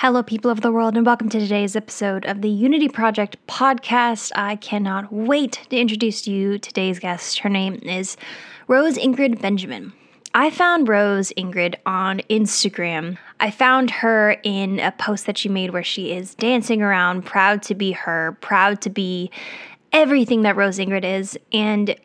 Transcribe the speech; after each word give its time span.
Hello, 0.00 0.22
people 0.22 0.50
of 0.50 0.60
the 0.60 0.70
world, 0.70 0.94
and 0.94 1.06
welcome 1.06 1.30
to 1.30 1.40
today's 1.40 1.74
episode 1.74 2.26
of 2.26 2.42
the 2.42 2.50
Unity 2.50 2.86
Project 2.86 3.38
podcast. 3.46 4.30
I 4.36 4.56
cannot 4.56 5.10
wait 5.10 5.64
to 5.70 5.78
introduce 5.78 6.20
to 6.22 6.30
you 6.30 6.58
today's 6.58 6.98
guest. 6.98 7.38
Her 7.38 7.48
name 7.48 7.80
is 7.82 8.18
Rose 8.68 8.98
Ingrid 8.98 9.40
Benjamin. 9.40 9.94
I 10.34 10.50
found 10.50 10.86
Rose 10.86 11.32
Ingrid 11.38 11.76
on 11.86 12.18
Instagram. 12.28 13.16
I 13.40 13.50
found 13.50 13.90
her 13.90 14.32
in 14.42 14.80
a 14.80 14.92
post 14.92 15.24
that 15.24 15.38
she 15.38 15.48
made 15.48 15.70
where 15.70 15.82
she 15.82 16.12
is 16.12 16.34
dancing 16.34 16.82
around, 16.82 17.24
proud 17.24 17.62
to 17.62 17.74
be 17.74 17.92
her, 17.92 18.36
proud 18.42 18.82
to 18.82 18.90
be 18.90 19.30
everything 19.94 20.42
that 20.42 20.56
Rose 20.56 20.78
Ingrid 20.78 21.04
is. 21.04 21.38
And 21.54 21.96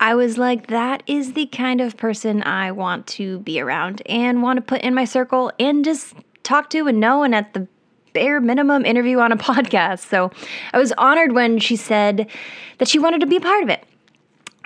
I 0.00 0.16
was 0.16 0.36
like, 0.36 0.66
that 0.66 1.04
is 1.06 1.34
the 1.34 1.46
kind 1.46 1.80
of 1.80 1.96
person 1.96 2.42
I 2.42 2.72
want 2.72 3.06
to 3.08 3.38
be 3.38 3.60
around 3.60 4.02
and 4.06 4.42
want 4.42 4.56
to 4.56 4.62
put 4.62 4.82
in 4.82 4.94
my 4.94 5.04
circle 5.04 5.52
and 5.60 5.84
just 5.84 6.12
talk 6.46 6.70
to 6.70 6.86
and 6.86 7.00
know, 7.00 7.22
and 7.22 7.34
at 7.34 7.52
the 7.52 7.66
bare 8.12 8.40
minimum, 8.40 8.86
interview 8.86 9.18
on 9.18 9.32
a 9.32 9.36
podcast. 9.48 10.00
So 10.08 10.30
I 10.72 10.78
was 10.78 10.92
honored 10.92 11.32
when 11.32 11.58
she 11.58 11.76
said 11.76 12.30
that 12.78 12.88
she 12.88 12.98
wanted 12.98 13.20
to 13.20 13.26
be 13.26 13.36
a 13.36 13.40
part 13.40 13.62
of 13.62 13.68
it. 13.68 13.84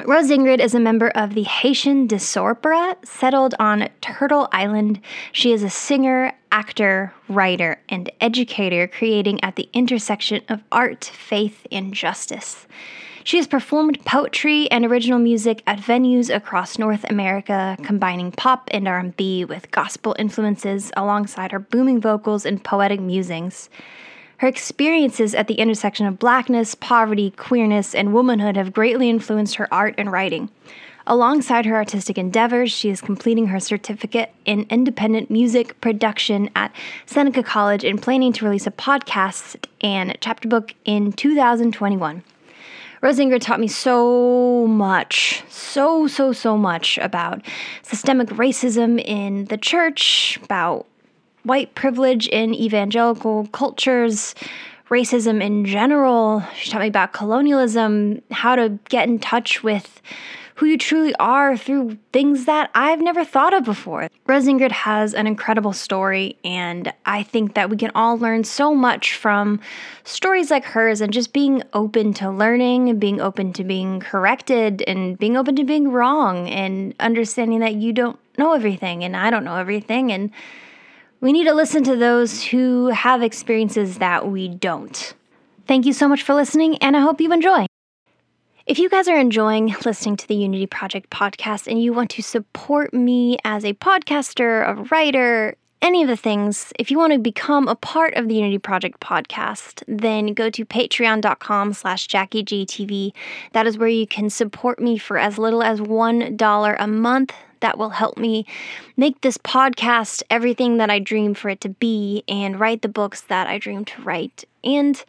Rose 0.07 0.31
Ingrid 0.31 0.61
is 0.61 0.75
a 0.75 0.81
member 0.81 1.09
of 1.11 1.35
the 1.35 1.43
Haitian 1.43 2.07
Diaspora, 2.07 2.97
settled 3.05 3.55
on 3.59 3.89
Turtle 4.01 4.49
Island. 4.51 5.01
She 5.33 5.53
is 5.53 5.63
a 5.63 5.69
singer, 5.69 6.33
actor, 6.51 7.13
writer, 7.29 7.81
and 7.89 8.11
educator, 8.21 8.87
creating 8.89 9.43
at 9.45 9.57
the 9.57 9.69
intersection 9.75 10.43
of 10.49 10.63
art, 10.73 11.05
faith, 11.05 11.67
and 11.71 11.93
justice. 11.93 12.67
She 13.31 13.37
has 13.37 13.47
performed 13.47 14.05
poetry 14.05 14.69
and 14.73 14.85
original 14.85 15.21
music 15.21 15.63
at 15.65 15.79
venues 15.79 16.35
across 16.35 16.81
North 16.81 17.09
America, 17.09 17.77
combining 17.81 18.33
pop 18.33 18.69
and 18.73 18.89
R&B 18.89 19.45
with 19.45 19.71
gospel 19.71 20.17
influences 20.19 20.91
alongside 20.97 21.53
her 21.53 21.61
booming 21.61 22.01
vocals 22.01 22.45
and 22.45 22.65
poetic 22.65 22.99
musings. 22.99 23.71
Her 24.39 24.49
experiences 24.49 25.33
at 25.33 25.47
the 25.47 25.61
intersection 25.61 26.07
of 26.07 26.19
blackness, 26.19 26.75
poverty, 26.75 27.31
queerness, 27.31 27.95
and 27.95 28.13
womanhood 28.13 28.57
have 28.57 28.73
greatly 28.73 29.09
influenced 29.09 29.55
her 29.55 29.73
art 29.73 29.95
and 29.97 30.11
writing. 30.11 30.51
Alongside 31.07 31.67
her 31.67 31.77
artistic 31.77 32.19
endeavors, 32.19 32.73
she 32.73 32.91
is 32.91 33.01
completing 33.01 33.47
her 33.47 33.61
certificate 33.61 34.35
in 34.45 34.67
independent 34.71 35.31
music 35.31 35.81
production 35.81 36.51
at 36.57 36.73
Seneca 37.07 37.45
College 37.45 37.85
and 37.85 38.03
planning 38.03 38.33
to 38.33 38.45
release 38.45 38.67
a 38.67 38.73
podcast 38.73 39.67
and 39.81 40.19
chapter 40.21 40.49
book 40.49 40.75
in 40.85 41.13
2021. 41.13 42.25
Rose 43.03 43.19
Ingrid 43.19 43.41
taught 43.41 43.61
me 43.61 43.69
so 43.69 44.67
much, 44.67 45.43
so, 45.49 46.07
so, 46.07 46.33
so 46.33 46.59
much 46.59 46.99
about 46.99 47.41
systemic 47.83 48.29
racism 48.29 49.03
in 49.03 49.47
the 49.47 49.57
church, 49.57 50.39
about 50.43 50.87
white 51.45 51.75
privilege 51.75 52.29
in 52.29 52.53
evangelical 52.55 53.47
cultures, 53.53 54.35
racism 54.91 55.43
in 55.43 55.65
general. 55.65 56.43
She 56.55 56.71
taught 56.71 56.83
me 56.83 56.89
about 56.89 57.15
colonialism, 57.15 58.21
how 58.31 58.55
to 58.57 58.79
get 58.91 59.09
in 59.09 59.19
touch 59.19 59.63
with 59.63 60.03
who 60.61 60.67
you 60.67 60.77
truly 60.77 61.15
are 61.15 61.57
through 61.57 61.97
things 62.13 62.45
that 62.45 62.71
I've 62.75 63.01
never 63.01 63.25
thought 63.25 63.55
of 63.55 63.65
before. 63.65 64.11
Rose 64.27 64.45
Ingrid 64.45 64.73
has 64.73 65.15
an 65.15 65.27
incredible 65.27 65.73
story, 65.73 66.37
and 66.45 66.93
I 67.07 67.23
think 67.23 67.55
that 67.55 67.71
we 67.71 67.79
can 67.79 67.91
all 67.95 68.19
learn 68.19 68.45
so 68.45 68.75
much 68.75 69.15
from 69.15 69.59
stories 70.05 70.51
like 70.51 70.67
hers 70.67 71.01
and 71.01 71.15
just 71.15 71.33
being 71.33 71.63
open 71.73 72.13
to 72.13 72.31
learning, 72.31 72.91
and 72.91 73.01
being 73.01 73.23
open 73.23 73.55
to 73.55 73.65
being 73.65 74.01
corrected, 74.01 74.83
and 74.87 75.19
being 75.19 75.35
open 75.35 75.57
to 75.57 75.65
being 75.65 75.91
wrong, 75.91 76.47
and 76.51 76.95
understanding 77.01 77.61
that 77.61 77.77
you 77.77 77.95
don't 77.95 78.19
know 78.37 78.53
everything, 78.53 79.03
and 79.03 79.17
I 79.17 79.31
don't 79.31 79.45
know 79.45 79.57
everything, 79.57 80.13
and 80.13 80.31
we 81.23 81.33
need 81.33 81.45
to 81.45 81.55
listen 81.55 81.85
to 81.85 81.97
those 81.97 82.45
who 82.45 82.89
have 82.89 83.23
experiences 83.23 83.97
that 83.97 84.29
we 84.29 84.49
don't. 84.49 85.15
Thank 85.67 85.87
you 85.87 85.95
so 85.95 86.07
much 86.07 86.23
for 86.23 86.35
listening, 86.35 86.77
and 86.83 86.99
I 86.99 87.01
hope 87.01 87.19
you 87.19 87.33
enjoy. 87.33 87.65
If 88.67 88.79
you 88.79 88.91
guys 88.91 89.09
are 89.09 89.19
enjoying 89.19 89.75
listening 89.87 90.17
to 90.19 90.29
the 90.29 90.35
Unity 90.35 90.67
Project 90.67 91.09
podcast 91.09 91.67
and 91.67 91.83
you 91.83 91.95
want 91.95 92.11
to 92.11 92.23
support 92.23 92.93
me 92.93 93.39
as 93.43 93.65
a 93.65 93.73
podcaster, 93.73 94.69
a 94.69 94.83
writer, 94.91 95.57
any 95.81 96.03
of 96.03 96.09
the 96.09 96.17
things, 96.17 96.71
if 96.79 96.91
you 96.91 96.99
want 96.99 97.15
to 97.15 97.19
become 97.19 97.69
a 97.69 97.75
part 97.75 98.13
of 98.15 98.29
the 98.29 98.35
Unity 98.35 98.59
Project 98.59 99.01
podcast, 99.01 99.83
then 99.89 100.35
go 100.35 100.51
to 100.51 100.67
patreon.com 100.67 101.73
slash 101.73 102.07
JackieGTV. 102.09 103.13
That 103.53 103.67
is 103.67 103.79
where 103.79 103.89
you 103.89 104.07
can 104.07 104.29
support 104.29 104.79
me 104.79 104.99
for 104.99 105.17
as 105.17 105.39
little 105.39 105.63
as 105.63 105.81
$1 105.81 106.77
a 106.79 106.87
month. 106.87 107.33
That 107.61 107.79
will 107.79 107.91
help 107.91 108.19
me 108.19 108.47
make 108.97 109.23
this 109.23 109.39
podcast 109.39 110.23
everything 110.29 110.77
that 110.77 110.91
I 110.91 110.99
dream 110.99 111.33
for 111.33 111.49
it 111.49 111.63
to 111.63 111.71
be 111.71 112.25
and 112.29 112.61
write 112.61 112.83
the 112.83 112.89
books 112.89 113.23
that 113.23 113.47
I 113.47 113.57
dream 113.59 113.87
to 113.87 114.03
write. 114.03 114.45
And 114.63 115.03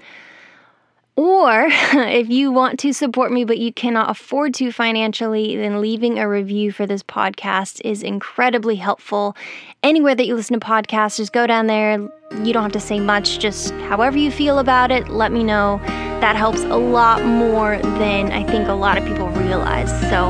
Or 1.15 1.67
if 1.69 2.29
you 2.29 2.51
want 2.51 2.79
to 2.79 2.93
support 2.93 3.31
me 3.31 3.45
but 3.45 3.57
you 3.57 3.73
cannot 3.73 4.09
afford 4.09 4.53
to 4.55 4.71
financially, 4.71 5.57
then 5.57 5.81
leaving 5.81 6.19
a 6.19 6.27
review 6.27 6.71
for 6.71 6.85
this 6.85 7.03
podcast 7.03 7.81
is 7.83 8.03
incredibly 8.03 8.75
helpful. 8.75 9.35
Anywhere 9.83 10.15
that 10.15 10.25
you 10.25 10.35
listen 10.35 10.59
to 10.59 10.65
podcasts, 10.65 11.17
just 11.17 11.33
go 11.33 11.45
down 11.45 11.67
there. 11.67 11.99
You 12.43 12.53
don't 12.53 12.63
have 12.63 12.71
to 12.71 12.79
say 12.79 12.99
much, 12.99 13.39
just 13.39 13.73
however 13.89 14.17
you 14.17 14.31
feel 14.31 14.59
about 14.59 14.91
it, 14.91 15.09
let 15.09 15.31
me 15.31 15.43
know. 15.43 15.81
That 16.21 16.35
helps 16.35 16.61
a 16.61 16.77
lot 16.77 17.25
more 17.25 17.77
than 17.77 18.31
I 18.31 18.43
think 18.43 18.67
a 18.67 18.73
lot 18.73 18.97
of 18.97 19.05
people 19.05 19.27
realize. 19.29 19.89
So, 20.09 20.29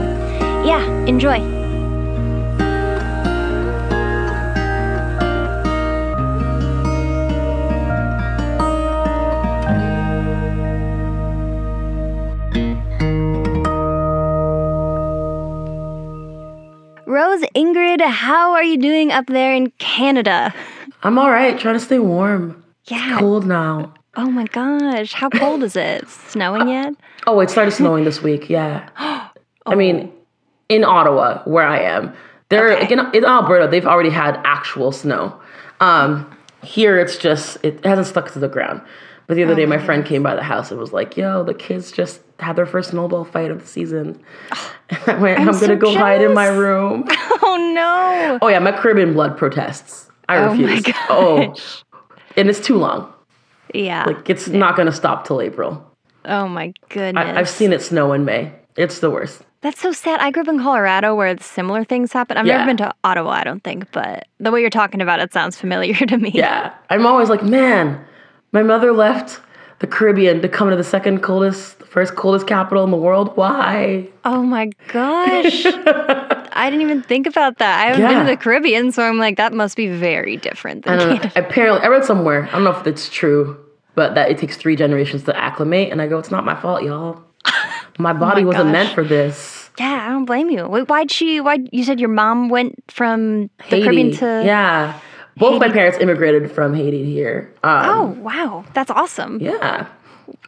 yeah, 0.65 0.83
enjoy. 1.05 1.60
How 18.11 18.51
are 18.53 18.63
you 18.63 18.77
doing 18.77 19.11
up 19.11 19.27
there 19.27 19.53
in 19.53 19.71
Canada? 19.79 20.53
I'm 21.03 21.17
all 21.17 21.31
right, 21.31 21.57
trying 21.59 21.75
to 21.75 21.79
stay 21.79 21.99
warm. 21.99 22.63
Yeah. 22.85 23.11
It's 23.13 23.19
cold 23.19 23.45
now. 23.45 23.93
Oh 24.17 24.29
my 24.29 24.45
gosh, 24.45 25.13
how 25.13 25.29
cold 25.29 25.63
is 25.63 25.75
it? 25.75 26.07
Snowing 26.09 26.67
yet? 26.75 26.93
Oh, 27.27 27.39
it 27.39 27.49
started 27.49 27.71
snowing 27.71 28.03
this 28.03 28.21
week. 28.21 28.49
Yeah. 28.49 28.89
I 29.65 29.75
mean, 29.75 30.11
in 30.69 30.83
Ottawa, 30.83 31.43
where 31.45 31.65
I 31.65 31.79
am, 31.79 32.13
there 32.49 32.71
Okay. 32.73 32.91
in, 32.93 32.99
in 33.13 33.23
Alberta, 33.25 33.67
they've 33.69 33.85
already 33.85 34.09
had 34.09 34.39
actual 34.43 34.91
snow. 34.91 35.39
Um, 35.79 36.29
here, 36.63 36.99
it's 36.99 37.17
just 37.17 37.57
it 37.63 37.83
hasn't 37.85 38.07
stuck 38.07 38.31
to 38.33 38.39
the 38.39 38.47
ground. 38.49 38.81
But 39.31 39.35
the 39.35 39.45
other 39.45 39.55
day, 39.55 39.65
my 39.65 39.77
friend 39.77 40.05
came 40.05 40.23
by 40.23 40.35
the 40.35 40.43
house 40.43 40.71
and 40.71 40.77
was 40.77 40.91
like, 40.91 41.15
"Yo, 41.15 41.41
the 41.41 41.53
kids 41.53 41.89
just 41.89 42.19
had 42.39 42.57
their 42.57 42.65
first 42.65 42.89
snowball 42.89 43.23
fight 43.23 43.49
of 43.49 43.61
the 43.61 43.65
season." 43.65 44.21
And 44.89 44.99
I 45.07 45.17
went, 45.21 45.39
"I'm, 45.39 45.53
so 45.53 45.67
gonna 45.67 45.77
go 45.77 45.95
hide 45.95 46.21
in 46.21 46.33
my 46.33 46.47
room." 46.47 47.07
Oh 47.41 47.71
no. 47.73 48.39
oh 48.41 48.49
yeah, 48.49 48.59
my 48.59 48.73
Caribbean 48.73 49.13
blood 49.13 49.37
protests. 49.37 50.11
I 50.27 50.35
Oh 50.39 50.53
my 50.53 50.73
refuse. 50.75 50.95
Oh, 51.09 51.55
and 52.35 52.49
it's 52.49 52.59
too 52.59 52.75
long. 52.75 53.13
Yeah. 53.73 54.03
Like 54.03 54.29
it's 54.29 54.49
not 54.49 54.75
gonna 54.75 54.91
stop 54.91 55.25
till 55.25 55.39
April. 55.39 55.81
oh 56.25 56.49
my 56.49 56.73
goodness. 56.89 57.25
I, 57.25 57.39
I've 57.39 57.49
seen 57.49 57.71
it 57.71 57.81
snow 57.81 58.11
in 58.11 58.25
May. 58.25 58.51
It's 58.75 58.99
the 58.99 59.09
worst. 59.09 59.43
That's 59.61 59.79
so 59.79 59.93
sad. 59.93 60.19
I 60.19 60.31
grew 60.31 60.43
up 60.43 60.49
in 60.49 60.59
Colorado 60.59 61.15
where 61.15 61.37
similar 61.39 61.85
things 61.85 62.11
happen. 62.11 62.35
I've 62.35 62.45
never 62.45 62.65
been 62.65 62.77
to 62.77 62.93
Ottawa, 63.05 63.29
I 63.31 63.43
don't 63.45 63.63
think, 63.63 63.89
but 63.93 64.27
the 64.41 64.51
way 64.51 64.59
you're 64.59 64.69
talking 64.69 64.99
about 65.01 65.21
it 65.21 65.31
sounds 65.31 65.55
familiar 65.55 65.95
to 66.05 66.17
me. 66.17 66.31
Yeah. 66.33 66.73
I'm 66.89 67.05
always 67.05 67.29
like, 67.29 67.43
man, 67.43 68.03
my 68.51 68.63
mother 68.63 68.91
left 68.91 69.39
the 69.79 69.87
Caribbean 69.87 70.41
to 70.41 70.49
come 70.49 70.69
to 70.69 70.75
the 70.75 70.83
second 70.83 71.21
coldest, 71.21 71.77
first 71.83 72.15
coldest 72.15 72.45
capital 72.47 72.83
in 72.83 72.91
the 72.91 72.97
world. 72.97 73.35
Why? 73.35 74.07
Oh 74.25 74.43
my 74.43 74.69
gosh. 74.89 75.65
I 76.53 76.69
didn't 76.69 76.81
even 76.81 77.01
think 77.01 77.27
about 77.27 77.57
that. 77.57 77.79
I 77.79 77.85
haven't 77.87 78.07
been 78.07 78.25
to 78.25 78.31
the 78.31 78.37
Caribbean, 78.37 78.91
so 78.91 79.03
I'm 79.03 79.17
like, 79.17 79.37
that 79.37 79.53
must 79.53 79.75
be 79.75 79.87
very 79.87 80.37
different 80.37 80.85
than. 80.85 80.99
Canada. 80.99 81.31
Apparently, 81.35 81.81
I 81.81 81.87
read 81.87 82.05
somewhere, 82.05 82.47
I 82.49 82.51
don't 82.51 82.63
know 82.63 82.71
if 82.77 82.85
it's 82.85 83.09
true, 83.09 83.57
but 83.95 84.13
that 84.15 84.29
it 84.29 84.37
takes 84.37 84.57
three 84.57 84.75
generations 84.75 85.23
to 85.23 85.35
acclimate. 85.35 85.91
And 85.91 86.01
I 86.01 86.07
go, 86.07 86.19
it's 86.19 86.31
not 86.31 86.45
my 86.45 86.59
fault, 86.59 86.83
y'all. 86.83 87.23
My 87.97 88.11
oh 88.11 88.13
body 88.15 88.45
wasn't 88.45 88.65
gosh. 88.65 88.71
meant 88.73 88.95
for 88.95 89.03
this. 89.03 89.69
Yeah, 89.77 90.05
I 90.07 90.09
don't 90.11 90.25
blame 90.25 90.49
you. 90.49 90.67
Wait, 90.67 90.87
Why'd 90.87 91.11
she, 91.11 91.41
why, 91.41 91.57
you 91.71 91.83
said 91.83 91.99
your 91.99 92.09
mom 92.09 92.49
went 92.49 92.83
from 92.89 93.49
the 93.69 93.81
Caribbean 93.83 94.11
to. 94.17 94.43
yeah. 94.45 94.99
Both 95.37 95.59
my 95.59 95.69
parents 95.69 95.97
immigrated 95.99 96.51
from 96.51 96.73
Haiti 96.73 97.05
here. 97.11 97.53
Um, 97.63 97.85
Oh, 97.85 98.03
wow. 98.21 98.65
That's 98.73 98.91
awesome. 98.91 99.39
yeah. 99.39 99.87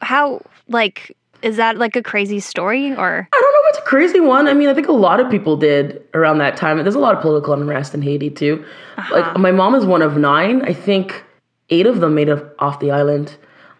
How, 0.02 0.42
like, 0.68 1.16
is 1.42 1.58
that 1.58 1.78
like 1.78 1.96
a 1.96 2.04
crazy 2.04 2.40
story 2.40 2.92
or? 2.94 3.28
I 3.34 3.42
don't 3.42 3.54
know 3.54 3.60
if 3.70 3.76
it's 3.76 3.80
a 3.80 3.90
crazy 3.90 4.20
one. 4.20 4.48
I 4.48 4.54
mean, 4.54 4.70
I 4.70 4.74
think 4.74 4.88
a 4.88 4.92
lot 4.94 5.20
of 5.20 5.30
people 5.30 5.58
did 5.58 6.02
around 6.14 6.38
that 6.40 6.56
time. 6.58 6.78
There's 6.78 6.96
a 6.96 7.00
lot 7.00 7.16
of 7.16 7.22
political 7.22 7.54
unrest 7.54 7.94
in 7.94 8.02
Haiti 8.02 8.30
too. 8.30 8.64
Like 9.12 9.38
my 9.38 9.52
mom 9.52 9.76
is 9.76 9.86
one 9.86 10.02
of 10.02 10.16
nine. 10.18 10.62
I 10.64 10.74
think 10.74 11.24
eight 11.70 11.86
of 11.86 12.00
them 12.00 12.16
made 12.16 12.30
it 12.30 12.44
off 12.60 12.80
the 12.80 12.92
island. 12.92 13.36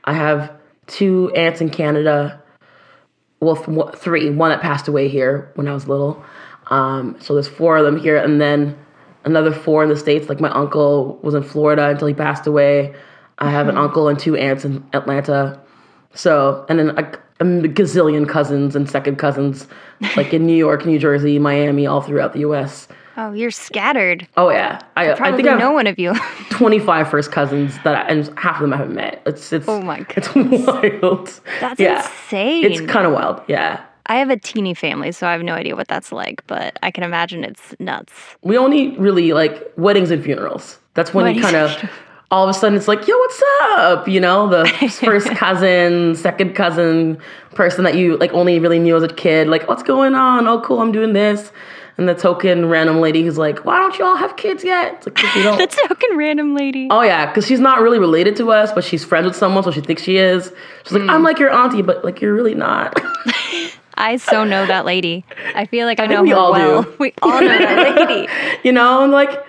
I 0.06 0.14
have 0.14 0.52
two 0.88 1.32
aunts 1.36 1.62
in 1.62 1.70
Canada. 1.70 2.42
Well, 3.40 3.56
th- 3.58 3.96
three. 3.96 4.30
One 4.30 4.50
that 4.52 4.62
passed 4.62 4.88
away 4.88 5.08
here 5.08 5.52
when 5.56 5.68
I 5.68 5.74
was 5.74 5.88
little. 5.88 6.24
Um, 6.68 7.16
so 7.20 7.34
there's 7.34 7.48
four 7.48 7.78
of 7.78 7.86
them 7.86 7.98
here, 7.98 8.18
and 8.18 8.40
then 8.42 8.78
another 9.26 9.52
four 9.52 9.84
in 9.84 9.90
the 9.90 9.98
states. 9.98 10.30
Like 10.30 10.40
my 10.40 10.52
uncle 10.52 11.20
was 11.22 11.34
in 11.34 11.44
Florida 11.44 11.90
until 11.90 12.08
he 12.08 12.14
passed 12.14 12.48
away. 12.48 12.94
I 13.40 13.50
have 13.50 13.68
an 13.68 13.76
mm-hmm. 13.76 13.84
uncle 13.86 14.08
and 14.08 14.20
two 14.20 14.36
aunts 14.36 14.66
in 14.66 14.84
Atlanta. 14.94 15.60
So, 16.14 16.66
and 16.70 16.80
then 16.80 16.90
a, 16.98 17.02
a 17.40 17.46
gazillion 17.46 18.28
cousins 18.28 18.76
and 18.76 18.90
second 18.90 19.18
cousins, 19.18 19.68
like 20.16 20.34
in 20.34 20.46
New 20.46 20.56
York, 20.56 20.86
New 20.86 21.00
Jersey, 21.00 21.40
Miami, 21.40 21.88
all 21.88 22.02
throughout 22.02 22.34
the 22.34 22.40
U.S. 22.40 22.88
Oh, 23.16 23.32
you're 23.32 23.52
scattered. 23.52 24.28
Oh 24.38 24.50
yeah, 24.50 24.82
I, 24.98 25.12
I 25.12 25.16
Probably 25.16 25.48
I 25.48 25.56
no 25.58 25.72
one 25.72 25.86
of 25.86 26.00
you. 26.00 26.16
25 26.50 27.08
first 27.08 27.32
cousins 27.32 27.78
that, 27.84 27.96
I, 27.96 28.02
and 28.08 28.28
half 28.40 28.56
of 28.56 28.62
them 28.62 28.74
I 28.74 28.78
haven't 28.78 28.96
met. 28.96 29.22
It's 29.28 29.54
it's 29.54 29.68
Oh 29.68 29.82
my 29.82 30.00
god, 30.00 30.18
it's 30.18 30.34
wild. 30.36 31.40
That's 31.60 31.80
yeah, 31.80 32.04
insane. 32.04 32.66
it's 32.66 32.82
kind 32.82 33.06
of 33.06 33.14
wild. 33.14 33.42
Yeah, 33.48 33.86
I 34.08 34.16
have 34.18 34.30
a 34.30 34.38
teeny 34.38 34.74
family, 34.74 35.12
so 35.12 35.28
I 35.28 35.32
have 35.32 35.42
no 35.44 35.54
idea 35.54 35.76
what 35.76 35.88
that's 35.88 36.12
like, 36.12 36.46
but 36.48 36.78
I 36.84 36.92
can 36.92 37.04
imagine 37.04 37.44
it's 37.44 37.74
nuts. 37.80 38.12
we 38.42 38.58
only 38.58 38.90
really 38.98 39.34
like 39.34 39.72
weddings 39.78 40.12
and 40.12 40.24
funerals. 40.24 40.78
That's 40.94 41.14
when 41.14 41.34
you 41.36 41.42
kind 41.42 41.56
of 41.56 41.90
all 42.32 42.44
of 42.44 42.50
a 42.50 42.54
sudden 42.58 42.76
it's 42.78 42.88
like, 42.88 43.08
yo, 43.08 43.16
what's 43.18 43.42
up? 43.74 44.08
You 44.08 44.20
know, 44.20 44.50
the 44.50 44.68
first 45.04 45.28
cousin, 45.30 46.16
second 46.16 46.54
cousin, 46.56 47.18
person 47.54 47.84
that 47.84 47.96
you 47.96 48.18
like 48.18 48.34
only 48.34 48.60
really 48.60 48.80
knew 48.80 48.96
as 48.96 49.04
a 49.04 49.08
kid. 49.08 49.48
Like, 49.48 49.68
what's 49.68 49.84
going 49.84 50.16
on? 50.16 50.48
Oh, 50.48 50.60
cool, 50.62 50.82
I'm 50.82 50.92
doing 50.92 51.14
this. 51.14 51.52
And 51.96 52.10
the 52.10 52.16
token 52.16 52.66
random 52.70 53.00
lady 53.02 53.22
who's 53.24 53.38
like, 53.38 53.66
why 53.66 53.78
don't 53.78 54.00
you 54.00 54.04
all 54.06 54.16
have 54.16 54.36
kids 54.36 54.64
yet? 54.64 54.96
It's 54.96 55.06
like, 55.24 55.36
we 55.36 55.44
don't. 55.44 55.60
The 55.60 55.68
token 55.88 56.18
random 56.18 56.56
lady. 56.56 56.88
Oh 56.90 57.02
yeah, 57.04 57.28
because 57.28 57.46
she's 57.46 57.60
not 57.60 57.82
really 57.82 58.00
related 58.00 58.36
to 58.38 58.52
us, 58.52 58.72
but 58.74 58.84
she's 58.84 59.06
friends 59.06 59.26
with 59.28 59.36
someone, 59.36 59.64
so 59.64 59.70
she 59.72 59.82
thinks 59.82 60.02
she 60.02 60.18
is. 60.18 60.52
She's 60.84 60.92
like, 60.94 61.04
I'm 61.04 61.20
Hmm. 61.20 61.24
like 61.26 61.38
your 61.40 61.52
auntie, 61.52 61.84
but 61.84 62.04
like 62.04 62.20
you're 62.20 62.34
really 62.34 62.56
not. 62.56 63.00
I 63.96 64.18
so 64.18 64.44
know 64.44 64.66
that 64.66 64.86
lady. 64.86 65.26
I 65.56 65.66
feel 65.66 65.86
like 65.86 66.00
I 66.00 66.08
know 66.08 66.24
we 66.24 66.32
her 66.32 66.36
all 66.36 66.54
do. 66.54 66.60
well. 66.60 66.86
We 67.00 67.14
all 67.22 67.42
know 67.42 67.58
that 67.58 67.98
lady. 67.98 68.28
you 68.64 68.72
know, 68.72 69.04
and 69.04 69.12
like 69.12 69.46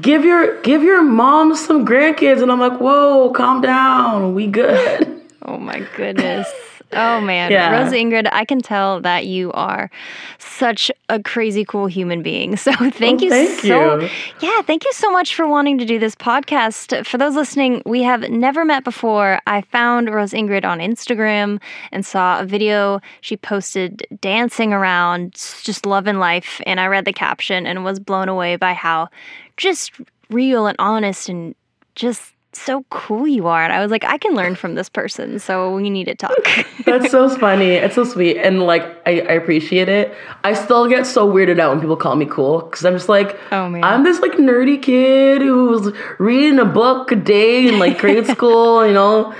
give 0.00 0.24
your 0.24 0.60
give 0.62 0.82
your 0.82 1.02
mom 1.02 1.54
some 1.54 1.86
grandkids, 1.86 2.42
and 2.42 2.50
I'm 2.50 2.60
like, 2.60 2.80
whoa, 2.80 3.30
calm 3.30 3.60
down, 3.60 4.34
we 4.34 4.46
good. 4.46 5.22
Oh 5.42 5.58
my 5.58 5.86
goodness. 5.96 6.48
Oh 6.92 7.20
man, 7.20 7.50
Yeah. 7.50 7.82
Rose 7.82 7.92
Ingrid, 7.92 8.28
I 8.32 8.44
can 8.44 8.60
tell 8.60 9.00
that 9.00 9.26
you 9.26 9.50
are 9.52 9.90
such 10.38 10.90
a 11.08 11.20
crazy 11.22 11.64
cool 11.64 11.86
human 11.86 12.22
being. 12.22 12.56
So 12.66 12.72
thank 12.90 13.20
Oh, 13.20 13.24
you 13.24 13.30
thank 13.30 13.60
so 13.60 14.00
you. 14.00 14.08
Yeah, 14.40 14.62
thank 14.62 14.84
you 14.84 14.92
so 14.92 15.10
much 15.10 15.34
for 15.34 15.46
wanting 15.46 15.78
to 15.78 15.84
do 15.84 15.98
this 15.98 16.14
podcast. 16.14 17.06
For 17.06 17.16
those 17.18 17.34
listening, 17.34 17.82
we 17.86 18.02
have 18.02 18.28
never 18.30 18.64
met 18.64 18.82
before. 18.84 19.40
I 19.46 19.60
found 19.62 20.12
Rose 20.12 20.32
Ingrid 20.32 20.64
on 20.64 20.78
Instagram 20.80 21.60
and 21.92 22.04
saw 22.04 22.40
a 22.40 22.44
video 22.44 23.00
she 23.20 23.36
posted 23.36 24.06
dancing 24.20 24.72
around, 24.72 25.34
just 25.62 25.86
loving 25.86 26.18
life, 26.18 26.60
and 26.66 26.80
I 26.80 26.86
read 26.86 27.04
the 27.04 27.12
caption 27.12 27.66
and 27.66 27.84
was 27.84 28.00
blown 28.00 28.28
away 28.28 28.56
by 28.56 28.72
how 28.74 29.08
just 29.56 29.92
real 30.30 30.66
and 30.66 30.76
honest 30.78 31.28
and 31.28 31.54
just 31.94 32.32
so 32.56 32.84
cool 32.90 33.26
you 33.26 33.46
are. 33.46 33.62
And 33.62 33.72
I 33.72 33.80
was 33.80 33.90
like, 33.90 34.04
I 34.04 34.18
can 34.18 34.34
learn 34.34 34.54
from 34.54 34.74
this 34.74 34.88
person, 34.88 35.38
so 35.38 35.74
we 35.74 35.90
need 35.90 36.04
to 36.04 36.14
talk. 36.14 36.36
That's 36.86 37.10
so 37.10 37.28
funny. 37.28 37.70
It's 37.72 37.94
so 37.94 38.04
sweet, 38.04 38.38
and 38.38 38.62
like 38.62 38.82
I, 39.06 39.20
I 39.20 39.32
appreciate 39.32 39.88
it. 39.88 40.14
I 40.44 40.54
still 40.54 40.88
get 40.88 41.06
so 41.06 41.30
weirded 41.30 41.58
out 41.58 41.70
when 41.70 41.80
people 41.80 41.96
call 41.96 42.16
me 42.16 42.26
cool 42.26 42.62
because 42.62 42.84
I'm 42.84 42.94
just 42.94 43.08
like, 43.08 43.38
Oh, 43.52 43.68
man. 43.68 43.84
I'm 43.84 44.04
this 44.04 44.20
like 44.20 44.32
nerdy 44.32 44.80
kid 44.82 45.42
who's 45.42 45.94
reading 46.18 46.58
a 46.58 46.64
book 46.64 47.12
a 47.12 47.16
day 47.16 47.66
in 47.68 47.78
like 47.78 47.98
grade 47.98 48.26
school. 48.36 48.86
You 48.86 48.92
know. 48.94 49.34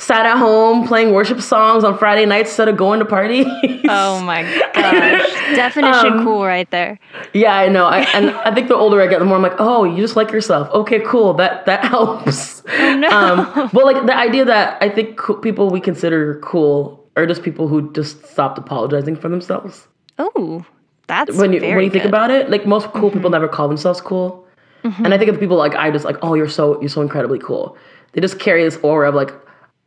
Sat 0.00 0.24
at 0.24 0.38
home 0.38 0.88
playing 0.88 1.12
worship 1.12 1.42
songs 1.42 1.84
on 1.84 1.98
Friday 1.98 2.24
nights 2.24 2.48
instead 2.50 2.68
of 2.68 2.76
going 2.78 3.00
to 3.00 3.04
parties. 3.04 3.44
oh 3.88 4.20
my 4.22 4.42
gosh. 4.74 5.28
Definition 5.54 6.12
Um, 6.14 6.24
cool 6.24 6.44
right 6.44 6.68
there. 6.70 6.98
Yeah, 7.34 7.54
I 7.54 7.68
know. 7.68 7.84
I, 7.84 8.00
and 8.14 8.30
I 8.30 8.54
think 8.54 8.68
the 8.68 8.76
older 8.76 9.00
I 9.02 9.06
get, 9.08 9.18
the 9.18 9.26
more 9.26 9.36
I'm 9.36 9.42
like, 9.42 9.56
oh, 9.58 9.84
you 9.84 9.98
just 9.98 10.16
like 10.16 10.30
yourself. 10.32 10.70
Okay, 10.70 11.00
cool. 11.00 11.34
That 11.34 11.66
that 11.66 11.84
helps. 11.94 12.62
Oh 12.66 12.96
no. 12.96 13.08
Um, 13.10 13.70
but 13.74 13.84
like 13.84 14.06
the 14.06 14.16
idea 14.16 14.44
that 14.46 14.82
I 14.82 14.88
think 14.88 15.18
co- 15.18 15.34
people 15.36 15.68
we 15.68 15.80
consider 15.80 16.40
cool 16.40 17.04
are 17.16 17.26
just 17.26 17.42
people 17.42 17.68
who 17.68 17.92
just 17.92 18.24
stopped 18.24 18.56
apologizing 18.58 19.16
for 19.16 19.28
themselves. 19.28 19.86
Oh, 20.18 20.64
that's 21.08 21.36
When 21.36 21.52
you 21.52 21.60
when 21.60 21.84
you 21.84 21.90
think 21.90 21.92
good. 21.92 21.98
Mm-hmm. 22.04 22.08
about 22.08 22.30
it, 22.30 22.48
like 22.50 22.66
most 22.66 22.86
cool 22.92 23.10
people 23.10 23.28
never 23.28 23.48
call 23.48 23.68
themselves 23.68 24.00
cool. 24.00 24.46
And 24.82 25.12
I 25.12 25.18
think 25.18 25.30
of 25.30 25.38
people 25.38 25.58
like 25.58 25.74
I 25.74 25.90
just 25.90 26.06
like, 26.06 26.16
oh, 26.22 26.32
you're 26.32 26.48
so 26.48 26.80
you're 26.80 26.88
so 26.88 27.02
incredibly 27.02 27.38
cool. 27.38 27.76
They 28.12 28.22
just 28.22 28.38
carry 28.40 28.64
this 28.64 28.78
aura 28.82 29.10
of 29.10 29.14
like, 29.14 29.30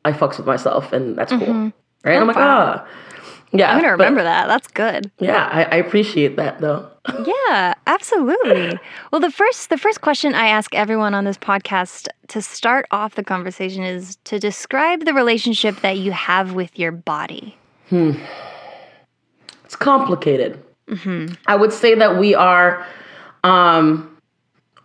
I 0.06 0.12
fucks 0.12 0.38
with 0.38 0.46
myself, 0.48 0.92
and 0.94 1.18
that's 1.18 1.32
cool, 1.32 1.72
right? 2.04 2.18
I'm 2.18 2.28
like, 2.28 2.36
Mm-hmm. 2.36 2.40
Wow. 2.40 2.86
ah, 2.86 2.88
yeah. 3.52 3.72
I'm 3.72 3.82
gonna 3.82 3.98
but- 3.98 4.04
remember 4.04 4.24
that. 4.24 4.48
That's 4.48 4.68
good. 4.68 5.12
Yeah, 5.20 5.48
I, 5.52 5.64
I 5.64 5.76
appreciate 5.76 6.36
that 6.38 6.60
though. 6.62 6.90
Yeah, 7.50 7.74
absolutely. 7.86 8.80
Well, 9.12 9.20
the 9.20 9.30
first 9.30 9.70
the 9.70 9.78
first 9.78 10.00
question 10.02 10.34
I 10.34 10.48
ask 10.48 10.74
everyone 10.74 11.14
on 11.14 11.26
this 11.26 11.38
podcast 11.38 12.08
to 12.30 12.42
start 12.42 12.86
off 12.92 13.16
the 13.16 13.24
conversation 13.26 13.84
is 13.84 14.16
to 14.24 14.40
describe 14.40 15.04
the 15.04 15.14
relationship 15.14 15.82
that 15.82 15.98
you 15.98 16.12
have 16.14 16.54
with 16.54 16.80
your 16.80 16.92
body. 16.94 17.58
Hmm. 17.90 18.12
it's 19.66 19.76
complicated. 19.76 20.64
I 21.48 21.56
would 21.56 21.74
say 21.74 21.94
that 21.96 22.18
we 22.18 22.36
are 22.36 22.86
um, 23.44 24.16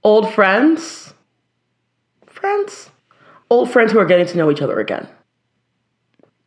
old 0.03 0.33
friends, 0.33 1.13
friends, 2.27 2.91
old 3.51 3.71
friends 3.71 3.93
who 3.93 3.99
are 3.99 4.05
getting 4.05 4.27
to 4.27 4.37
know 4.37 4.51
each 4.51 4.63
other 4.63 4.79
again. 4.81 5.09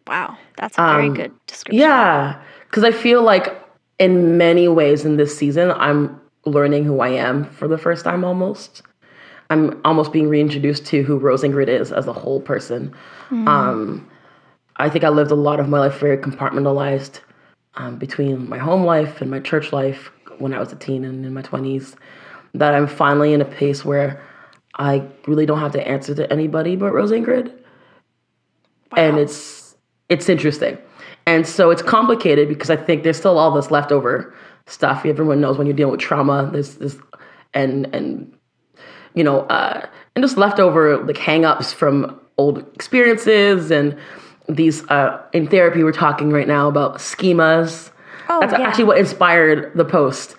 Wow, 0.07 0.37
that's 0.57 0.77
a 0.77 0.81
very 0.81 1.07
Um, 1.07 1.13
good 1.13 1.31
description. 1.47 1.79
Yeah, 1.79 2.41
because 2.69 2.83
I 2.83 2.91
feel 2.91 3.21
like 3.21 3.55
in 3.99 4.37
many 4.37 4.67
ways 4.67 5.05
in 5.05 5.17
this 5.17 5.37
season, 5.37 5.71
I'm 5.71 6.19
learning 6.45 6.85
who 6.85 6.99
I 7.01 7.09
am 7.09 7.45
for 7.45 7.67
the 7.67 7.77
first 7.77 8.03
time 8.03 8.23
almost. 8.23 8.81
I'm 9.49 9.79
almost 9.85 10.11
being 10.11 10.27
reintroduced 10.27 10.85
to 10.87 11.03
who 11.03 11.17
Rose 11.17 11.43
Ingrid 11.43 11.67
is 11.67 11.91
as 11.91 12.07
a 12.07 12.13
whole 12.13 12.39
person. 12.41 12.93
Um, 13.47 14.09
I 14.77 14.89
think 14.89 15.03
I 15.03 15.09
lived 15.09 15.29
a 15.31 15.35
lot 15.35 15.59
of 15.59 15.69
my 15.69 15.79
life 15.79 15.99
very 15.99 16.17
compartmentalized 16.17 17.19
um, 17.75 17.97
between 17.97 18.49
my 18.49 18.57
home 18.57 18.83
life 18.85 19.21
and 19.21 19.29
my 19.29 19.39
church 19.39 19.71
life 19.71 20.09
when 20.39 20.53
I 20.53 20.59
was 20.59 20.71
a 20.71 20.75
teen 20.75 21.03
and 21.05 21.25
in 21.25 21.33
my 21.33 21.41
20s. 21.41 21.95
That 22.53 22.73
I'm 22.73 22.87
finally 22.87 23.33
in 23.33 23.41
a 23.41 23.45
pace 23.45 23.85
where 23.85 24.21
I 24.81 25.07
really 25.27 25.45
don't 25.45 25.59
have 25.59 25.73
to 25.73 25.87
answer 25.87 26.13
to 26.15 26.31
anybody 26.31 26.75
but 26.75 26.91
Rose 26.91 27.11
Ingrid 27.11 27.53
and 28.97 29.17
it's 29.17 29.75
it's 30.09 30.27
interesting. 30.27 30.77
And 31.25 31.47
so 31.47 31.69
it's 31.69 31.81
complicated 31.81 32.49
because 32.49 32.69
I 32.69 32.75
think 32.75 33.03
there's 33.03 33.17
still 33.17 33.37
all 33.37 33.51
this 33.51 33.71
leftover 33.71 34.33
stuff. 34.65 35.05
Everyone 35.05 35.39
knows 35.39 35.57
when 35.57 35.67
you're 35.67 35.75
dealing 35.75 35.91
with 35.91 36.01
trauma, 36.01 36.49
there's 36.51 36.75
this 36.75 36.97
and 37.53 37.93
and 37.93 38.33
you 39.13 39.23
know, 39.23 39.41
uh, 39.41 39.85
and 40.15 40.23
just 40.23 40.37
leftover 40.37 40.97
like 41.03 41.17
hangups 41.17 41.73
from 41.73 42.19
old 42.37 42.59
experiences 42.73 43.71
and 43.71 43.97
these 44.49 44.85
uh, 44.89 45.21
in 45.33 45.47
therapy 45.47 45.83
we're 45.83 45.91
talking 45.91 46.31
right 46.31 46.47
now 46.47 46.67
about 46.67 46.95
schemas. 46.95 47.91
Oh, 48.29 48.39
That's 48.39 48.53
yeah. 48.53 48.67
actually 48.67 48.85
what 48.85 48.97
inspired 48.97 49.71
the 49.75 49.85
post. 49.85 50.35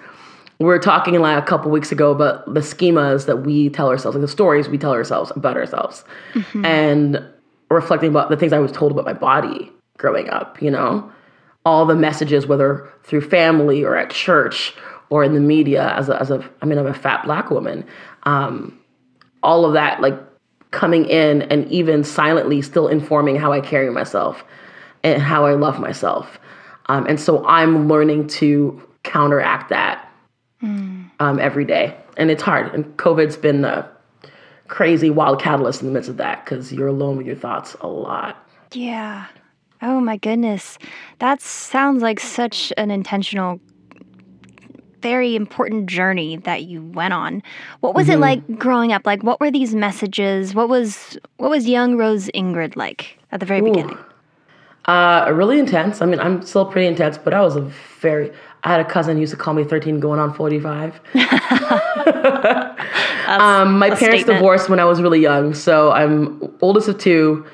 We 0.62 0.68
were 0.68 0.78
talking 0.78 1.18
like 1.18 1.42
a 1.42 1.44
couple 1.44 1.72
weeks 1.72 1.90
ago 1.90 2.12
about 2.12 2.54
the 2.54 2.60
schemas 2.60 3.26
that 3.26 3.38
we 3.38 3.68
tell 3.68 3.88
ourselves, 3.88 4.14
like 4.14 4.22
the 4.22 4.28
stories 4.28 4.68
we 4.68 4.78
tell 4.78 4.92
ourselves 4.92 5.32
about 5.34 5.56
ourselves, 5.56 6.04
and 6.64 7.20
reflecting 7.68 8.10
about 8.10 8.30
the 8.30 8.36
things 8.36 8.52
I 8.52 8.60
was 8.60 8.70
told 8.70 8.92
about 8.92 9.04
my 9.04 9.12
body 9.12 9.72
growing 9.98 10.30
up. 10.30 10.62
You 10.62 10.70
know, 10.70 11.10
all 11.64 11.84
the 11.84 11.96
messages, 11.96 12.46
whether 12.46 12.88
through 13.02 13.22
family 13.22 13.82
or 13.82 13.96
at 13.96 14.10
church 14.10 14.72
or 15.10 15.24
in 15.24 15.34
the 15.34 15.40
media, 15.40 15.94
as 15.96 16.08
a, 16.08 16.20
as 16.20 16.30
a 16.30 16.48
I 16.62 16.66
mean, 16.66 16.78
I'm 16.78 16.86
a 16.86 16.94
fat 16.94 17.24
black 17.24 17.50
woman. 17.50 17.84
Um, 18.22 18.78
all 19.42 19.64
of 19.64 19.72
that, 19.72 20.00
like 20.00 20.14
coming 20.70 21.06
in 21.06 21.42
and 21.42 21.66
even 21.72 22.04
silently 22.04 22.62
still 22.62 22.86
informing 22.86 23.34
how 23.34 23.52
I 23.52 23.60
carry 23.60 23.90
myself 23.90 24.44
and 25.02 25.20
how 25.20 25.44
I 25.44 25.54
love 25.54 25.80
myself. 25.80 26.38
Um, 26.86 27.04
and 27.06 27.18
so 27.18 27.44
I'm 27.46 27.88
learning 27.88 28.28
to 28.28 28.80
counteract 29.02 29.68
that 29.70 30.08
um, 30.62 31.38
every 31.40 31.64
day. 31.64 31.96
And 32.16 32.30
it's 32.30 32.42
hard. 32.42 32.72
And 32.74 32.84
COVID's 32.96 33.36
been 33.36 33.64
a 33.64 33.88
crazy, 34.68 35.10
wild 35.10 35.40
catalyst 35.40 35.82
in 35.82 35.88
the 35.88 35.92
midst 35.92 36.08
of 36.08 36.16
that 36.18 36.44
because 36.44 36.72
you're 36.72 36.88
alone 36.88 37.16
with 37.16 37.26
your 37.26 37.36
thoughts 37.36 37.76
a 37.80 37.88
lot. 37.88 38.36
Yeah. 38.72 39.26
Oh 39.82 40.00
my 40.00 40.16
goodness. 40.16 40.78
That 41.18 41.40
sounds 41.40 42.02
like 42.02 42.20
such 42.20 42.72
an 42.76 42.90
intentional 42.90 43.60
very 45.02 45.34
important 45.34 45.86
journey 45.86 46.36
that 46.36 46.62
you 46.62 46.80
went 46.80 47.12
on. 47.12 47.42
What 47.80 47.94
was 47.94 48.08
it 48.08 48.20
like 48.20 48.56
growing 48.56 48.92
up? 48.92 49.04
Like 49.04 49.22
what 49.24 49.40
were 49.40 49.50
these 49.50 49.74
messages? 49.74 50.54
What 50.54 50.68
was 50.68 51.18
what 51.38 51.50
was 51.50 51.66
young 51.66 51.96
Rose 51.96 52.30
Ingrid 52.34 52.76
like 52.76 53.18
at 53.32 53.40
the 53.40 53.46
very 53.46 53.60
beginning? 53.60 53.98
Uh, 54.86 55.30
really 55.32 55.58
intense. 55.58 56.02
I 56.02 56.06
mean, 56.06 56.18
I'm 56.20 56.42
still 56.42 56.66
pretty 56.66 56.86
intense, 56.86 57.18
but 57.18 57.34
I 57.34 57.40
was 57.40 57.56
a 57.56 57.60
very. 58.00 58.32
I 58.64 58.70
had 58.70 58.80
a 58.80 58.84
cousin 58.84 59.16
who 59.16 59.20
used 59.20 59.32
to 59.32 59.36
call 59.36 59.54
me 59.54 59.64
13 59.64 59.98
going 59.98 60.20
on 60.20 60.32
45. 60.32 60.94
um, 63.26 63.78
my 63.78 63.88
parents 63.88 64.00
statement. 64.00 64.26
divorced 64.26 64.68
when 64.68 64.78
I 64.78 64.84
was 64.84 65.02
really 65.02 65.20
young, 65.20 65.52
so 65.52 65.90
I'm 65.90 66.40
oldest 66.60 66.88
of 66.88 66.98
two 66.98 67.44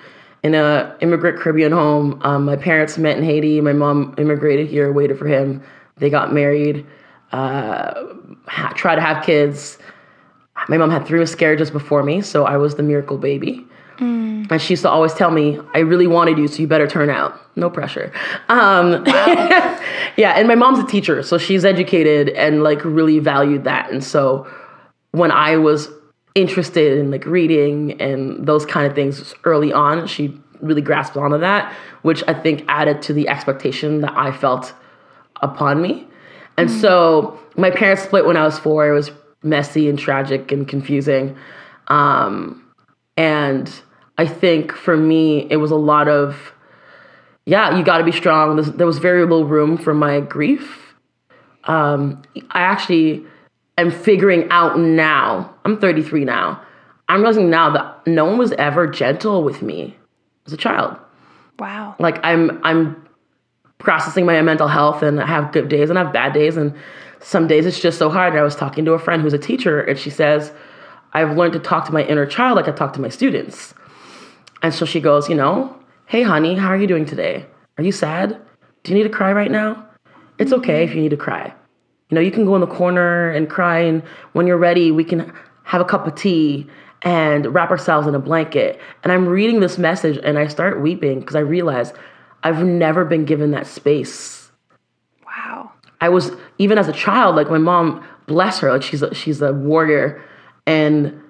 in 0.43 0.55
a 0.55 0.95
immigrant 1.01 1.39
Caribbean 1.39 1.73
home. 1.73 2.21
Um, 2.23 2.45
my 2.45 2.57
parents 2.57 2.99
met 2.99 3.17
in 3.17 3.25
Haiti. 3.25 3.61
My 3.61 3.73
mom 3.73 4.15
immigrated 4.19 4.69
here, 4.69 4.93
waited 4.93 5.19
for 5.19 5.27
him. 5.27 5.63
They 5.97 6.11
got 6.11 6.33
married, 6.33 6.87
uh, 7.33 7.95
ha- 8.47 8.73
tried 8.77 8.97
to 8.97 9.01
have 9.01 9.25
kids. 9.25 9.79
My 10.69 10.77
mom 10.77 10.91
had 10.91 11.07
three 11.07 11.21
miscarriages 11.21 11.71
before 11.71 12.03
me, 12.03 12.21
so 12.21 12.45
I 12.45 12.59
was 12.59 12.75
the 12.75 12.83
miracle 12.83 13.17
baby. 13.17 13.67
And 14.01 14.63
she 14.63 14.75
used 14.75 14.83
to 14.83 14.91
always 14.91 15.13
tell 15.15 15.31
me, 15.31 15.59
I 15.75 15.81
really 15.81 16.07
wanted 16.07 16.39
you, 16.39 16.49
so 16.49 16.61
you 16.61 16.67
better 16.69 16.87
turn 16.87 17.11
out. 17.11 17.41
No 17.57 17.69
pressure. 17.69 18.13
Um, 18.49 19.05
yeah, 19.07 20.35
and 20.37 20.47
my 20.47 20.55
mom's 20.55 20.79
a 20.79 20.87
teacher, 20.87 21.23
so 21.23 21.39
she's 21.39 21.65
educated 21.65 22.29
and 22.31 22.63
like 22.63 22.85
really 22.85 23.19
valued 23.19 23.65
that. 23.65 23.91
And 23.91 24.03
so 24.03 24.47
when 25.11 25.31
I 25.31 25.57
was 25.57 25.89
interested 26.35 26.99
in 26.99 27.11
like 27.11 27.27
reading 27.27 28.01
and 28.01 28.47
those 28.47 28.65
kind 28.65 28.87
of 28.87 28.95
things 28.95 29.35
early 29.45 29.73
on, 29.73 30.07
she 30.07 30.39
really 30.61 30.83
grasped 30.83 31.17
onto 31.17 31.39
that, 31.39 31.73
which 32.03 32.23
I 32.29 32.35
think 32.35 32.65
added 32.69 33.03
to 33.03 33.13
the 33.13 33.29
expectation 33.29 34.01
that 34.03 34.17
I 34.17 34.33
felt 34.33 34.73
upon 35.43 35.83
me. 35.83 36.07
And 36.57 36.71
so 36.71 37.39
my 37.57 37.71
parents 37.71 38.03
split 38.03 38.27
when 38.27 38.37
I 38.37 38.45
was 38.45 38.59
four. 38.59 38.89
It 38.89 38.93
was 38.93 39.13
messy 39.43 39.89
and 39.89 39.99
tragic 39.99 40.51
and 40.51 40.67
confusing. 40.67 41.37
Um, 41.87 42.65
and 43.17 43.73
I 44.19 44.27
think 44.27 44.73
for 44.73 44.97
me, 44.97 45.47
it 45.49 45.57
was 45.57 45.71
a 45.71 45.77
lot 45.77 46.09
of, 46.09 46.53
yeah, 47.47 47.79
you 47.79 47.85
got 47.85 47.99
to 47.99 48.05
be 48.05 48.13
strong. 48.13 48.57
There 48.57 48.87
was 48.87 48.99
very 48.99 49.23
little 49.23 49.47
room 49.47 49.79
for 49.79 49.95
my 49.95 50.21
grief. 50.21 50.95
Um, 51.65 52.23
I 52.51 52.61
actually 52.61 53.25
am 53.79 53.93
figuring 53.93 54.49
out 54.51 54.79
now, 54.79 55.55
I'm 55.65 55.79
33 55.79 56.25
now. 56.25 56.61
I'm 57.09 57.21
realizing 57.21 57.49
now 57.49 57.71
that 57.71 58.07
no 58.07 58.25
one 58.25 58.39
was 58.39 58.53
ever 58.53 58.87
gentle 58.87 59.45
with 59.45 59.63
me 59.63 59.97
as 60.47 60.53
a 60.53 60.57
child. 60.57 60.97
Wow. 61.59 61.95
Like 61.99 62.19
I'm, 62.25 62.61
I'm 62.65 63.09
processing 63.79 64.27
my 64.27 64.43
mental 64.43 64.69
health 64.69 65.03
and 65.03 65.21
I 65.21 65.27
have 65.27 65.53
good 65.53 65.69
days 65.69 65.91
and 65.91 65.99
I 65.99 66.05
have 66.05 66.13
bad 66.13 66.33
days. 66.33 66.57
And 66.57 66.75
some 67.21 67.47
days 67.47 67.67
it's 67.67 67.81
just 67.81 67.99
so 67.99 68.11
hard. 68.11 68.33
And 68.33 68.41
I 68.41 68.43
was 68.43 68.57
talking 68.57 68.85
to 68.85 68.93
a 68.93 68.99
friend 68.99 69.23
who's 69.23 69.33
a 69.33 69.39
teacher 69.39 69.81
and 69.81 69.99
she 69.99 70.11
says, 70.11 70.53
I've 71.13 71.37
learned 71.37 71.55
to 71.55 71.61
talk 71.61 71.87
to 71.87 71.93
my 71.93 72.05
inner 72.05 72.27
child 72.27 72.57
like 72.57 72.69
I 72.69 72.73
talk 72.73 72.93
to 72.95 73.01
my 73.01 73.09
students. 73.09 73.75
And 74.63 74.75
so 74.75 74.85
she 74.85 75.01
goes, 75.01 75.29
you 75.29 75.35
know, 75.35 75.77
hey, 76.07 76.23
honey, 76.23 76.55
how 76.55 76.69
are 76.69 76.77
you 76.77 76.87
doing 76.87 77.05
today? 77.05 77.47
Are 77.77 77.85
you 77.85 77.93
sad? 77.93 78.41
Do 78.83 78.93
you 78.93 78.99
need 78.99 79.05
to 79.05 79.15
cry 79.15 79.33
right 79.33 79.51
now? 79.51 79.87
It's 80.39 80.53
okay 80.53 80.85
if 80.85 80.95
you 80.95 81.01
need 81.01 81.11
to 81.11 81.17
cry. 81.17 81.53
You 82.11 82.15
know, 82.15 82.21
you 82.21 82.31
can 82.31 82.45
go 82.45 82.55
in 82.55 82.61
the 82.61 82.67
corner 82.67 83.31
and 83.31 83.51
cry, 83.51 83.81
and 83.81 84.03
when 84.33 84.47
you're 84.47 84.57
ready, 84.57 84.91
we 84.91 85.05
can 85.05 85.33
have 85.65 85.81
a 85.81 85.85
cup 85.85 86.07
of 86.07 86.15
tea 86.15 86.67
and 87.03 87.53
wrap 87.55 87.71
ourselves 87.71 88.07
in 88.07 88.15
a 88.15 88.19
blanket. 88.19 88.81
And 89.03 89.13
I'm 89.13 89.27
reading 89.27 89.61
this 89.61 89.79
message 89.79 90.19
and 90.25 90.39
I 90.39 90.49
start 90.49 90.81
weeping 90.81 91.21
because 91.21 91.37
I 91.37 91.41
realize 91.41 91.93
I've 92.43 92.65
never 92.65 93.05
been 93.05 93.25
given 93.25 93.51
that 93.53 93.67
space. 93.67 94.51
Wow. 95.27 95.73
I 96.01 96.09
was 96.09 96.33
even 96.59 96.79
as 96.79 96.89
a 96.89 96.93
child, 96.93 97.37
like 97.37 97.51
my 97.51 97.59
mom, 97.59 98.05
bless 98.27 98.61
her, 98.61 98.73
like 98.73 98.83
she's 98.83 99.03
a, 99.03 99.15
she's 99.15 99.43
a 99.43 99.53
warrior, 99.53 100.25
and 100.67 101.21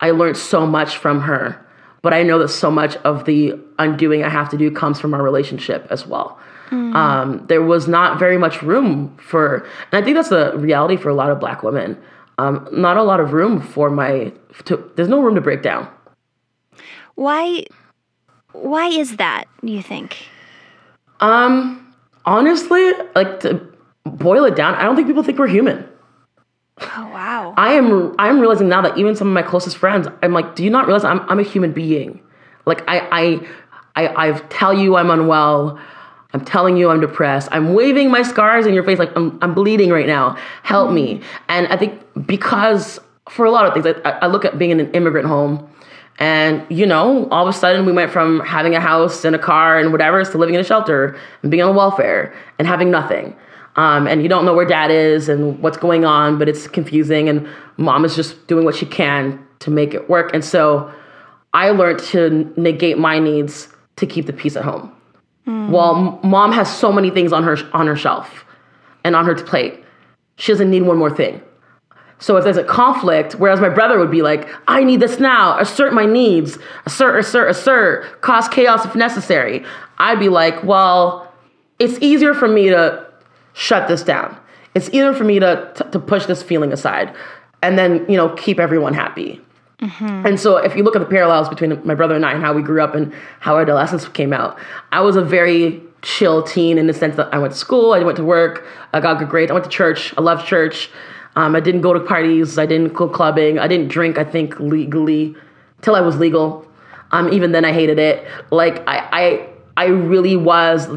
I 0.00 0.10
learned 0.10 0.36
so 0.36 0.66
much 0.66 0.96
from 0.96 1.20
her. 1.20 1.65
But 2.06 2.14
I 2.14 2.22
know 2.22 2.38
that 2.38 2.50
so 2.50 2.70
much 2.70 2.94
of 2.98 3.24
the 3.24 3.58
undoing 3.80 4.22
I 4.22 4.28
have 4.28 4.48
to 4.50 4.56
do 4.56 4.70
comes 4.70 5.00
from 5.00 5.12
our 5.12 5.24
relationship 5.24 5.88
as 5.90 6.06
well. 6.06 6.38
Um, 6.70 7.44
there 7.48 7.62
was 7.62 7.88
not 7.88 8.20
very 8.20 8.38
much 8.38 8.62
room 8.62 9.16
for, 9.18 9.66
and 9.90 10.00
I 10.00 10.04
think 10.04 10.14
that's 10.14 10.28
the 10.28 10.56
reality 10.56 10.96
for 10.96 11.08
a 11.08 11.14
lot 11.14 11.30
of 11.30 11.40
Black 11.40 11.64
women. 11.64 12.00
Um, 12.38 12.68
not 12.70 12.96
a 12.96 13.02
lot 13.02 13.18
of 13.18 13.32
room 13.32 13.60
for 13.60 13.90
my. 13.90 14.32
To, 14.66 14.88
there's 14.94 15.08
no 15.08 15.20
room 15.20 15.34
to 15.34 15.40
break 15.40 15.62
down. 15.62 15.88
Why 17.16 17.64
why 18.52 18.86
is 18.86 19.16
that, 19.16 19.46
you 19.62 19.82
think? 19.82 20.28
Um, 21.18 21.92
honestly, 22.24 22.92
like 23.16 23.40
to 23.40 23.66
boil 24.04 24.44
it 24.44 24.54
down, 24.54 24.76
I 24.76 24.84
don't 24.84 24.94
think 24.94 25.08
people 25.08 25.24
think 25.24 25.40
we're 25.40 25.48
human. 25.48 25.84
Oh 26.80 27.10
wow. 27.12 27.54
I 27.56 27.72
am 27.72 28.14
I'm 28.18 28.38
realizing 28.38 28.68
now 28.68 28.82
that 28.82 28.98
even 28.98 29.16
some 29.16 29.28
of 29.28 29.34
my 29.34 29.42
closest 29.42 29.76
friends, 29.76 30.08
I'm 30.22 30.32
like, 30.32 30.54
do 30.54 30.64
you 30.64 30.70
not 30.70 30.86
realize 30.86 31.04
I'm 31.04 31.20
I'm 31.28 31.38
a 31.38 31.42
human 31.42 31.72
being? 31.72 32.20
Like 32.66 32.82
I 32.88 33.08
I 33.10 33.48
I, 33.96 34.28
I 34.28 34.32
tell 34.50 34.74
you 34.74 34.96
I'm 34.96 35.10
unwell. 35.10 35.78
I'm 36.34 36.44
telling 36.44 36.76
you 36.76 36.90
I'm 36.90 37.00
depressed. 37.00 37.48
I'm 37.50 37.72
waving 37.72 38.10
my 38.10 38.22
scars 38.22 38.66
in 38.66 38.74
your 38.74 38.84
face 38.84 38.98
like 38.98 39.16
I'm, 39.16 39.38
I'm 39.40 39.54
bleeding 39.54 39.90
right 39.90 40.06
now. 40.06 40.36
Help 40.64 40.92
me. 40.92 41.22
And 41.48 41.66
I 41.68 41.78
think 41.78 42.02
because 42.26 43.00
for 43.30 43.46
a 43.46 43.50
lot 43.50 43.64
of 43.64 43.72
things, 43.72 44.00
I, 44.04 44.10
I 44.10 44.26
look 44.26 44.44
at 44.44 44.58
being 44.58 44.70
in 44.70 44.80
an 44.80 44.90
immigrant 44.92 45.26
home 45.26 45.66
and, 46.18 46.64
you 46.70 46.86
know, 46.86 47.28
all 47.30 47.46
of 47.46 47.54
a 47.54 47.58
sudden 47.58 47.84
we 47.84 47.92
went 47.92 48.10
from 48.10 48.40
having 48.40 48.74
a 48.74 48.80
house 48.80 49.24
and 49.24 49.36
a 49.36 49.38
car 49.38 49.78
and 49.78 49.92
whatever 49.92 50.22
to 50.24 50.38
living 50.38 50.54
in 50.54 50.60
a 50.60 50.64
shelter 50.64 51.16
and 51.42 51.50
being 51.50 51.62
on 51.62 51.74
welfare 51.74 52.34
and 52.58 52.66
having 52.66 52.90
nothing. 52.90 53.36
Um, 53.76 54.06
and 54.06 54.22
you 54.22 54.28
don't 54.28 54.44
know 54.44 54.54
where 54.54 54.66
dad 54.66 54.90
is 54.90 55.28
and 55.28 55.60
what's 55.62 55.76
going 55.76 56.04
on, 56.04 56.38
but 56.38 56.48
it's 56.48 56.66
confusing. 56.66 57.28
And 57.28 57.46
mom 57.76 58.04
is 58.04 58.16
just 58.16 58.46
doing 58.46 58.64
what 58.64 58.74
she 58.74 58.86
can 58.86 59.46
to 59.60 59.70
make 59.70 59.94
it 59.94 60.08
work. 60.08 60.32
And 60.32 60.44
so 60.44 60.90
I 61.52 61.70
learned 61.70 61.98
to 62.10 62.52
negate 62.56 62.98
my 62.98 63.18
needs 63.18 63.68
to 63.96 64.06
keep 64.06 64.26
the 64.26 64.32
peace 64.32 64.56
at 64.56 64.64
home. 64.64 64.92
Well, 65.46 66.20
m- 66.24 66.30
mom 66.30 66.52
has 66.52 66.74
so 66.74 66.90
many 66.90 67.10
things 67.10 67.32
on 67.32 67.44
her 67.44 67.56
on 67.72 67.86
her 67.86 67.94
shelf 67.94 68.44
and 69.04 69.14
on 69.14 69.24
her 69.26 69.34
plate. 69.36 69.84
She 70.36 70.50
doesn't 70.52 70.70
need 70.70 70.82
one 70.82 70.98
more 70.98 71.14
thing. 71.14 71.40
So 72.18 72.36
if 72.36 72.44
there's 72.44 72.56
a 72.56 72.64
conflict, 72.64 73.34
whereas 73.34 73.60
my 73.60 73.68
brother 73.68 73.98
would 73.98 74.10
be 74.10 74.22
like, 74.22 74.48
I 74.66 74.82
need 74.82 75.00
this 75.00 75.20
now, 75.20 75.58
assert 75.58 75.92
my 75.92 76.06
needs, 76.06 76.58
assert, 76.86 77.18
assert, 77.18 77.50
assert, 77.50 78.22
cause 78.22 78.48
chaos 78.48 78.84
if 78.84 78.94
necessary. 78.94 79.64
I'd 79.98 80.18
be 80.18 80.30
like, 80.30 80.64
well, 80.64 81.32
it's 81.78 81.98
easier 82.00 82.34
for 82.34 82.48
me 82.48 82.70
to 82.70 83.05
shut 83.56 83.88
this 83.88 84.02
down. 84.02 84.36
It's 84.74 84.88
easier 84.88 85.14
for 85.14 85.24
me 85.24 85.38
to, 85.40 85.72
to, 85.76 85.84
to 85.84 85.98
push 85.98 86.26
this 86.26 86.42
feeling 86.42 86.72
aside 86.72 87.14
and 87.62 87.78
then, 87.78 88.04
you 88.08 88.16
know, 88.16 88.28
keep 88.36 88.60
everyone 88.60 88.92
happy. 88.92 89.40
And 90.26 90.38
so 90.38 90.58
if 90.58 90.76
you 90.76 90.82
look 90.82 90.94
at 90.94 91.00
the 91.00 91.06
parallels 91.06 91.48
between 91.48 91.84
my 91.86 91.94
brother 91.94 92.14
and 92.14 92.24
I 92.24 92.32
and 92.32 92.42
how 92.42 92.52
we 92.52 92.62
grew 92.62 92.82
up 92.82 92.94
and 92.94 93.12
how 93.40 93.54
our 93.54 93.62
adolescence 93.62 94.06
came 94.08 94.32
out, 94.32 94.58
I 94.92 95.00
was 95.00 95.16
a 95.16 95.22
very 95.22 95.82
chill 96.02 96.42
teen 96.42 96.76
in 96.76 96.86
the 96.86 96.92
sense 96.92 97.16
that 97.16 97.32
I 97.32 97.38
went 97.38 97.54
to 97.54 97.58
school, 97.58 97.94
I 97.94 98.00
went 98.00 98.16
to 98.16 98.24
work, 98.24 98.66
I 98.92 99.00
got 99.00 99.18
good 99.18 99.28
grades, 99.30 99.50
I 99.50 99.54
went 99.54 99.64
to 99.64 99.70
church, 99.70 100.14
I 100.16 100.20
loved 100.20 100.46
church. 100.46 100.90
Um, 101.36 101.54
I 101.54 101.60
didn't 101.60 101.82
go 101.82 101.92
to 101.92 102.00
parties, 102.00 102.58
I 102.58 102.64
didn't 102.64 102.94
go 102.94 103.08
clubbing, 103.08 103.58
I 103.58 103.68
didn't 103.68 103.88
drink, 103.88 104.16
I 104.16 104.24
think, 104.24 104.58
legally 104.58 105.34
till 105.82 105.94
I 105.94 106.00
was 106.00 106.16
legal. 106.16 106.66
Um, 107.10 107.30
even 107.32 107.52
then 107.52 107.64
I 107.64 107.72
hated 107.72 107.98
it. 107.98 108.26
Like 108.50 108.82
I, 108.86 109.08
I 109.12 109.48
I 109.76 109.86
really 109.86 110.36
was 110.36 110.88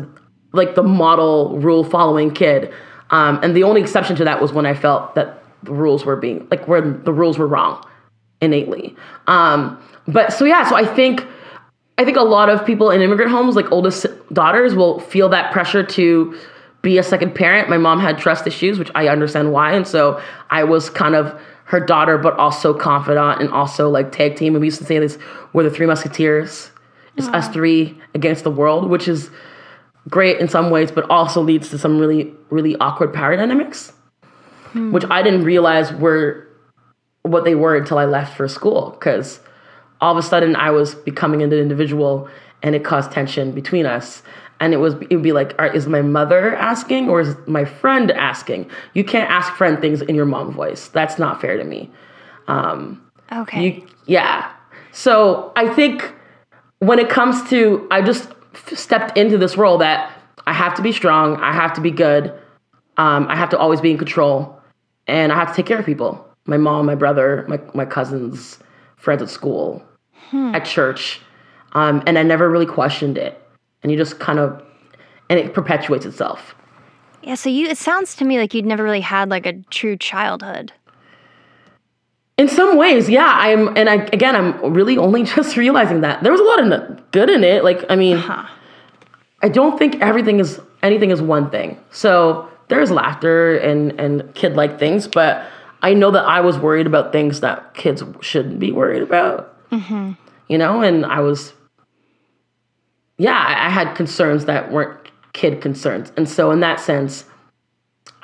like 0.52 0.76
the 0.76 0.84
model 0.84 1.58
rule 1.60 1.84
following 1.84 2.32
kid. 2.32 2.74
Um, 3.12 3.40
and 3.44 3.56
the 3.56 3.64
only 3.64 3.82
exception 3.82 4.16
to 4.18 4.24
that 4.24 4.42
was 4.42 4.54
when 4.54 4.66
I 4.66 4.74
felt 4.74 5.16
that 5.16 5.44
the 5.64 5.74
rules 5.74 6.06
were 6.06 6.16
being 6.16 6.48
like 6.52 6.68
where 6.68 6.82
the 6.82 7.14
rules 7.14 7.38
were 7.38 7.48
wrong 7.48 7.84
innately. 8.42 8.96
Um, 9.28 9.82
but 10.08 10.32
so 10.32 10.46
yeah, 10.46 10.68
so 10.68 10.76
I 10.76 10.86
think 10.86 11.26
I 11.98 12.06
think 12.06 12.18
a 12.18 12.24
lot 12.24 12.50
of 12.50 12.66
people 12.66 12.92
in 12.92 13.02
immigrant 13.02 13.32
homes, 13.32 13.56
like 13.56 13.72
oldest 13.72 14.06
daughters, 14.32 14.74
will 14.74 15.00
feel 15.02 15.28
that 15.30 15.52
pressure 15.52 15.84
to 15.84 16.40
be 16.82 16.98
a 16.98 17.04
second 17.04 17.36
parent. 17.36 17.70
My 17.70 17.78
mom 17.78 18.00
had 18.00 18.18
trust 18.18 18.48
issues, 18.48 18.80
which 18.80 18.90
I 18.96 19.10
understand 19.10 19.52
why, 19.52 19.74
and 19.74 19.86
so 19.86 20.22
I 20.50 20.64
was 20.64 20.90
kind 20.90 21.16
of 21.16 21.40
her 21.66 21.80
daughter, 21.80 22.18
but 22.18 22.36
also 22.40 22.74
confidant 22.74 23.42
and 23.42 23.50
also 23.52 23.90
like 23.90 24.12
tag 24.12 24.38
team. 24.38 24.56
And 24.56 24.62
we 24.62 24.68
used 24.68 24.80
to 24.80 24.86
say 24.86 24.98
this: 24.98 25.18
we're 25.54 25.64
the 25.64 25.70
three 25.70 25.86
musketeers. 25.86 26.72
It's 27.18 27.28
us 27.28 27.50
three 27.50 28.00
against 28.16 28.46
the 28.46 28.52
world, 28.52 28.90
which 28.90 29.10
is 29.10 29.30
great 30.10 30.40
in 30.40 30.48
some 30.50 30.70
ways, 30.70 30.92
but 30.92 31.10
also 31.10 31.42
leads 31.42 31.70
to 31.70 31.78
some 31.78 32.00
really, 32.00 32.34
really 32.50 32.76
awkward 32.78 33.14
power 33.14 33.36
dynamics, 33.38 33.94
which 34.74 35.06
I 35.10 35.22
didn't 35.22 35.44
realize 35.44 35.94
were 35.94 36.48
what 37.24 37.46
they 37.46 37.56
were 37.56 37.76
until 37.76 37.98
I 37.98 38.06
left 38.06 38.36
for 38.36 38.48
school. 38.48 38.92
Because 38.92 39.40
all 40.02 40.12
of 40.12 40.18
a 40.18 40.28
sudden 40.28 40.56
I 40.56 40.72
was 40.72 40.96
becoming 40.96 41.42
an 41.44 41.52
individual, 41.54 42.30
and 42.64 42.76
it 42.76 42.84
caused 42.84 43.12
tension 43.12 43.52
between 43.52 43.86
us. 43.86 44.22
And 44.62 44.74
it 44.74 44.78
was 44.78 44.96
it 45.10 45.16
would 45.16 45.24
be 45.24 45.32
like, 45.32 45.52
all 45.58 45.68
right, 45.68 45.76
is 45.76 45.88
my 45.88 46.02
mother 46.02 46.54
asking 46.56 47.10
or 47.10 47.22
is 47.22 47.36
my 47.48 47.64
friend 47.64 48.12
asking? 48.12 48.70
You 48.94 49.06
can't 49.06 49.30
ask 49.30 49.54
friend 49.54 49.80
things 49.80 50.02
in 50.02 50.16
your 50.16 50.26
mom 50.26 50.52
voice. 50.52 50.90
That's 50.90 51.18
not 51.18 51.40
fair 51.40 51.56
to 51.56 51.64
me. 51.64 51.90
Um, 52.48 53.02
Okay. 53.32 53.62
you, 53.64 53.88
yeah. 54.06 54.52
So 54.92 55.54
I 55.56 55.74
think 55.74 56.14
when 56.80 57.00
it 57.00 57.10
comes 57.10 57.48
to, 57.52 57.88
I 57.92 58.02
just 58.02 58.28
stepped 58.74 59.18
into 59.18 59.38
this 59.38 59.58
role 59.58 59.78
that 59.80 60.12
I 60.48 60.54
have 60.54 60.74
to 60.76 60.82
be 60.82 60.92
strong, 60.92 61.38
I 61.38 61.52
have 61.52 61.74
to 61.74 61.82
be 61.82 61.92
good, 61.92 62.34
um, 62.98 63.28
I 63.30 63.36
have 63.36 63.50
to 63.50 63.58
always 63.58 63.82
be 63.82 63.92
in 63.92 63.98
control, 63.98 64.60
and 65.08 65.32
I 65.32 65.36
have 65.36 65.50
to 65.50 65.54
take 65.54 65.66
care 65.66 65.80
of 65.80 65.86
people. 65.86 66.26
My 66.46 66.58
mom, 66.58 66.86
my 66.86 66.96
brother, 66.96 67.46
my 67.48 67.60
my 67.74 67.86
cousins, 67.86 68.60
friends 68.98 69.22
at 69.22 69.30
school, 69.30 69.84
at 70.34 70.66
church, 70.66 71.22
um, 71.74 72.02
and 72.08 72.18
I 72.18 72.24
never 72.24 72.50
really 72.50 72.66
questioned 72.66 73.18
it. 73.18 73.42
and 73.84 73.92
you 73.92 73.98
just 73.98 74.20
kind 74.20 74.40
of 74.40 74.62
and 75.30 75.40
it 75.40 75.54
perpetuates 75.54 76.06
itself. 76.06 76.56
Yeah, 77.22 77.36
so 77.36 77.50
you 77.50 77.68
it 77.68 77.78
sounds 77.78 78.16
to 78.16 78.26
me 78.26 78.40
like 78.40 78.54
you'd 78.54 78.66
never 78.66 78.84
really 78.84 79.02
had 79.02 79.30
like 79.30 79.46
a 79.46 79.54
true 79.70 79.96
childhood. 79.98 80.74
In 82.40 82.48
some 82.48 82.78
ways, 82.78 83.10
yeah. 83.10 83.30
I'm, 83.30 83.76
and 83.76 83.90
I 83.90 83.96
again, 84.14 84.34
I'm 84.34 84.74
really 84.74 84.98
only 84.98 85.24
just 85.36 85.58
realizing 85.58 86.00
that 86.02 86.24
there 86.24 86.32
was 86.32 86.40
a 86.40 86.46
lot 86.46 86.72
of 86.72 87.12
good 87.12 87.30
in 87.30 87.44
it. 87.44 87.66
Like, 87.66 87.84
I 87.90 87.98
mean, 87.98 88.18
Huh. 88.18 88.48
I 89.42 89.50
don't 89.50 89.78
think 89.78 90.02
everything 90.02 90.40
is 90.40 90.60
anything 90.82 91.12
is 91.12 91.22
one 91.22 91.50
thing. 91.50 91.78
So 91.92 92.50
there's 92.70 92.92
laughter 92.92 93.58
and 93.58 94.00
and 94.00 94.34
kid 94.36 94.56
like 94.56 94.80
things, 94.80 95.06
but 95.06 95.46
I 95.82 95.94
know 95.94 96.12
that 96.12 96.26
I 96.26 96.40
was 96.40 96.58
worried 96.58 96.88
about 96.88 97.12
things 97.12 97.42
that 97.42 97.74
kids 97.74 98.04
shouldn't 98.22 98.60
be 98.60 98.72
worried 98.72 99.02
about. 99.02 99.56
You 100.48 100.58
know, 100.58 100.82
and 100.82 101.06
I 101.06 101.20
was, 101.20 101.54
yeah, 103.18 103.38
I, 103.38 103.68
I 103.68 103.70
had 103.70 103.96
concerns 103.96 104.46
that 104.46 104.72
weren't 104.72 104.98
kid 105.34 105.62
concerns, 105.62 106.12
and 106.16 106.28
so 106.28 106.52
in 106.52 106.62
that 106.62 106.80
sense, 106.80 107.26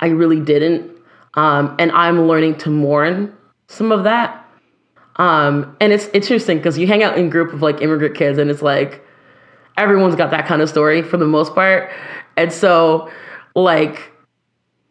I 0.00 0.08
really 0.08 0.40
didn't. 0.40 0.90
Um, 1.34 1.76
and 1.78 1.92
I'm 1.92 2.26
learning 2.26 2.56
to 2.58 2.70
mourn 2.70 3.35
some 3.68 3.92
of 3.92 4.04
that. 4.04 4.42
Um, 5.16 5.76
and 5.80 5.92
it's 5.92 6.08
interesting 6.08 6.58
because 6.58 6.78
you 6.78 6.86
hang 6.86 7.02
out 7.02 7.18
in 7.18 7.26
a 7.26 7.30
group 7.30 7.52
of 7.52 7.62
like 7.62 7.80
immigrant 7.80 8.14
kids, 8.14 8.38
and 8.38 8.50
it's 8.50 8.62
like 8.62 9.02
everyone's 9.76 10.14
got 10.16 10.30
that 10.30 10.46
kind 10.46 10.62
of 10.62 10.68
story 10.68 11.02
for 11.02 11.16
the 11.16 11.26
most 11.26 11.54
part. 11.54 11.90
And 12.36 12.52
so, 12.52 13.10
like, 13.54 14.12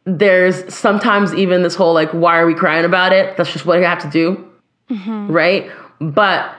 there's 0.06 0.74
sometimes 0.74 1.34
even 1.34 1.64
this 1.64 1.76
whole 1.76 1.94
like, 1.94 2.12
why 2.12 2.38
are 2.38 2.46
we 2.46 2.56
crying 2.56 2.86
about 2.86 3.14
it? 3.14 3.38
That's 3.38 3.52
just 3.52 3.66
what 3.66 3.78
I 3.78 3.88
have 3.88 4.00
to 4.00 4.10
do, 4.10 4.48
right? 5.32 5.72
But 6.00 6.54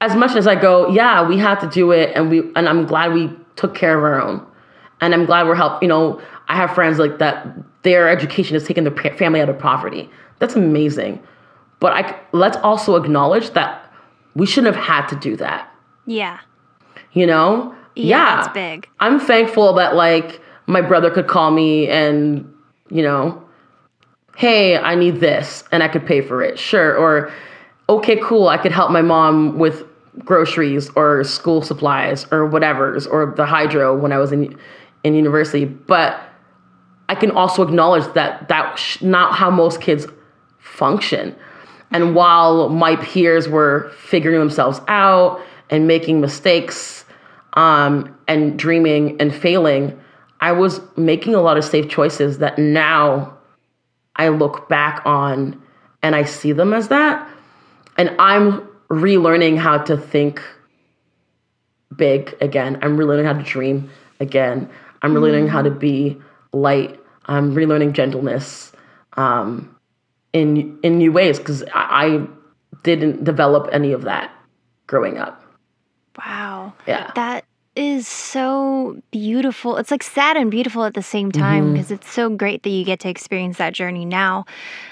as 0.00 0.16
much 0.16 0.34
as 0.36 0.46
I 0.48 0.56
go, 0.56 0.88
yeah, 0.88 1.26
we 1.26 1.38
have 1.38 1.60
to 1.60 1.68
do 1.68 1.92
it, 1.92 2.10
and 2.16 2.28
we 2.28 2.40
and 2.56 2.68
I'm 2.68 2.86
glad 2.86 3.12
we 3.12 3.30
took 3.56 3.74
care 3.74 3.96
of 3.96 4.02
our 4.02 4.20
own, 4.20 4.44
and 5.00 5.14
I'm 5.14 5.26
glad 5.26 5.46
we're 5.46 5.54
help. 5.54 5.80
You 5.80 5.88
know, 5.88 6.20
I 6.48 6.56
have 6.56 6.74
friends 6.74 6.98
like 6.98 7.18
that. 7.18 7.46
Their 7.82 8.08
education 8.08 8.54
has 8.54 8.64
taken 8.64 8.84
their 8.84 9.14
family 9.14 9.40
out 9.40 9.48
of 9.48 9.58
poverty. 9.58 10.10
That's 10.40 10.54
amazing. 10.56 11.20
But 11.82 11.92
I 11.94 12.20
let's 12.30 12.56
also 12.58 12.94
acknowledge 12.94 13.50
that 13.50 13.92
we 14.36 14.46
shouldn't 14.46 14.76
have 14.76 14.84
had 14.84 15.08
to 15.08 15.16
do 15.16 15.34
that. 15.38 15.68
Yeah. 16.06 16.38
You 17.12 17.26
know? 17.26 17.74
Yeah, 17.96 18.36
that's 18.36 18.54
big. 18.54 18.88
I'm 19.00 19.18
thankful 19.18 19.72
that 19.74 19.96
like 19.96 20.40
my 20.68 20.80
brother 20.80 21.10
could 21.10 21.26
call 21.26 21.50
me 21.50 21.88
and, 21.88 22.48
you 22.88 23.02
know, 23.02 23.42
hey, 24.36 24.76
I 24.76 24.94
need 24.94 25.16
this 25.16 25.64
and 25.72 25.82
I 25.82 25.88
could 25.88 26.06
pay 26.06 26.20
for 26.20 26.40
it. 26.40 26.56
Sure. 26.56 26.96
Or 26.96 27.32
okay, 27.88 28.16
cool, 28.22 28.46
I 28.46 28.58
could 28.58 28.70
help 28.70 28.92
my 28.92 29.02
mom 29.02 29.58
with 29.58 29.84
groceries 30.20 30.88
or 30.94 31.24
school 31.24 31.62
supplies 31.62 32.28
or 32.30 32.46
whatever's 32.46 33.08
or 33.08 33.34
the 33.36 33.44
hydro 33.44 33.98
when 33.98 34.12
I 34.12 34.18
was 34.18 34.30
in 34.30 34.56
in 35.02 35.14
university. 35.14 35.64
But 35.64 36.20
I 37.08 37.16
can 37.16 37.32
also 37.32 37.64
acknowledge 37.64 38.06
that 38.14 38.48
that's 38.48 39.02
not 39.02 39.34
how 39.34 39.50
most 39.50 39.80
kids 39.80 40.06
function. 40.60 41.34
And 41.92 42.14
while 42.14 42.68
my 42.68 42.96
peers 42.96 43.48
were 43.48 43.90
figuring 43.98 44.38
themselves 44.38 44.80
out 44.88 45.40
and 45.70 45.86
making 45.86 46.20
mistakes 46.20 47.04
um, 47.54 48.16
and 48.26 48.58
dreaming 48.58 49.20
and 49.20 49.34
failing, 49.34 49.98
I 50.40 50.52
was 50.52 50.80
making 50.96 51.34
a 51.34 51.40
lot 51.40 51.56
of 51.56 51.64
safe 51.64 51.88
choices 51.88 52.38
that 52.38 52.58
now 52.58 53.36
I 54.16 54.28
look 54.28 54.68
back 54.68 55.02
on 55.04 55.62
and 56.02 56.16
I 56.16 56.24
see 56.24 56.52
them 56.52 56.72
as 56.72 56.88
that. 56.88 57.28
And 57.96 58.14
I'm 58.18 58.66
relearning 58.90 59.58
how 59.58 59.78
to 59.78 59.96
think 59.96 60.42
big 61.94 62.34
again. 62.40 62.78
I'm 62.82 62.96
relearning 62.96 63.24
how 63.24 63.34
to 63.34 63.42
dream 63.42 63.90
again. 64.18 64.68
I'm 65.02 65.14
relearning 65.14 65.48
how 65.48 65.62
to 65.62 65.70
be 65.70 66.20
light. 66.52 66.98
I'm 67.26 67.54
relearning 67.54 67.92
gentleness 67.92 68.72
um, 69.16 69.74
in 70.32 70.78
in 70.82 70.98
new 70.98 71.12
ways 71.12 71.38
because 71.38 71.62
I, 71.74 72.06
I 72.06 72.26
didn't 72.82 73.24
develop 73.24 73.68
any 73.72 73.92
of 73.92 74.02
that 74.02 74.30
growing 74.86 75.18
up. 75.18 75.42
Wow. 76.18 76.72
Yeah. 76.86 77.10
That 77.14 77.44
is 77.74 78.06
so 78.06 79.00
beautiful. 79.10 79.76
It's 79.78 79.90
like 79.90 80.02
sad 80.02 80.36
and 80.36 80.50
beautiful 80.50 80.84
at 80.84 80.94
the 80.94 81.02
same 81.02 81.32
time 81.32 81.64
mm-hmm. 81.64 81.72
because 81.74 81.90
it's 81.90 82.10
so 82.10 82.28
great 82.28 82.62
that 82.64 82.70
you 82.70 82.84
get 82.84 83.00
to 83.00 83.08
experience 83.08 83.58
that 83.58 83.72
journey 83.72 84.04
now 84.04 84.44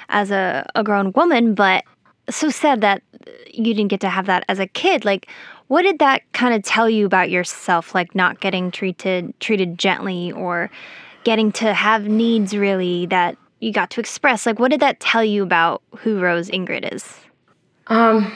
as 0.08 0.30
a, 0.30 0.68
a 0.74 0.82
grown 0.82 1.12
woman, 1.12 1.54
but 1.54 1.84
so 2.30 2.48
sad 2.48 2.80
that 2.80 3.02
you 3.52 3.74
didn't 3.74 3.88
get 3.88 4.00
to 4.00 4.08
have 4.08 4.26
that 4.26 4.44
as 4.48 4.58
a 4.58 4.66
kid. 4.66 5.04
Like, 5.04 5.28
what 5.66 5.82
did 5.82 5.98
that 5.98 6.22
kind 6.32 6.54
of 6.54 6.62
tell 6.62 6.88
you 6.88 7.04
about 7.06 7.30
yourself? 7.30 7.94
Like, 7.94 8.14
not 8.14 8.40
getting 8.40 8.70
treated 8.70 9.38
treated 9.40 9.78
gently 9.78 10.32
or 10.32 10.70
getting 11.24 11.52
to 11.52 11.74
have 11.74 12.08
needs 12.08 12.56
really 12.56 13.06
that 13.06 13.36
you 13.60 13.72
got 13.72 13.90
to 13.90 14.00
express. 14.00 14.46
Like, 14.46 14.58
what 14.58 14.70
did 14.70 14.80
that 14.80 15.00
tell 15.00 15.24
you 15.24 15.42
about 15.42 15.82
who 15.98 16.20
Rose 16.20 16.50
Ingrid 16.50 16.92
is? 16.92 17.16
Um, 17.86 18.32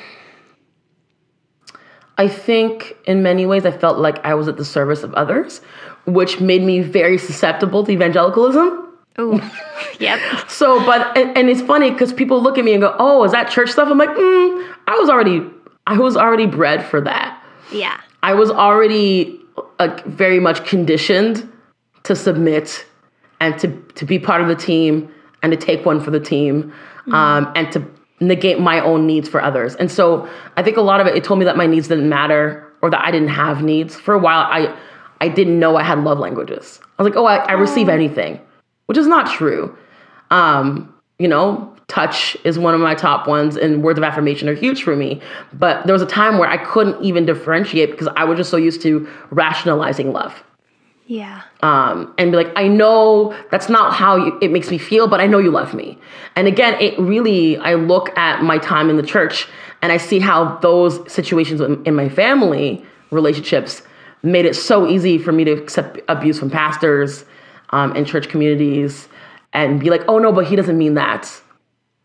I 2.18 2.28
think 2.28 2.96
in 3.06 3.22
many 3.22 3.46
ways 3.46 3.66
I 3.66 3.70
felt 3.70 3.98
like 3.98 4.24
I 4.24 4.34
was 4.34 4.48
at 4.48 4.56
the 4.56 4.64
service 4.64 5.02
of 5.02 5.12
others, 5.14 5.60
which 6.06 6.40
made 6.40 6.62
me 6.62 6.80
very 6.80 7.18
susceptible 7.18 7.84
to 7.84 7.92
evangelicalism. 7.92 8.80
Oh, 9.16 9.52
yep. 9.98 10.20
So, 10.48 10.84
but 10.84 11.16
and, 11.16 11.36
and 11.36 11.48
it's 11.48 11.62
funny 11.62 11.90
because 11.90 12.12
people 12.12 12.42
look 12.42 12.58
at 12.58 12.64
me 12.64 12.72
and 12.72 12.82
go, 12.82 12.94
"Oh, 12.98 13.24
is 13.24 13.32
that 13.32 13.48
church 13.48 13.70
stuff?" 13.70 13.88
I'm 13.88 13.98
like, 13.98 14.10
mm, 14.10 14.74
I 14.86 14.96
was 14.96 15.08
already, 15.08 15.42
I 15.86 15.98
was 15.98 16.16
already 16.16 16.46
bred 16.46 16.84
for 16.84 17.00
that. 17.00 17.40
Yeah. 17.72 18.00
I 18.22 18.34
was 18.34 18.50
already 18.50 19.40
like 19.78 20.04
very 20.04 20.40
much 20.40 20.64
conditioned 20.66 21.50
to 22.04 22.16
submit 22.16 22.84
and 23.44 23.58
to 23.58 23.68
to 23.94 24.06
be 24.06 24.18
part 24.18 24.40
of 24.40 24.48
the 24.48 24.54
team 24.54 25.12
and 25.42 25.52
to 25.52 25.58
take 25.58 25.84
one 25.84 26.00
for 26.00 26.10
the 26.10 26.20
team 26.20 26.72
um, 27.12 27.52
and 27.54 27.70
to 27.70 27.86
negate 28.20 28.58
my 28.58 28.80
own 28.80 29.06
needs 29.06 29.28
for 29.28 29.42
others. 29.42 29.74
And 29.74 29.90
so 29.90 30.26
I 30.56 30.62
think 30.62 30.78
a 30.78 30.80
lot 30.80 31.00
of 31.00 31.06
it 31.06 31.14
it 31.14 31.24
told 31.24 31.38
me 31.38 31.44
that 31.44 31.56
my 31.56 31.66
needs 31.66 31.88
didn't 31.88 32.08
matter 32.08 32.66
or 32.80 32.88
that 32.88 33.04
I 33.04 33.10
didn't 33.10 33.28
have 33.28 33.62
needs. 33.62 33.94
For 33.94 34.14
a 34.14 34.18
while 34.18 34.40
I 34.40 34.74
I 35.20 35.28
didn't 35.28 35.58
know 35.58 35.76
I 35.76 35.82
had 35.82 35.98
love 36.02 36.18
languages. 36.18 36.80
I 36.98 37.02
was 37.02 37.10
like, 37.10 37.18
"Oh, 37.18 37.26
I, 37.26 37.36
I 37.36 37.52
receive 37.52 37.88
anything." 37.88 38.40
Which 38.86 38.98
is 38.98 39.06
not 39.06 39.30
true. 39.30 39.76
Um, 40.30 40.92
you 41.18 41.28
know, 41.28 41.74
touch 41.88 42.36
is 42.44 42.58
one 42.58 42.74
of 42.74 42.80
my 42.80 42.94
top 42.94 43.26
ones 43.26 43.56
and 43.56 43.82
words 43.82 43.98
of 43.98 44.04
affirmation 44.04 44.48
are 44.48 44.54
huge 44.54 44.82
for 44.82 44.96
me. 44.96 45.20
But 45.52 45.86
there 45.86 45.92
was 45.92 46.02
a 46.02 46.06
time 46.06 46.38
where 46.38 46.48
I 46.48 46.58
couldn't 46.58 47.02
even 47.02 47.24
differentiate 47.24 47.90
because 47.90 48.08
I 48.16 48.24
was 48.24 48.36
just 48.38 48.50
so 48.50 48.56
used 48.56 48.82
to 48.82 49.08
rationalizing 49.30 50.12
love. 50.12 50.42
Yeah. 51.06 51.42
Um, 51.62 52.14
and 52.16 52.30
be 52.30 52.36
like, 52.36 52.52
I 52.56 52.66
know 52.66 53.36
that's 53.50 53.68
not 53.68 53.92
how 53.92 54.16
you, 54.16 54.38
it 54.40 54.50
makes 54.50 54.70
me 54.70 54.78
feel, 54.78 55.06
but 55.06 55.20
I 55.20 55.26
know 55.26 55.38
you 55.38 55.50
love 55.50 55.74
me. 55.74 55.98
And 56.34 56.48
again, 56.48 56.80
it 56.80 56.98
really, 56.98 57.58
I 57.58 57.74
look 57.74 58.16
at 58.16 58.42
my 58.42 58.58
time 58.58 58.88
in 58.88 58.96
the 58.96 59.02
church 59.02 59.46
and 59.82 59.92
I 59.92 59.98
see 59.98 60.18
how 60.18 60.56
those 60.58 61.12
situations 61.12 61.60
in, 61.60 61.84
in 61.84 61.94
my 61.94 62.08
family 62.08 62.84
relationships 63.10 63.82
made 64.22 64.46
it 64.46 64.56
so 64.56 64.88
easy 64.88 65.18
for 65.18 65.30
me 65.30 65.44
to 65.44 65.52
accept 65.52 66.00
abuse 66.08 66.38
from 66.38 66.48
pastors 66.48 67.26
um, 67.70 67.94
in 67.94 68.06
church 68.06 68.28
communities 68.28 69.08
and 69.52 69.78
be 69.78 69.90
like, 69.90 70.02
oh 70.08 70.18
no, 70.18 70.32
but 70.32 70.46
he 70.46 70.56
doesn't 70.56 70.78
mean 70.78 70.94
that. 70.94 71.30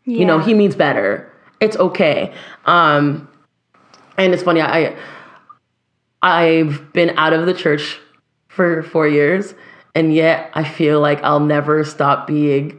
You 0.06 0.26
know, 0.26 0.40
he 0.40 0.56
means 0.56 0.76
better. 0.76 1.32
It's 1.62 1.78
okay. 1.78 2.34
Um, 2.66 3.30
and 4.18 4.34
it's 4.34 4.42
funny, 4.42 4.60
I 4.60 4.98
I've 6.22 6.92
been 6.94 7.12
out 7.12 7.32
of 7.32 7.46
the 7.46 7.54
church 7.54 8.00
for 8.60 8.84
four 8.84 9.08
years, 9.08 9.56
and 9.96 10.14
yet 10.14 10.52
I 10.54 10.66
feel 10.66 11.00
like 11.00 11.24
I'll 11.24 11.40
never 11.40 11.86
stop 11.86 12.28
being 12.28 12.78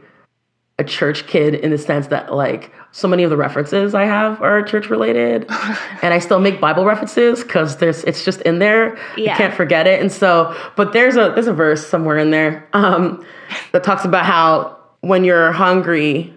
a 0.77 0.83
church 0.83 1.25
kid 1.25 1.55
in 1.55 1.71
the 1.71 1.77
sense 1.79 2.05
that 2.07 2.35
like 2.35 2.71
so 2.91 3.07
many 3.07 3.23
of 3.23 3.31
the 3.31 3.35
references 3.35 3.95
I 3.95 4.05
have 4.05 4.39
are 4.43 4.61
church 4.61 4.91
related, 4.91 5.47
and 6.03 6.13
I 6.13 6.19
still 6.19 6.39
make 6.39 6.61
Bible 6.61 6.85
references 6.85 7.41
because 7.41 7.77
there's 7.77 8.03
it's 8.03 8.23
just 8.23 8.41
in 8.41 8.59
there. 8.59 8.95
Yeah. 9.17 9.33
I 9.33 9.37
can't 9.37 9.55
forget 9.55 9.87
it, 9.87 9.99
and 9.99 10.11
so 10.11 10.55
but 10.75 10.93
there's 10.93 11.15
a 11.15 11.31
there's 11.33 11.47
a 11.47 11.53
verse 11.53 11.87
somewhere 11.87 12.19
in 12.19 12.29
there 12.29 12.69
um, 12.73 13.25
that 13.71 13.83
talks 13.83 14.05
about 14.05 14.23
how 14.23 14.77
when 14.99 15.23
you're 15.23 15.51
hungry, 15.51 16.31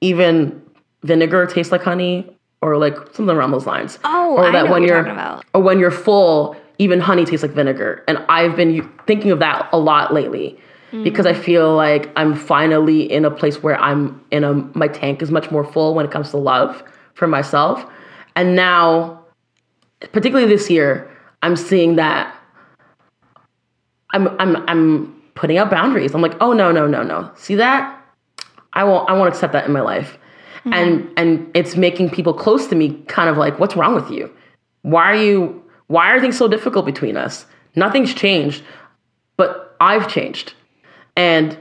even 0.00 0.62
vinegar 1.02 1.44
tastes 1.44 1.70
like 1.70 1.82
honey, 1.82 2.34
or 2.62 2.78
like 2.78 2.96
something 3.12 3.28
around 3.28 3.50
those 3.50 3.66
lines. 3.66 3.98
Oh, 4.04 4.38
or 4.38 4.46
I 4.46 4.52
know 4.52 4.62
what 4.62 4.70
when 4.70 4.82
you're 4.84 4.96
you're 4.96 5.04
talking 5.04 5.12
about. 5.12 5.44
or 5.52 5.60
when 5.60 5.78
you're 5.78 5.90
full, 5.90 6.56
even 6.78 7.00
honey 7.00 7.24
tastes 7.24 7.42
like 7.42 7.52
vinegar. 7.52 8.04
And 8.08 8.18
I've 8.28 8.56
been 8.56 8.88
thinking 9.06 9.30
of 9.30 9.40
that 9.40 9.68
a 9.72 9.78
lot 9.78 10.14
lately 10.14 10.58
because 10.90 11.26
I 11.26 11.34
mm. 11.34 11.42
feel 11.42 11.74
like 11.74 12.10
I'm 12.16 12.34
finally 12.34 13.10
in 13.10 13.24
a 13.24 13.30
place 13.30 13.62
where 13.62 13.78
I'm 13.78 14.24
in 14.30 14.42
a 14.42 14.54
my 14.74 14.88
tank 14.88 15.20
is 15.20 15.30
much 15.30 15.50
more 15.50 15.64
full 15.64 15.94
when 15.94 16.06
it 16.06 16.10
comes 16.10 16.30
to 16.30 16.38
love 16.38 16.82
for 17.14 17.26
myself. 17.26 17.84
And 18.36 18.56
now, 18.56 19.22
particularly 20.12 20.48
this 20.48 20.70
year, 20.70 21.10
I'm 21.42 21.56
seeing 21.56 21.96
that 21.96 22.34
I'm 24.10 24.28
I'm 24.40 24.56
I'm 24.68 25.22
putting 25.34 25.58
out 25.58 25.70
boundaries. 25.70 26.14
I'm 26.14 26.22
like, 26.22 26.36
oh 26.40 26.52
no, 26.52 26.72
no, 26.72 26.86
no, 26.86 27.02
no. 27.02 27.30
See 27.36 27.56
that? 27.56 27.94
I 28.72 28.84
won't 28.84 29.10
I 29.10 29.12
won't 29.12 29.28
accept 29.28 29.52
that 29.52 29.66
in 29.66 29.72
my 29.72 29.82
life. 29.82 30.16
Mm-hmm. 30.60 30.72
And 30.72 31.12
and 31.18 31.50
it's 31.54 31.76
making 31.76 32.10
people 32.10 32.32
close 32.32 32.66
to 32.68 32.74
me 32.74 32.94
kind 33.08 33.28
of 33.28 33.36
like, 33.36 33.58
what's 33.58 33.76
wrong 33.76 33.94
with 33.94 34.10
you? 34.10 34.32
Why 34.82 35.04
are 35.04 35.22
you 35.22 35.62
why 35.88 36.10
are 36.10 36.20
things 36.20 36.38
so 36.38 36.48
difficult 36.48 36.86
between 36.86 37.16
us? 37.16 37.44
nothing's 37.78 38.12
changed, 38.12 38.62
but 39.36 39.76
I've 39.80 40.08
changed. 40.08 40.52
And 41.16 41.58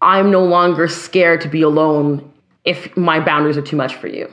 I'm 0.00 0.30
no 0.30 0.44
longer 0.44 0.86
scared 0.86 1.40
to 1.42 1.48
be 1.48 1.62
alone 1.62 2.30
if 2.64 2.96
my 2.96 3.20
boundaries 3.20 3.56
are 3.56 3.62
too 3.62 3.76
much 3.76 3.94
for 3.96 4.06
you. 4.06 4.32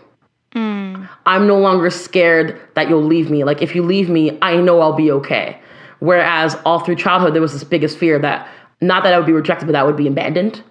I'm 1.26 1.48
no 1.48 1.60
longer 1.60 1.90
scared 1.90 2.60
that 2.76 2.90
you'll 2.90 3.04
leave 3.04 3.30
me. 3.30 3.44
Like, 3.44 3.62
if 3.62 3.76
you 3.76 3.84
leave 3.84 4.10
me, 4.10 4.38
I 4.42 4.58
know 4.58 4.82
I'll 4.82 4.94
be 4.94 5.12
okay. 5.12 5.60
Whereas 6.00 6.56
all 6.66 6.80
through 6.80 6.96
childhood, 6.96 7.34
there 7.34 7.42
was 7.42 7.54
this 7.54 7.64
biggest 7.64 7.98
fear 7.98 8.20
that 8.20 8.48
not 8.82 9.04
that 9.04 9.14
I 9.14 9.18
would 9.18 9.28
be 9.28 9.34
rejected, 9.34 9.66
but 9.66 9.74
that 9.74 9.82
I 9.82 9.84
would 9.84 9.98
be 9.98 10.08
abandoned. 10.08 10.64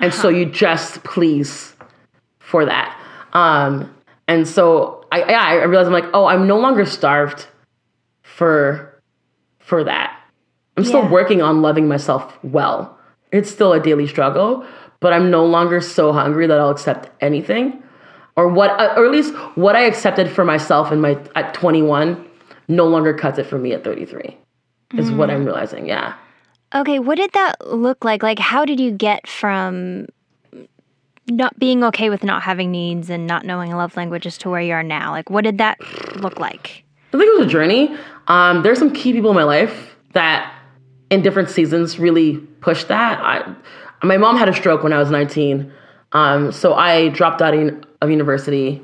And 0.00 0.12
so 0.12 0.28
you 0.28 0.46
just 0.46 1.02
please 1.04 1.74
for 2.38 2.64
that. 2.64 2.98
Um, 3.32 3.94
and 4.28 4.46
so 4.46 5.03
I, 5.14 5.30
yeah, 5.30 5.42
I 5.42 5.64
realized 5.64 5.86
I'm 5.86 5.92
like, 5.92 6.10
oh, 6.12 6.26
I'm 6.26 6.48
no 6.48 6.58
longer 6.58 6.84
starved 6.84 7.46
for 8.22 9.00
for 9.60 9.84
that. 9.84 10.20
I'm 10.76 10.84
still 10.84 11.08
working 11.08 11.40
on 11.40 11.62
loving 11.62 11.86
myself 11.86 12.36
well. 12.42 12.98
It's 13.30 13.48
still 13.48 13.72
a 13.72 13.80
daily 13.80 14.08
struggle, 14.08 14.66
but 14.98 15.12
I'm 15.12 15.30
no 15.30 15.46
longer 15.46 15.80
so 15.80 16.12
hungry 16.12 16.48
that 16.48 16.58
I'll 16.58 16.70
accept 16.70 17.10
anything, 17.20 17.80
or 18.34 18.48
what, 18.48 18.70
uh, 18.80 18.94
or 18.96 19.06
at 19.06 19.12
least 19.12 19.32
what 19.54 19.76
I 19.76 19.82
accepted 19.82 20.28
for 20.28 20.44
myself 20.44 20.90
in 20.90 21.00
my 21.00 21.16
at 21.36 21.54
21, 21.54 22.24
no 22.66 22.86
longer 22.86 23.14
cuts 23.14 23.38
it 23.38 23.46
for 23.46 23.58
me 23.58 23.72
at 23.72 23.84
33. 23.84 24.36
Is 24.94 25.10
what 25.10 25.30
I'm 25.30 25.44
realizing. 25.44 25.86
Yeah. 25.86 26.14
Okay, 26.74 26.98
what 26.98 27.16
did 27.16 27.32
that 27.32 27.66
look 27.66 28.04
like? 28.04 28.22
Like, 28.22 28.38
how 28.38 28.64
did 28.64 28.80
you 28.80 28.90
get 28.90 29.28
from 29.28 30.06
not 31.28 31.58
being 31.58 31.82
okay 31.84 32.10
with 32.10 32.22
not 32.22 32.42
having 32.42 32.70
needs 32.70 33.10
and 33.10 33.26
not 33.26 33.44
knowing 33.44 33.72
a 33.72 33.76
love 33.76 33.96
languages 33.96 34.38
to 34.38 34.50
where 34.50 34.60
you 34.60 34.72
are 34.72 34.82
now? 34.82 35.10
Like, 35.10 35.30
what 35.30 35.44
did 35.44 35.58
that 35.58 35.78
look 36.16 36.38
like? 36.38 36.84
I 37.12 37.18
think 37.18 37.28
it 37.28 37.38
was 37.38 37.46
a 37.46 37.50
journey. 37.50 37.96
Um, 38.28 38.62
there's 38.62 38.78
some 38.78 38.92
key 38.92 39.12
people 39.12 39.30
in 39.30 39.36
my 39.36 39.44
life 39.44 39.96
that, 40.12 40.52
in 41.10 41.22
different 41.22 41.50
seasons, 41.50 41.98
really 41.98 42.38
pushed 42.38 42.88
that. 42.88 43.20
I, 43.20 43.54
my 44.02 44.16
mom 44.16 44.36
had 44.36 44.48
a 44.48 44.54
stroke 44.54 44.82
when 44.82 44.92
I 44.92 44.98
was 44.98 45.10
19, 45.10 45.72
um, 46.12 46.52
so 46.52 46.74
I 46.74 47.08
dropped 47.08 47.42
out 47.42 47.54
of 47.54 48.10
university, 48.10 48.82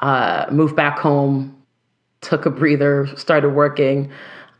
uh, 0.00 0.46
moved 0.50 0.76
back 0.76 0.98
home, 0.98 1.56
took 2.20 2.46
a 2.46 2.50
breather, 2.50 3.06
started 3.16 3.50
working, 3.50 4.10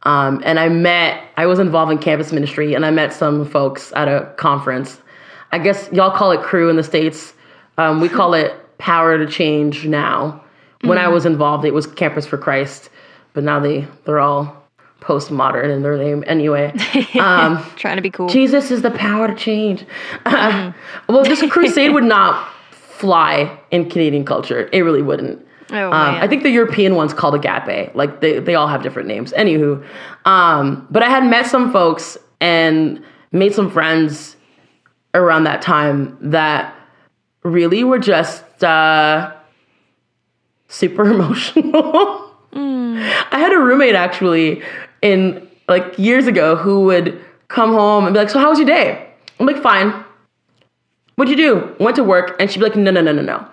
um, 0.05 0.41
and 0.45 0.59
I 0.59 0.69
met. 0.69 1.23
I 1.37 1.47
was 1.47 1.59
involved 1.59 1.93
in 1.93 1.99
campus 1.99 2.33
ministry, 2.33 2.75
and 2.75 2.87
I 2.87 2.91
met 2.91 3.13
some 3.13 3.45
folks 3.45 3.93
at 3.97 4.09
a 4.09 4.33
conference. 4.37 5.01
I 5.53 5.59
guess 5.59 5.89
y'all 5.93 6.11
call 6.11 6.33
it 6.33 6.43
Cru 6.43 6.69
in 6.69 6.77
the 6.77 6.83
states. 6.83 7.33
Um, 7.79 8.01
we 8.01 8.09
call 8.09 8.35
it 8.35 8.53
Power 8.79 9.17
to 9.19 9.27
Change 9.27 9.87
now. 9.87 10.43
When 10.83 10.99
I 10.99 11.09
was 11.09 11.27
involved, 11.27 11.65
it 11.65 11.75
was 11.75 11.87
Campus 11.87 12.27
for 12.27 12.39
Christ, 12.39 12.89
but 13.33 13.43
now 13.43 13.59
they 13.59 13.87
they're 14.05 14.21
all 14.21 14.55
postmodern 15.01 15.75
in 15.75 15.83
their 15.83 15.97
name 15.97 16.23
anyway. 16.27 16.73
Um, 17.19 17.65
Trying 17.77 17.97
to 17.97 18.03
be 18.03 18.11
cool. 18.11 18.29
Jesus 18.29 18.71
is 18.71 18.83
the 18.83 18.91
power 18.93 19.27
to 19.29 19.35
change. 19.35 19.85
well, 20.27 21.25
this 21.25 21.43
crusade 21.51 21.93
would 21.93 22.05
not 22.19 22.49
fly 22.71 23.59
in 23.71 23.89
Canadian 23.91 24.25
culture. 24.25 24.69
It 24.73 24.83
really 24.83 25.03
wouldn't. 25.03 25.45
Oh, 25.71 25.87
Um. 25.87 25.93
I 26.17 26.27
think 26.29 26.43
the 26.43 26.51
European 26.51 26.95
one's 26.95 27.13
called 27.15 27.35
agape. 27.35 27.95
Like 27.95 28.21
they, 28.21 28.39
they 28.41 28.55
all 28.55 28.69
have 28.69 28.83
different 28.83 29.09
names. 29.09 29.33
Anywho, 29.33 29.85
um, 30.25 30.87
but 30.91 31.03
I 31.03 31.09
had 31.09 31.25
met 31.25 31.47
some 31.47 31.73
folks 31.73 32.17
and 32.41 33.03
made 33.33 33.55
some 33.55 33.71
friends 33.71 34.37
around 35.15 35.45
that 35.45 35.63
time 35.63 36.17
that 36.21 36.75
really 37.43 37.85
were 37.85 37.99
just 37.99 38.65
uh, 38.65 39.35
super 40.69 41.05
emotional. 41.11 42.35
I 42.53 43.39
had 43.39 43.53
a 43.53 43.59
roommate 43.59 43.95
actually 43.95 44.63
in 45.03 45.49
like 45.69 45.99
years 45.99 46.27
ago 46.27 46.57
who 46.57 46.85
would 46.85 47.23
come 47.49 47.73
home 47.73 48.07
and 48.07 48.15
be 48.15 48.19
like, 48.21 48.31
"So 48.31 48.39
how 48.39 48.51
was 48.51 48.59
your 48.59 48.67
day?" 48.67 49.07
I'm 49.39 49.47
like, 49.47 49.63
"Fine." 49.63 49.93
What'd 51.17 51.31
you 51.31 51.37
do? 51.37 51.77
Went 51.79 51.97
to 51.97 52.05
work, 52.05 52.37
and 52.41 52.51
she'd 52.51 52.61
be 52.61 52.65
like, 52.65 52.77
"No, 52.77 52.91
no, 52.91 53.01
no, 53.01 53.13
no, 53.13 53.23
no. 53.23 53.47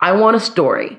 I 0.00 0.12
want 0.12 0.36
a 0.36 0.40
story. 0.40 0.98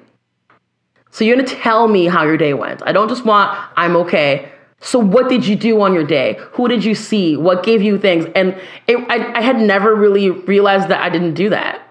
So 1.11 1.25
you're 1.25 1.35
gonna 1.35 1.47
tell 1.47 1.87
me 1.87 2.05
how 2.05 2.23
your 2.23 2.37
day 2.37 2.53
went. 2.53 2.81
I 2.85 2.91
don't 2.91 3.09
just 3.09 3.25
want 3.25 3.57
I'm 3.75 3.95
okay. 3.97 4.49
So 4.81 4.99
what 4.99 5.29
did 5.29 5.45
you 5.45 5.55
do 5.55 5.79
on 5.81 5.93
your 5.93 6.05
day? 6.05 6.37
Who 6.53 6.67
did 6.67 6.83
you 6.83 6.95
see? 6.95 7.37
What 7.37 7.63
gave 7.63 7.81
you 7.81 7.99
things? 7.99 8.25
And 8.35 8.59
it, 8.87 8.97
I, 9.09 9.37
I 9.37 9.41
had 9.41 9.59
never 9.59 9.95
really 9.95 10.31
realized 10.31 10.89
that 10.89 11.01
I 11.01 11.09
didn't 11.09 11.35
do 11.35 11.49
that. 11.49 11.81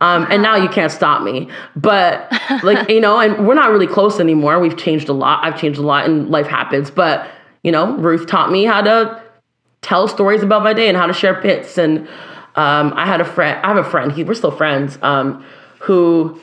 Um, 0.00 0.26
and 0.30 0.42
now 0.42 0.56
you 0.56 0.68
can't 0.68 0.90
stop 0.90 1.22
me. 1.22 1.48
But 1.76 2.32
like 2.62 2.88
you 2.88 3.00
know, 3.00 3.18
and 3.18 3.46
we're 3.46 3.54
not 3.54 3.70
really 3.70 3.86
close 3.86 4.20
anymore. 4.20 4.58
We've 4.60 4.76
changed 4.76 5.08
a 5.08 5.12
lot. 5.12 5.44
I've 5.44 5.60
changed 5.60 5.78
a 5.78 5.82
lot, 5.82 6.06
and 6.06 6.28
life 6.28 6.46
happens. 6.46 6.90
But 6.90 7.28
you 7.62 7.70
know, 7.70 7.96
Ruth 7.96 8.26
taught 8.26 8.50
me 8.50 8.64
how 8.64 8.82
to 8.82 9.22
tell 9.80 10.08
stories 10.08 10.42
about 10.42 10.62
my 10.62 10.72
day 10.72 10.88
and 10.88 10.96
how 10.96 11.06
to 11.06 11.12
share 11.12 11.40
pits. 11.40 11.78
And 11.78 12.08
um, 12.56 12.92
I 12.94 13.06
had 13.06 13.20
a 13.20 13.24
friend. 13.24 13.64
I 13.64 13.68
have 13.68 13.84
a 13.84 13.88
friend. 13.88 14.12
He, 14.12 14.24
we're 14.24 14.34
still 14.34 14.50
friends. 14.50 14.98
Um, 15.02 15.44
who 15.80 16.40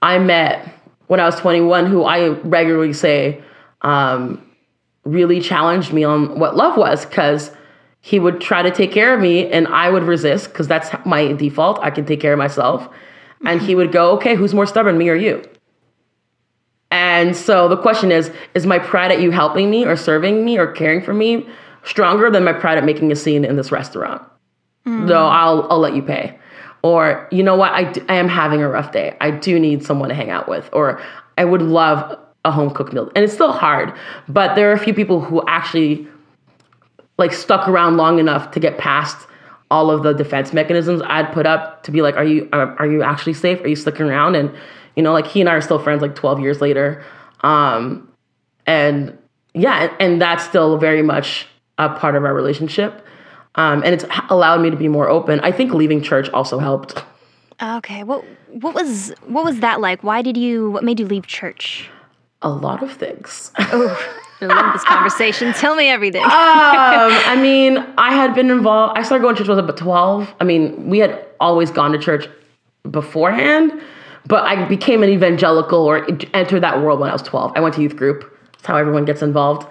I 0.00 0.18
met 0.18 0.68
when 1.06 1.20
I 1.20 1.26
was 1.26 1.36
21, 1.36 1.86
who 1.86 2.04
I 2.04 2.28
regularly 2.28 2.94
say 2.94 3.42
um, 3.82 4.44
really 5.04 5.40
challenged 5.40 5.92
me 5.92 6.04
on 6.04 6.38
what 6.38 6.56
love 6.56 6.76
was 6.76 7.04
because 7.04 7.50
he 8.00 8.18
would 8.18 8.40
try 8.40 8.62
to 8.62 8.70
take 8.70 8.92
care 8.92 9.14
of 9.14 9.20
me 9.20 9.50
and 9.50 9.66
I 9.68 9.90
would 9.90 10.02
resist 10.02 10.48
because 10.48 10.68
that's 10.68 10.90
my 11.04 11.32
default. 11.32 11.78
I 11.80 11.90
can 11.90 12.04
take 12.04 12.20
care 12.20 12.32
of 12.32 12.38
myself. 12.38 12.88
And 13.44 13.60
he 13.60 13.74
would 13.74 13.92
go, 13.92 14.12
okay, 14.12 14.34
who's 14.34 14.54
more 14.54 14.66
stubborn, 14.66 14.98
me 14.98 15.08
or 15.08 15.16
you? 15.16 15.42
And 16.92 17.34
so 17.34 17.68
the 17.68 17.76
question 17.76 18.12
is 18.12 18.30
Is 18.54 18.66
my 18.66 18.78
pride 18.78 19.10
at 19.10 19.20
you 19.20 19.30
helping 19.30 19.70
me 19.70 19.84
or 19.84 19.96
serving 19.96 20.44
me 20.44 20.58
or 20.58 20.70
caring 20.70 21.00
for 21.02 21.14
me 21.14 21.48
stronger 21.84 22.30
than 22.30 22.44
my 22.44 22.52
pride 22.52 22.78
at 22.78 22.84
making 22.84 23.10
a 23.10 23.16
scene 23.16 23.44
in 23.44 23.56
this 23.56 23.72
restaurant? 23.72 24.22
Hmm. 24.84 25.06
No, 25.06 25.26
I'll, 25.26 25.66
I'll 25.70 25.78
let 25.78 25.96
you 25.96 26.02
pay. 26.02 26.38
Or, 26.82 27.28
you 27.30 27.44
know 27.44 27.56
what, 27.56 27.72
I, 27.72 27.84
d- 27.84 28.02
I 28.08 28.16
am 28.16 28.28
having 28.28 28.60
a 28.60 28.68
rough 28.68 28.90
day. 28.90 29.16
I 29.20 29.30
do 29.30 29.58
need 29.58 29.84
someone 29.84 30.08
to 30.08 30.14
hang 30.16 30.30
out 30.30 30.48
with. 30.48 30.68
Or, 30.72 31.00
I 31.38 31.44
would 31.44 31.62
love 31.62 32.18
a 32.44 32.50
home 32.50 32.70
cooked 32.70 32.92
meal. 32.92 33.10
And 33.14 33.24
it's 33.24 33.32
still 33.32 33.52
hard, 33.52 33.92
but 34.28 34.54
there 34.54 34.70
are 34.70 34.74
a 34.74 34.78
few 34.78 34.94
people 34.94 35.20
who 35.20 35.42
actually 35.46 36.06
like 37.18 37.32
stuck 37.32 37.68
around 37.68 37.96
long 37.96 38.18
enough 38.18 38.50
to 38.52 38.60
get 38.60 38.78
past 38.78 39.26
all 39.70 39.90
of 39.90 40.02
the 40.02 40.12
defense 40.12 40.52
mechanisms 40.52 41.00
I'd 41.06 41.32
put 41.32 41.46
up 41.46 41.82
to 41.84 41.90
be 41.90 42.02
like, 42.02 42.16
are 42.16 42.24
you 42.24 42.48
are, 42.52 42.76
are 42.78 42.86
you 42.86 43.02
actually 43.02 43.34
safe? 43.34 43.60
Are 43.62 43.68
you 43.68 43.76
sticking 43.76 44.06
around? 44.06 44.34
And 44.34 44.52
you 44.96 45.02
know, 45.02 45.12
like 45.12 45.26
he 45.26 45.40
and 45.40 45.48
I 45.48 45.54
are 45.54 45.60
still 45.60 45.78
friends 45.78 46.02
like 46.02 46.14
12 46.14 46.40
years 46.40 46.60
later. 46.60 47.02
Um, 47.40 48.08
and 48.66 49.16
yeah, 49.54 49.84
and, 49.84 49.92
and 50.00 50.22
that's 50.22 50.44
still 50.44 50.76
very 50.78 51.02
much 51.02 51.46
a 51.78 51.88
part 51.88 52.14
of 52.14 52.24
our 52.24 52.34
relationship. 52.34 53.04
Um, 53.54 53.82
and 53.84 53.94
it's 53.94 54.04
allowed 54.30 54.60
me 54.60 54.70
to 54.70 54.76
be 54.76 54.88
more 54.88 55.08
open. 55.08 55.40
I 55.40 55.52
think 55.52 55.72
leaving 55.72 56.02
church 56.02 56.28
also 56.30 56.58
helped. 56.58 57.02
Okay. 57.62 58.02
What 58.02 58.24
what 58.48 58.74
was 58.74 59.12
what 59.26 59.44
was 59.44 59.60
that 59.60 59.80
like? 59.80 60.02
Why 60.02 60.22
did 60.22 60.36
you 60.36 60.70
what 60.70 60.84
made 60.84 61.00
you 61.00 61.06
leave 61.06 61.26
church? 61.26 61.88
A 62.42 62.48
lot 62.48 62.82
of 62.82 62.92
things. 62.92 63.50
Oh, 63.58 64.14
I 64.40 64.46
love 64.46 64.72
this 64.72 64.84
conversation. 64.84 65.52
Tell 65.52 65.76
me 65.76 65.88
everything. 65.88 66.24
um, 66.24 66.30
I 66.30 67.38
mean, 67.40 67.78
I 67.96 68.12
had 68.12 68.34
been 68.34 68.50
involved. 68.50 68.98
I 68.98 69.02
started 69.02 69.22
going 69.22 69.36
to 69.36 69.40
church 69.40 69.48
when 69.48 69.58
I 69.58 69.62
was 69.62 69.70
about 69.70 69.76
12. 69.76 70.34
I 70.40 70.44
mean, 70.44 70.88
we 70.88 70.98
had 70.98 71.24
always 71.38 71.70
gone 71.70 71.92
to 71.92 71.98
church 71.98 72.28
beforehand, 72.90 73.80
but 74.26 74.44
I 74.44 74.64
became 74.68 75.04
an 75.04 75.10
evangelical 75.10 75.78
or 75.78 76.04
entered 76.34 76.60
that 76.60 76.82
world 76.82 76.98
when 76.98 77.08
I 77.10 77.12
was 77.12 77.22
12. 77.22 77.52
I 77.54 77.60
went 77.60 77.76
to 77.76 77.82
youth 77.82 77.94
group. 77.96 78.36
That's 78.54 78.66
how 78.66 78.76
everyone 78.76 79.04
gets 79.04 79.22
involved. 79.22 79.68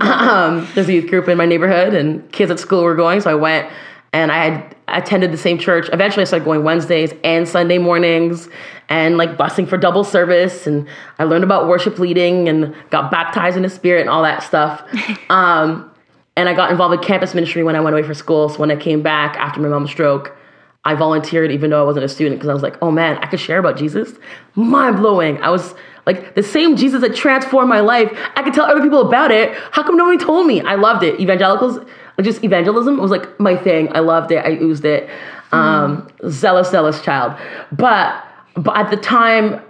Um, 0.00 0.68
there's 0.74 0.88
a 0.88 0.92
youth 0.92 1.08
group 1.08 1.28
in 1.28 1.36
my 1.38 1.46
neighborhood, 1.46 1.94
and 1.94 2.30
kids 2.32 2.50
at 2.50 2.60
school 2.60 2.82
were 2.82 2.94
going, 2.94 3.20
so 3.22 3.30
I 3.30 3.34
went. 3.34 3.70
And 4.12 4.30
I 4.30 4.44
had 4.44 4.76
attended 4.96 5.32
the 5.32 5.38
same 5.38 5.58
church. 5.58 5.88
Eventually, 5.92 6.22
I 6.22 6.24
started 6.24 6.44
going 6.44 6.64
Wednesdays 6.64 7.12
and 7.24 7.48
Sunday 7.48 7.78
mornings, 7.78 8.48
and 8.88 9.16
like 9.16 9.36
busing 9.36 9.68
for 9.68 9.76
double 9.76 10.04
service. 10.04 10.66
And 10.66 10.88
I 11.18 11.24
learned 11.24 11.44
about 11.44 11.68
worship 11.68 11.98
leading, 11.98 12.48
and 12.48 12.74
got 12.90 13.10
baptized 13.10 13.56
in 13.56 13.62
the 13.62 13.70
Spirit, 13.70 14.02
and 14.02 14.10
all 14.10 14.22
that 14.22 14.42
stuff. 14.42 14.82
Um, 15.30 15.90
and 16.36 16.48
I 16.48 16.54
got 16.54 16.70
involved 16.70 16.94
in 16.94 17.00
campus 17.00 17.34
ministry 17.34 17.62
when 17.62 17.76
I 17.76 17.80
went 17.80 17.94
away 17.94 18.02
for 18.02 18.14
school. 18.14 18.48
So 18.48 18.58
when 18.58 18.70
I 18.70 18.76
came 18.76 19.02
back 19.02 19.36
after 19.36 19.60
my 19.60 19.68
mom's 19.68 19.90
stroke, 19.90 20.36
I 20.84 20.94
volunteered 20.94 21.52
even 21.52 21.70
though 21.70 21.82
I 21.82 21.84
wasn't 21.84 22.04
a 22.04 22.08
student 22.08 22.36
because 22.36 22.48
I 22.48 22.54
was 22.54 22.62
like, 22.62 22.78
oh 22.80 22.90
man, 22.90 23.18
I 23.18 23.26
could 23.26 23.40
share 23.40 23.58
about 23.58 23.76
Jesus. 23.76 24.12
Mind 24.54 24.96
blowing. 24.96 25.40
I 25.42 25.50
was 25.50 25.74
like 26.06 26.34
the 26.34 26.42
same 26.42 26.76
Jesus 26.76 27.02
that 27.02 27.14
transformed 27.14 27.68
my 27.68 27.80
life. 27.80 28.10
I 28.34 28.42
could 28.42 28.54
tell 28.54 28.64
other 28.64 28.80
people 28.80 29.06
about 29.06 29.30
it. 29.30 29.54
How 29.72 29.82
come 29.82 29.96
nobody 29.96 30.16
told 30.16 30.46
me? 30.46 30.62
I 30.62 30.76
loved 30.76 31.02
it. 31.02 31.20
Evangelicals, 31.20 31.86
like 32.20 32.24
just 32.26 32.44
evangelism 32.44 32.98
was 32.98 33.10
like 33.10 33.40
my 33.40 33.56
thing. 33.56 33.88
I 33.94 34.00
loved 34.00 34.30
it. 34.30 34.44
I 34.44 34.52
oozed 34.52 34.84
it. 34.84 35.08
Um, 35.52 36.06
zealous, 36.28 36.70
zealous 36.70 37.00
child. 37.02 37.38
But 37.72 38.22
but 38.54 38.76
at 38.76 38.90
the 38.90 38.96
time 38.96 39.60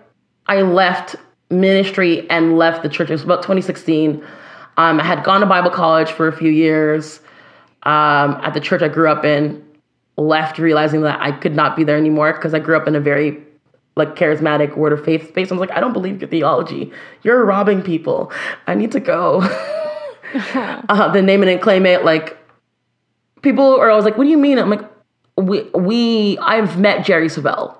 I 0.47 0.63
left 0.63 1.17
ministry 1.51 2.29
and 2.29 2.59
left 2.59 2.83
the 2.83 2.89
church. 2.89 3.09
It 3.09 3.13
was 3.13 3.23
about 3.23 3.43
2016. 3.43 4.25
Um, 4.77 5.01
I 5.01 5.05
had 5.05 5.25
gone 5.25 5.41
to 5.41 5.47
Bible 5.47 5.71
college 5.71 6.11
for 6.11 6.27
a 6.29 6.37
few 6.37 6.51
years 6.51 7.21
um, 7.85 8.39
at 8.43 8.55
the 8.55 8.61
church 8.61 8.83
I 8.83 8.89
grew 8.89 9.09
up 9.09 9.25
in. 9.25 9.65
Left 10.17 10.59
realizing 10.59 11.03
that 11.03 11.21
I 11.21 11.33
could 11.33 11.55
not 11.55 11.77
be 11.77 11.85
there 11.85 11.97
anymore 11.97 12.33
because 12.33 12.53
I 12.53 12.59
grew 12.59 12.77
up 12.77 12.89
in 12.89 12.97
a 12.97 13.01
very 13.01 13.39
like 13.97 14.17
charismatic 14.17 14.77
word 14.77 14.93
of 14.93 15.05
faith 15.05 15.29
space. 15.29 15.51
I 15.51 15.55
was 15.55 15.61
like, 15.61 15.77
I 15.77 15.81
don't 15.81 15.93
believe 15.93 16.21
your 16.21 16.29
theology. 16.29 16.93
You're 17.23 17.45
robbing 17.45 17.83
people. 17.83 18.33
I 18.67 18.75
need 18.75 18.93
to 18.93 19.01
go. 19.01 19.41
uh, 20.35 21.13
the 21.13 21.23
name 21.23 21.43
it 21.43 21.49
and 21.49 21.61
claim 21.61 21.87
it. 21.87 22.05
Like 22.05 22.40
people 23.43 23.77
are 23.79 23.91
always 23.91 24.05
like, 24.05 24.17
"What 24.17 24.25
do 24.25 24.31
you 24.31 24.39
mean?" 24.39 24.59
I'm 24.59 24.71
like, 24.71 24.85
"We 25.37 25.63
we 25.75 26.39
I've 26.39 26.79
met 26.79 27.05
Jerry 27.05 27.29
Savelle. 27.29 27.77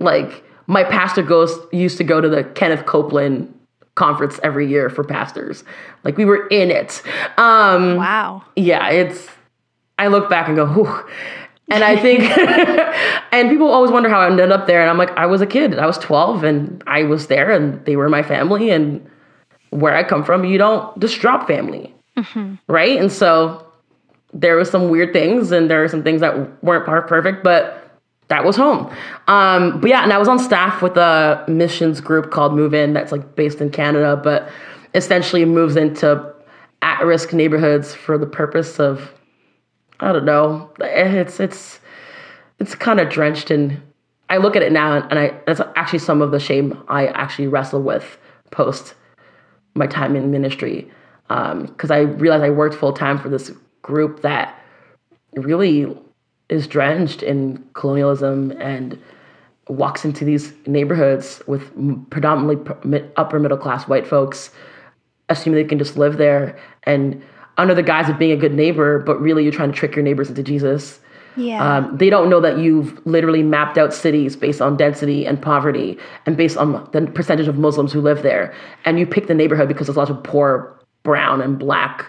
Like 0.00 0.44
my 0.66 0.84
pastor 0.84 1.22
goes 1.22 1.56
used 1.72 1.98
to 1.98 2.04
go 2.04 2.20
to 2.20 2.28
the 2.28 2.44
Kenneth 2.44 2.86
Copeland 2.86 3.52
conference 3.94 4.40
every 4.42 4.66
year 4.68 4.90
for 4.90 5.04
pastors. 5.04 5.64
Like 6.02 6.16
we 6.16 6.24
were 6.24 6.46
in 6.48 6.70
it. 6.70 7.02
Um, 7.38 7.96
wow. 7.96 8.42
Yeah, 8.56 8.88
it's. 8.90 9.28
I 9.98 10.08
look 10.08 10.28
back 10.28 10.48
and 10.48 10.56
go, 10.56 10.66
Whew. 10.66 11.08
and 11.70 11.84
I 11.84 11.96
think, 11.96 12.22
and 13.32 13.48
people 13.48 13.68
always 13.68 13.92
wonder 13.92 14.08
how 14.08 14.20
I 14.20 14.26
ended 14.26 14.50
up 14.50 14.66
there, 14.66 14.80
and 14.80 14.90
I'm 14.90 14.98
like, 14.98 15.16
I 15.16 15.26
was 15.26 15.40
a 15.40 15.46
kid. 15.46 15.78
I 15.78 15.86
was 15.86 15.98
12, 15.98 16.42
and 16.42 16.82
I 16.88 17.04
was 17.04 17.28
there, 17.28 17.52
and 17.52 17.84
they 17.84 17.94
were 17.94 18.08
my 18.08 18.22
family, 18.22 18.70
and 18.70 19.08
where 19.70 19.94
I 19.94 20.02
come 20.02 20.24
from, 20.24 20.44
you 20.44 20.58
don't 20.58 20.98
just 20.98 21.20
drop 21.20 21.46
family, 21.46 21.94
mm-hmm. 22.16 22.54
right? 22.66 22.98
And 22.98 23.10
so 23.10 23.63
there 24.34 24.56
was 24.56 24.68
some 24.68 24.90
weird 24.90 25.12
things, 25.12 25.52
and 25.52 25.70
there 25.70 25.80
were 25.80 25.88
some 25.88 26.02
things 26.02 26.20
that 26.20 26.62
weren't 26.62 26.84
perfect, 26.84 27.42
but 27.44 27.80
that 28.28 28.44
was 28.44 28.56
home. 28.56 28.92
Um, 29.28 29.80
but 29.80 29.88
yeah, 29.88 30.02
and 30.02 30.12
I 30.12 30.18
was 30.18 30.28
on 30.28 30.38
staff 30.38 30.82
with 30.82 30.96
a 30.96 31.44
missions 31.46 32.00
group 32.00 32.30
called 32.30 32.52
Move 32.54 32.74
In 32.74 32.92
that's 32.92 33.12
like 33.12 33.36
based 33.36 33.60
in 33.60 33.70
Canada, 33.70 34.20
but 34.22 34.50
essentially 34.94 35.44
moves 35.44 35.76
into 35.76 36.34
at-risk 36.82 37.32
neighborhoods 37.32 37.94
for 37.94 38.18
the 38.18 38.26
purpose 38.26 38.80
of 38.80 39.10
I 40.00 40.12
don't 40.12 40.24
know. 40.24 40.70
It's 40.80 41.38
it's 41.38 41.80
it's 42.58 42.74
kind 42.74 43.00
of 43.00 43.08
drenched 43.08 43.50
in. 43.50 43.80
I 44.28 44.38
look 44.38 44.56
at 44.56 44.62
it 44.62 44.72
now, 44.72 45.06
and 45.08 45.18
I 45.18 45.38
that's 45.46 45.60
actually 45.76 46.00
some 46.00 46.20
of 46.20 46.30
the 46.30 46.40
shame 46.40 46.82
I 46.88 47.06
actually 47.08 47.46
wrestle 47.46 47.82
with 47.82 48.18
post 48.50 48.94
my 49.74 49.86
time 49.86 50.16
in 50.16 50.30
ministry, 50.30 50.90
because 51.28 51.90
um, 51.90 51.96
I 51.96 52.00
realized 52.00 52.44
I 52.44 52.50
worked 52.50 52.74
full 52.74 52.92
time 52.92 53.18
for 53.18 53.28
this 53.28 53.52
group 53.84 54.22
that 54.22 54.58
really 55.34 55.86
is 56.48 56.66
drenched 56.66 57.22
in 57.22 57.62
colonialism 57.74 58.50
and 58.52 59.00
walks 59.68 60.04
into 60.04 60.24
these 60.24 60.52
neighborhoods 60.66 61.40
with 61.46 61.70
predominantly 62.10 63.04
upper 63.16 63.38
middle 63.38 63.56
class 63.56 63.86
white 63.86 64.06
folks, 64.06 64.50
assuming 65.28 65.62
they 65.62 65.68
can 65.68 65.78
just 65.78 65.96
live 65.96 66.16
there 66.16 66.58
and 66.84 67.22
under 67.56 67.74
the 67.74 67.82
guise 67.82 68.08
of 68.08 68.18
being 68.18 68.32
a 68.32 68.36
good 68.36 68.54
neighbor, 68.54 68.98
but 68.98 69.20
really 69.20 69.42
you're 69.42 69.52
trying 69.52 69.70
to 69.70 69.78
trick 69.78 69.94
your 69.94 70.02
neighbors 70.02 70.28
into 70.28 70.42
Jesus. 70.42 70.98
Yeah. 71.36 71.76
Um, 71.76 71.96
they 71.96 72.10
don't 72.10 72.30
know 72.30 72.40
that 72.40 72.58
you've 72.58 73.04
literally 73.06 73.42
mapped 73.42 73.76
out 73.76 73.92
cities 73.92 74.36
based 74.36 74.60
on 74.60 74.76
density 74.76 75.26
and 75.26 75.40
poverty 75.40 75.98
and 76.26 76.36
based 76.36 76.56
on 76.56 76.88
the 76.92 77.06
percentage 77.12 77.48
of 77.48 77.58
Muslims 77.58 77.92
who 77.92 78.00
live 78.00 78.22
there. 78.22 78.54
And 78.84 78.98
you 78.98 79.06
pick 79.06 79.26
the 79.26 79.34
neighborhood 79.34 79.68
because 79.68 79.86
there's 79.86 79.96
lots 79.96 80.10
of 80.10 80.22
poor, 80.22 80.78
brown, 81.02 81.40
and 81.40 81.58
black 81.58 82.06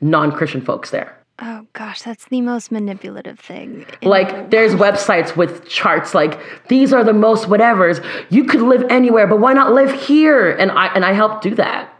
non 0.00 0.32
Christian 0.32 0.60
folks 0.60 0.90
there. 0.90 1.16
Oh 1.42 1.66
gosh, 1.72 2.02
that's 2.02 2.26
the 2.26 2.42
most 2.42 2.70
manipulative 2.70 3.38
thing. 3.40 3.86
Like 4.02 4.50
there's 4.50 4.74
websites 4.74 5.36
with 5.36 5.66
charts 5.66 6.14
like 6.14 6.38
these 6.68 6.92
are 6.92 7.02
the 7.02 7.14
most 7.14 7.48
whatevers. 7.48 8.04
You 8.28 8.44
could 8.44 8.60
live 8.60 8.84
anywhere, 8.90 9.26
but 9.26 9.40
why 9.40 9.54
not 9.54 9.72
live 9.72 9.90
here? 10.02 10.50
And 10.50 10.70
I 10.70 10.86
and 10.88 11.04
I 11.04 11.12
helped 11.12 11.42
do 11.42 11.54
that. 11.54 11.90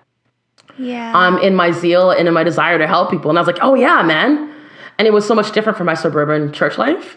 Yeah. 0.78 1.12
Um 1.14 1.38
in 1.38 1.54
my 1.54 1.70
zeal 1.70 2.10
and 2.10 2.28
in 2.28 2.34
my 2.34 2.44
desire 2.44 2.78
to 2.78 2.86
help 2.86 3.10
people. 3.10 3.30
And 3.30 3.38
I 3.38 3.40
was 3.40 3.46
like, 3.46 3.62
"Oh 3.62 3.74
yeah, 3.74 4.02
man." 4.02 4.54
And 4.98 5.08
it 5.08 5.14
was 5.14 5.26
so 5.26 5.34
much 5.34 5.52
different 5.52 5.78
from 5.78 5.86
my 5.86 5.94
suburban 5.94 6.52
church 6.52 6.76
life 6.76 7.16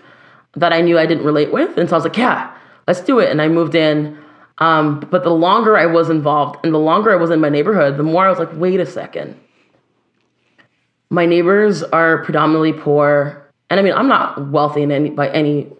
that 0.55 0.71
I 0.71 0.79
knew 0.79 0.97
I 0.97 1.05
didn't 1.05 1.25
relate 1.25 1.51
with. 1.51 1.77
And 1.77 1.89
so 1.89 1.95
I 1.95 1.97
was 1.97 2.05
like, 2.05 2.17
"Yeah, 2.17 2.55
let's 2.87 3.01
do 3.01 3.19
it." 3.19 3.31
And 3.31 3.41
I 3.41 3.49
moved 3.49 3.75
in 3.75 4.17
um, 4.59 4.99
but 5.09 5.23
the 5.23 5.31
longer 5.31 5.75
I 5.75 5.87
was 5.87 6.09
involved 6.09 6.63
and 6.63 6.73
the 6.73 6.79
longer 6.79 7.11
I 7.11 7.15
was 7.15 7.31
in 7.31 7.41
my 7.41 7.49
neighborhood, 7.49 7.97
the 7.97 8.03
more 8.03 8.25
I 8.25 8.29
was 8.29 8.37
like, 8.37 8.51
wait 8.53 8.79
a 8.79 8.85
second 8.85 9.35
my 11.13 11.27
neighbors 11.27 11.83
are 11.83 12.23
predominantly 12.23 12.73
poor, 12.73 13.47
and 13.69 13.79
I 13.79 13.83
mean 13.83 13.93
I'm 13.93 14.07
not 14.07 14.49
wealthy 14.49 14.81
in 14.81 14.91
any 14.91 15.11
by 15.11 15.29
any 15.29 15.71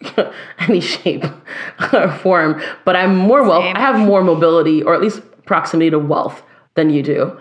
any 0.58 0.80
shape 0.80 1.24
or 1.92 2.10
form, 2.22 2.60
but 2.86 2.96
I'm 2.96 3.14
more 3.14 3.42
wealth. 3.42 3.64
I 3.76 3.80
have 3.80 3.98
more 3.98 4.24
mobility, 4.24 4.82
or 4.82 4.94
at 4.94 5.02
least 5.02 5.20
proximity 5.44 5.90
to 5.90 5.98
wealth, 5.98 6.42
than 6.74 6.88
you 6.88 7.02
do. 7.02 7.38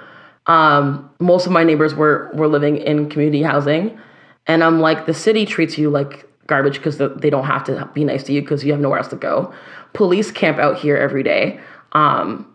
Um, 0.48 1.10
most 1.20 1.46
of 1.46 1.54
my 1.54 1.64
neighbors 1.64 1.96
were 1.96 2.30
were 2.34 2.50
living 2.50 2.78
in 2.78 3.10
community 3.10 3.42
housing, 3.42 3.98
and 4.46 4.62
I'm 4.62 4.82
like, 4.82 5.06
the 5.06 5.14
city 5.14 5.46
treats 5.46 5.78
you 5.78 5.90
like 5.90 6.28
garbage 6.48 6.76
because 6.76 6.98
they 6.98 7.30
don't 7.30 7.46
have 7.46 7.64
to 7.64 7.90
be 7.94 8.04
nice 8.04 8.24
to 8.24 8.34
you 8.34 8.42
because 8.42 8.66
you 8.66 8.74
have 8.74 8.82
nowhere 8.82 9.00
else 9.00 9.08
to 9.08 9.16
go. 9.16 9.54
Police 9.94 10.32
camp 10.32 10.60
out 10.60 10.78
here 10.78 10.98
every 10.98 11.24
day. 11.24 11.62
Um, 11.94 12.46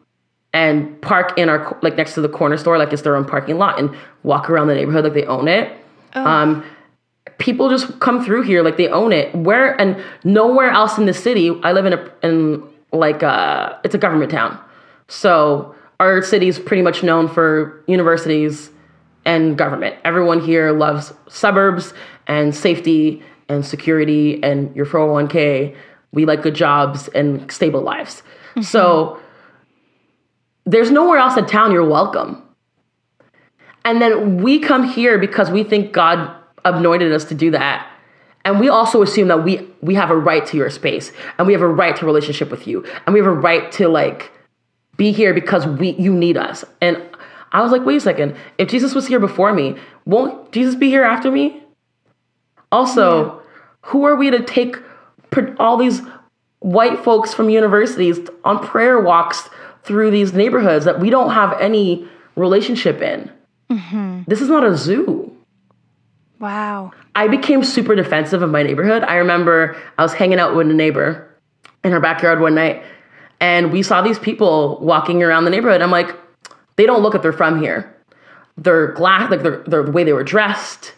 and 0.53 1.01
park 1.01 1.39
in 1.39 1.49
our 1.49 1.79
like 1.83 1.97
next 1.97 2.15
to 2.15 2.21
the 2.21 2.29
corner 2.29 2.57
store 2.57 2.77
like 2.77 2.93
it's 2.93 3.03
their 3.03 3.17
own 3.17 3.25
parking 3.25 3.59
lot 3.59 3.79
and 3.79 3.95
walk 4.25 4.51
around 4.51 4.67
the 4.67 4.75
neighborhood 4.75 5.05
like 5.05 5.15
they 5.15 5.27
own 5.27 5.49
it. 5.49 5.73
Oh. 6.15 6.25
Um, 6.25 6.65
people 7.39 7.69
just 7.69 8.01
come 8.01 8.25
through 8.25 8.43
here 8.43 8.63
like 8.63 8.77
they 8.77 8.89
own 8.89 9.13
it. 9.13 9.35
Where 9.35 9.81
and 9.81 10.03
nowhere 10.25 10.71
else 10.71 10.99
in 10.99 11.07
the 11.07 11.15
city. 11.15 11.59
I 11.63 11.73
live 11.73 11.87
in 11.87 11.93
a 11.93 12.13
in 12.23 12.63
like 12.93 13.23
uh 13.23 13.77
it's 13.85 13.95
a 13.95 13.99
government 13.99 14.31
town, 14.31 14.59
so 15.09 15.75
our 16.01 16.23
city 16.23 16.49
is 16.49 16.59
pretty 16.59 16.83
much 16.83 17.03
known 17.03 17.29
for 17.29 17.85
universities 17.87 18.71
and 19.25 19.57
government. 19.57 19.97
Everyone 20.05 20.41
here 20.41 20.73
loves 20.73 21.13
suburbs 21.29 21.93
and 22.27 22.55
safety 22.55 23.23
and 23.49 23.65
security 23.65 24.43
and 24.43 24.75
your 24.75 24.87
401k. 24.87 25.77
We 26.13 26.25
like 26.25 26.43
good 26.43 26.55
jobs 26.55 27.09
and 27.09 27.51
stable 27.53 27.83
lives. 27.83 28.23
Mm-hmm. 28.51 28.63
So 28.63 29.21
there's 30.65 30.91
nowhere 30.91 31.19
else 31.19 31.37
in 31.37 31.47
town 31.47 31.73
you're 31.73 31.89
welcome. 31.89 32.43
And 33.85 34.01
then 34.01 34.43
we 34.43 34.59
come 34.59 34.85
here 34.85 35.19
because 35.19 35.51
we 35.51 35.65
think 35.65 35.93
God 35.93 36.35
anointed 36.65 37.13
us 37.13 37.25
to 37.25 37.35
do 37.35 37.51
that. 37.53 37.87
And 38.45 38.61
we 38.61 38.69
also 38.69 39.03
assume 39.03 39.29
that 39.29 39.45
we 39.45 39.67
we 39.83 39.95
have 39.95 40.11
a 40.11 40.17
right 40.17 40.47
to 40.47 40.57
your 40.57 40.71
space 40.71 41.13
and 41.39 41.47
we 41.47 41.53
have 41.53 41.63
a 41.63 41.69
right 41.69 41.95
to 41.97 42.07
relationship 42.07 42.51
with 42.51 42.67
you 42.67 42.85
and 43.07 43.13
we 43.13 43.21
have 43.21 43.27
a 43.27 43.33
right 43.33 43.71
to 43.73 43.89
like 43.89 44.33
be 44.97 45.13
here 45.13 45.35
because 45.35 45.67
we 45.67 45.93
you 45.93 46.13
need 46.13 46.37
us. 46.37 46.65
And 46.81 47.03
I 47.53 47.63
was 47.63 47.73
like, 47.73 47.85
wait 47.85 47.97
a 47.97 48.01
second. 48.01 48.37
If 48.59 48.69
Jesus 48.69 48.95
was 48.95 49.07
here 49.07 49.21
before 49.21 49.53
me, 49.53 49.77
won't 50.05 50.53
Jesus 50.53 50.75
be 50.75 50.89
here 50.89 51.05
after 51.05 51.31
me? 51.31 51.63
Also, 52.73 53.25
yeah. 53.25 53.41
who 53.83 54.05
are 54.05 54.17
we 54.17 54.31
to 54.31 54.43
take 54.43 54.77
all 55.59 55.77
these 55.77 56.01
white 56.61 57.03
folks 57.03 57.35
from 57.35 57.51
universities 57.51 58.19
on 58.45 58.65
prayer 58.65 59.01
walks 59.01 59.49
through 59.85 60.11
these 60.11 60.33
neighborhoods 60.33 60.85
that 60.85 61.01
we 61.01 61.11
don't 61.11 61.31
have 61.31 61.59
any 61.61 62.07
relationship 62.37 63.01
in. 63.03 63.31
Mm-hmm. 63.71 64.23
This 64.27 64.41
is 64.41 64.49
not 64.49 64.65
a 64.65 64.77
zoo. 64.77 65.37
Wow. 66.39 66.93
I 67.15 67.29
became 67.29 67.63
super 67.63 67.95
defensive 67.95 68.43
of 68.43 68.51
my 68.51 68.63
neighborhood. 68.63 69.03
I 69.03 69.17
remember 69.17 69.77
I 69.99 70.03
was 70.03 70.15
hanging 70.15 70.39
out 70.39 70.57
with 70.57 70.71
a 70.71 70.75
neighbor 70.75 71.29
in 71.85 71.93
her 71.93 72.01
backyard 72.01 72.41
one 72.41 72.55
night, 72.55 72.83
and 73.41 73.73
we 73.73 73.83
saw 73.83 74.03
these 74.03 74.19
people 74.19 74.79
walking 74.81 75.23
around 75.23 75.45
the 75.45 75.51
neighborhood. 75.51 75.83
I'm 75.83 75.91
like, 75.91 76.15
they 76.77 76.87
don't 76.87 77.03
look 77.03 77.15
like 77.15 77.23
they're 77.23 77.33
from 77.33 77.61
here. 77.61 77.95
They're 78.57 78.93
glass, 78.93 79.31
like 79.31 79.43
they're, 79.43 79.63
they're, 79.67 79.83
the 79.83 79.93
way 79.93 80.05
they 80.05 80.13
were 80.13 80.25
dressed, 80.25 80.95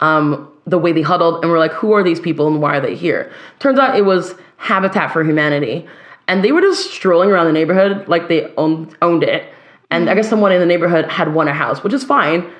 um, 0.00 0.50
the 0.66 0.78
way 0.78 0.92
they 0.92 1.02
huddled, 1.02 1.42
and 1.42 1.50
we're 1.50 1.58
like, 1.58 1.72
who 1.72 1.92
are 1.92 2.02
these 2.02 2.20
people 2.20 2.46
and 2.46 2.60
why 2.60 2.76
are 2.76 2.80
they 2.80 2.94
here? 2.94 3.32
Turns 3.58 3.78
out 3.78 3.96
it 3.96 4.04
was 4.04 4.34
Habitat 4.56 5.12
for 5.12 5.22
Humanity 5.22 5.86
and 6.28 6.44
they 6.44 6.52
were 6.52 6.60
just 6.60 6.90
strolling 6.90 7.30
around 7.30 7.46
the 7.46 7.52
neighborhood 7.52 8.08
like 8.08 8.28
they 8.28 8.52
owned 8.56 8.96
owned 9.02 9.22
it. 9.22 9.52
And. 9.90 10.10
I 10.10 10.14
guess 10.14 10.28
someone 10.28 10.52
in 10.52 10.60
the 10.60 10.66
neighborhood 10.66 11.08
had 11.10 11.32
won 11.32 11.48
a 11.48 11.54
house, 11.54 11.84
which 11.84 11.92
is 11.92 12.02
fine. 12.04 12.50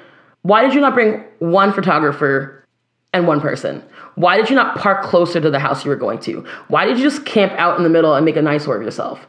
Why 0.43 0.63
did 0.63 0.75
you 0.75 0.81
not 0.81 0.95
bring 0.95 1.25
one 1.41 1.73
photographer 1.73 2.65
and 3.13 3.27
one 3.27 3.41
person? 3.41 3.83
Why 4.15 4.37
did 4.37 4.49
you 4.49 4.55
not 4.55 4.79
park 4.79 5.03
closer 5.03 5.41
to 5.41 5.51
the 5.51 5.59
house 5.59 5.85
you 5.85 5.91
were 5.91 5.97
going 5.97 6.21
to? 6.21 6.47
Why 6.69 6.87
did 6.87 6.99
you 6.99 7.05
just 7.05 7.27
camp 7.27 7.53
out 7.55 7.77
in 7.77 7.83
the 7.83 7.89
middle 7.89 8.15
and 8.15 8.25
make 8.25 8.37
a 8.37 8.43
nice 8.43 8.63
of 8.63 8.83
yourself? 8.83 9.27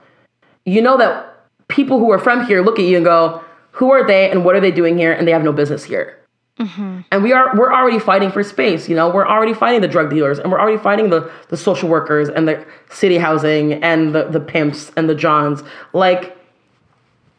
You 0.65 0.81
know 0.81 0.97
that 0.97 1.37
people 1.69 1.97
who 1.97 2.11
are 2.11 2.19
from 2.19 2.45
here 2.45 2.61
look 2.61 2.77
at 2.77 2.85
you 2.85 2.97
and 2.97 3.05
go, 3.05 3.41
"Who 3.71 3.91
are 3.91 4.05
they 4.05 4.29
and 4.29 4.45
what 4.45 4.55
are 4.55 4.59
they 4.61 4.71
doing 4.71 4.97
here?" 4.97 5.11
and 5.11 5.27
they 5.27 5.31
have 5.31 5.43
no 5.43 5.51
business 5.51 5.83
here. 5.83 6.16
Mm-hmm. 6.59 7.01
And 7.11 7.23
we 7.23 7.33
are 7.33 7.55
we're 7.55 7.71
already 7.71 7.99
fighting 7.99 8.31
for 8.31 8.43
space. 8.43 8.89
You 8.89 8.95
know, 8.95 9.09
we're 9.09 9.27
already 9.27 9.53
fighting 9.53 9.81
the 9.81 9.87
drug 9.87 10.09
dealers, 10.09 10.39
and 10.39 10.51
we're 10.51 10.59
already 10.59 10.81
fighting 10.81 11.09
the 11.09 11.31
the 11.49 11.57
social 11.57 11.87
workers 11.87 12.29
and 12.29 12.47
the 12.47 12.65
city 12.89 13.17
housing 13.17 13.73
and 13.83 14.15
the 14.15 14.25
the 14.25 14.39
pimps 14.39 14.91
and 14.97 15.07
the 15.07 15.13
johns. 15.13 15.61
Like, 15.93 16.35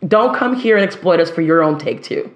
don't 0.07 0.37
come 0.37 0.55
here 0.55 0.77
and 0.77 0.85
exploit 0.85 1.19
us 1.19 1.31
for 1.31 1.43
your 1.43 1.63
own 1.63 1.79
take 1.79 2.03
too. 2.03 2.33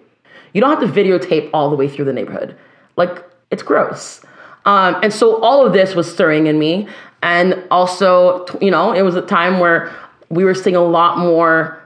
You 0.54 0.60
don't 0.60 0.70
have 0.70 0.92
to 0.92 1.00
videotape 1.00 1.50
all 1.54 1.70
the 1.70 1.76
way 1.76 1.88
through 1.88 2.06
the 2.06 2.12
neighborhood. 2.12 2.56
Like, 2.96 3.24
it's 3.50 3.62
gross. 3.62 4.20
Um, 4.64 4.96
and 5.02 5.12
so 5.12 5.40
all 5.40 5.64
of 5.64 5.72
this 5.72 5.94
was 5.94 6.12
stirring 6.12 6.46
in 6.48 6.58
me, 6.58 6.88
and 7.22 7.62
also, 7.70 8.44
you 8.60 8.72
know, 8.72 8.92
it 8.92 9.02
was 9.02 9.14
a 9.14 9.22
time 9.22 9.60
where 9.60 9.92
we 10.30 10.44
were 10.44 10.54
seeing 10.54 10.76
a 10.76 10.82
lot 10.82 11.18
more 11.18 11.80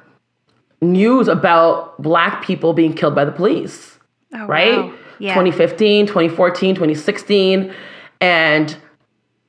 news 0.81 1.29
about 1.29 2.01
black 2.01 2.43
people 2.45 2.73
being 2.73 2.95
killed 2.95 3.15
by 3.15 3.25
the 3.25 3.33
police 3.33 3.96
oh, 4.35 4.47
right? 4.47 4.79
Wow. 4.79 4.95
Yeah. 5.19 5.35
2015, 5.35 6.07
2014, 6.07 6.75
2016. 6.75 7.75
And 8.21 8.77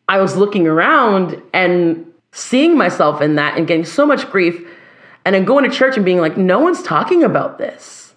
I 0.08 0.20
was 0.20 0.36
looking 0.36 0.68
around 0.68 1.42
and 1.54 2.06
seeing 2.32 2.78
myself 2.78 3.22
in 3.22 3.36
that 3.36 3.58
and 3.58 3.68
getting 3.68 3.86
so 3.86 4.06
much 4.06 4.30
grief. 4.30 4.66
And 5.26 5.36
then 5.36 5.44
going 5.44 5.70
to 5.70 5.76
church 5.76 5.98
and 5.98 6.06
being 6.06 6.20
like, 6.20 6.38
no 6.38 6.60
one's 6.60 6.82
talking 6.82 7.24
about 7.24 7.58
this. 7.58 8.16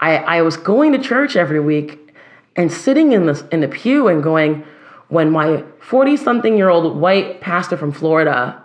I, 0.00 0.16
I 0.16 0.42
was 0.42 0.56
going 0.56 0.90
to 0.92 0.98
church 0.98 1.36
every 1.36 1.60
week 1.60 2.12
and 2.56 2.72
sitting 2.72 3.12
in 3.12 3.26
the 3.26 3.48
in 3.52 3.60
the 3.60 3.68
pew 3.68 4.08
and 4.08 4.22
going, 4.22 4.64
when 5.08 5.30
my 5.30 5.62
40 5.80 6.16
something 6.16 6.56
year 6.56 6.68
old 6.68 6.96
white 6.96 7.40
pastor 7.40 7.76
from 7.76 7.92
Florida 7.92 8.60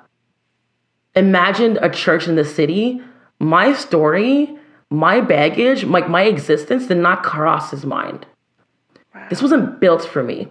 imagined 1.15 1.77
a 1.82 1.89
church 1.89 2.27
in 2.27 2.36
the 2.36 2.45
city, 2.45 3.01
my 3.39 3.73
story, 3.73 4.57
my 4.89 5.19
baggage, 5.21 5.84
like 5.84 6.10
my 6.10 6.23
existence 6.23 6.88
did 6.88 6.97
not 6.97 7.23
cross 7.23 7.71
his 7.71 7.86
mind. 7.86 8.26
This 9.30 9.41
wasn't 9.41 9.80
built 9.80 10.06
for 10.06 10.23
me. 10.23 10.47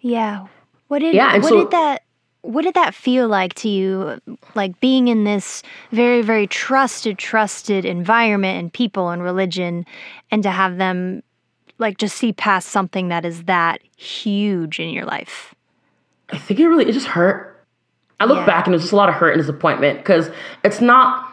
Yeah. 0.00 0.46
What 0.88 1.00
did 1.00 1.14
Yeah, 1.14 1.34
what 1.36 1.44
so- 1.44 1.58
did 1.60 1.70
that 1.70 2.02
what 2.42 2.62
did 2.62 2.74
that 2.74 2.92
feel 2.92 3.28
like 3.28 3.54
to 3.54 3.68
you 3.68 4.20
like 4.56 4.78
being 4.80 5.06
in 5.06 5.22
this 5.22 5.62
very 5.92 6.22
very 6.22 6.46
trusted 6.48 7.16
trusted 7.16 7.84
environment 7.84 8.58
and 8.58 8.72
people 8.72 9.10
and 9.10 9.22
religion 9.22 9.86
and 10.32 10.42
to 10.42 10.50
have 10.50 10.76
them 10.76 11.22
like 11.78 11.98
just 11.98 12.16
see 12.16 12.32
past 12.32 12.68
something 12.70 13.08
that 13.08 13.24
is 13.24 13.44
that 13.44 13.80
huge 13.96 14.80
in 14.80 14.90
your 14.90 15.04
life? 15.04 15.54
I 16.30 16.38
think 16.38 16.58
it 16.60 16.66
really 16.68 16.86
it 16.88 16.92
just 16.92 17.06
hurt. 17.06 17.64
I 18.20 18.24
look 18.24 18.38
Yeah. 18.38 18.46
back 18.46 18.66
and 18.66 18.74
there's 18.74 18.82
just 18.82 18.92
a 18.92 18.96
lot 18.96 19.08
of 19.08 19.14
hurt 19.14 19.32
and 19.32 19.40
disappointment 19.40 19.98
because 19.98 20.28
it's 20.64 20.80
not 20.80 21.31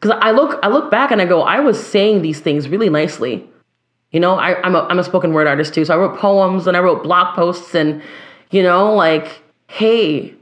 because 0.00 0.18
I 0.20 0.30
look 0.30 0.58
I 0.62 0.68
look 0.68 0.90
back 0.90 1.10
and 1.10 1.20
I 1.20 1.26
go 1.26 1.42
I 1.42 1.60
was 1.60 1.84
saying 1.84 2.22
these 2.22 2.40
things 2.40 2.68
really 2.68 2.88
nicely. 2.88 3.46
You 4.12 4.20
know, 4.20 4.38
I, 4.38 4.60
I'm 4.62 4.74
a 4.74 4.80
I'm 4.80 4.98
a 4.98 5.04
spoken 5.04 5.32
word 5.32 5.46
artist 5.46 5.74
too, 5.74 5.84
so 5.84 5.94
I 5.94 5.96
wrote 5.96 6.18
poems 6.18 6.66
and 6.66 6.76
I 6.76 6.80
wrote 6.80 7.02
blog 7.02 7.34
posts 7.34 7.74
and 7.74 8.02
you 8.50 8.62
know 8.62 8.94
like 8.94 9.42
hey, 9.68 10.34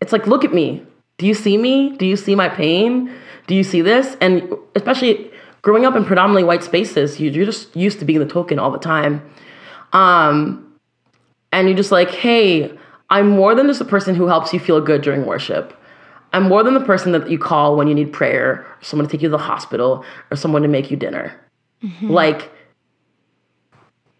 it's 0.00 0.12
like 0.12 0.26
look 0.26 0.44
at 0.44 0.52
me. 0.52 0.84
Do 1.18 1.26
you 1.26 1.34
see 1.34 1.56
me? 1.56 1.96
Do 1.96 2.06
you 2.06 2.16
see 2.16 2.34
my 2.34 2.48
pain? 2.48 3.12
Do 3.46 3.54
you 3.54 3.64
see 3.64 3.80
this? 3.80 4.16
And 4.20 4.52
especially 4.74 5.30
growing 5.62 5.84
up 5.84 5.96
in 5.96 6.04
predominantly 6.04 6.44
white 6.44 6.62
spaces, 6.62 7.18
you, 7.18 7.30
you're 7.30 7.46
just 7.46 7.74
used 7.74 7.98
to 8.00 8.04
being 8.04 8.18
the 8.18 8.26
token 8.26 8.58
all 8.58 8.70
the 8.70 8.78
time. 8.78 9.22
Um, 9.92 10.78
and 11.52 11.68
you're 11.68 11.76
just 11.76 11.90
like, 11.90 12.10
hey, 12.10 12.76
I'm 13.08 13.30
more 13.30 13.54
than 13.54 13.66
just 13.66 13.80
a 13.80 13.84
person 13.84 14.14
who 14.14 14.26
helps 14.26 14.52
you 14.52 14.60
feel 14.60 14.80
good 14.80 15.00
during 15.02 15.24
worship. 15.24 15.75
I'm 16.36 16.48
more 16.48 16.62
than 16.62 16.74
the 16.74 16.80
person 16.80 17.12
that 17.12 17.30
you 17.30 17.38
call 17.38 17.76
when 17.76 17.88
you 17.88 17.94
need 17.94 18.12
prayer, 18.12 18.52
or 18.52 18.78
someone 18.82 19.08
to 19.08 19.12
take 19.12 19.22
you 19.22 19.28
to 19.28 19.32
the 19.32 19.38
hospital, 19.38 20.04
or 20.30 20.36
someone 20.36 20.60
to 20.60 20.68
make 20.68 20.90
you 20.90 20.96
dinner. 20.96 21.34
Mm-hmm. 21.82 22.10
Like, 22.10 22.52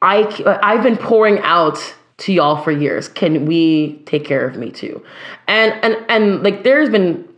I 0.01 0.59
I've 0.63 0.83
been 0.83 0.97
pouring 0.97 1.41
out 1.41 1.79
to 2.19 2.33
y'all 2.33 2.63
for 2.63 2.73
years. 2.73 3.09
Can 3.09 3.45
we 3.45 4.01
take 4.07 4.25
care 4.25 4.47
of 4.49 4.57
me 4.57 4.71
too? 4.71 5.05
And 5.47 5.73
and 5.85 5.97
and 6.09 6.43
like 6.43 6.65
there's 6.65 6.89
been 6.89 7.29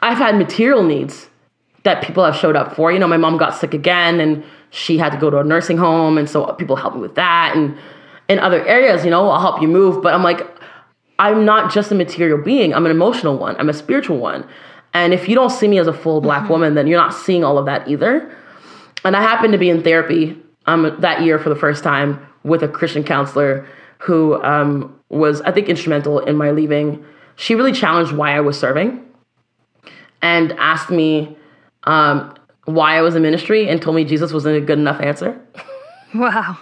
I've 0.00 0.16
had 0.16 0.36
material 0.36 0.82
needs 0.82 1.28
that 1.82 2.02
people 2.02 2.24
have 2.24 2.36
showed 2.36 2.56
up 2.56 2.74
for. 2.74 2.90
You 2.90 2.98
know, 2.98 3.08
my 3.08 3.18
mom 3.18 3.36
got 3.36 3.54
sick 3.54 3.74
again 3.74 4.18
and 4.18 4.42
she 4.70 4.96
had 4.96 5.12
to 5.12 5.18
go 5.18 5.28
to 5.28 5.38
a 5.38 5.44
nursing 5.44 5.76
home 5.76 6.16
and 6.16 6.28
so 6.28 6.46
people 6.54 6.76
helped 6.76 6.96
me 6.96 7.02
with 7.02 7.16
that 7.16 7.54
and 7.54 7.76
in 8.28 8.38
other 8.38 8.64
areas, 8.66 9.04
you 9.04 9.10
know, 9.10 9.28
I'll 9.28 9.40
help 9.40 9.60
you 9.60 9.66
move, 9.66 10.02
but 10.02 10.14
I'm 10.14 10.22
like 10.22 10.46
I'm 11.20 11.44
not 11.44 11.70
just 11.70 11.92
a 11.92 11.94
material 11.94 12.38
being. 12.38 12.72
I'm 12.74 12.86
an 12.86 12.90
emotional 12.90 13.36
one. 13.36 13.54
I'm 13.58 13.68
a 13.68 13.74
spiritual 13.74 14.16
one. 14.16 14.48
And 14.94 15.12
if 15.12 15.28
you 15.28 15.34
don't 15.34 15.50
see 15.50 15.68
me 15.68 15.78
as 15.78 15.86
a 15.86 15.92
full 15.92 16.22
black 16.22 16.48
woman, 16.48 16.74
then 16.74 16.86
you're 16.86 16.98
not 16.98 17.12
seeing 17.12 17.44
all 17.44 17.58
of 17.58 17.66
that 17.66 17.86
either. 17.86 18.34
And 19.04 19.14
I 19.14 19.20
happened 19.20 19.52
to 19.52 19.58
be 19.58 19.68
in 19.68 19.82
therapy 19.82 20.40
um, 20.64 20.96
that 21.00 21.22
year 21.22 21.38
for 21.38 21.50
the 21.50 21.56
first 21.56 21.84
time 21.84 22.26
with 22.42 22.62
a 22.62 22.68
Christian 22.68 23.04
counselor 23.04 23.68
who 23.98 24.42
um, 24.42 24.98
was, 25.10 25.42
I 25.42 25.52
think, 25.52 25.68
instrumental 25.68 26.20
in 26.20 26.36
my 26.36 26.52
leaving. 26.52 27.04
She 27.36 27.54
really 27.54 27.72
challenged 27.72 28.12
why 28.12 28.34
I 28.34 28.40
was 28.40 28.58
serving 28.58 29.04
and 30.22 30.52
asked 30.52 30.88
me 30.88 31.36
um, 31.84 32.34
why 32.64 32.96
I 32.96 33.02
was 33.02 33.14
in 33.14 33.20
ministry 33.22 33.68
and 33.68 33.80
told 33.80 33.94
me 33.94 34.04
Jesus 34.04 34.32
wasn't 34.32 34.56
a 34.56 34.60
good 34.62 34.78
enough 34.78 35.00
answer. 35.02 35.38
Wow. 36.14 36.58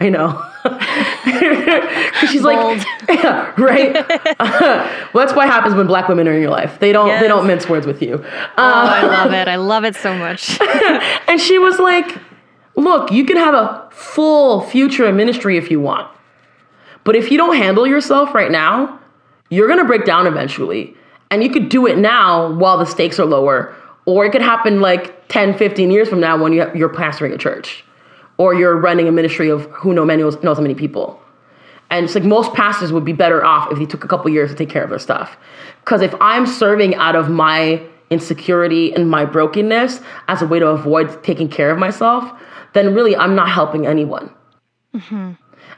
I 0.00 0.08
know. 0.08 0.42
she's 2.30 2.42
Bold. 2.42 2.78
like, 2.78 2.86
yeah, 3.08 3.52
right. 3.58 3.94
well, 5.14 5.26
that's 5.26 5.34
what 5.34 5.46
happens 5.48 5.74
when 5.74 5.86
black 5.86 6.08
women 6.08 6.28
are 6.28 6.32
in 6.32 6.42
your 6.42 6.50
life. 6.50 6.78
They 6.78 6.92
don't. 6.92 7.20
They 7.20 7.28
don't 7.28 7.46
mince 7.46 7.68
words 7.68 7.86
with 7.86 8.02
you. 8.02 8.22
Oh, 8.22 8.52
I 8.56 9.02
um, 9.02 9.08
love 9.08 9.32
it. 9.32 9.48
I 9.48 9.56
love 9.56 9.84
it 9.84 9.96
so 9.96 10.14
much. 10.16 10.60
And 11.28 11.40
she 11.40 11.58
was 11.58 11.78
like, 11.78 12.18
Look, 12.76 13.10
you 13.10 13.24
can 13.24 13.36
have 13.36 13.54
a 13.54 13.88
full 13.92 14.62
future 14.62 15.06
in 15.06 15.16
ministry 15.16 15.56
if 15.56 15.70
you 15.70 15.80
want. 15.80 16.10
But 17.04 17.16
if 17.16 17.30
you 17.30 17.36
don't 17.36 17.56
handle 17.56 17.86
yourself 17.86 18.34
right 18.34 18.50
now, 18.50 18.98
you're 19.48 19.66
going 19.66 19.80
to 19.80 19.84
break 19.84 20.04
down 20.04 20.26
eventually. 20.26 20.94
And 21.30 21.42
you 21.42 21.50
could 21.50 21.68
do 21.68 21.86
it 21.86 21.98
now 21.98 22.52
while 22.52 22.78
the 22.78 22.86
stakes 22.86 23.18
are 23.18 23.26
lower. 23.26 23.74
Or 24.06 24.24
it 24.24 24.32
could 24.32 24.42
happen 24.42 24.80
like 24.80 25.28
10, 25.28 25.56
15 25.56 25.90
years 25.90 26.08
from 26.08 26.20
now 26.20 26.42
when 26.42 26.52
you, 26.52 26.70
you're 26.74 26.88
pastoring 26.88 27.32
a 27.34 27.38
church 27.38 27.84
or 28.40 28.54
you're 28.54 28.74
running 28.74 29.06
a 29.06 29.12
ministry 29.12 29.50
of 29.50 29.66
who 29.66 29.92
know 29.92 30.02
many 30.02 30.22
knows 30.22 30.38
how 30.42 30.62
many 30.62 30.74
people. 30.74 31.20
And 31.90 32.06
it's 32.06 32.14
like 32.14 32.24
most 32.24 32.54
pastors 32.54 32.90
would 32.90 33.04
be 33.04 33.12
better 33.12 33.44
off 33.44 33.70
if 33.70 33.78
they 33.78 33.84
took 33.84 34.02
a 34.02 34.08
couple 34.08 34.30
years 34.30 34.48
to 34.50 34.56
take 34.56 34.70
care 34.70 34.82
of 34.82 34.88
their 34.88 34.98
stuff. 34.98 35.36
Because 35.84 36.00
if 36.00 36.14
I'm 36.22 36.46
serving 36.46 36.94
out 36.94 37.16
of 37.16 37.28
my 37.28 37.82
insecurity 38.08 38.94
and 38.94 39.10
my 39.10 39.26
brokenness 39.26 40.00
as 40.28 40.40
a 40.40 40.46
way 40.46 40.58
to 40.58 40.68
avoid 40.68 41.22
taking 41.22 41.50
care 41.50 41.70
of 41.70 41.78
myself, 41.78 42.32
then 42.72 42.94
really 42.94 43.14
I'm 43.14 43.34
not 43.34 43.50
helping 43.50 43.86
anyone. 43.86 44.32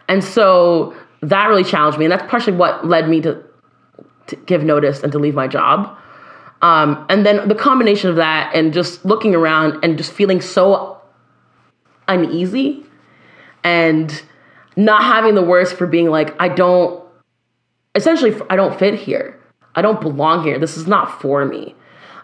And 0.07 0.22
so 0.22 0.94
that 1.20 1.48
really 1.48 1.64
challenged 1.64 1.98
me. 1.98 2.05
And 2.05 2.12
that's 2.12 2.31
partially 2.31 2.57
what 2.57 2.87
led 2.87 3.09
me 3.09 3.22
to, 3.22 3.42
to 4.29 4.37
give 4.37 4.62
notice 4.62 5.03
and 5.03 5.11
to 5.11 5.18
leave 5.18 5.35
my 5.35 5.48
job. 5.48 5.98
Um, 6.61 7.05
and 7.09 7.27
then 7.27 7.48
the 7.48 7.57
combination 7.57 8.09
of 8.09 8.16
that 8.16 8.55
and 8.55 8.72
just 8.72 9.05
looking 9.05 9.35
around 9.35 9.83
and 9.83 9.98
just 9.98 10.12
feeling 10.12 10.40
so 10.40 10.91
uneasy 12.08 12.84
and 13.64 14.22
not 14.76 15.02
having 15.02 15.34
the 15.34 15.42
words 15.42 15.72
for 15.72 15.86
being 15.86 16.08
like, 16.08 16.34
I 16.40 16.48
don't, 16.48 17.02
essentially, 17.94 18.34
I 18.50 18.56
don't 18.56 18.78
fit 18.78 18.94
here. 18.94 19.38
I 19.74 19.82
don't 19.82 20.00
belong 20.00 20.44
here. 20.44 20.58
This 20.58 20.76
is 20.76 20.86
not 20.86 21.20
for 21.20 21.44
me. 21.44 21.74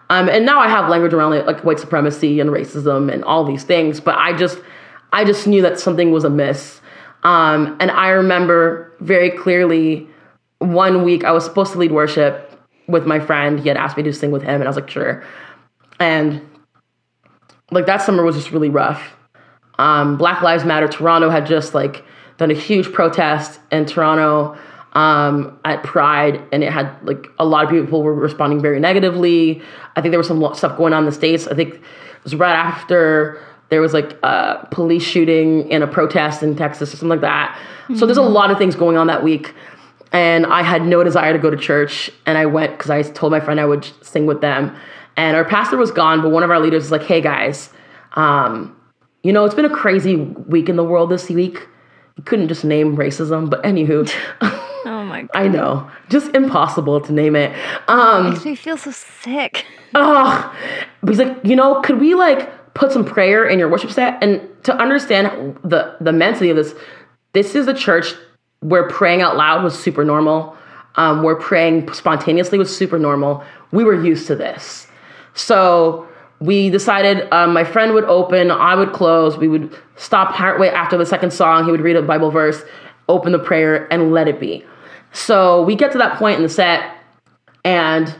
Um, 0.09 0.27
and 0.27 0.45
now 0.45 0.59
I 0.59 0.67
have 0.67 0.89
language 0.89 1.13
around 1.13 1.31
like, 1.31 1.45
like 1.45 1.63
white 1.63 1.79
supremacy 1.79 2.39
and 2.39 2.49
racism 2.49 3.13
and 3.13 3.23
all 3.23 3.45
these 3.45 3.63
things, 3.63 3.99
but 3.99 4.15
I 4.17 4.35
just, 4.35 4.59
I 5.13 5.23
just 5.23 5.45
knew 5.45 5.61
that 5.61 5.79
something 5.79 6.11
was 6.11 6.23
amiss. 6.23 6.81
Um, 7.23 7.77
and 7.79 7.91
I 7.91 8.09
remember 8.09 8.91
very 8.99 9.29
clearly 9.29 10.07
one 10.59 11.03
week 11.03 11.23
I 11.23 11.31
was 11.31 11.43
supposed 11.43 11.73
to 11.73 11.77
lead 11.77 11.91
worship 11.91 12.59
with 12.87 13.05
my 13.05 13.19
friend. 13.19 13.59
He 13.59 13.67
had 13.67 13.77
asked 13.77 13.97
me 13.97 14.03
to 14.03 14.13
sing 14.13 14.31
with 14.31 14.41
him, 14.41 14.55
and 14.55 14.63
I 14.63 14.67
was 14.67 14.75
like, 14.75 14.89
sure. 14.89 15.23
And 15.99 16.41
like 17.71 17.85
that 17.85 18.01
summer 18.01 18.23
was 18.23 18.35
just 18.35 18.51
really 18.51 18.69
rough. 18.69 19.15
Um, 19.79 20.17
Black 20.17 20.41
Lives 20.41 20.65
Matter 20.65 20.89
Toronto 20.89 21.29
had 21.29 21.47
just 21.47 21.73
like 21.73 22.03
done 22.37 22.51
a 22.51 22.53
huge 22.53 22.91
protest 22.91 23.59
in 23.71 23.85
Toronto 23.85 24.57
um, 24.93 25.57
at 25.63 25.83
Pride, 25.83 26.43
and 26.51 26.63
it 26.63 26.71
had 26.71 26.93
like 27.03 27.27
a 27.39 27.45
lot 27.45 27.63
of 27.63 27.69
people 27.69 28.03
were 28.03 28.13
responding 28.13 28.61
very 28.61 28.79
negatively. 28.79 29.61
I 29.95 30.01
think 30.01 30.11
there 30.11 30.19
was 30.19 30.27
some 30.27 30.53
stuff 30.53 30.77
going 30.77 30.93
on 30.93 31.03
in 31.03 31.05
the 31.05 31.15
states. 31.15 31.47
I 31.47 31.55
think 31.55 31.75
it 31.75 32.23
was 32.23 32.35
right 32.35 32.55
after 32.55 33.41
there 33.69 33.81
was 33.81 33.93
like 33.93 34.17
a 34.21 34.67
police 34.71 35.03
shooting 35.03 35.69
in 35.69 35.81
a 35.81 35.87
protest 35.87 36.43
in 36.43 36.55
Texas 36.55 36.93
or 36.93 36.97
something 36.97 37.09
like 37.09 37.21
that. 37.21 37.57
So 37.95 38.05
there's 38.05 38.17
a 38.17 38.21
lot 38.21 38.51
of 38.51 38.57
things 38.57 38.75
going 38.75 38.97
on 38.97 39.07
that 39.07 39.23
week. 39.23 39.53
And 40.11 40.45
I 40.47 40.63
had 40.63 40.83
no 40.83 41.03
desire 41.03 41.33
to 41.33 41.39
go 41.39 41.51
to 41.51 41.57
church, 41.57 42.09
and 42.25 42.37
I 42.37 42.47
went 42.47 42.71
because 42.71 42.89
I 42.89 43.03
told 43.03 43.31
my 43.31 43.39
friend 43.39 43.59
I 43.59 43.65
would 43.65 43.87
sing 44.01 44.25
with 44.25 44.41
them. 44.41 44.75
And 45.15 45.37
our 45.37 45.45
pastor 45.45 45.77
was 45.77 45.91
gone, 45.91 46.21
but 46.21 46.29
one 46.29 46.43
of 46.43 46.49
our 46.49 46.59
leaders 46.59 46.83
was 46.83 46.91
like, 46.91 47.03
"Hey 47.03 47.21
guys, 47.21 47.69
um, 48.13 48.75
you 49.23 49.33
know, 49.33 49.45
it's 49.45 49.55
been 49.55 49.65
a 49.65 49.69
crazy 49.75 50.15
week 50.15 50.69
in 50.69 50.75
the 50.75 50.83
world 50.83 51.09
this 51.09 51.29
week. 51.29 51.67
You 52.17 52.23
couldn't 52.23 52.47
just 52.47 52.63
name 52.63 52.95
racism, 52.97 53.49
but 53.49 53.61
anywho, 53.63 54.09
Oh 54.85 55.03
my 55.03 55.21
god. 55.23 55.29
I 55.33 55.47
know, 55.47 55.89
just 56.09 56.33
impossible 56.35 57.01
to 57.01 57.11
name 57.11 57.35
it. 57.35 57.53
Um, 57.87 58.27
it 58.27 58.29
Makes 58.31 58.45
me 58.45 58.55
feel 58.55 58.77
so 58.77 58.91
sick. 58.91 59.65
oh, 59.95 60.55
but 61.01 61.09
he's 61.09 61.19
like, 61.19 61.37
you 61.43 61.55
know, 61.55 61.81
could 61.81 61.99
we 61.99 62.15
like 62.15 62.73
put 62.73 62.91
some 62.91 63.03
prayer 63.03 63.45
in 63.45 63.59
your 63.59 63.67
worship 63.69 63.91
set? 63.91 64.21
And 64.23 64.41
to 64.63 64.73
understand 64.75 65.57
the 65.63 65.95
the 65.99 66.09
immensity 66.09 66.49
of 66.49 66.55
this, 66.57 66.73
this 67.33 67.55
is 67.55 67.67
a 67.67 67.73
church 67.73 68.13
where 68.61 68.87
praying 68.87 69.21
out 69.21 69.35
loud 69.37 69.63
was 69.63 69.77
super 69.77 70.03
normal. 70.05 70.55
Um, 70.95 71.23
where 71.23 71.35
praying 71.35 71.93
spontaneously 71.93 72.57
was 72.57 72.75
super 72.75 72.97
normal. 72.99 73.43
We 73.71 73.83
were 73.85 73.93
used 74.03 74.27
to 74.27 74.35
this, 74.35 74.87
so 75.33 76.08
we 76.39 76.69
decided 76.69 77.27
um, 77.33 77.53
my 77.53 77.63
friend 77.63 77.93
would 77.93 78.05
open, 78.05 78.49
I 78.51 78.75
would 78.75 78.93
close. 78.93 79.37
We 79.37 79.47
would 79.47 79.75
stop 79.97 80.33
partway 80.33 80.69
after 80.69 80.97
the 80.97 81.05
second 81.05 81.31
song. 81.31 81.65
He 81.65 81.71
would 81.71 81.81
read 81.81 81.95
a 81.95 82.01
Bible 82.01 82.31
verse, 82.31 82.63
open 83.09 83.31
the 83.31 83.39
prayer, 83.39 83.91
and 83.91 84.11
let 84.11 84.27
it 84.27 84.39
be. 84.39 84.63
So 85.11 85.63
we 85.63 85.75
get 85.75 85.91
to 85.93 85.97
that 85.97 86.17
point 86.17 86.37
in 86.37 86.43
the 86.43 86.49
set, 86.49 86.95
and 87.65 88.15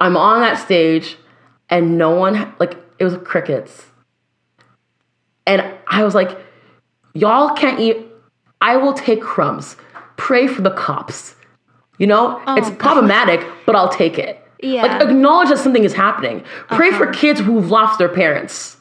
I'm 0.00 0.16
on 0.16 0.40
that 0.40 0.58
stage, 0.58 1.16
and 1.68 1.96
no 1.96 2.10
one 2.10 2.54
like 2.58 2.76
it 2.98 3.04
was 3.04 3.16
crickets, 3.24 3.84
and 5.46 5.62
I 5.86 6.02
was 6.02 6.14
like, 6.14 6.38
"Y'all 7.12 7.54
can't 7.54 7.78
eat. 7.78 7.98
I 8.60 8.78
will 8.78 8.94
take 8.94 9.20
crumbs. 9.20 9.76
Pray 10.16 10.46
for 10.46 10.62
the 10.62 10.70
cops. 10.70 11.36
You 11.98 12.06
know, 12.06 12.42
it's 12.48 12.70
problematic, 12.70 13.46
but 13.66 13.76
I'll 13.76 13.90
take 13.90 14.18
it. 14.18 14.43
Yeah. 14.64 14.82
Like 14.82 15.02
acknowledge 15.02 15.50
that 15.50 15.58
something 15.58 15.84
is 15.84 15.92
happening. 15.92 16.42
Pray 16.68 16.90
for 16.90 17.08
uh-huh. 17.08 17.20
kids 17.20 17.40
who've 17.40 17.70
lost 17.70 17.98
their 17.98 18.08
parents. 18.08 18.76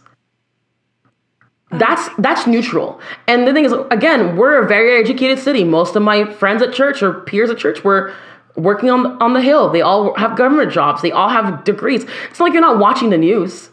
That's 1.71 2.07
uh-huh. 2.07 2.15
that's 2.19 2.47
neutral. 2.47 3.01
And 3.27 3.47
the 3.47 3.53
thing 3.53 3.65
is, 3.65 3.73
again, 3.91 4.37
we're 4.37 4.63
a 4.63 4.67
very 4.67 4.97
educated 4.99 5.39
city. 5.39 5.63
Most 5.63 5.95
of 5.95 6.01
my 6.01 6.25
friends 6.25 6.61
at 6.61 6.73
church 6.73 7.03
or 7.03 7.21
peers 7.21 7.49
at 7.49 7.57
church 7.57 7.83
were 7.83 8.13
working 8.55 8.89
on 8.89 9.21
on 9.21 9.33
the 9.33 9.41
hill. 9.41 9.69
They 9.69 9.81
all 9.81 10.15
have 10.15 10.37
government 10.37 10.71
jobs. 10.71 11.01
They 11.01 11.11
all 11.11 11.29
have 11.29 11.63
degrees. 11.65 12.05
It's 12.29 12.39
like 12.39 12.53
you're 12.53 12.61
not 12.61 12.79
watching 12.79 13.09
the 13.09 13.17
news. 13.17 13.69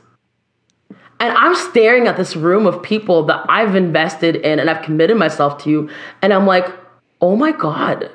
And 1.20 1.36
I'm 1.36 1.54
staring 1.54 2.06
at 2.08 2.16
this 2.16 2.34
room 2.34 2.66
of 2.66 2.82
people 2.82 3.24
that 3.24 3.44
I've 3.48 3.76
invested 3.76 4.36
in 4.36 4.58
and 4.58 4.70
I've 4.70 4.82
committed 4.82 5.18
myself 5.18 5.62
to, 5.64 5.90
and 6.22 6.32
I'm 6.32 6.46
like, 6.46 6.66
oh 7.20 7.36
my 7.36 7.52
god, 7.52 8.10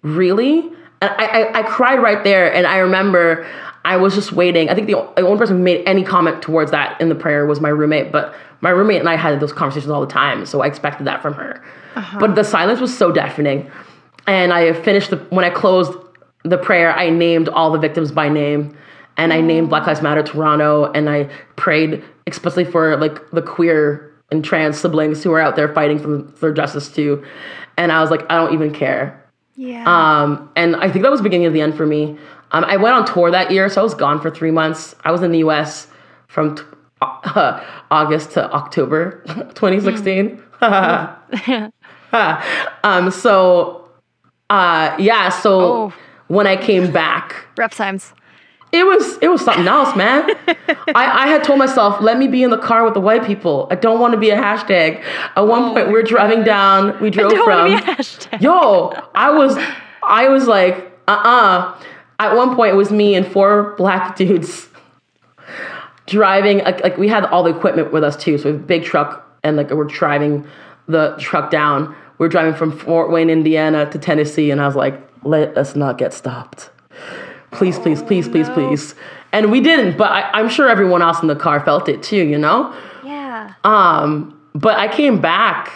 really? 0.00 0.72
And 1.02 1.10
I, 1.18 1.24
I, 1.24 1.58
I 1.58 1.62
cried 1.64 2.00
right 2.00 2.22
there. 2.24 2.52
And 2.52 2.66
I 2.66 2.78
remember 2.78 3.46
I 3.84 3.96
was 3.96 4.14
just 4.14 4.32
waiting. 4.32 4.70
I 4.70 4.74
think 4.74 4.86
the 4.86 4.94
only 4.94 5.38
person 5.38 5.58
who 5.58 5.62
made 5.62 5.86
any 5.86 6.04
comment 6.04 6.40
towards 6.40 6.70
that 6.70 7.00
in 7.00 7.08
the 7.08 7.14
prayer 7.14 7.44
was 7.44 7.60
my 7.60 7.68
roommate, 7.68 8.12
but 8.12 8.34
my 8.60 8.70
roommate 8.70 9.00
and 9.00 9.08
I 9.08 9.16
had 9.16 9.38
those 9.40 9.52
conversations 9.52 9.90
all 9.90 10.00
the 10.00 10.06
time, 10.06 10.46
so 10.46 10.62
I 10.62 10.68
expected 10.68 11.06
that 11.08 11.20
from 11.20 11.34
her. 11.34 11.62
Uh-huh. 11.96 12.18
But 12.20 12.36
the 12.36 12.44
silence 12.44 12.80
was 12.80 12.96
so 12.96 13.10
deafening. 13.10 13.70
And 14.28 14.52
I 14.52 14.72
finished 14.72 15.10
the 15.10 15.16
when 15.30 15.44
I 15.44 15.50
closed 15.50 15.92
the 16.44 16.58
prayer, 16.58 16.92
I 16.92 17.10
named 17.10 17.48
all 17.48 17.72
the 17.72 17.78
victims 17.78 18.12
by 18.12 18.28
name. 18.28 18.76
And 19.16 19.32
I 19.32 19.40
named 19.40 19.68
Black 19.68 19.86
Lives 19.86 20.00
Matter 20.00 20.22
Toronto 20.22 20.90
and 20.92 21.10
I 21.10 21.24
prayed 21.56 22.02
explicitly 22.26 22.64
for 22.64 22.96
like 22.96 23.30
the 23.30 23.42
queer 23.42 24.10
and 24.30 24.42
trans 24.42 24.80
siblings 24.80 25.22
who 25.22 25.32
are 25.32 25.40
out 25.40 25.54
there 25.54 25.72
fighting 25.74 25.98
for 25.98 26.22
their 26.40 26.52
justice 26.54 26.90
too. 26.90 27.22
And 27.76 27.92
I 27.92 28.00
was 28.00 28.10
like, 28.10 28.22
I 28.30 28.36
don't 28.36 28.54
even 28.54 28.72
care. 28.72 29.21
Yeah. 29.62 29.84
Um, 29.86 30.50
and 30.56 30.74
I 30.74 30.90
think 30.90 31.04
that 31.04 31.10
was 31.12 31.20
the 31.20 31.22
beginning 31.22 31.46
of 31.46 31.52
the 31.52 31.60
end 31.60 31.76
for 31.76 31.86
me. 31.86 32.18
Um, 32.50 32.64
I 32.64 32.76
went 32.76 32.96
on 32.96 33.04
tour 33.04 33.30
that 33.30 33.52
year, 33.52 33.68
so 33.68 33.80
I 33.80 33.84
was 33.84 33.94
gone 33.94 34.20
for 34.20 34.28
three 34.28 34.50
months. 34.50 34.96
I 35.04 35.12
was 35.12 35.22
in 35.22 35.30
the 35.30 35.38
U.S. 35.38 35.86
from 36.26 36.56
t- 36.56 36.64
uh, 37.00 37.64
August 37.92 38.32
to 38.32 38.52
October 38.52 39.22
2016. 39.54 40.42
Mm. 40.60 41.72
um, 42.82 43.10
so, 43.12 43.88
uh, 44.50 44.96
yeah, 44.98 45.28
so 45.28 45.60
oh. 45.60 45.92
when 46.26 46.48
I 46.48 46.56
came 46.56 46.90
back, 46.90 47.46
rough 47.56 47.76
times. 47.76 48.14
It 48.72 48.86
was 48.86 49.18
it 49.18 49.28
was 49.28 49.44
something 49.44 49.68
else, 49.68 49.94
man. 49.94 50.30
I, 50.48 51.24
I 51.24 51.26
had 51.26 51.44
told 51.44 51.58
myself, 51.58 52.00
let 52.00 52.18
me 52.18 52.26
be 52.26 52.42
in 52.42 52.48
the 52.48 52.58
car 52.58 52.84
with 52.84 52.94
the 52.94 53.00
white 53.00 53.24
people. 53.24 53.68
I 53.70 53.74
don't 53.74 54.00
want 54.00 54.14
to 54.14 54.18
be 54.18 54.30
a 54.30 54.36
hashtag. 54.36 55.02
At 55.36 55.42
one 55.42 55.62
oh 55.62 55.74
point, 55.74 55.88
we're 55.90 56.02
driving 56.02 56.42
down. 56.42 56.98
We 56.98 57.10
drove 57.18 57.32
from. 57.44 57.72
Yo, 58.40 58.94
I 59.14 59.30
was 59.30 59.58
I 60.02 60.28
was 60.28 60.46
like, 60.46 60.76
uh 61.06 61.12
uh-uh. 61.12 61.28
uh 61.28 61.82
At 62.18 62.34
one 62.34 62.56
point, 62.56 62.72
it 62.72 62.76
was 62.76 62.90
me 62.90 63.14
and 63.14 63.26
four 63.26 63.74
black 63.76 64.16
dudes 64.20 64.68
driving 66.06 66.58
like, 66.58 66.82
like 66.82 66.98
we 66.98 67.08
had 67.08 67.24
all 67.26 67.42
the 67.42 67.54
equipment 67.54 67.92
with 67.92 68.02
us 68.02 68.16
too. 68.16 68.38
So 68.38 68.44
we 68.46 68.52
have 68.52 68.62
a 68.62 68.66
big 68.66 68.84
truck 68.84 69.38
and 69.42 69.56
like 69.56 69.70
we're 69.70 69.84
driving 69.84 70.46
the 70.88 71.14
truck 71.18 71.50
down. 71.50 71.94
We're 72.16 72.28
driving 72.28 72.54
from 72.54 72.76
Fort 72.76 73.10
Wayne, 73.10 73.28
Indiana 73.28 73.90
to 73.90 73.98
Tennessee, 73.98 74.50
and 74.50 74.60
I 74.60 74.66
was 74.66 74.76
like, 74.76 75.00
let 75.24 75.56
us 75.58 75.74
not 75.74 75.98
get 75.98 76.14
stopped. 76.14 76.70
Please, 77.52 77.78
please, 77.78 78.02
please, 78.02 78.28
please, 78.28 78.48
please. 78.50 78.94
And 79.32 79.50
we 79.50 79.60
didn't, 79.60 79.96
but 79.96 80.10
I, 80.10 80.22
I'm 80.32 80.48
sure 80.48 80.68
everyone 80.68 81.02
else 81.02 81.20
in 81.22 81.28
the 81.28 81.36
car 81.36 81.60
felt 81.64 81.88
it 81.88 82.02
too, 82.02 82.24
you 82.24 82.38
know? 82.38 82.74
Yeah. 83.04 83.54
Um, 83.64 84.40
but 84.54 84.78
I 84.78 84.88
came 84.88 85.20
back 85.20 85.72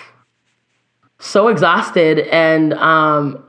so 1.19 1.49
exhausted 1.49 2.21
and 2.29 2.75
um 2.75 3.43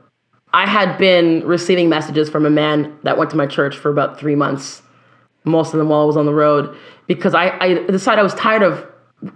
I 0.54 0.66
had 0.66 0.96
been 0.96 1.46
receiving 1.46 1.90
messages 1.90 2.30
from 2.30 2.46
a 2.46 2.50
man 2.50 2.98
that 3.02 3.18
went 3.18 3.30
to 3.30 3.36
my 3.36 3.46
church 3.46 3.76
for 3.76 3.90
about 3.90 4.18
three 4.18 4.34
months 4.34 4.82
most 5.44 5.74
of 5.74 5.78
them 5.78 5.88
while 5.90 6.02
I 6.02 6.04
was 6.04 6.16
on 6.16 6.26
the 6.26 6.34
road 6.34 6.76
because 7.06 7.34
I, 7.34 7.58
I 7.58 7.74
decided 7.86 8.20
I 8.20 8.22
was 8.22 8.34
tired 8.34 8.62
of 8.62 8.86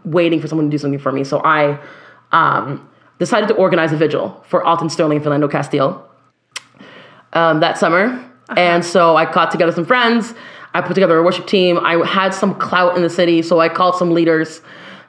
waiting 0.04 0.40
for 0.40 0.48
someone 0.48 0.66
to 0.66 0.70
do 0.70 0.78
something 0.78 0.98
for 0.98 1.12
me. 1.12 1.24
So 1.24 1.40
I 1.44 1.78
um, 2.32 2.88
decided 3.18 3.48
to 3.48 3.54
organize 3.54 3.92
a 3.92 3.96
vigil 3.96 4.42
for 4.46 4.64
Alton 4.64 4.88
Sterling 4.88 5.18
and 5.18 5.26
Philando 5.26 5.50
Castile 5.50 6.08
um, 7.32 7.60
that 7.60 7.78
summer. 7.78 8.31
Uh-huh. 8.52 8.60
And 8.60 8.84
so 8.84 9.16
I 9.16 9.30
got 9.30 9.50
together 9.50 9.72
some 9.72 9.84
friends. 9.84 10.34
I 10.74 10.80
put 10.80 10.94
together 10.94 11.18
a 11.18 11.22
worship 11.22 11.46
team. 11.46 11.78
I 11.78 12.04
had 12.06 12.32
some 12.34 12.54
clout 12.54 12.96
in 12.96 13.02
the 13.02 13.10
city, 13.10 13.42
so 13.42 13.60
I 13.60 13.68
called 13.68 13.96
some 13.96 14.12
leaders 14.12 14.60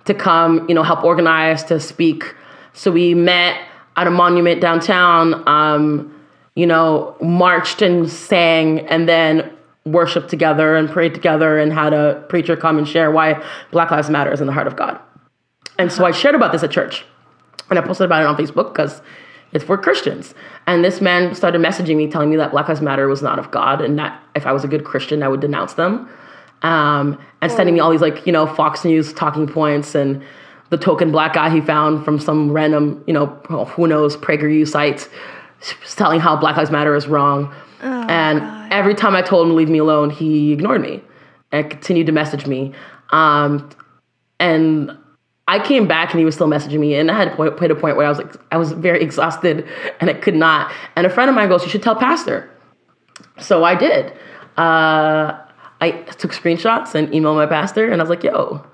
to 0.05 0.13
come, 0.13 0.67
you 0.67 0.75
know, 0.75 0.83
help 0.83 1.03
organize, 1.03 1.63
to 1.65 1.79
speak. 1.79 2.35
So 2.73 2.91
we 2.91 3.13
met 3.13 3.59
at 3.95 4.07
a 4.07 4.11
monument 4.11 4.59
downtown, 4.59 5.47
um, 5.47 6.13
you 6.55 6.65
know, 6.65 7.15
marched 7.21 7.81
and 7.81 8.09
sang, 8.09 8.81
and 8.87 9.07
then 9.07 9.51
worshiped 9.85 10.29
together 10.29 10.75
and 10.75 10.89
prayed 10.89 11.13
together 11.13 11.59
and 11.59 11.71
had 11.73 11.93
a 11.93 12.25
preacher 12.29 12.55
come 12.55 12.77
and 12.77 12.87
share 12.87 13.11
why 13.11 13.43
Black 13.71 13.91
Lives 13.91 14.09
Matter 14.09 14.31
is 14.31 14.41
in 14.41 14.47
the 14.47 14.53
heart 14.53 14.67
of 14.67 14.75
God. 14.75 14.99
And 15.77 15.91
so 15.91 16.05
I 16.05 16.11
shared 16.11 16.35
about 16.35 16.51
this 16.51 16.63
at 16.63 16.71
church. 16.71 17.05
And 17.69 17.79
I 17.79 17.81
posted 17.81 18.05
about 18.05 18.21
it 18.21 18.27
on 18.27 18.37
Facebook 18.37 18.73
because 18.73 19.01
it's 19.53 19.63
for 19.63 19.77
Christians. 19.77 20.33
And 20.67 20.83
this 20.83 20.99
man 20.99 21.35
started 21.35 21.61
messaging 21.61 21.95
me 21.95 22.09
telling 22.09 22.29
me 22.29 22.35
that 22.37 22.51
Black 22.51 22.67
Lives 22.67 22.81
Matter 22.81 23.07
was 23.07 23.21
not 23.21 23.39
of 23.39 23.51
God 23.51 23.81
and 23.81 23.97
that 23.99 24.21
if 24.35 24.45
I 24.45 24.51
was 24.51 24.63
a 24.63 24.67
good 24.67 24.83
Christian, 24.83 25.21
I 25.23 25.27
would 25.27 25.41
denounce 25.41 25.73
them. 25.73 26.09
Um, 26.63 27.19
and 27.41 27.51
sending 27.51 27.75
me 27.75 27.81
all 27.81 27.91
these 27.91 28.01
like, 28.01 28.25
you 28.25 28.31
know, 28.31 28.47
Fox 28.47 28.83
News 28.83 29.13
talking 29.13 29.47
points 29.47 29.95
and 29.95 30.23
the 30.69 30.77
token 30.77 31.11
black 31.11 31.33
guy 31.33 31.49
he 31.49 31.61
found 31.61 32.03
from 32.03 32.19
some 32.19 32.51
random, 32.51 33.03
you 33.05 33.13
know, 33.13 33.27
who 33.27 33.85
knows, 33.85 34.17
PragerU 34.17 34.67
site 34.67 35.07
telling 35.95 36.19
how 36.19 36.35
Black 36.35 36.57
Lives 36.57 36.71
Matter 36.71 36.95
is 36.95 37.07
wrong. 37.07 37.53
Oh, 37.81 38.05
and 38.09 38.39
God. 38.39 38.71
every 38.71 38.95
time 38.95 39.15
I 39.15 39.21
told 39.21 39.45
him 39.45 39.51
to 39.51 39.55
leave 39.55 39.69
me 39.69 39.79
alone, 39.79 40.09
he 40.09 40.51
ignored 40.51 40.81
me 40.81 41.01
and 41.51 41.69
continued 41.69 42.07
to 42.07 42.11
message 42.11 42.47
me. 42.47 42.73
Um, 43.11 43.69
and 44.39 44.97
I 45.53 45.63
came 45.63 45.87
back 45.87 46.11
and 46.11 46.19
he 46.19 46.25
was 46.25 46.33
still 46.33 46.47
messaging 46.47 46.79
me, 46.79 46.95
and 46.95 47.11
I 47.11 47.17
had 47.17 47.37
hit 47.59 47.69
a 47.69 47.75
point 47.75 47.95
where 47.95 48.07
I 48.07 48.09
was 48.09 48.17
like, 48.17 48.33
I 48.51 48.57
was 48.57 48.71
very 48.71 49.01
exhausted 49.03 49.67
and 49.99 50.09
I 50.09 50.13
could 50.13 50.35
not. 50.35 50.71
And 50.95 51.05
a 51.05 51.11
friend 51.11 51.29
of 51.29 51.35
mine 51.35 51.47
goes, 51.47 51.63
"You 51.63 51.69
should 51.69 51.83
tell 51.83 51.95
Pastor." 51.95 52.49
So 53.39 53.63
I 53.63 53.75
did. 53.75 54.11
Uh, 54.57 55.37
I 55.79 55.91
took 56.17 56.31
screenshots 56.31 56.95
and 56.95 57.07
emailed 57.09 57.35
my 57.35 57.45
pastor, 57.45 57.91
and 57.91 58.01
I 58.01 58.03
was 58.03 58.09
like, 58.09 58.23
"Yo, 58.23 58.65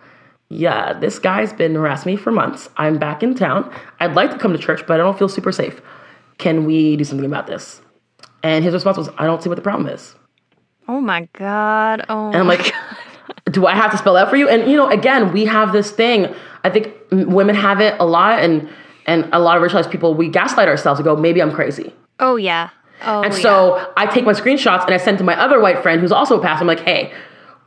yeah, 0.48 0.94
this 0.94 1.20
guy's 1.20 1.52
been 1.52 1.76
harassing 1.76 2.14
me 2.14 2.18
for 2.18 2.32
months. 2.32 2.70
I'm 2.78 2.98
back 2.98 3.24
in 3.24 3.36
town. 3.36 3.70
I'd 4.00 4.16
like 4.16 4.32
to 4.32 4.38
come 4.38 4.54
to 4.54 4.58
church, 4.58 4.88
but 4.88 4.94
I 4.94 5.04
don't 5.04 5.20
feel 5.20 5.28
super 5.28 5.52
safe. 5.52 5.82
Can 6.38 6.64
we 6.66 6.96
do 6.96 7.04
something 7.04 7.26
about 7.26 7.48
this?" 7.48 7.82
And 8.42 8.64
his 8.64 8.74
response 8.74 8.98
was, 8.98 9.10
I 9.18 9.26
don't 9.26 9.44
see 9.44 9.50
what 9.50 9.56
the 9.56 9.62
problem 9.62 9.90
is. 9.90 10.16
Oh 10.88 11.02
my 11.02 11.28
God. 11.34 12.06
Oh 12.08 12.28
And 12.28 12.38
I'm 12.38 12.48
like, 12.48 12.74
do 13.52 13.68
I 13.68 13.76
have 13.76 13.92
to 13.92 13.98
spell 13.98 14.16
out 14.16 14.30
for 14.30 14.38
you? 14.38 14.48
And 14.48 14.70
you 14.72 14.78
know, 14.78 14.88
again, 14.90 15.34
we 15.34 15.46
have 15.46 15.74
this 15.74 15.92
thing. 15.92 16.34
I 16.64 16.70
think 16.70 16.94
women 17.12 17.56
have 17.56 17.82
it 17.82 17.96
a 18.00 18.06
lot, 18.06 18.40
and 18.40 18.70
and 19.06 19.28
a 19.34 19.40
lot 19.40 19.58
of 19.58 19.64
racialized 19.64 19.92
people, 19.92 20.14
we 20.14 20.30
gaslight 20.30 20.68
ourselves. 20.68 21.00
We 21.00 21.04
go, 21.04 21.16
maybe 21.16 21.42
I'm 21.42 21.52
crazy. 21.52 21.94
Oh 22.20 22.36
yeah. 22.36 22.70
Oh, 23.04 23.22
and 23.22 23.34
so 23.34 23.78
yeah. 23.78 23.86
I 23.96 24.06
take 24.08 24.26
my 24.26 24.34
screenshots 24.34 24.84
and 24.84 24.94
I 24.94 24.98
send 24.98 25.18
to 25.20 25.24
my 25.24 25.40
other 25.40 25.62
white 25.62 25.82
friend 25.82 26.02
who's 26.02 26.12
also 26.12 26.38
a 26.38 26.42
pastor. 26.42 26.64
I'm 26.64 26.68
like, 26.68 26.82
hey, 26.82 27.14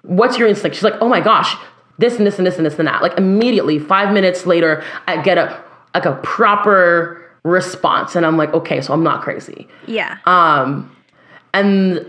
what's 0.02 0.38
your 0.38 0.46
instinct? 0.46 0.76
She's 0.76 0.84
like, 0.84 1.00
oh 1.00 1.08
my 1.08 1.20
gosh, 1.20 1.56
this 1.96 2.18
and 2.18 2.26
this 2.26 2.36
and 2.36 2.46
this 2.46 2.58
and 2.58 2.66
this 2.66 2.78
and 2.78 2.86
that. 2.86 3.00
Like 3.00 3.16
immediately, 3.16 3.78
five 3.78 4.12
minutes 4.12 4.44
later, 4.44 4.84
I 5.06 5.22
get 5.22 5.38
a 5.38 5.62
like 5.94 6.04
a 6.04 6.14
proper 6.22 7.18
response 7.44 8.14
and 8.14 8.24
i'm 8.24 8.36
like 8.36 8.52
okay 8.54 8.80
so 8.80 8.92
i'm 8.92 9.02
not 9.02 9.22
crazy 9.22 9.66
yeah 9.86 10.18
um 10.26 10.94
and 11.52 12.08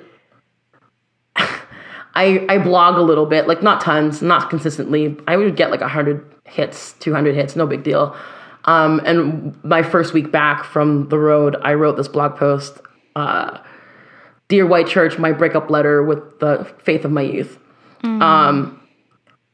i 1.35 2.45
i 2.49 2.57
blog 2.57 2.97
a 2.97 3.01
little 3.01 3.25
bit 3.25 3.47
like 3.47 3.63
not 3.63 3.81
tons 3.81 4.21
not 4.21 4.49
consistently 4.49 5.17
i 5.27 5.35
would 5.35 5.55
get 5.55 5.71
like 5.71 5.81
a 5.81 5.85
100 5.85 6.23
hits 6.45 6.93
200 6.93 7.35
hits 7.35 7.55
no 7.55 7.65
big 7.65 7.83
deal 7.83 8.15
um 8.65 9.01
and 9.05 9.61
my 9.63 9.83
first 9.83 10.13
week 10.13 10.31
back 10.31 10.63
from 10.63 11.09
the 11.09 11.17
road 11.17 11.55
i 11.61 11.73
wrote 11.73 11.97
this 11.97 12.07
blog 12.07 12.35
post 12.35 12.79
uh 13.15 13.57
dear 14.47 14.65
white 14.65 14.87
church 14.87 15.17
my 15.17 15.31
breakup 15.31 15.69
letter 15.69 16.03
with 16.03 16.39
the 16.39 16.69
faith 16.83 17.05
of 17.05 17.11
my 17.11 17.21
youth 17.21 17.57
mm. 18.03 18.21
um 18.21 18.79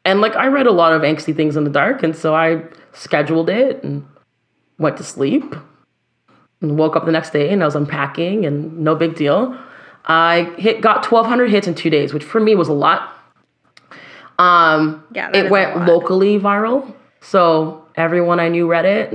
and 0.05 0.21
like 0.21 0.35
i 0.35 0.47
read 0.47 0.67
a 0.67 0.71
lot 0.71 0.93
of 0.93 1.01
angsty 1.03 1.35
things 1.35 1.55
in 1.55 1.63
the 1.63 1.69
dark 1.69 2.03
and 2.03 2.15
so 2.15 2.35
i 2.35 2.63
scheduled 2.93 3.49
it 3.49 3.83
and 3.83 4.05
went 4.79 4.97
to 4.97 5.03
sleep 5.03 5.55
and 6.61 6.77
woke 6.77 6.95
up 6.95 7.05
the 7.05 7.11
next 7.11 7.31
day 7.31 7.51
and 7.51 7.61
I 7.61 7.65
was 7.65 7.75
unpacking 7.75 8.45
and 8.45 8.79
no 8.79 8.95
big 8.95 9.15
deal. 9.15 9.57
I 10.05 10.53
hit 10.57 10.81
got 10.81 11.09
1,200 11.09 11.49
hits 11.49 11.67
in 11.67 11.75
two 11.75 11.89
days, 11.89 12.13
which 12.13 12.23
for 12.23 12.39
me 12.39 12.55
was 12.55 12.67
a 12.67 12.73
lot. 12.73 13.15
Um, 14.39 15.03
yeah, 15.13 15.29
it 15.33 15.51
went 15.51 15.85
locally 15.85 16.39
viral, 16.39 16.91
so 17.21 17.85
everyone 17.95 18.39
I 18.39 18.47
knew 18.47 18.67
read 18.67 18.85
it. 18.85 19.13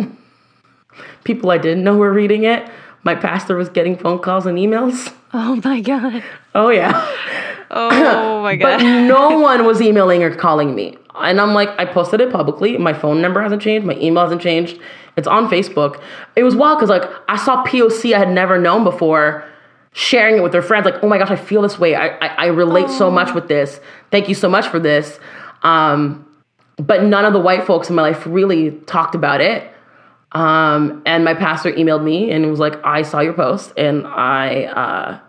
People 1.24 1.50
I 1.50 1.58
didn't 1.58 1.82
know 1.82 1.96
were 1.96 2.12
reading 2.12 2.44
it. 2.44 2.68
My 3.02 3.14
pastor 3.14 3.56
was 3.56 3.68
getting 3.68 3.96
phone 3.96 4.18
calls 4.18 4.46
and 4.46 4.58
emails. 4.58 5.12
Oh 5.32 5.60
my 5.64 5.80
god. 5.80 6.22
Oh 6.54 6.68
yeah. 6.68 6.92
Oh 7.70 8.40
my 8.42 8.54
god. 8.54 8.78
but 8.78 8.84
no 8.84 9.40
one 9.40 9.64
was 9.66 9.80
emailing 9.82 10.22
or 10.22 10.32
calling 10.32 10.74
me. 10.74 10.96
And 11.16 11.40
I'm 11.40 11.54
like, 11.54 11.70
I 11.78 11.86
posted 11.86 12.20
it 12.20 12.30
publicly. 12.30 12.76
My 12.78 12.92
phone 12.92 13.20
number 13.20 13.42
hasn't 13.42 13.62
changed. 13.62 13.86
My 13.86 13.96
email 13.96 14.22
hasn't 14.22 14.42
changed. 14.42 14.78
It's 15.16 15.26
on 15.26 15.48
Facebook. 15.48 16.00
It 16.36 16.44
was 16.44 16.54
wild 16.54 16.78
because 16.78 16.90
like 16.90 17.10
I 17.28 17.36
saw 17.36 17.64
POC 17.64 18.14
I 18.14 18.18
had 18.18 18.30
never 18.30 18.58
known 18.58 18.84
before 18.84 19.44
sharing 19.95 20.36
it 20.36 20.42
with 20.42 20.53
their 20.53 20.62
friends. 20.62 20.84
Like, 20.84 21.03
oh 21.03 21.09
my 21.09 21.16
gosh, 21.16 21.30
I 21.30 21.36
feel 21.36 21.62
this 21.62 21.78
way. 21.78 21.95
I 21.95 22.09
I, 22.18 22.26
I 22.26 22.47
relate 22.47 22.86
oh. 22.88 22.99
so 22.99 23.11
much 23.11 23.34
with 23.34 23.49
this. 23.49 23.80
Thank 24.11 24.28
you 24.28 24.34
so 24.34 24.49
much 24.49 24.68
for 24.68 24.78
this. 24.78 25.18
Um, 25.62 26.28
but 26.76 27.05
none 27.05 27.24
of 27.24 27.32
the 27.32 27.40
white 27.40 27.64
folks 27.64 27.88
in 27.88 27.97
my 27.97 28.03
life 28.03 28.26
really 28.26 28.72
talked 28.86 29.14
about 29.14 29.40
it. 29.40 29.70
Um, 30.32 31.03
and 31.07 31.24
my 31.24 31.34
pastor 31.34 31.72
emailed 31.72 32.03
me 32.03 32.30
and 32.32 32.51
was 32.51 32.59
like, 32.59 32.84
I 32.84 33.03
saw 33.03 33.20
your 33.20 33.32
post 33.32 33.72
and 33.76 34.05
I 34.07 34.64
uh, 34.64 35.20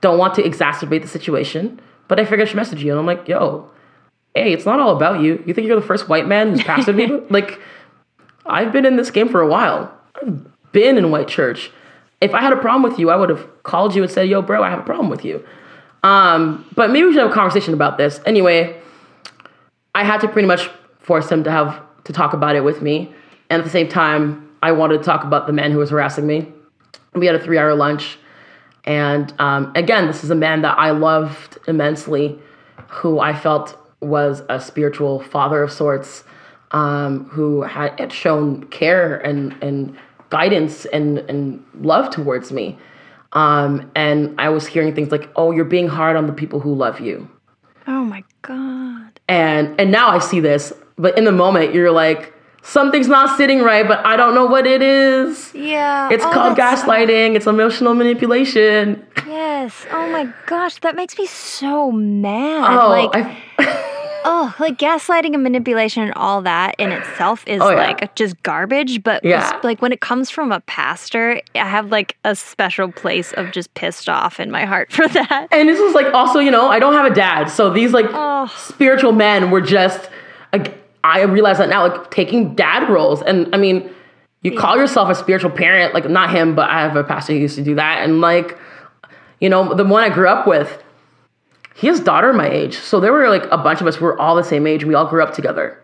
don't 0.00 0.16
want 0.16 0.34
to 0.34 0.42
exacerbate 0.42 1.02
the 1.02 1.08
situation, 1.08 1.80
but 2.06 2.20
I 2.20 2.24
figured 2.24 2.42
I 2.42 2.44
should 2.44 2.56
message 2.56 2.84
you. 2.84 2.92
And 2.92 3.00
I'm 3.00 3.06
like, 3.06 3.26
yo, 3.26 3.68
hey, 4.34 4.52
it's 4.52 4.64
not 4.64 4.78
all 4.78 4.96
about 4.96 5.20
you. 5.20 5.42
You 5.44 5.52
think 5.52 5.66
you're 5.66 5.80
the 5.80 5.86
first 5.86 6.08
white 6.08 6.28
man 6.28 6.50
who's 6.50 6.60
pastored 6.60 6.94
me? 6.94 7.20
Like, 7.30 7.60
I've 8.46 8.72
been 8.72 8.86
in 8.86 8.96
this 8.96 9.10
game 9.10 9.28
for 9.28 9.40
a 9.40 9.46
while. 9.46 9.92
I've 10.20 10.46
been 10.70 10.98
in 10.98 11.10
white 11.10 11.28
church. 11.28 11.72
If 12.22 12.34
I 12.34 12.40
had 12.40 12.52
a 12.52 12.56
problem 12.56 12.82
with 12.82 12.98
you, 12.98 13.10
I 13.10 13.16
would 13.16 13.30
have 13.30 13.62
called 13.64 13.94
you 13.94 14.02
and 14.02 14.10
said, 14.10 14.28
yo, 14.28 14.42
bro, 14.42 14.62
I 14.62 14.70
have 14.70 14.78
a 14.78 14.84
problem 14.84 15.10
with 15.10 15.24
you. 15.24 15.44
Um, 16.04 16.64
but 16.74 16.90
maybe 16.90 17.06
we 17.06 17.12
should 17.12 17.22
have 17.22 17.30
a 17.32 17.34
conversation 17.34 17.74
about 17.74 17.98
this. 17.98 18.20
Anyway, 18.24 18.80
I 19.94 20.04
had 20.04 20.20
to 20.20 20.28
pretty 20.28 20.46
much 20.46 20.70
force 21.00 21.30
him 21.30 21.42
to 21.44 21.50
have 21.50 21.82
to 22.04 22.12
talk 22.12 22.32
about 22.32 22.54
it 22.54 22.62
with 22.62 22.80
me. 22.80 23.12
And 23.50 23.60
at 23.60 23.64
the 23.64 23.70
same 23.70 23.88
time, 23.88 24.48
I 24.62 24.70
wanted 24.72 24.98
to 24.98 25.04
talk 25.04 25.24
about 25.24 25.48
the 25.48 25.52
man 25.52 25.72
who 25.72 25.78
was 25.78 25.90
harassing 25.90 26.26
me. 26.26 26.46
We 27.14 27.26
had 27.26 27.34
a 27.34 27.40
three 27.40 27.58
hour 27.58 27.74
lunch. 27.74 28.18
And 28.84 29.32
um, 29.38 29.72
again, 29.74 30.06
this 30.06 30.24
is 30.24 30.30
a 30.30 30.34
man 30.34 30.62
that 30.62 30.78
I 30.78 30.90
loved 30.92 31.58
immensely, 31.66 32.38
who 32.88 33.20
I 33.20 33.34
felt 33.34 33.76
was 34.00 34.42
a 34.48 34.60
spiritual 34.60 35.20
father 35.20 35.62
of 35.62 35.72
sorts, 35.72 36.24
um, 36.72 37.26
who 37.26 37.62
had, 37.62 37.98
had 37.98 38.12
shown 38.12 38.64
care 38.68 39.18
and, 39.18 39.54
and 39.62 39.96
guidance 40.36 40.84
and, 40.86 41.18
and 41.30 41.62
love 41.92 42.10
towards 42.10 42.50
me. 42.58 42.76
Um, 43.34 43.90
and 43.94 44.34
I 44.38 44.48
was 44.56 44.66
hearing 44.66 44.94
things 44.94 45.10
like, 45.10 45.30
"Oh, 45.36 45.52
you're 45.52 45.64
being 45.76 45.88
hard 45.88 46.16
on 46.16 46.26
the 46.26 46.32
people 46.42 46.58
who 46.60 46.74
love 46.74 47.00
you." 47.00 47.16
Oh 47.86 48.04
my 48.04 48.22
god. 48.42 49.20
And 49.28 49.64
and 49.80 49.90
now 49.90 50.08
I 50.08 50.18
see 50.18 50.40
this, 50.40 50.72
but 50.96 51.16
in 51.16 51.24
the 51.24 51.32
moment 51.44 51.74
you're 51.74 51.90
like, 52.04 52.32
something's 52.62 53.08
not 53.08 53.36
sitting 53.38 53.60
right, 53.62 53.86
but 53.88 54.04
I 54.04 54.16
don't 54.20 54.34
know 54.34 54.46
what 54.54 54.66
it 54.66 54.82
is. 54.82 55.50
Yeah. 55.54 56.10
It's 56.12 56.24
Oh, 56.24 56.30
called 56.32 56.58
gaslighting. 56.58 57.34
It's 57.36 57.46
emotional 57.46 57.94
manipulation. 57.94 59.04
Yes. 59.26 59.72
Oh 59.90 60.06
my 60.16 60.24
gosh, 60.46 60.74
that 60.80 60.94
makes 60.94 61.16
me 61.18 61.26
so 61.26 61.90
mad. 61.90 62.68
Oh, 62.82 62.88
like 62.90 63.10
I, 63.14 63.22
oh, 64.24 64.54
like 64.58 64.78
gaslighting 64.78 65.34
and 65.34 65.42
manipulation 65.42 66.02
and 66.02 66.12
all 66.14 66.42
that 66.42 66.74
in 66.78 66.92
itself 66.92 67.44
is 67.46 67.60
Oh, 67.62 67.70
yeah. 67.70 67.76
like 67.76 68.14
just 68.14 68.42
garbage. 68.42 69.02
But 69.02 69.24
Yeah. 69.24 69.58
like 69.62 69.82
when 69.82 69.92
it 69.92 70.00
comes 70.00 70.30
from 70.30 70.52
a 70.52 70.60
pastor, 70.60 71.40
I 71.54 71.58
have 71.66 71.90
like 71.90 72.16
a 72.24 72.34
special 72.36 72.90
place 72.92 73.32
of 73.34 73.50
just 73.52 73.72
pissed 73.74 74.08
off 74.08 74.40
in 74.40 74.50
my 74.50 74.64
heart 74.64 74.92
for 74.96 75.08
that. 75.08 75.48
and 75.50 75.68
this 75.68 75.78
is 75.80 75.94
like 75.94 76.12
also, 76.14 76.38
you 76.38 76.50
know, 76.50 76.68
I 76.68 76.78
don't 76.78 76.94
have 76.94 77.10
a 77.10 77.14
dad, 77.14 77.46
so 77.50 77.70
these 77.70 77.92
like 77.92 78.06
Oh. 78.12 78.52
spiritual 78.56 79.12
men 79.12 79.50
were 79.50 79.60
just. 79.60 80.08
Like, 80.52 80.76
I 81.02 81.22
realize 81.22 81.56
that 81.58 81.68
now, 81.70 81.86
like 81.88 82.10
taking 82.10 82.54
dad 82.54 82.88
roles, 82.90 83.22
and 83.22 83.52
I 83.54 83.58
mean, 83.58 83.90
you 84.42 84.54
call 84.56 84.76
yourself 84.76 85.08
a 85.08 85.14
spiritual 85.14 85.50
parent, 85.50 85.94
like 85.94 86.10
not 86.10 86.30
him, 86.30 86.54
but 86.54 86.68
I 86.68 86.82
have 86.82 86.94
a 86.94 87.02
pastor 87.04 87.32
who 87.32 87.38
used 87.38 87.56
to 87.56 87.62
do 87.64 87.74
that, 87.76 88.02
and 88.04 88.20
like, 88.20 88.58
you 89.40 89.48
know, 89.48 89.72
the 89.74 89.84
one 89.84 90.02
I 90.04 90.10
grew 90.10 90.28
up 90.28 90.46
with, 90.46 90.81
he 91.74 91.86
has 91.86 92.00
daughter 92.00 92.32
my 92.32 92.48
age, 92.48 92.76
so 92.76 93.00
there 93.00 93.12
were 93.12 93.28
like 93.28 93.44
a 93.50 93.58
bunch 93.58 93.80
of 93.80 93.86
us 93.86 94.00
we 94.00 94.06
are 94.06 94.18
all 94.18 94.36
the 94.36 94.44
same 94.44 94.66
age, 94.66 94.84
we 94.84 94.94
all 94.94 95.06
grew 95.06 95.22
up 95.22 95.34
together. 95.34 95.78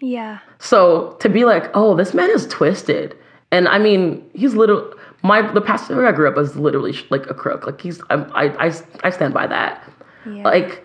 Yeah. 0.00 0.38
So 0.58 1.16
to 1.20 1.28
be 1.28 1.44
like, 1.44 1.70
oh, 1.74 1.96
this 1.96 2.14
man 2.14 2.30
is 2.30 2.46
twisted, 2.46 3.16
and 3.50 3.68
I 3.68 3.78
mean, 3.78 4.28
he's 4.34 4.54
little. 4.54 4.94
My 5.22 5.42
the 5.42 5.60
pastor 5.60 6.06
I 6.06 6.12
grew 6.12 6.28
up 6.28 6.36
was 6.36 6.56
literally 6.56 6.96
like 7.10 7.26
a 7.28 7.34
crook. 7.34 7.66
Like 7.66 7.80
he's, 7.80 8.00
I, 8.08 8.14
I, 8.14 8.68
I, 8.68 8.72
I 9.02 9.10
stand 9.10 9.34
by 9.34 9.48
that. 9.48 9.82
Yeah. 10.24 10.44
Like 10.44 10.84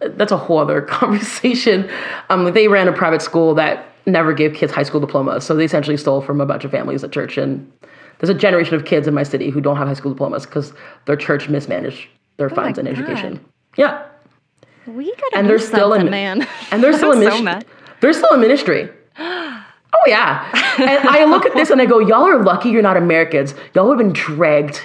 that's 0.00 0.32
a 0.32 0.36
whole 0.36 0.58
other 0.58 0.80
conversation. 0.82 1.90
Um, 2.30 2.52
they 2.52 2.68
ran 2.68 2.88
a 2.88 2.92
private 2.92 3.22
school 3.22 3.54
that 3.54 3.86
never 4.06 4.32
gave 4.32 4.54
kids 4.54 4.72
high 4.72 4.84
school 4.84 5.00
diplomas, 5.00 5.44
so 5.44 5.54
they 5.56 5.64
essentially 5.64 5.96
stole 5.96 6.20
from 6.20 6.40
a 6.40 6.46
bunch 6.46 6.64
of 6.64 6.70
families 6.70 7.02
at 7.02 7.12
church. 7.12 7.36
And 7.36 7.70
there's 8.20 8.30
a 8.30 8.34
generation 8.34 8.74
of 8.74 8.84
kids 8.84 9.06
in 9.06 9.14
my 9.14 9.24
city 9.24 9.50
who 9.50 9.60
don't 9.60 9.76
have 9.76 9.88
high 9.88 9.94
school 9.94 10.12
diplomas 10.12 10.46
because 10.46 10.72
their 11.06 11.16
church 11.16 11.48
mismanaged 11.48 12.08
their 12.36 12.50
funds 12.50 12.78
and 12.78 12.86
Oh 12.86 12.92
education. 12.92 13.44
Yeah, 13.76 14.06
we 14.86 15.14
gotta 15.14 15.36
and 15.36 15.46
do 15.46 15.48
they're 15.48 15.58
still 15.58 15.90
something, 15.92 16.10
man. 16.10 16.46
and 16.70 16.82
they're 16.82 16.92
still 16.96 17.12
a 17.12 17.16
ministry. 17.16 17.70
They're 18.00 18.12
still 18.12 18.34
in 18.34 18.40
ministry. 18.40 18.88
Oh 19.18 20.04
yeah. 20.06 20.48
And 20.78 21.08
I 21.08 21.24
look 21.24 21.46
at 21.46 21.54
this 21.54 21.70
and 21.70 21.80
I 21.80 21.86
go, 21.86 21.98
y'all 21.98 22.24
are 22.24 22.42
lucky 22.42 22.68
you're 22.68 22.82
not 22.82 22.96
Americans. 22.96 23.54
Y'all 23.74 23.88
have 23.88 23.98
been 23.98 24.12
dragged. 24.12 24.82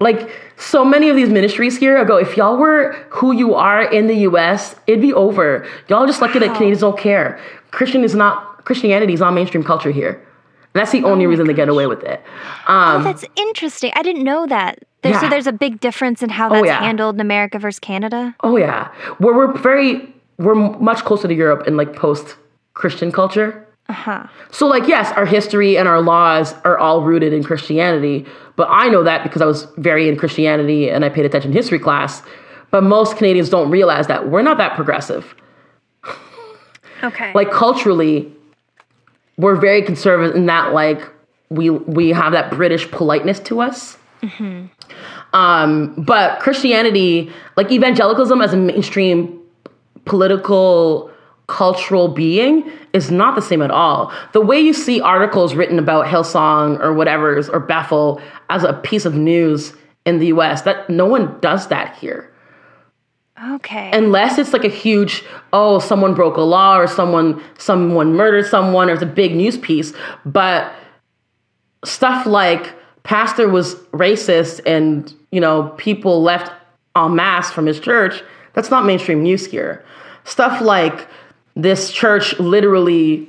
Like 0.00 0.30
so 0.56 0.84
many 0.84 1.08
of 1.08 1.16
these 1.16 1.28
ministries 1.28 1.76
here, 1.76 1.98
I 1.98 2.04
go, 2.04 2.16
if 2.16 2.36
y'all 2.36 2.56
were 2.56 2.92
who 3.10 3.32
you 3.32 3.54
are 3.54 3.82
in 3.82 4.06
the 4.06 4.16
US, 4.28 4.76
it'd 4.86 5.00
be 5.02 5.12
over. 5.12 5.66
Y'all 5.88 6.06
just 6.06 6.20
lucky 6.20 6.38
that 6.40 6.54
Canadians 6.54 6.80
don't 6.80 6.98
care. 6.98 7.40
Christian 7.70 8.04
is 8.04 8.14
not 8.14 8.64
Christianity 8.64 9.14
is 9.14 9.20
not 9.20 9.32
mainstream 9.32 9.64
culture 9.64 9.90
here. 9.90 10.24
That's 10.74 10.92
the 10.92 11.04
only 11.04 11.26
reason 11.26 11.46
they 11.46 11.54
get 11.54 11.68
away 11.68 11.86
with 11.86 12.02
it. 12.02 12.22
Um, 12.66 13.00
Oh, 13.00 13.02
that's 13.02 13.24
interesting. 13.36 13.92
I 13.94 14.02
didn't 14.02 14.24
know 14.24 14.46
that. 14.46 14.84
There's, 15.02 15.20
So 15.20 15.28
there's 15.28 15.46
a 15.46 15.52
big 15.52 15.80
difference 15.80 16.22
in 16.22 16.28
how 16.30 16.48
that's 16.48 16.66
yeah. 16.66 16.80
handled 16.80 17.16
in 17.16 17.20
America 17.20 17.58
versus 17.58 17.78
Canada. 17.78 18.34
Oh 18.40 18.56
yeah, 18.56 18.92
where 19.18 19.34
we're 19.34 19.56
very 19.56 20.12
we're 20.38 20.54
much 20.54 21.04
closer 21.04 21.28
to 21.28 21.34
Europe 21.34 21.66
in 21.66 21.76
like 21.76 21.94
post 21.94 22.36
Christian 22.74 23.12
culture. 23.12 23.66
Uh 23.88 23.92
huh. 23.92 24.26
So 24.50 24.66
like 24.66 24.88
yes, 24.88 25.12
our 25.12 25.24
history 25.24 25.78
and 25.78 25.86
our 25.86 26.02
laws 26.02 26.52
are 26.64 26.78
all 26.78 27.02
rooted 27.02 27.32
in 27.32 27.44
Christianity, 27.44 28.26
but 28.56 28.68
I 28.70 28.88
know 28.88 29.04
that 29.04 29.22
because 29.22 29.40
I 29.40 29.46
was 29.46 29.68
very 29.76 30.08
in 30.08 30.16
Christianity 30.16 30.90
and 30.90 31.04
I 31.04 31.08
paid 31.08 31.24
attention 31.24 31.52
in 31.52 31.56
history 31.56 31.78
class. 31.78 32.22
But 32.70 32.82
most 32.82 33.16
Canadians 33.16 33.48
don't 33.48 33.70
realize 33.70 34.08
that 34.08 34.28
we're 34.28 34.42
not 34.42 34.58
that 34.58 34.74
progressive. 34.74 35.34
Okay. 37.02 37.32
Like 37.34 37.50
culturally, 37.52 38.32
we're 39.38 39.56
very 39.56 39.82
conservative 39.82 40.36
in 40.36 40.46
that 40.46 40.74
like 40.74 41.00
we 41.48 41.70
we 41.70 42.10
have 42.10 42.32
that 42.32 42.50
British 42.50 42.90
politeness 42.90 43.40
to 43.40 43.60
us. 43.60 43.96
Um, 45.32 45.94
but 45.96 46.40
Christianity, 46.40 47.30
like 47.56 47.70
evangelicalism 47.70 48.40
as 48.40 48.52
a 48.52 48.56
mainstream 48.56 49.40
political 50.04 51.10
cultural 51.46 52.08
being 52.08 52.70
is 52.92 53.10
not 53.10 53.34
the 53.34 53.40
same 53.40 53.62
at 53.62 53.70
all. 53.70 54.12
The 54.32 54.40
way 54.40 54.60
you 54.60 54.72
see 54.72 55.00
articles 55.00 55.54
written 55.54 55.78
about 55.78 56.06
Hillsong 56.06 56.80
or 56.80 56.92
whatever's 56.92 57.48
or 57.48 57.60
Bethel 57.60 58.20
as 58.50 58.64
a 58.64 58.74
piece 58.74 59.04
of 59.04 59.14
news 59.14 59.74
in 60.04 60.18
the 60.18 60.26
US, 60.28 60.62
that 60.62 60.88
no 60.90 61.06
one 61.06 61.38
does 61.40 61.68
that 61.68 61.96
here 61.96 62.30
okay. 63.54 63.90
unless 63.92 64.38
it's 64.38 64.52
like 64.52 64.64
a 64.64 64.70
huge 64.70 65.24
oh 65.52 65.78
someone 65.78 66.14
broke 66.14 66.36
a 66.36 66.42
law 66.42 66.78
or 66.78 66.86
someone 66.86 67.42
someone 67.58 68.14
murdered 68.14 68.46
someone 68.46 68.90
or 68.90 68.94
it's 68.94 69.02
a 69.02 69.06
big 69.06 69.34
news 69.34 69.56
piece 69.58 69.92
but 70.24 70.72
stuff 71.84 72.26
like 72.26 72.74
pastor 73.02 73.48
was 73.48 73.74
racist 73.92 74.60
and 74.66 75.14
you 75.30 75.40
know 75.40 75.74
people 75.76 76.22
left 76.22 76.52
en 76.96 77.14
masse 77.14 77.50
from 77.50 77.66
his 77.66 77.80
church 77.80 78.22
that's 78.54 78.70
not 78.70 78.84
mainstream 78.84 79.22
news 79.22 79.46
here 79.46 79.84
stuff 80.24 80.60
like 80.60 81.08
this 81.54 81.90
church 81.90 82.38
literally 82.38 83.28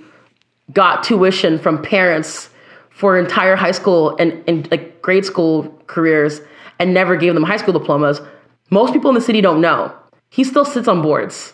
got 0.74 1.04
tuition 1.04 1.58
from 1.58 1.82
parents 1.82 2.50
for 2.90 3.18
entire 3.18 3.56
high 3.56 3.72
school 3.72 4.16
and, 4.20 4.44
and 4.48 4.70
like 4.72 5.02
grade 5.02 5.26
school 5.26 5.82
careers 5.88 6.42
and 6.80 6.94
never 6.94 7.16
gave 7.16 7.34
them 7.34 7.44
high 7.44 7.58
school 7.58 7.74
diplomas. 7.74 8.22
Most 8.70 8.94
people 8.94 9.10
in 9.10 9.16
the 9.16 9.22
city 9.22 9.42
don't 9.42 9.62
know. 9.62 9.96
He 10.30 10.44
still 10.44 10.66
sits 10.66 10.88
on 10.88 11.02
boards, 11.02 11.54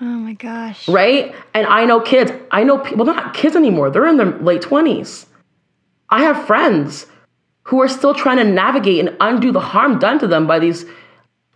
oh 0.00 0.04
my 0.04 0.34
gosh. 0.34 0.88
right? 0.88 1.34
And 1.54 1.66
I 1.66 1.84
know 1.84 2.00
kids. 2.00 2.30
I 2.50 2.62
know 2.62 2.78
people, 2.78 3.04
well, 3.04 3.06
they're 3.06 3.24
not 3.24 3.34
kids 3.34 3.56
anymore. 3.56 3.90
They're 3.90 4.06
in 4.06 4.16
their 4.16 4.38
late 4.38 4.62
20s. 4.62 5.26
I 6.10 6.22
have 6.22 6.46
friends 6.46 7.06
who 7.64 7.80
are 7.80 7.88
still 7.88 8.14
trying 8.14 8.36
to 8.36 8.44
navigate 8.44 9.00
and 9.00 9.16
undo 9.20 9.50
the 9.50 9.60
harm 9.60 9.98
done 9.98 10.18
to 10.20 10.26
them 10.26 10.46
by 10.46 10.58
these 10.58 10.84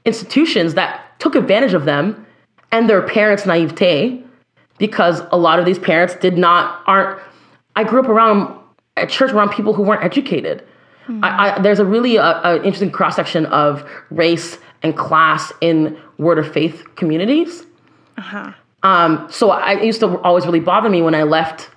institutions 0.05 0.75
that 0.75 1.19
took 1.19 1.35
advantage 1.35 1.75
of 1.75 1.85
them 1.85 2.27
and 2.73 2.89
their 2.89 3.03
parents' 3.03 3.47
naivete 3.47 4.23
because 4.79 5.23
a 5.33 5.37
lot 5.37 5.59
of 5.59 5.65
these 5.65 5.79
parents 5.79 6.15
did 6.17 6.37
not 6.39 6.83
aren't 6.87 7.21
i 7.75 7.83
grew 7.83 8.01
up 8.01 8.09
around 8.09 8.59
at 8.97 9.09
church 9.09 9.31
around 9.33 9.51
people 9.51 9.73
who 9.73 9.83
weren't 9.83 10.05
educated 10.05 10.63
I, 11.23 11.51
I, 11.55 11.61
there's 11.61 11.79
a 11.79 11.85
really 11.85 12.19
uh, 12.19 12.25
uh, 12.25 12.57
interesting 12.65 12.91
cross 12.91 13.15
section 13.15 13.47
of 13.47 13.89
race 14.11 14.59
and 14.83 14.97
class 14.97 15.53
in 15.61 15.97
word 16.19 16.39
of 16.39 16.53
faith 16.53 16.85
communities 16.97 17.65
Uh-huh. 18.19 18.53
um, 18.83 19.27
so 19.31 19.51
I 19.51 19.75
it 19.75 19.85
used 19.85 20.01
to 20.01 20.19
always 20.21 20.47
really 20.47 20.61
bother 20.61 20.89
me 20.89 21.03
when 21.03 21.15
I 21.15 21.23
left 21.25 21.71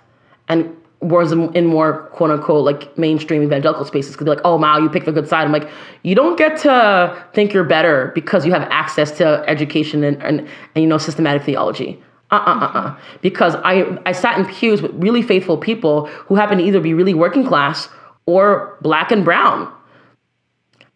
and 0.47 0.75
was 1.01 1.31
in, 1.31 1.65
more 1.65 2.09
quote 2.11 2.29
unquote 2.29 2.65
like 2.65 2.97
mainstream 2.97 3.41
evangelical 3.41 3.85
spaces 3.85 4.11
because 4.11 4.25
be 4.25 4.29
like, 4.31 4.41
oh 4.43 4.57
wow, 4.57 4.77
you 4.79 4.89
picked 4.89 5.05
the 5.05 5.13
good 5.13 5.27
side. 5.29 5.45
I'm 5.45 5.51
like, 5.53 5.69
you 6.03 6.13
don't 6.13 6.37
get 6.37 6.57
to 6.63 7.25
think 7.33 7.53
you're 7.53 7.63
better 7.63 8.11
because 8.13 8.45
you 8.45 8.51
have 8.51 8.63
access 8.63 9.11
to 9.17 9.43
education 9.47 10.03
and 10.03 10.21
and, 10.21 10.39
and 10.75 10.83
you 10.83 10.87
know 10.87 10.97
systematic 10.97 11.43
theology. 11.43 12.01
Uh 12.31 12.35
uh 12.35 12.59
uh 12.65 12.79
uh. 12.79 12.97
Because 13.21 13.55
I 13.63 13.97
I 14.05 14.11
sat 14.11 14.37
in 14.37 14.45
pews 14.45 14.81
with 14.81 14.91
really 14.93 15.21
faithful 15.21 15.57
people 15.57 16.07
who 16.07 16.35
happen 16.35 16.57
to 16.57 16.63
either 16.63 16.81
be 16.81 16.93
really 16.93 17.13
working 17.13 17.45
class 17.45 17.87
or 18.25 18.77
black 18.81 19.09
and 19.11 19.23
brown. 19.23 19.71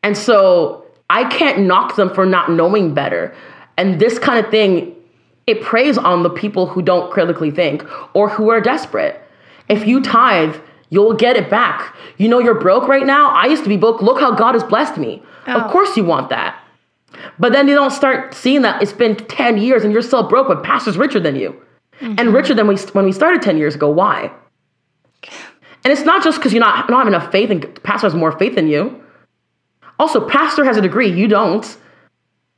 And 0.04 0.18
so 0.18 0.83
I 1.10 1.26
can't 1.26 1.62
knock 1.62 1.96
them 1.96 2.14
for 2.14 2.26
not 2.26 2.52
knowing 2.52 2.94
better. 2.94 3.36
And 3.78 4.00
this 4.00 4.20
kind 4.20 4.44
of 4.44 4.52
thing 4.52 4.96
it 5.46 5.62
preys 5.62 5.98
on 5.98 6.24
the 6.24 6.30
people 6.30 6.68
who 6.68 6.82
don't 6.82 7.12
critically 7.12 7.52
think 7.52 7.84
or 8.14 8.30
who 8.30 8.50
are 8.50 8.62
desperate. 8.62 9.22
If 9.68 9.86
you 9.86 10.02
tithe, 10.02 10.56
you'll 10.90 11.14
get 11.14 11.36
it 11.36 11.50
back. 11.50 11.96
You 12.18 12.30
know 12.30 12.40
you're 12.40 12.60
broke 12.60 12.88
right 12.88 13.06
now. 13.06 13.30
I 13.32 13.48
used 13.48 13.64
to 13.64 13.70
be 13.70 13.78
broke. 13.78 14.02
Look 14.02 14.20
how 14.20 14.32
God 14.32 14.54
has 14.54 14.64
blessed 14.64 14.98
me. 14.98 15.22
Oh. 15.48 15.60
Of 15.60 15.72
course 15.72 15.98
you 15.98 16.06
want 16.06 16.30
that. 16.30 16.60
But 17.38 17.52
then 17.52 17.68
they 17.68 17.74
don't 17.74 17.92
start 17.92 18.34
seeing 18.34 18.62
that 18.62 18.82
it's 18.82 18.94
been 18.94 19.16
10 19.16 19.58
years 19.58 19.84
and 19.84 19.92
you're 19.92 20.02
still 20.02 20.28
broke, 20.28 20.48
but 20.48 20.64
pastor's 20.64 20.98
richer 20.98 21.20
than 21.20 21.36
you. 21.36 21.60
And 22.00 22.18
mm-hmm. 22.18 22.36
richer 22.36 22.54
than 22.54 22.68
we, 22.68 22.76
when 22.78 23.06
we 23.06 23.12
started 23.12 23.42
10 23.42 23.58
years 23.58 23.76
ago. 23.76 23.90
Why? 23.90 24.32
And 25.84 25.92
it's 25.92 26.04
not 26.04 26.24
just 26.24 26.40
because 26.40 26.54
you're 26.54 26.62
not, 26.62 26.88
don't 26.88 26.98
have 26.98 27.08
enough 27.08 27.32
faith 27.32 27.50
and 27.50 27.84
pastor 27.84 28.08
has 28.08 28.16
more 28.16 28.32
faith 28.38 28.56
than 28.56 28.68
you. 28.68 29.03
Also, 30.00 30.28
pastor 30.28 30.64
has 30.66 30.78
a 30.78 30.82
degree, 30.82 31.12
you 31.12 31.28
don't. 31.28 31.78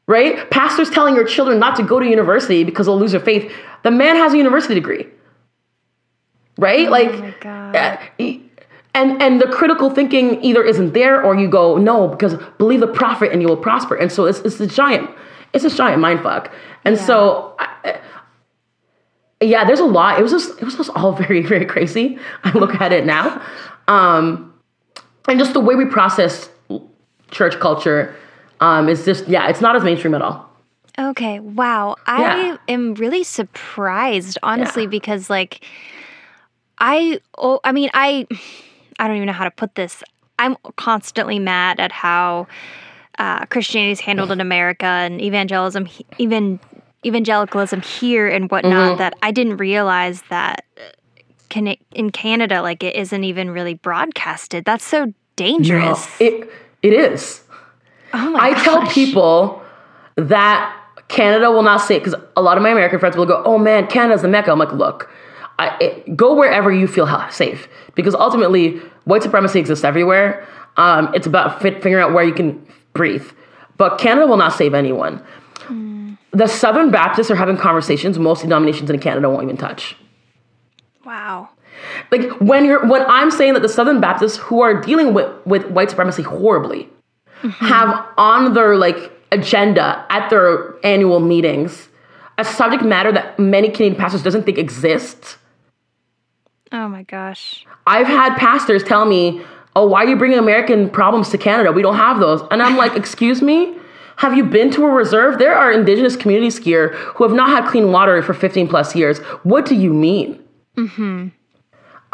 Right? 0.08 0.50
Pastor's 0.52 0.90
telling 0.90 1.16
your 1.16 1.26
children 1.26 1.58
not 1.60 1.76
to 1.78 1.84
go 1.84 2.00
to 2.00 2.06
university 2.06 2.64
because 2.64 2.86
they'll 2.86 3.00
lose 3.00 3.12
their 3.12 3.20
faith. 3.20 3.52
The 3.84 3.92
man 3.92 4.16
has 4.18 4.34
a 4.34 4.38
university 4.38 4.76
degree. 4.76 5.08
Right? 6.58 6.90
like 6.90 7.10
Oh 7.10 7.18
my 7.18 7.36
God. 7.40 7.76
uh, 7.76 7.98
and 8.94 9.22
and 9.22 9.42
the 9.42 9.48
critical 9.48 9.90
thinking 9.90 10.42
either 10.44 10.64
isn't 10.64 10.94
there 10.94 11.24
or 11.24 11.36
you 11.36 11.50
go, 11.50 11.78
no, 11.78 12.08
because 12.08 12.36
believe 12.58 12.80
the 12.80 12.88
prophet 12.88 13.32
and 13.32 13.42
you 13.42 13.48
will 13.48 13.58
prosper. 13.58 13.96
And 13.96 14.12
so 14.12 14.26
it's 14.26 14.40
it's 14.40 14.60
a 14.60 14.68
giant, 14.68 15.10
it's 15.54 15.66
a 15.66 15.70
giant 15.70 16.02
mind 16.02 16.22
fuck. 16.22 16.52
And 16.86 16.98
so 16.98 17.56
I, 17.60 18.00
yeah, 19.42 19.66
there's 19.66 19.80
a 19.80 19.86
lot. 19.86 20.20
It 20.20 20.24
was 20.24 20.32
just 20.32 20.58
it 20.60 20.64
was 20.64 20.76
just 20.76 20.90
all 20.92 21.12
very 21.24 21.42
very 21.42 21.66
crazy. 21.66 22.18
I 22.44 22.52
look 22.58 22.76
at 22.82 22.94
it 22.94 23.06
now, 23.06 23.42
um, 23.88 24.54
and 25.28 25.40
just 25.40 25.54
the 25.54 25.60
way 25.60 25.76
we 25.76 25.86
process 25.86 26.50
church 27.36 27.60
culture 27.60 28.16
um, 28.62 28.88
is 28.90 29.06
just 29.06 29.28
yeah, 29.28 29.48
it's 29.50 29.62
not 29.62 29.76
as 29.76 29.84
mainstream 29.84 30.16
at 30.16 30.22
all. 30.22 30.50
Okay, 30.98 31.42
wow. 31.42 31.98
I 32.08 32.22
Yeah. 32.22 32.58
am 32.70 32.94
really 32.96 33.24
surprised, 33.24 34.38
honestly, 34.42 34.84
Yeah. 34.84 34.90
because 34.90 35.30
like 35.30 35.66
I 36.80 37.20
oh 37.38 37.60
I 37.64 37.72
mean 37.72 37.90
I 37.94 38.28
I 39.00 39.08
don't 39.08 39.18
even 39.18 39.28
know 39.28 39.34
how 39.34 39.44
to 39.44 39.52
put 39.52 39.76
this. 39.76 40.04
I'm 40.40 40.56
constantly 40.78 41.38
mad 41.40 41.80
at 41.80 41.92
how 41.92 42.48
uh, 43.20 43.46
Christianity 43.46 43.92
is 43.92 44.00
handled 44.00 44.32
in 44.32 44.40
America 44.50 44.86
and 44.86 45.22
evangelism, 45.22 45.88
even 46.18 46.60
evangelicalism 47.06 47.82
here 47.82 48.28
and 48.30 48.50
whatnot. 48.50 48.92
Mm-hmm. 48.92 48.98
That 49.00 49.16
I 49.22 49.32
didn't 49.32 49.58
realize 49.58 50.22
that 50.30 50.64
can 51.50 51.76
in 51.92 52.10
Canada, 52.12 52.62
like 52.62 52.84
it 52.84 52.96
isn't 52.96 53.24
even 53.26 53.52
really 53.52 53.74
broadcasted. 53.74 54.64
That's 54.64 54.86
so 54.86 55.14
dangerous. 55.36 56.08
It 56.22 56.50
it 56.86 56.94
is. 56.94 57.42
Oh 58.14 58.32
my 58.32 58.52
I 58.52 58.64
tell 58.64 58.86
people 58.88 59.62
that 60.16 60.76
Canada 61.08 61.52
will 61.52 61.64
not 61.64 61.78
say 61.78 62.00
because 62.00 62.16
a 62.36 62.42
lot 62.42 62.58
of 62.58 62.64
my 62.64 62.70
American 62.70 63.00
friends 63.00 63.18
will 63.18 63.26
go, 63.26 63.42
"Oh 63.46 63.58
man, 63.58 63.88
Canada's 63.88 64.22
the 64.22 64.28
mecca." 64.28 64.52
I'm 64.52 64.60
like, 64.60 64.72
look, 64.72 65.10
I, 65.60 65.78
it, 65.80 66.16
go 66.16 66.36
wherever 66.36 66.72
you 66.72 66.88
feel 66.88 67.08
safe 67.30 67.68
because 67.96 68.16
ultimately 68.16 68.78
white 69.06 69.24
supremacy 69.24 69.60
exists 69.60 69.84
everywhere. 69.84 70.48
Um, 70.78 71.14
it's 71.14 71.28
about 71.28 71.62
fit, 71.62 71.82
figuring 71.82 72.04
out 72.04 72.14
where 72.14 72.24
you 72.24 72.34
can 72.34 72.66
breathe. 72.94 73.26
But 73.78 73.98
Canada 73.98 74.28
will 74.28 74.38
not 74.38 74.54
save 74.54 74.74
anyone. 74.74 75.24
The 76.32 76.48
Southern 76.48 76.92
Baptists 76.92 77.32
are 77.32 77.36
having 77.36 77.56
conversations 77.56 78.20
most 78.20 78.42
denominations 78.42 78.90
in 78.90 79.00
Canada 79.00 79.30
won't 79.30 79.44
even 79.44 79.56
touch. 79.56 79.96
Wow. 81.06 81.50
Like 82.12 82.30
when 82.40 82.66
you're 82.66 82.86
when 82.86 83.04
I'm 83.08 83.32
saying 83.32 83.54
that 83.54 83.62
the 83.62 83.70
Southern 83.70 84.00
Baptists 84.00 84.38
who 84.38 84.62
are 84.62 84.80
dealing 84.80 85.14
with, 85.14 85.32
with 85.46 85.66
white 85.68 85.90
supremacy 85.90 86.24
horribly 86.24 86.90
have 87.60 88.06
on 88.18 88.54
their 88.54 88.76
like 88.76 89.12
agenda 89.32 90.06
at 90.10 90.30
their 90.30 90.76
annual 90.86 91.20
meetings 91.20 91.90
a 92.38 92.46
subject 92.46 92.84
matter 92.84 93.12
that 93.12 93.40
many 93.40 93.70
Canadian 93.70 93.96
pastors 93.96 94.24
doesn't 94.24 94.44
think 94.44 94.58
exists. 94.58 95.38
Oh 96.72 96.88
my 96.88 97.04
gosh. 97.04 97.66
I've 97.88 98.08
had 98.08 98.36
pastors 98.36 98.84
tell 98.84 99.06
me, 99.06 99.42
"Oh, 99.76 99.88
why 99.88 100.04
are 100.04 100.08
you 100.08 100.16
bringing 100.16 100.40
American 100.40 100.90
problems 100.90 101.30
to 101.30 101.38
Canada? 101.38 101.72
We 101.72 101.82
don't 101.82 101.96
have 101.96 102.20
those." 102.20 102.42
And 102.52 102.62
I'm 102.62 102.76
like, 102.76 102.96
"Excuse 103.02 103.42
me? 103.42 103.78
Have 104.18 104.36
you 104.36 104.44
been 104.44 104.72
to 104.72 104.86
a 104.86 104.90
reserve? 104.90 105.40
There 105.40 105.56
are 105.56 105.72
indigenous 105.72 106.16
communities 106.16 106.58
here 106.58 106.90
who 106.90 107.24
have 107.26 107.34
not 107.34 107.50
had 107.50 107.70
clean 107.70 107.92
water 107.92 108.22
for 108.22 108.34
15 108.34 108.68
plus 108.68 108.96
years. 108.96 109.20
What 109.44 109.66
do 109.66 109.76
you 109.76 109.94
mean?" 109.94 110.44
Mm-hmm. 110.78 111.30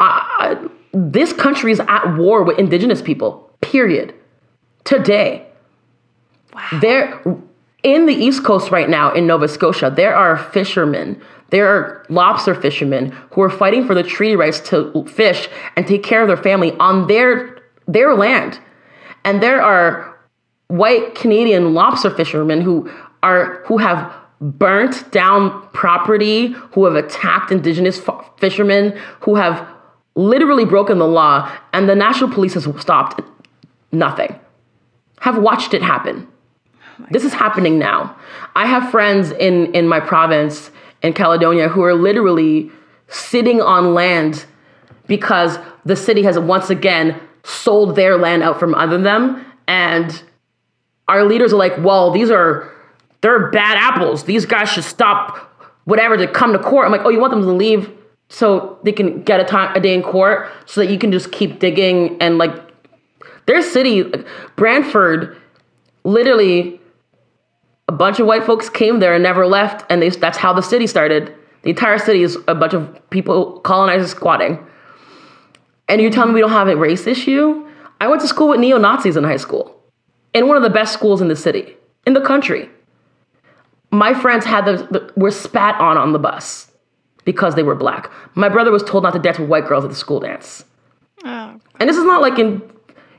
I, 0.02 0.58
I- 0.64 0.68
this 0.94 1.32
country 1.32 1.72
is 1.72 1.80
at 1.88 2.16
war 2.18 2.42
with 2.42 2.58
indigenous 2.58 3.00
people. 3.00 3.48
Period. 3.62 4.14
Today. 4.84 5.46
Wow. 6.52 6.68
There, 6.82 7.22
in 7.82 8.04
the 8.04 8.12
East 8.14 8.44
Coast 8.44 8.70
right 8.70 8.90
now 8.90 9.10
in 9.14 9.26
Nova 9.26 9.48
Scotia, 9.48 9.90
there 9.94 10.14
are 10.14 10.36
fishermen, 10.36 11.18
there 11.48 11.66
are 11.66 12.04
lobster 12.10 12.54
fishermen 12.54 13.12
who 13.30 13.40
are 13.40 13.48
fighting 13.48 13.86
for 13.86 13.94
the 13.94 14.02
treaty 14.02 14.36
rights 14.36 14.60
to 14.68 15.04
fish 15.06 15.48
and 15.76 15.86
take 15.86 16.02
care 16.02 16.20
of 16.20 16.28
their 16.28 16.36
family 16.36 16.72
on 16.78 17.06
their 17.06 17.58
their 17.88 18.14
land, 18.14 18.58
and 19.24 19.42
there 19.42 19.62
are 19.62 20.16
white 20.68 21.14
Canadian 21.14 21.72
lobster 21.74 22.10
fishermen 22.10 22.60
who 22.60 22.90
are 23.22 23.62
who 23.66 23.78
have 23.78 24.12
burnt 24.40 25.10
down 25.10 25.66
property, 25.72 26.48
who 26.72 26.84
have 26.84 26.96
attacked 26.96 27.50
indigenous 27.50 28.06
f- 28.06 28.30
fishermen, 28.38 28.96
who 29.20 29.34
have 29.36 29.66
literally 30.14 30.64
broken 30.64 30.98
the 30.98 31.06
law, 31.06 31.50
and 31.72 31.88
the 31.88 31.94
national 31.94 32.30
police 32.30 32.54
has 32.54 32.68
stopped 32.80 33.20
nothing. 33.90 34.38
Have 35.20 35.38
watched 35.38 35.74
it 35.74 35.82
happen. 35.82 36.26
Oh 37.00 37.06
this 37.10 37.24
is 37.24 37.32
happening 37.32 37.78
now. 37.78 38.16
I 38.54 38.66
have 38.66 38.90
friends 38.90 39.30
in 39.32 39.72
in 39.74 39.88
my 39.88 40.00
province 40.00 40.70
in 41.02 41.12
Caledonia 41.12 41.68
who 41.68 41.82
are 41.82 41.94
literally 41.94 42.70
sitting 43.08 43.60
on 43.60 43.94
land 43.94 44.44
because 45.06 45.58
the 45.84 45.96
city 45.96 46.22
has 46.22 46.38
once 46.38 46.70
again 46.70 47.20
sold 47.44 47.96
their 47.96 48.16
land 48.16 48.42
out 48.42 48.58
from 48.58 48.74
under 48.74 48.98
them 48.98 49.44
and 49.66 50.22
our 51.08 51.24
leaders 51.24 51.52
are 51.52 51.56
like, 51.56 51.74
"Well, 51.78 52.10
these 52.10 52.30
are 52.30 52.70
they're 53.20 53.50
bad 53.50 53.76
apples. 53.76 54.24
These 54.24 54.46
guys 54.46 54.68
should 54.68 54.84
stop 54.84 55.50
whatever 55.84 56.16
to 56.16 56.26
come 56.26 56.52
to 56.52 56.58
court." 56.58 56.86
I'm 56.86 56.92
like, 56.92 57.04
"Oh, 57.04 57.10
you 57.10 57.20
want 57.20 57.32
them 57.32 57.42
to 57.42 57.52
leave 57.52 57.90
so 58.32 58.78
they 58.82 58.92
can 58.92 59.22
get 59.22 59.40
a 59.40 59.44
time 59.44 59.76
a 59.76 59.80
day 59.80 59.92
in 59.92 60.02
court 60.02 60.50
so 60.64 60.80
that 60.80 60.90
you 60.90 60.98
can 60.98 61.12
just 61.12 61.30
keep 61.32 61.58
digging 61.58 62.16
and 62.18 62.38
like 62.38 62.50
their 63.44 63.60
city 63.60 64.10
Brantford 64.56 65.36
literally 66.04 66.80
a 67.88 67.92
bunch 67.92 68.20
of 68.20 68.26
white 68.26 68.42
folks 68.44 68.70
came 68.70 69.00
there 69.00 69.12
and 69.12 69.22
never 69.22 69.46
left 69.46 69.84
and 69.90 70.00
they, 70.00 70.08
that's 70.08 70.38
how 70.38 70.50
the 70.54 70.62
city 70.62 70.86
started. 70.86 71.34
The 71.60 71.70
entire 71.70 71.98
city 71.98 72.22
is 72.22 72.38
a 72.48 72.54
bunch 72.54 72.72
of 72.72 73.10
people 73.10 73.60
colonizers 73.60 74.12
squatting. 74.12 74.58
And 75.90 76.00
you're 76.00 76.10
telling 76.10 76.30
me 76.30 76.36
we 76.36 76.40
don't 76.40 76.50
have 76.50 76.68
a 76.68 76.76
race 76.76 77.06
issue? 77.06 77.68
I 78.00 78.08
went 78.08 78.22
to 78.22 78.28
school 78.28 78.48
with 78.48 78.60
neo-nazis 78.60 79.18
in 79.18 79.24
high 79.24 79.36
school 79.36 79.78
in 80.32 80.48
one 80.48 80.56
of 80.56 80.62
the 80.62 80.70
best 80.70 80.94
schools 80.94 81.20
in 81.20 81.28
the 81.28 81.36
city 81.36 81.76
in 82.06 82.14
the 82.14 82.22
country. 82.22 82.70
My 83.90 84.14
friends 84.14 84.46
had 84.46 84.64
the, 84.64 84.88
the 84.90 85.12
were 85.16 85.30
spat 85.30 85.78
on 85.78 85.98
on 85.98 86.14
the 86.14 86.18
bus 86.18 86.71
because 87.24 87.54
they 87.54 87.62
were 87.62 87.74
black 87.74 88.10
my 88.34 88.48
brother 88.48 88.70
was 88.70 88.82
told 88.82 89.02
not 89.02 89.12
to 89.12 89.18
dance 89.18 89.38
with 89.38 89.48
white 89.48 89.66
girls 89.66 89.84
at 89.84 89.90
the 89.90 89.96
school 89.96 90.20
dance 90.20 90.64
Oh, 91.24 91.60
and 91.78 91.88
this 91.88 91.96
is 91.96 92.04
not 92.04 92.20
like 92.20 92.38
in, 92.38 92.62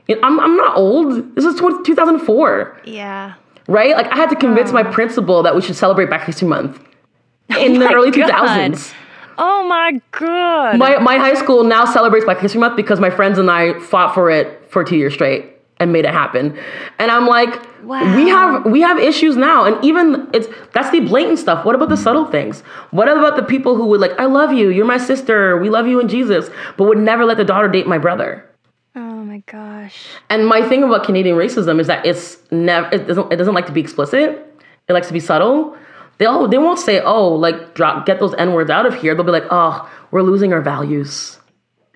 in 0.08 0.22
I'm, 0.22 0.38
I'm 0.40 0.56
not 0.56 0.76
old. 0.76 1.34
This 1.34 1.44
is 1.44 1.54
20, 1.56 1.84
2004, 1.84 2.80
yeah. 2.84 3.34
right? 3.66 3.96
Like 3.96 4.06
I 4.12 4.16
had 4.16 4.30
to 4.30 4.36
convince 4.36 4.72
my 4.72 4.86
oh. 4.86 4.92
principal 4.92 5.42
that 5.42 5.54
we 5.54 5.62
should 5.62 5.76
celebrate 5.76 6.06
Black 6.06 6.24
History 6.24 6.48
Month 6.48 6.82
oh 7.52 7.64
in 7.64 7.78
the 7.78 7.92
early 7.92 8.10
God. 8.10 8.30
2000s. 8.30 8.94
Oh 9.36 9.66
my 9.66 10.00
god. 10.12 10.78
My, 10.78 10.98
my 10.98 11.16
high 11.16 11.34
school 11.34 11.64
now 11.64 11.84
celebrates 11.84 12.24
Black 12.24 12.38
History 12.38 12.60
Month 12.60 12.76
because 12.76 13.00
my 13.00 13.10
friends 13.10 13.38
and 13.38 13.50
I 13.50 13.78
fought 13.80 14.14
for 14.14 14.30
it 14.30 14.70
for 14.70 14.84
two 14.84 14.96
years 14.96 15.14
straight 15.14 15.53
and 15.80 15.92
made 15.92 16.04
it 16.04 16.12
happen. 16.12 16.58
And 16.98 17.10
I'm 17.10 17.26
like, 17.26 17.62
Wow. 17.84 18.16
we 18.16 18.28
have 18.30 18.64
we 18.64 18.80
have 18.80 18.98
issues 18.98 19.36
now, 19.36 19.64
and 19.64 19.82
even 19.84 20.28
it's 20.32 20.48
that's 20.72 20.90
the 20.90 21.00
blatant 21.00 21.38
stuff. 21.38 21.66
What 21.66 21.74
about 21.74 21.90
the 21.90 21.98
subtle 21.98 22.24
things? 22.24 22.60
What 22.92 23.08
about 23.08 23.36
the 23.36 23.42
people 23.42 23.76
who 23.76 23.84
would 23.86 24.00
like, 24.00 24.18
I 24.18 24.24
love 24.24 24.54
you, 24.54 24.70
you're 24.70 24.86
my 24.86 24.96
sister, 24.96 25.58
we 25.58 25.68
love 25.68 25.86
you 25.86 26.00
in 26.00 26.08
Jesus, 26.08 26.48
but 26.78 26.84
would 26.84 26.96
never 26.96 27.26
let 27.26 27.36
the 27.36 27.44
daughter 27.44 27.68
date 27.68 27.86
my 27.86 27.98
brother? 27.98 28.48
oh 28.96 29.24
my 29.24 29.38
gosh. 29.46 30.06
And 30.30 30.46
my 30.46 30.66
thing 30.68 30.82
about 30.82 31.04
Canadian 31.04 31.36
racism 31.36 31.80
is 31.80 31.86
that 31.88 32.06
it's 32.06 32.38
never 32.50 32.88
it 32.94 33.06
doesn't 33.06 33.32
it 33.32 33.36
doesn't 33.36 33.54
like 33.54 33.66
to 33.66 33.72
be 33.72 33.80
explicit. 33.80 34.40
It 34.88 34.92
likes 34.92 35.08
to 35.08 35.12
be 35.12 35.20
subtle. 35.20 35.76
They'll 36.18 36.46
they 36.48 36.58
won't 36.58 36.78
say, 36.78 37.00
oh, 37.00 37.34
like 37.34 37.74
drop 37.74 38.06
get 38.06 38.20
those 38.20 38.34
N 38.34 38.52
words 38.52 38.70
out 38.70 38.86
of 38.86 38.94
here. 38.94 39.14
They'll 39.14 39.24
be 39.24 39.32
like, 39.32 39.48
oh, 39.50 39.90
we're 40.10 40.22
losing 40.22 40.52
our 40.52 40.60
values. 40.60 41.38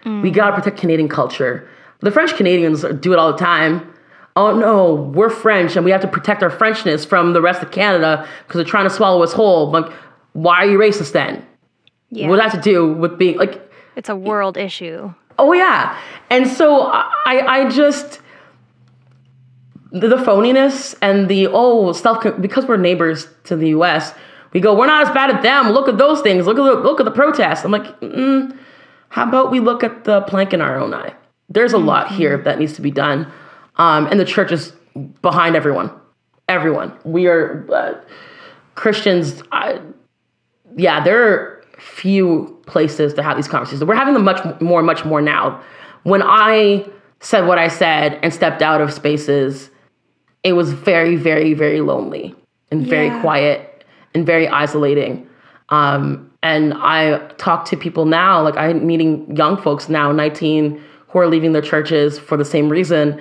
We 0.04 0.10
mm. 0.10 0.34
gotta 0.34 0.56
protect 0.56 0.78
Canadian 0.78 1.08
culture. 1.08 1.68
The 2.00 2.10
French 2.10 2.34
Canadians 2.36 2.84
do 3.00 3.12
it 3.12 3.18
all 3.18 3.32
the 3.32 3.38
time. 3.38 3.92
Oh 4.36 4.56
no, 4.56 4.94
we're 4.94 5.30
French 5.30 5.74
and 5.74 5.84
we 5.84 5.90
have 5.90 6.00
to 6.02 6.08
protect 6.08 6.42
our 6.42 6.50
Frenchness 6.50 7.04
from 7.04 7.32
the 7.32 7.42
rest 7.42 7.62
of 7.62 7.72
Canada 7.72 8.26
because 8.46 8.58
they're 8.58 8.70
trying 8.70 8.88
to 8.88 8.94
swallow 8.94 9.22
us 9.22 9.32
whole. 9.32 9.70
Like, 9.70 9.92
why 10.32 10.56
are 10.58 10.66
you 10.66 10.78
racist 10.78 11.12
then? 11.12 11.44
Yeah. 12.10 12.28
What 12.28 12.36
does 12.36 12.44
that 12.44 12.54
have 12.54 12.62
to 12.64 12.70
do 12.70 12.92
with 12.92 13.18
being 13.18 13.36
like 13.36 13.68
it's 13.96 14.08
a 14.08 14.14
world 14.14 14.56
issue. 14.56 15.12
Oh 15.40 15.52
yeah, 15.52 15.98
and 16.30 16.46
so 16.46 16.82
I 16.82 17.44
I 17.46 17.68
just 17.68 18.20
the, 19.90 20.06
the 20.06 20.16
phoniness 20.16 20.94
and 21.02 21.28
the 21.28 21.48
oh 21.48 21.92
self 21.92 22.24
because 22.40 22.66
we're 22.66 22.76
neighbors 22.76 23.26
to 23.44 23.56
the 23.56 23.70
U.S. 23.70 24.14
we 24.52 24.60
go, 24.60 24.76
we're 24.76 24.86
not 24.86 25.06
as 25.06 25.12
bad 25.12 25.30
at 25.30 25.42
them. 25.42 25.70
Look 25.70 25.88
at 25.88 25.98
those 25.98 26.20
things. 26.20 26.46
Look 26.46 26.58
at 26.58 26.62
the 26.62 26.74
look 26.80 27.00
at 27.00 27.04
the 27.04 27.10
protests. 27.10 27.64
I'm 27.64 27.72
like, 27.72 28.00
mm, 28.00 28.56
how 29.08 29.28
about 29.28 29.50
we 29.50 29.58
look 29.58 29.82
at 29.82 30.04
the 30.04 30.20
plank 30.22 30.52
in 30.52 30.60
our 30.60 30.78
own 30.78 30.94
eye? 30.94 31.14
There's 31.48 31.72
a 31.72 31.78
lot 31.78 32.10
here 32.10 32.36
that 32.38 32.58
needs 32.58 32.74
to 32.74 32.82
be 32.82 32.90
done, 32.90 33.30
um, 33.76 34.06
and 34.06 34.20
the 34.20 34.24
church 34.24 34.52
is 34.52 34.72
behind 35.22 35.56
everyone. 35.56 35.90
Everyone. 36.48 36.92
We 37.04 37.26
are 37.26 37.66
uh, 37.72 37.94
Christians. 38.74 39.42
I, 39.52 39.80
yeah, 40.76 41.02
there 41.02 41.22
are 41.32 41.64
few 41.78 42.58
places 42.66 43.14
to 43.14 43.22
have 43.22 43.36
these 43.36 43.48
conversations. 43.48 43.84
We're 43.84 43.94
having 43.94 44.14
them 44.14 44.24
much 44.24 44.60
more, 44.60 44.82
much 44.82 45.04
more 45.04 45.22
now. 45.22 45.62
When 46.02 46.22
I 46.22 46.86
said 47.20 47.46
what 47.46 47.58
I 47.58 47.68
said 47.68 48.18
and 48.22 48.32
stepped 48.32 48.62
out 48.62 48.80
of 48.80 48.92
spaces, 48.92 49.70
it 50.44 50.52
was 50.52 50.72
very, 50.72 51.16
very, 51.16 51.54
very 51.54 51.80
lonely 51.80 52.34
and 52.70 52.86
very 52.86 53.06
Yeah. 53.08 53.20
quiet 53.20 53.84
and 54.14 54.24
very 54.26 54.48
isolating. 54.48 55.26
Um, 55.70 56.30
and 56.42 56.74
I 56.74 57.18
talk 57.38 57.64
to 57.66 57.76
people 57.76 58.04
now, 58.04 58.42
like 58.42 58.56
I'm 58.56 58.86
meeting 58.86 59.34
young 59.36 59.56
folks 59.56 59.88
now, 59.88 60.12
19, 60.12 60.80
who 61.08 61.18
are 61.18 61.26
leaving 61.26 61.52
their 61.52 61.62
churches 61.62 62.18
for 62.18 62.36
the 62.36 62.44
same 62.44 62.68
reason. 62.68 63.20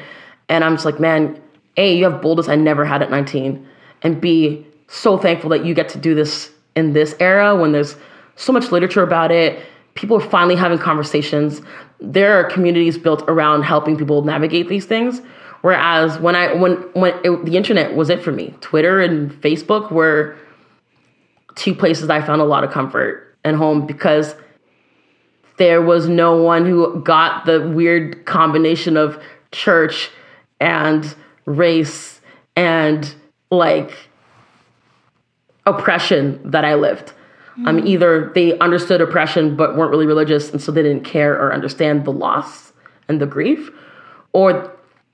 And 0.50 0.64
I'm 0.64 0.76
just 0.76 0.86
like, 0.86 1.00
man, 1.00 1.42
A, 1.78 1.96
you 1.96 2.04
have 2.06 2.22
boldness 2.22 2.48
I 2.48 2.56
never 2.56 2.86
had 2.86 3.02
at 3.02 3.10
19. 3.10 3.66
And 4.04 4.22
B, 4.22 4.66
so 4.88 5.18
thankful 5.18 5.50
that 5.50 5.66
you 5.66 5.74
get 5.74 5.90
to 5.90 5.98
do 5.98 6.16
this 6.16 6.52
in 6.76 6.94
this 6.94 7.16
era 7.20 7.56
when 7.56 7.72
there's 7.72 7.96
so 8.36 8.54
much 8.54 8.72
literature 8.72 9.04
about 9.04 9.32
it. 9.32 9.64
People 9.96 10.18
are 10.18 10.30
finally 10.30 10.56
having 10.56 10.78
conversations. 10.78 11.62
There 12.00 12.40
are 12.40 12.44
communities 12.44 12.98
built 12.98 13.24
around 13.28 13.64
helping 13.64 13.98
people 13.98 14.22
navigate 14.24 14.70
these 14.70 14.86
things. 14.86 15.22
Whereas 15.62 16.20
when 16.20 16.36
I 16.36 16.54
when 16.54 16.74
when 16.94 17.14
it, 17.24 17.46
the 17.46 17.58
internet 17.58 17.96
was 17.96 18.10
it 18.10 18.22
for 18.22 18.32
me, 18.32 18.54
Twitter 18.62 19.02
and 19.02 19.32
Facebook 19.42 19.92
were 19.92 20.38
two 21.56 21.74
places 21.74 22.10
I 22.10 22.22
found 22.22 22.42
a 22.42 22.46
lot 22.46 22.64
of 22.64 22.72
comfort 22.72 23.36
and 23.44 23.58
home 23.58 23.88
because 23.88 24.36
there 25.58 25.82
was 25.82 26.08
no 26.08 26.42
one 26.42 26.66
who 26.66 27.02
got 27.02 27.46
the 27.46 27.62
weird 27.70 28.26
combination 28.26 28.96
of 28.96 29.22
church 29.52 30.10
and 30.60 31.16
race 31.46 32.22
and 32.56 33.14
like 33.50 33.92
oppression 35.66 36.40
that 36.52 36.64
I 36.64 36.76
lived. 36.76 37.14
Um, 37.66 37.88
either 37.88 38.32
they 38.36 38.58
understood 38.60 39.02
oppression 39.02 39.56
but 39.56 39.76
weren't 39.76 39.90
really 39.90 40.06
religious 40.06 40.52
and 40.52 40.62
so 40.62 40.72
they 40.72 40.84
didn't 40.84 41.04
care 41.04 41.34
or 41.34 41.52
understand 41.52 42.06
the 42.06 42.12
loss 42.12 42.72
and 43.08 43.20
the 43.20 43.26
grief, 43.26 43.72
or 44.32 44.72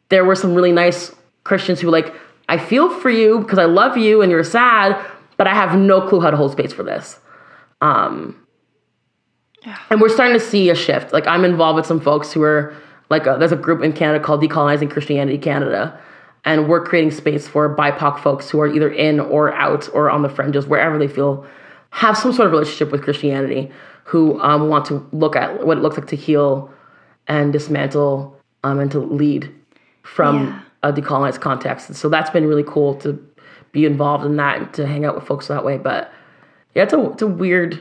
there 0.10 0.26
were 0.26 0.36
some 0.36 0.54
really 0.54 0.74
nice 0.74 1.16
Christians 1.46 1.80
who 1.80 1.88
were 1.88 1.94
like, 1.94 2.14
I 2.50 2.58
feel 2.58 2.90
for 3.00 3.10
you 3.10 3.40
because 3.40 3.60
I 3.60 3.66
love 3.66 3.98
you 3.98 4.22
and 4.22 4.30
you're 4.30 4.44
sad, 4.44 5.02
but 5.38 5.48
I 5.48 5.54
have 5.54 5.78
no 5.78 6.08
clue 6.08 6.20
how 6.20 6.32
to 6.32 6.38
hold 6.38 6.52
space 6.52 6.74
for 6.74 6.84
this. 6.84 7.18
Um, 7.80 8.43
and 9.90 10.02
we're 10.02 10.10
starting 10.10 10.38
to 10.38 10.46
see 10.46 10.70
a 10.70 10.76
shift. 10.76 11.14
Like 11.14 11.28
I'm 11.28 11.46
involved 11.46 11.78
with 11.78 11.86
some 11.86 12.00
folks 12.00 12.32
who 12.34 12.42
are 12.44 12.76
like, 13.10 13.26
a, 13.28 13.36
there's 13.38 13.52
a 13.52 13.58
group 13.58 13.84
in 13.84 13.94
Canada 13.94 14.24
called 14.24 14.42
Decolonizing 14.42 14.90
Christianity 14.90 15.38
Canada, 15.38 15.98
and 16.46 16.68
we're 16.68 16.84
creating 16.84 17.12
space 17.12 17.48
for 17.48 17.74
BIPOC 17.76 18.20
folks 18.20 18.50
who 18.50 18.60
are 18.60 18.68
either 18.68 18.92
in 18.92 19.20
or 19.20 19.54
out 19.54 19.88
or 19.94 20.10
on 20.10 20.22
the 20.24 20.30
fringes, 20.30 20.66
wherever 20.68 20.98
they 20.98 21.08
feel 21.08 21.46
have 21.92 22.18
some 22.18 22.34
sort 22.34 22.48
of 22.48 22.52
relationship 22.52 22.92
with 22.92 23.04
Christianity, 23.04 23.72
who 24.06 24.42
um, 24.42 24.68
want 24.68 24.86
to 24.86 25.08
look 25.14 25.36
at 25.36 25.66
what 25.66 25.78
it 25.78 25.82
looks 25.82 25.98
like 25.98 26.08
to 26.08 26.16
heal 26.16 26.72
and 27.28 27.54
dismantle 27.54 28.36
um, 28.64 28.80
and 28.80 28.92
to 28.92 29.00
lead 29.00 29.54
from 30.02 30.48
Yeah. 30.48 30.60
a 30.90 30.94
decolonized 30.94 31.40
context. 31.40 31.88
And 31.88 31.96
so 31.96 32.10
that's 32.10 32.30
been 32.32 32.46
really 32.48 32.64
cool 32.66 32.96
to 32.96 33.24
be 33.72 33.86
involved 33.86 34.26
in 34.26 34.36
that 34.38 34.58
and 34.58 34.74
to 34.74 34.86
hang 34.88 35.06
out 35.06 35.16
with 35.16 35.26
folks 35.26 35.48
that 35.48 35.64
way. 35.64 35.78
But 35.78 36.12
yeah, 36.76 36.84
it's 36.84 36.94
a 36.94 37.12
it's 37.12 37.22
a 37.22 37.28
weird 37.28 37.80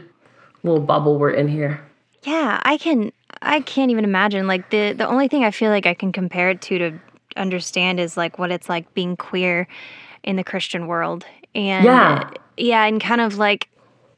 little 0.62 0.80
bubble 0.80 1.18
we're 1.18 1.30
in 1.30 1.48
here. 1.48 1.80
Yeah, 2.24 2.60
I 2.62 2.76
can 2.78 3.12
I 3.40 3.60
can't 3.60 3.90
even 3.90 4.04
imagine 4.04 4.46
like 4.46 4.70
the 4.70 4.92
the 4.92 5.06
only 5.08 5.28
thing 5.28 5.44
I 5.44 5.50
feel 5.50 5.70
like 5.70 5.86
I 5.86 5.94
can 5.94 6.12
compare 6.12 6.50
it 6.50 6.60
to 6.62 6.78
to 6.78 6.98
understand 7.36 7.98
is 7.98 8.16
like 8.16 8.38
what 8.38 8.50
it's 8.52 8.68
like 8.68 8.92
being 8.94 9.16
queer 9.16 9.66
in 10.22 10.36
the 10.36 10.44
Christian 10.44 10.86
world. 10.86 11.24
And 11.54 11.84
Yeah. 11.84 12.30
yeah, 12.56 12.84
and 12.84 13.00
kind 13.00 13.20
of 13.20 13.38
like 13.38 13.68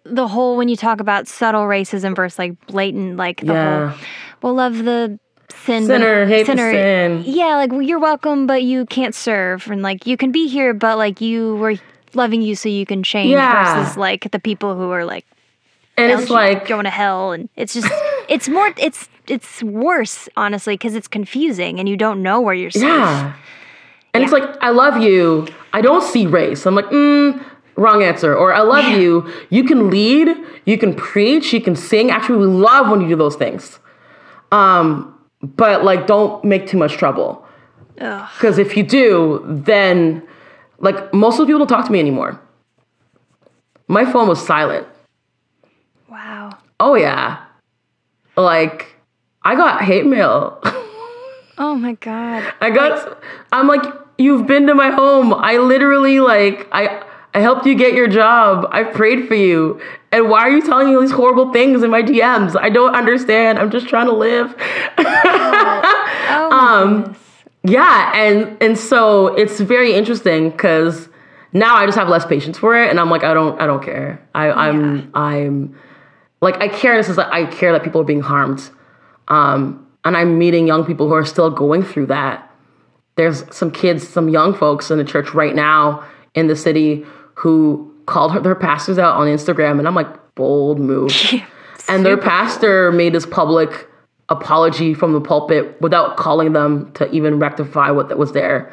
the 0.05 0.29
whole 0.29 0.57
when 0.57 0.69
you 0.69 0.77
talk 0.77 1.01
about 1.01 1.27
subtle 1.29 1.63
racism 1.63 2.15
versus 2.15 2.39
like 2.39 2.67
blatant 2.67 3.17
like 3.17 3.41
the 3.41 3.55
Yeah. 3.55 3.89
whole 3.89 3.99
well 4.43 4.55
love 4.55 4.85
the 4.85 5.19
sin 5.51 5.87
Sinner, 5.87 6.27
hate 6.27 6.47
the 6.47 6.57
sin. 6.57 7.23
Yeah, 7.25 7.57
like 7.57 7.71
well, 7.73 7.81
you're 7.81 7.99
welcome 7.99 8.47
but 8.47 8.63
you 8.63 8.85
can't 8.85 9.15
serve 9.15 9.67
and 9.71 9.81
like 9.81 10.07
you 10.07 10.19
can 10.19 10.31
be 10.31 10.47
here 10.47 10.75
but 10.75 10.99
like 10.99 11.23
you 11.23 11.57
were 11.57 11.77
loving 12.13 12.43
you 12.43 12.55
so 12.55 12.69
you 12.69 12.85
can 12.85 13.03
change 13.03 13.31
Yeah. 13.33 13.51
versus 13.75 13.97
like 13.97 14.31
the 14.31 14.39
people 14.39 14.77
who 14.77 14.91
are 14.91 15.07
like 15.07 15.25
And 15.97 16.11
it's 16.13 16.31
like 16.31 16.67
going 16.67 16.85
to 16.85 16.91
hell 16.91 17.33
and 17.33 17.49
it's 17.57 17.73
just 17.75 17.89
it's 18.29 18.49
more 18.49 18.73
it's 18.79 19.09
it's 19.29 19.63
worse 19.63 20.29
honestly 20.37 20.75
because 20.75 20.95
it's 20.95 21.09
confusing 21.09 21.79
and 21.79 21.89
you 21.89 21.97
don't 21.97 22.23
know 22.23 22.41
where 22.41 22.55
you're 22.55 22.71
safe 22.71 22.83
Yeah. 22.83 23.35
And 24.13 24.23
it's 24.23 24.33
like, 24.33 24.45
I 24.61 24.71
love 24.71 24.99
you. 25.03 25.49
I 25.73 25.81
don't 25.81 26.03
see 26.03 26.27
race. 26.27 26.67
I'm 26.67 26.77
like, 26.77 26.85
mm, 26.87 27.45
wrong 27.75 28.05
answer. 28.05 28.33
Or 28.37 28.55
I 28.55 28.61
love 28.61 28.85
Yeah. 28.85 28.97
you. 28.99 29.33
You 29.51 29.65
can 29.65 29.91
lead, 29.91 30.29
you 30.67 30.79
can 30.79 30.95
preach, 30.95 31.53
you 31.53 31.61
can 31.61 31.75
sing. 31.75 32.13
Actually, 32.13 32.39
we 32.39 32.47
love 32.47 32.89
when 32.91 33.01
you 33.01 33.09
do 33.09 33.17
those 33.17 33.35
things. 33.35 33.81
Um, 34.53 35.13
but 35.43 35.83
like, 35.85 36.07
don't 36.07 36.45
make 36.45 36.69
too 36.69 36.79
much 36.79 36.93
trouble. 36.97 37.45
Because 37.97 38.59
if 38.59 38.77
you 38.77 38.85
do, 38.85 39.43
then 39.49 40.23
like 40.79 41.13
most 41.13 41.35
of 41.35 41.41
the 41.41 41.47
people 41.47 41.59
don't 41.59 41.69
talk 41.77 41.87
to 41.87 41.93
me 41.93 41.99
anymore. 41.99 42.41
My 43.89 44.05
phone 44.05 44.29
was 44.29 44.45
silent. 44.45 44.87
Oh 46.85 46.95
yeah. 46.97 47.43
Like 48.37 48.95
I 49.43 49.55
got 49.55 49.83
hate 49.83 50.05
mail. 50.05 50.61
oh 51.59 51.75
my 51.77 51.95
god 51.95 52.53
I 52.61 52.69
got. 52.71 53.23
I'm 53.53 53.67
like, 53.69 53.85
you've 54.19 54.47
been 54.47 54.67
to 54.67 54.75
my 54.75 54.91
home. 54.91 55.33
I 55.33 55.57
literally 55.57 56.21
like 56.21 56.69
I. 56.73 57.03
I 57.37 57.41
helped 57.41 57.67
you 57.67 57.75
get 57.75 57.95
your 57.95 58.07
job. 58.07 58.69
I 58.71 58.85
prayed 58.85 59.27
for 59.27 59.35
you. 59.35 59.81
And 60.13 60.31
why 60.31 60.43
are 60.43 60.51
you 60.51 60.63
telling 60.63 60.95
me 60.95 61.01
these 61.01 61.11
horrible 61.11 61.53
things 61.53 61.83
in 61.83 61.91
my 61.91 62.01
DMs? 62.01 62.55
I 62.57 62.69
don't 62.71 62.95
understand. 62.95 63.59
I'm 63.59 63.73
just 63.73 63.89
trying 63.89 64.07
to 64.07 64.13
live. 64.15 64.55
oh 64.99 65.03
my 65.03 66.49
Um, 66.53 67.01
goodness. 67.03 67.19
yeah, 67.65 68.13
and 68.15 68.57
and 68.63 68.79
so 68.79 69.35
it's 69.35 69.59
very 69.59 69.95
interesting 69.95 70.51
because 70.51 71.09
now 71.53 71.75
I 71.75 71.87
just 71.87 71.99
have 71.99 72.09
less 72.09 72.25
patience 72.25 72.57
for 72.57 72.81
it, 72.81 72.89
and 72.89 73.01
I'm 73.01 73.11
like, 73.11 73.25
I 73.25 73.35
don't, 73.35 73.61
I 73.61 73.67
don't 73.67 73.83
care. 73.83 74.21
I, 74.35 74.53
I'm, 74.53 75.11
I'm, 75.15 75.77
like, 76.45 76.61
I 76.61 76.69
care. 76.69 76.97
This 76.97 77.09
is 77.09 77.17
like, 77.17 77.33
I 77.33 77.47
care 77.47 77.73
that 77.73 77.83
people 77.83 78.01
are 78.01 78.05
being 78.05 78.21
harmed, 78.21 78.71
um, 79.29 79.87
and 80.05 80.17
I'm 80.17 80.39
meeting 80.39 80.67
young 80.67 80.85
people 80.85 81.09
who 81.09 81.15
are 81.15 81.25
still 81.25 81.51
going 81.51 81.83
through 81.83 82.07
that. 82.07 82.51
There's 83.17 83.45
some 83.55 83.71
kids, 83.71 84.07
some 84.07 84.29
young 84.29 84.55
folks 84.55 84.91
in 84.91 84.99
the 84.99 85.05
church 85.05 85.35
right 85.35 85.55
now 85.55 86.05
in 86.35 86.47
the 86.47 86.57
city 86.57 87.05
who 87.35 87.93
called 88.07 88.33
her, 88.33 88.41
their 88.41 88.55
pastors 88.55 88.99
out 88.99 89.17
on 89.17 89.27
Instagram, 89.27 89.79
and 89.79 89.89
I'm 89.89 89.95
like, 89.95 90.35
bold 90.35 90.79
move. 90.79 91.13
And 91.89 92.05
their 92.05 92.17
pastor 92.17 92.91
made 92.93 93.13
this 93.13 93.27
public 93.27 93.87
apology 94.29 94.95
from 94.95 95.13
the 95.13 95.21
pulpit 95.21 95.81
without 95.81 96.17
calling 96.17 96.53
them 96.53 96.91
to 96.95 97.11
even 97.11 97.39
rectify 97.39 97.91
what 97.91 98.09
that 98.09 98.17
was 98.17 98.33
there. 98.33 98.73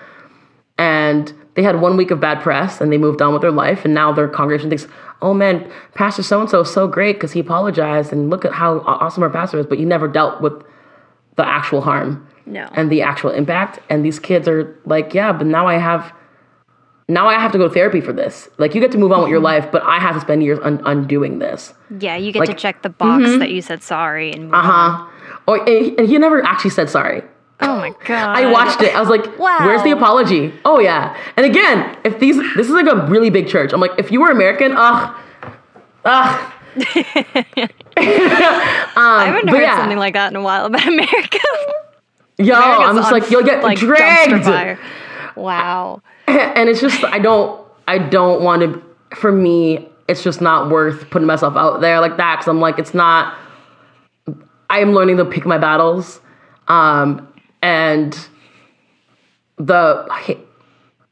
And 0.82 1.32
they 1.56 1.64
had 1.64 1.80
one 1.80 1.96
week 1.98 2.10
of 2.12 2.20
bad 2.20 2.42
press 2.42 2.82
and 2.82 2.92
they 2.92 2.98
moved 2.98 3.22
on 3.22 3.34
with 3.34 3.42
their 3.44 3.52
life. 3.52 3.86
And 3.86 3.94
now 3.94 4.12
their 4.12 4.28
congregation 4.28 4.70
thinks, 4.70 4.88
oh 5.22 5.34
man, 5.34 5.70
Pastor 5.94 6.24
so 6.24 6.42
and 6.42 6.50
so 6.50 6.62
is 6.62 6.72
so 6.74 6.88
great 6.88 7.14
because 7.18 7.34
he 7.34 7.40
apologized. 7.40 8.12
And 8.12 8.30
look 8.30 8.46
at 8.46 8.54
how 8.54 8.80
awesome 8.80 9.22
our 9.24 9.30
pastor 9.30 9.60
is. 9.60 9.68
But 9.68 9.78
you 9.78 9.86
never 9.86 10.08
dealt 10.08 10.42
with 10.42 10.54
the 11.36 11.46
actual 11.48 11.82
harm 11.82 12.28
no 12.46 12.68
and 12.74 12.90
the 12.92 13.02
actual 13.04 13.30
impact. 13.30 13.80
And 13.90 14.04
these 14.04 14.18
kids 14.20 14.48
are 14.48 14.76
like, 14.86 15.14
yeah, 15.14 15.32
but 15.34 15.46
now 15.46 15.68
I 15.68 15.76
have. 15.78 16.12
Now 17.08 17.28
I 17.28 17.34
have 17.34 17.52
to 17.52 17.58
go 17.58 17.68
to 17.68 17.74
therapy 17.74 18.00
for 18.00 18.14
this. 18.14 18.48
Like 18.58 18.74
you 18.74 18.80
get 18.80 18.92
to 18.94 18.98
move 18.98 19.12
on 19.12 19.22
with 19.22 19.30
your 19.30 19.42
life, 19.42 19.70
but 19.72 19.84
I 19.84 20.00
have 20.00 20.16
to 20.16 20.22
spend 20.22 20.44
years 20.44 20.60
un- 20.64 20.82
undoing 20.86 21.40
this. 21.40 21.74
yeah 22.00 22.16
you 22.16 22.32
get 22.32 22.46
to 22.46 22.54
check 22.54 22.82
the 22.84 22.90
box 22.90 23.26
that 23.40 23.52
you 23.52 23.62
said 23.62 23.84
sorry 23.84 24.32
and 24.32 24.46
move 24.46 24.54
Uh 24.54 24.58
on. 24.58 24.64
huh. 24.64 25.08
Or 25.48 25.70
and 25.70 26.08
he 26.08 26.18
never 26.18 26.42
actually 26.44 26.70
said 26.72 26.90
sorry. 26.90 27.22
Oh 27.62 27.78
my 27.78 27.94
god 28.06 28.38
I 28.38 28.52
watched 28.52 28.82
it. 28.82 28.96
I 28.96 29.00
was 29.00 29.10
like, 29.10 29.38
Wow. 29.38 29.60
"Where's 29.62 29.84
the 29.84 29.92
apology?" 29.92 30.54
Oh 30.66 30.80
yeah. 30.80 31.16
And 31.38 31.46
again, 31.46 31.98
if 32.04 32.20
these 32.20 32.38
this 32.56 32.68
is 32.68 32.74
like 32.74 32.88
a 32.88 33.06
really 33.08 33.30
big 33.30 33.48
church. 33.48 33.74
I'm 33.74 33.80
like, 33.80 33.92
if 33.98 34.12
you 34.12 34.22
were 34.22 34.32
American, 34.32 34.74
ugh, 34.76 35.16
ugh. 36.06 36.54
I 37.98 39.26
haven't 39.26 39.50
heard 39.50 39.62
yeah. 39.62 39.78
something 39.78 39.98
like 39.98 40.14
that 40.14 40.32
in 40.32 40.38
a 40.38 40.42
while 40.42 40.66
about 40.66 40.88
America 40.88 41.40
Yo, 42.38 42.56
America's 42.56 42.86
I'm 42.88 42.96
just 42.96 43.12
like, 43.12 43.30
you'll 43.30 43.44
get 43.44 43.62
like 43.62 43.78
dragged. 43.78 44.46
fire. 44.46 44.80
wow 45.36 46.02
and 46.28 46.70
it's 46.70 46.80
just 46.80 47.04
I 47.04 47.20
don't 47.20 47.62
I 47.88 47.98
don't 47.98 48.42
want 48.42 48.62
to. 48.62 48.82
For 49.18 49.32
me, 49.32 49.90
it's 50.08 50.24
just 50.24 50.40
not 50.40 50.70
worth 50.70 51.10
putting 51.10 51.26
myself 51.26 51.56
out 51.58 51.82
there 51.82 52.00
like 52.00 52.16
that 52.18 52.38
because 52.38 52.48
I'm 52.48 52.62
like, 52.62 52.80
it's 52.80 52.94
not. 52.94 53.38
I 54.70 54.80
am 54.80 54.94
learning 54.94 55.18
to 55.18 55.26
pick 55.26 55.46
my 55.46 55.58
battles, 55.58 56.22
um, 56.70 57.28
and 57.62 58.18
the 59.58 60.06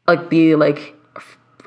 like 0.08 0.30
the 0.30 0.56
like 0.56 0.96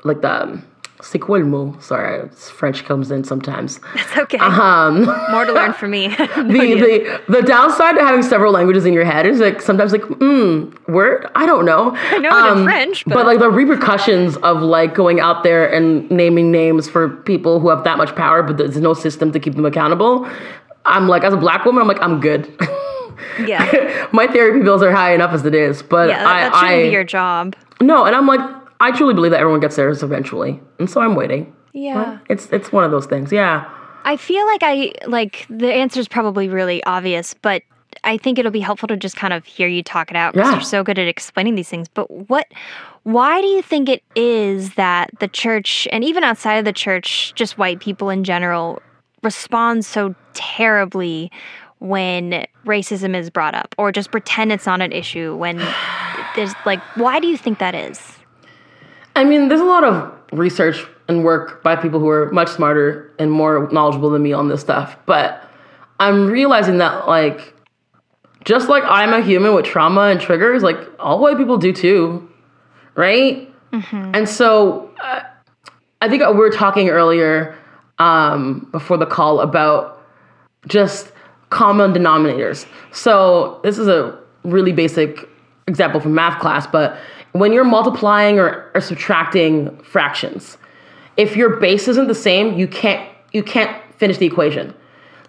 like 0.03 0.21
the 0.21 0.43
um, 0.43 0.63
c'est 1.01 1.19
quoi 1.19 1.39
le 1.39 1.45
mot? 1.45 1.81
Sorry, 1.81 2.29
French 2.29 2.85
comes 2.85 3.11
in 3.11 3.23
sometimes. 3.23 3.79
That's 3.95 4.17
okay. 4.17 4.37
Um, 4.37 5.05
More 5.31 5.45
to 5.45 5.53
learn 5.53 5.73
for 5.73 5.87
me. 5.87 6.07
the, 6.17 6.23
the 6.35 7.21
the 7.29 7.41
downside 7.41 7.95
to 7.95 8.01
having 8.03 8.21
several 8.23 8.51
languages 8.53 8.85
in 8.85 8.93
your 8.93 9.05
head 9.05 9.25
is 9.25 9.39
like 9.39 9.61
sometimes 9.61 9.91
like 9.91 10.03
hmm 10.03 10.69
word 10.87 11.29
I 11.35 11.45
don't 11.45 11.65
know 11.65 11.91
I 11.95 12.19
know 12.19 12.29
it 12.47 12.57
in 12.57 12.63
French, 12.65 13.05
but- 13.05 13.25
like 13.25 13.39
the 13.39 13.49
repercussions 13.49 14.37
of 14.37 14.61
like 14.61 14.93
going 14.93 15.19
out 15.19 15.43
there 15.43 15.71
and 15.71 16.09
naming 16.11 16.51
names 16.51 16.89
for 16.89 17.09
people 17.09 17.59
who 17.59 17.69
have 17.69 17.83
that 17.85 17.97
much 17.97 18.15
power 18.15 18.43
but 18.43 18.57
there's 18.57 18.77
no 18.77 18.93
system 18.93 19.31
to 19.31 19.39
keep 19.39 19.55
them 19.55 19.65
accountable 19.65 20.27
I'm 20.85 21.07
like 21.07 21.23
as 21.23 21.33
a 21.33 21.37
black 21.37 21.63
woman 21.65 21.81
I'm 21.81 21.87
like 21.87 22.01
I'm 22.01 22.19
good 22.19 22.51
yeah. 23.45 24.07
my 24.11 24.27
therapy 24.27 24.61
bills 24.63 24.81
are 24.83 24.91
high 24.91 25.13
enough 25.13 25.31
as 25.33 25.45
it 25.45 25.55
is 25.55 25.81
but 25.83 26.09
Yeah, 26.09 26.23
that, 26.23 26.27
I, 26.27 26.39
that 26.41 26.53
shouldn't 26.55 26.73
I 26.73 26.83
be 26.83 26.89
your 26.89 27.03
job. 27.03 27.55
no 27.81 28.05
and 28.05 28.15
I'm 28.15 28.27
like 28.27 28.41
I 28.79 28.91
truly 28.91 29.13
believe 29.13 29.31
that 29.31 29.39
everyone 29.39 29.59
gets 29.61 29.75
theirs 29.75 30.03
eventually 30.03 30.59
and 30.79 30.89
so 30.89 31.01
I'm 31.01 31.15
waiting 31.15 31.55
Yeah. 31.73 32.19
it's 32.29 32.47
it's 32.51 32.71
one 32.71 32.83
of 32.83 32.91
those 32.91 33.05
things 33.05 33.31
yeah 33.31 33.69
I 34.05 34.17
feel 34.17 34.45
like 34.47 34.61
I 34.63 34.91
like 35.07 35.45
the 35.49 35.73
answer 35.73 35.97
is 35.99 36.09
probably 36.09 36.49
really 36.49 36.83
obvious, 36.83 37.33
but 37.41 37.61
I 38.03 38.17
think 38.17 38.37
it'll 38.37 38.51
be 38.51 38.59
helpful 38.59 38.87
to 38.89 38.97
just 38.97 39.15
kind 39.15 39.31
of 39.31 39.45
hear 39.45 39.69
you 39.69 39.81
talk 39.81 40.11
it 40.11 40.17
out 40.17 40.33
because 40.33 40.49
Yeah. 40.49 40.55
you're 40.55 40.61
so 40.61 40.83
good 40.83 40.99
at 40.99 41.07
explaining 41.07 41.55
these 41.55 41.69
things. 41.69 41.87
But 41.87 42.11
what, 42.11 42.47
why 43.03 43.39
do 43.39 43.47
you 43.47 43.61
think 43.61 43.87
it 43.87 44.03
is 44.13 44.73
that 44.73 45.09
the 45.21 45.29
church 45.29 45.87
and 45.89 46.03
even 46.03 46.21
outside 46.25 46.55
of 46.55 46.65
the 46.65 46.73
church, 46.73 47.31
just 47.35 47.57
white 47.57 47.79
people 47.79 48.09
in 48.09 48.25
general, 48.25 48.81
respond 49.21 49.85
so 49.85 50.13
terribly 50.33 51.31
when 51.83 52.45
racism 52.65 53.13
is 53.13 53.29
brought 53.29 53.53
up 53.53 53.75
or 53.77 53.91
just 53.91 54.09
pretend 54.09 54.53
it's 54.53 54.65
not 54.65 54.81
an 54.81 54.93
issue 54.93 55.35
when 55.35 55.57
there's 56.33 56.53
like, 56.65 56.79
why 56.95 57.19
do 57.19 57.27
you 57.27 57.35
think 57.35 57.59
that 57.59 57.75
is? 57.75 58.17
I 59.17 59.25
mean, 59.25 59.49
there's 59.49 59.59
a 59.59 59.65
lot 59.65 59.83
of 59.83 60.13
research 60.31 60.85
and 61.09 61.25
work 61.25 61.61
by 61.61 61.75
people 61.75 61.99
who 61.99 62.07
are 62.07 62.31
much 62.31 62.47
smarter 62.47 63.11
and 63.19 63.29
more 63.29 63.69
knowledgeable 63.71 64.09
than 64.09 64.23
me 64.23 64.31
on 64.31 64.47
this 64.47 64.61
stuff, 64.61 64.95
but 65.05 65.43
I'm 65.99 66.27
realizing 66.27 66.77
that 66.77 67.05
like 67.05 67.53
just 68.45 68.69
like 68.69 68.83
I'm 68.85 69.13
a 69.13 69.21
human 69.21 69.53
with 69.53 69.65
trauma 69.65 70.03
and 70.03 70.21
triggers, 70.21 70.63
like 70.63 70.77
all 70.99 71.19
white 71.19 71.37
people 71.37 71.57
do 71.57 71.73
too, 71.73 72.29
right? 72.95 73.49
And 74.13 74.29
so 74.29 74.89
uh, 75.03 75.21
I 76.01 76.07
think 76.07 76.21
we 76.21 76.33
were 76.33 76.49
talking 76.49 76.89
earlier 76.89 77.57
um, 77.99 78.67
before 78.71 78.97
the 78.97 79.05
call 79.05 79.39
about 79.39 80.01
just 80.67 81.12
common 81.53 81.93
denominators. 81.93 82.65
So 82.91 83.59
this 83.63 83.77
is 83.77 83.87
a 83.87 84.17
really 84.43 84.73
basic 84.73 85.29
example 85.67 85.99
from 85.99 86.13
math 86.13 86.41
class, 86.41 86.67
but 86.67 86.97
when 87.31 87.53
you're 87.53 87.63
multiplying 87.63 88.39
or, 88.39 88.71
or 88.73 88.81
subtracting 88.81 89.75
fractions, 89.77 90.57
if 91.15 91.35
your 91.35 91.57
base 91.57 91.87
isn't 91.87 92.07
the 92.07 92.15
same, 92.15 92.57
you 92.57 92.67
can't 92.67 93.07
you 93.31 93.43
can't 93.43 93.71
finish 93.97 94.17
the 94.17 94.25
equation. 94.25 94.73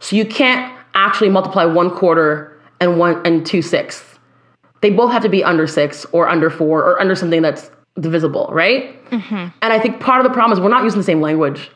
So 0.01 0.17
you 0.17 0.27
can't 0.27 0.71
actually 0.95 1.31
multiply 1.31 1.65
one 1.65 1.91
quarter 1.91 2.59
and 2.81 2.99
one 2.99 3.25
and 3.27 3.47
two 3.47 3.63
sixths. 3.63 4.19
They 4.81 4.91
both 4.91 5.13
have 5.13 5.23
to 5.23 5.29
be 5.29 5.43
under 5.45 5.67
six 5.67 6.05
or 6.13 6.29
under 6.29 6.51
four 6.51 6.83
or 6.83 7.01
under 7.01 7.15
something 7.15 7.41
that's 7.41 7.71
divisible, 8.01 8.49
right? 8.53 9.03
Mm-hmm. 9.11 9.49
And 9.63 9.73
I 9.73 9.79
think 9.79 10.01
part 10.01 10.21
of 10.21 10.31
the 10.31 10.35
problem 10.35 10.53
is 10.53 10.63
we're 10.63 10.69
not 10.69 10.85
using 10.85 11.01
the 11.01 11.05
same 11.05 11.21
language 11.21 11.71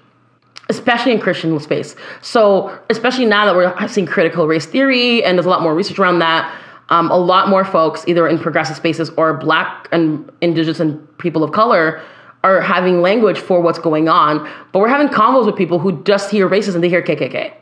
especially 0.69 1.13
in 1.13 1.21
Christian 1.21 1.59
space. 1.61 1.97
So, 2.21 2.79
especially 2.91 3.25
now 3.25 3.47
that 3.47 3.55
we're 3.55 3.89
seeing 3.89 4.07
critical 4.07 4.47
race 4.47 4.67
theory 4.67 5.25
and 5.25 5.39
there's 5.39 5.47
a 5.47 5.51
lot 5.51 5.63
more 5.63 5.75
research 5.75 5.99
around 5.99 6.19
that, 6.19 6.55
um, 6.91 7.11
a 7.11 7.17
lot 7.17 7.49
more 7.49 7.65
folks, 7.65 8.05
either 8.07 8.27
in 8.29 8.39
progressive 8.39 8.77
spaces 8.77 9.11
or 9.17 9.35
Black 9.35 9.89
and 9.93 10.31
Indigenous 10.41 10.81
and 10.81 11.19
people 11.19 11.45
of 11.45 11.53
color, 11.53 12.03
are 12.45 12.61
having 12.61 13.03
language 13.03 13.39
for 13.39 13.61
what's 13.61 13.79
going 13.79 14.09
on. 14.09 14.49
But 14.73 14.79
we're 14.81 14.89
having 14.89 15.09
convos 15.09 15.47
with 15.47 15.57
people 15.57 15.79
who 15.79 16.03
just 16.05 16.31
hear 16.31 16.49
racist 16.49 16.75
and 16.75 16.85
they 16.85 16.89
hear 16.89 17.03
KKK. 17.03 17.53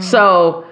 So 0.00 0.66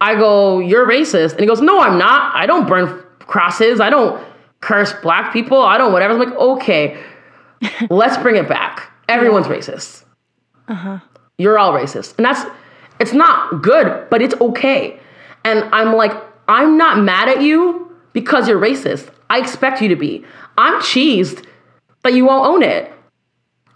I 0.00 0.14
go, 0.14 0.58
You're 0.58 0.86
racist. 0.86 1.32
And 1.32 1.40
he 1.40 1.46
goes, 1.46 1.60
No, 1.60 1.80
I'm 1.80 1.98
not. 1.98 2.34
I 2.34 2.46
don't 2.46 2.66
burn 2.66 3.02
crosses. 3.20 3.80
I 3.80 3.88
don't 3.88 4.22
curse 4.60 4.92
Black 5.02 5.32
people. 5.32 5.62
I 5.62 5.78
don't 5.78 5.92
whatever. 5.92 6.14
I'm 6.14 6.18
like, 6.18 6.38
Okay, 6.38 7.02
let's 7.90 8.16
bring 8.18 8.36
it 8.36 8.48
back. 8.48 8.90
Everyone's 9.08 9.46
racist 9.46 10.04
Uh-huh. 10.70 11.00
you're 11.36 11.58
all 11.58 11.72
racist. 11.72 12.14
And 12.16 12.24
that's, 12.24 12.48
it's 13.00 13.12
not 13.12 13.60
good, 13.60 14.08
but 14.08 14.22
it's 14.22 14.34
okay. 14.40 14.98
And 15.44 15.64
I'm 15.72 15.94
like, 15.94 16.12
I'm 16.48 16.78
not 16.78 16.98
mad 16.98 17.28
at 17.28 17.42
you 17.42 17.94
because 18.12 18.48
you're 18.48 18.60
racist. 18.60 19.10
I 19.28 19.38
expect 19.38 19.82
you 19.82 19.88
to 19.88 19.96
be. 19.96 20.24
I'm 20.56 20.80
cheesed 20.80 21.44
that 22.04 22.14
you 22.14 22.24
won't 22.24 22.46
own 22.46 22.62
it. 22.62 22.92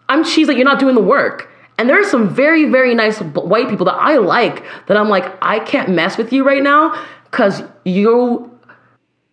I'm 0.09 0.22
cheesed 0.22 0.47
that 0.47 0.57
you're 0.57 0.64
not 0.64 0.78
doing 0.78 0.95
the 0.95 1.03
work. 1.03 1.51
And 1.78 1.88
there 1.88 2.01
are 2.01 2.05
some 2.05 2.32
very, 2.32 2.66
very 2.70 2.95
nice 2.95 3.18
white 3.18 3.68
people 3.68 3.86
that 3.86 3.97
I 3.97 4.18
like 4.18 4.64
that 4.86 4.97
I'm 4.97 5.09
like, 5.09 5.24
I 5.42 5.59
can't 5.59 5.90
mess 5.90 6.16
with 6.16 6.32
you 6.32 6.45
right 6.45 6.62
now 6.62 7.05
because 7.24 7.62
you 7.84 8.57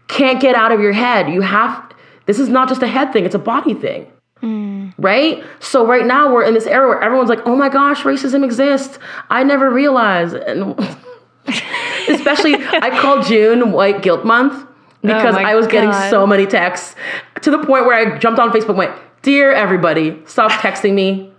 can't 0.08 0.42
get 0.42 0.56
out 0.56 0.72
of 0.72 0.80
your 0.80 0.94
head. 0.94 1.30
You 1.30 1.42
have, 1.42 1.94
this 2.26 2.40
is 2.40 2.50
not 2.50 2.68
just 2.68 2.82
a 2.82 2.88
head 2.88 3.14
thing, 3.14 3.26
it's 3.26 3.36
a 3.36 3.40
body 3.40 3.76
thing 3.76 4.12
mm. 4.42 4.81
Right? 4.98 5.44
So 5.60 5.86
right 5.86 6.06
now 6.06 6.34
we're 6.34 6.44
in 6.44 6.54
this 6.54 6.68
era 6.68 6.88
where 6.88 7.02
everyone's 7.02 7.30
like, 7.30 7.46
"Oh 7.46 7.56
my 7.56 7.70
gosh, 7.70 8.02
racism 8.04 8.44
exists." 8.44 9.00
I 9.30 9.44
never 9.44 9.70
realized, 9.70 10.36
and 10.36 10.78
especially 12.10 12.56
I 12.56 12.98
call 13.02 13.24
June 13.24 13.72
White 13.72 14.02
Guilt 14.02 14.26
Month 14.26 14.54
oh 14.54 14.68
because 15.02 15.36
my 15.36 15.52
I 15.52 15.56
was 15.56 15.68
getting 15.68 15.94
so 16.10 16.26
many 16.28 16.46
texts 16.46 16.96
to 17.42 17.52
the 17.52 17.58
point 17.58 17.86
where 17.86 17.96
I 17.96 18.18
jumped 18.18 18.40
on 18.40 18.52
Facebook 18.52 18.70
and 18.70 18.78
went, 18.78 18.96
"Dear 19.22 19.52
everybody, 19.52 20.22
stop 20.26 20.52
texting 20.52 20.94
me." 20.94 21.32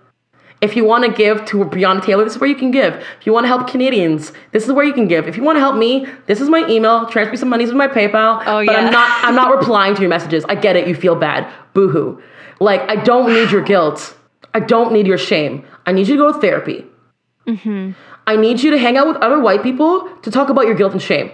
If 0.60 0.76
you 0.76 0.84
want 0.84 1.04
to 1.04 1.10
give 1.10 1.44
to 1.46 1.64
Breonna 1.64 2.04
Taylor, 2.04 2.22
this 2.22 2.34
is 2.34 2.40
where 2.40 2.48
you 2.48 2.54
can 2.54 2.70
give. 2.70 2.94
If 3.18 3.26
you 3.26 3.32
want 3.32 3.42
to 3.44 3.48
help 3.48 3.66
Canadians, 3.66 4.32
this 4.52 4.64
is 4.64 4.70
where 4.70 4.84
you 4.84 4.92
can 4.92 5.08
give. 5.08 5.26
If 5.26 5.36
you 5.36 5.42
want 5.42 5.56
to 5.56 5.60
help 5.60 5.74
me, 5.74 6.06
this 6.26 6.40
is 6.40 6.48
my 6.48 6.64
email. 6.68 7.06
Transfer 7.06 7.32
me 7.32 7.36
some 7.36 7.48
money 7.48 7.64
with 7.64 7.74
my 7.74 7.88
PayPal. 7.88 8.40
Oh, 8.46 8.64
but 8.64 8.66
yeah. 8.66 8.78
I'm 8.78 8.92
not. 8.92 9.24
I'm 9.24 9.34
not 9.34 9.52
replying 9.52 9.96
to 9.96 10.00
your 10.00 10.08
messages. 10.08 10.44
I 10.48 10.54
get 10.54 10.76
it. 10.76 10.86
You 10.86 10.94
feel 10.94 11.16
bad. 11.16 11.52
Boo 11.74 11.88
hoo. 11.88 12.22
Like 12.62 12.82
I 12.88 12.96
don't 12.96 13.32
need 13.32 13.50
your 13.50 13.62
guilt. 13.62 14.16
I 14.54 14.60
don't 14.60 14.92
need 14.92 15.06
your 15.06 15.18
shame. 15.18 15.64
I 15.86 15.92
need 15.92 16.08
you 16.08 16.16
to 16.16 16.22
go 16.22 16.32
to 16.32 16.40
therapy. 16.40 16.84
Mm-hmm. 17.46 17.92
I 18.26 18.36
need 18.36 18.62
you 18.62 18.70
to 18.70 18.78
hang 18.78 18.96
out 18.96 19.06
with 19.08 19.16
other 19.16 19.40
white 19.40 19.62
people 19.62 20.08
to 20.22 20.30
talk 20.30 20.48
about 20.48 20.66
your 20.66 20.74
guilt 20.74 20.92
and 20.92 21.02
shame. 21.02 21.30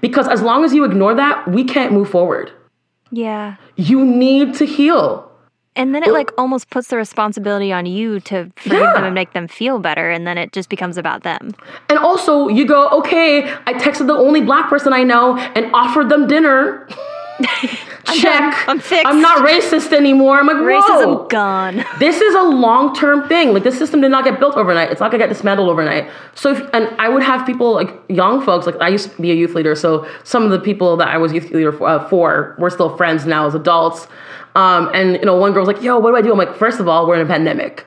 Because 0.00 0.28
as 0.28 0.42
long 0.42 0.64
as 0.64 0.74
you 0.74 0.84
ignore 0.84 1.14
that, 1.14 1.48
we 1.48 1.64
can't 1.64 1.92
move 1.92 2.10
forward. 2.10 2.52
Yeah. 3.10 3.56
You 3.76 4.04
need 4.04 4.54
to 4.56 4.66
heal. 4.66 5.26
And 5.76 5.94
then 5.94 6.02
it 6.02 6.12
like 6.12 6.30
almost 6.36 6.68
puts 6.68 6.88
the 6.88 6.96
responsibility 6.96 7.72
on 7.72 7.86
you 7.86 8.20
to 8.20 8.50
forgive 8.56 8.80
Yeah. 8.80 8.92
them 8.92 9.04
and 9.04 9.14
make 9.14 9.32
them 9.32 9.48
feel 9.48 9.78
better, 9.78 10.10
and 10.10 10.26
then 10.26 10.36
it 10.36 10.52
just 10.52 10.68
becomes 10.68 10.98
about 10.98 11.22
them. 11.22 11.54
And 11.88 11.98
also, 11.98 12.48
you 12.48 12.66
go, 12.66 12.88
okay, 12.90 13.44
I 13.66 13.72
texted 13.74 14.06
the 14.08 14.14
only 14.14 14.40
black 14.40 14.68
person 14.68 14.92
I 14.92 15.04
know 15.04 15.38
and 15.38 15.70
offered 15.72 16.08
them 16.08 16.26
dinner. 16.26 16.86
Check. 18.14 18.40
done. 18.40 18.64
I'm 18.66 18.80
fixed. 18.80 19.06
I'm 19.06 19.20
not 19.20 19.46
racist 19.46 19.92
anymore. 19.92 20.38
I'm 20.38 20.46
like, 20.46 20.56
whoa. 20.56 20.80
Racism 20.80 21.28
gone. 21.28 21.84
This 21.98 22.20
is 22.20 22.34
a 22.34 22.42
long 22.42 22.94
term 22.94 23.28
thing. 23.28 23.52
Like 23.52 23.62
this 23.62 23.78
system 23.78 24.00
did 24.00 24.10
not 24.10 24.24
get 24.24 24.40
built 24.40 24.56
overnight. 24.56 24.90
It's 24.90 25.00
not 25.00 25.10
gonna 25.10 25.22
get 25.22 25.28
dismantled 25.28 25.68
overnight. 25.68 26.10
So, 26.34 26.52
if, 26.52 26.68
and 26.72 26.88
I 26.98 27.08
would 27.08 27.22
have 27.22 27.46
people 27.46 27.72
like 27.72 27.94
young 28.08 28.42
folks. 28.42 28.66
Like 28.66 28.80
I 28.80 28.88
used 28.88 29.10
to 29.10 29.22
be 29.22 29.30
a 29.30 29.34
youth 29.34 29.54
leader, 29.54 29.74
so 29.74 30.08
some 30.24 30.42
of 30.44 30.50
the 30.50 30.58
people 30.58 30.96
that 30.96 31.08
I 31.08 31.18
was 31.18 31.32
youth 31.32 31.50
leader 31.50 31.72
for, 31.72 31.88
uh, 31.88 32.08
for 32.08 32.56
we're 32.58 32.70
still 32.70 32.96
friends 32.96 33.26
now 33.26 33.46
as 33.46 33.54
adults. 33.54 34.06
Um, 34.56 34.90
and 34.92 35.14
you 35.14 35.24
know, 35.24 35.36
one 35.36 35.52
girl 35.52 35.64
was 35.64 35.74
like, 35.74 35.82
"Yo, 35.82 35.98
what 35.98 36.10
do 36.10 36.16
I 36.16 36.22
do?" 36.22 36.32
I'm 36.32 36.38
like, 36.38 36.56
first 36.56 36.80
of 36.80 36.88
all, 36.88 37.06
we're 37.06 37.16
in 37.16 37.26
a 37.26 37.28
pandemic. 37.28 37.86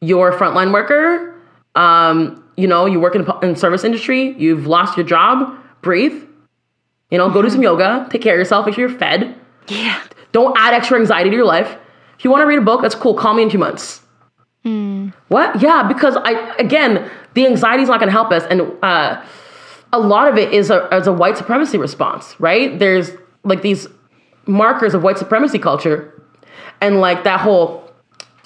You're 0.00 0.30
a 0.30 0.38
frontline 0.38 0.72
worker. 0.72 1.34
Um, 1.74 2.44
you 2.56 2.68
know, 2.68 2.86
you 2.86 3.00
work 3.00 3.14
in 3.14 3.26
in 3.42 3.56
service 3.56 3.84
industry. 3.84 4.34
You've 4.38 4.66
lost 4.66 4.96
your 4.96 5.06
job. 5.06 5.58
Breathe. 5.80 6.22
You 7.10 7.18
know, 7.18 7.30
go 7.30 7.42
do 7.42 7.50
some 7.50 7.62
yoga. 7.62 8.06
Take 8.10 8.22
care 8.22 8.34
of 8.34 8.38
yourself. 8.38 8.66
Make 8.66 8.74
sure 8.74 8.88
you're 8.88 8.98
fed. 8.98 9.34
Yeah. 9.68 10.02
Don't 10.32 10.56
add 10.58 10.74
extra 10.74 10.98
anxiety 10.98 11.30
to 11.30 11.36
your 11.36 11.44
life. 11.46 11.76
If 12.18 12.24
you 12.24 12.30
want 12.30 12.42
to 12.42 12.46
read 12.46 12.58
a 12.58 12.62
book, 12.62 12.82
that's 12.82 12.94
cool. 12.94 13.14
Call 13.14 13.34
me 13.34 13.42
in 13.42 13.50
two 13.50 13.58
months. 13.58 14.00
What? 15.28 15.60
Yeah, 15.60 15.82
because 15.86 16.16
I 16.16 16.54
again, 16.56 17.10
the 17.34 17.46
anxiety 17.46 17.82
is 17.82 17.88
not 17.88 18.00
going 18.00 18.08
to 18.08 18.12
help 18.12 18.32
us, 18.32 18.44
and 18.48 18.62
uh, 18.82 19.22
a 19.92 19.98
lot 19.98 20.28
of 20.28 20.38
it 20.38 20.54
is 20.54 20.70
a 20.70 20.88
as 20.90 21.06
a 21.06 21.12
white 21.12 21.36
supremacy 21.36 21.76
response, 21.76 22.34
right? 22.40 22.78
There's 22.78 23.10
like 23.44 23.60
these 23.60 23.86
markers 24.46 24.94
of 24.94 25.02
white 25.02 25.18
supremacy 25.18 25.58
culture, 25.58 26.22
and 26.80 27.00
like 27.00 27.24
that 27.24 27.40
whole 27.40 27.90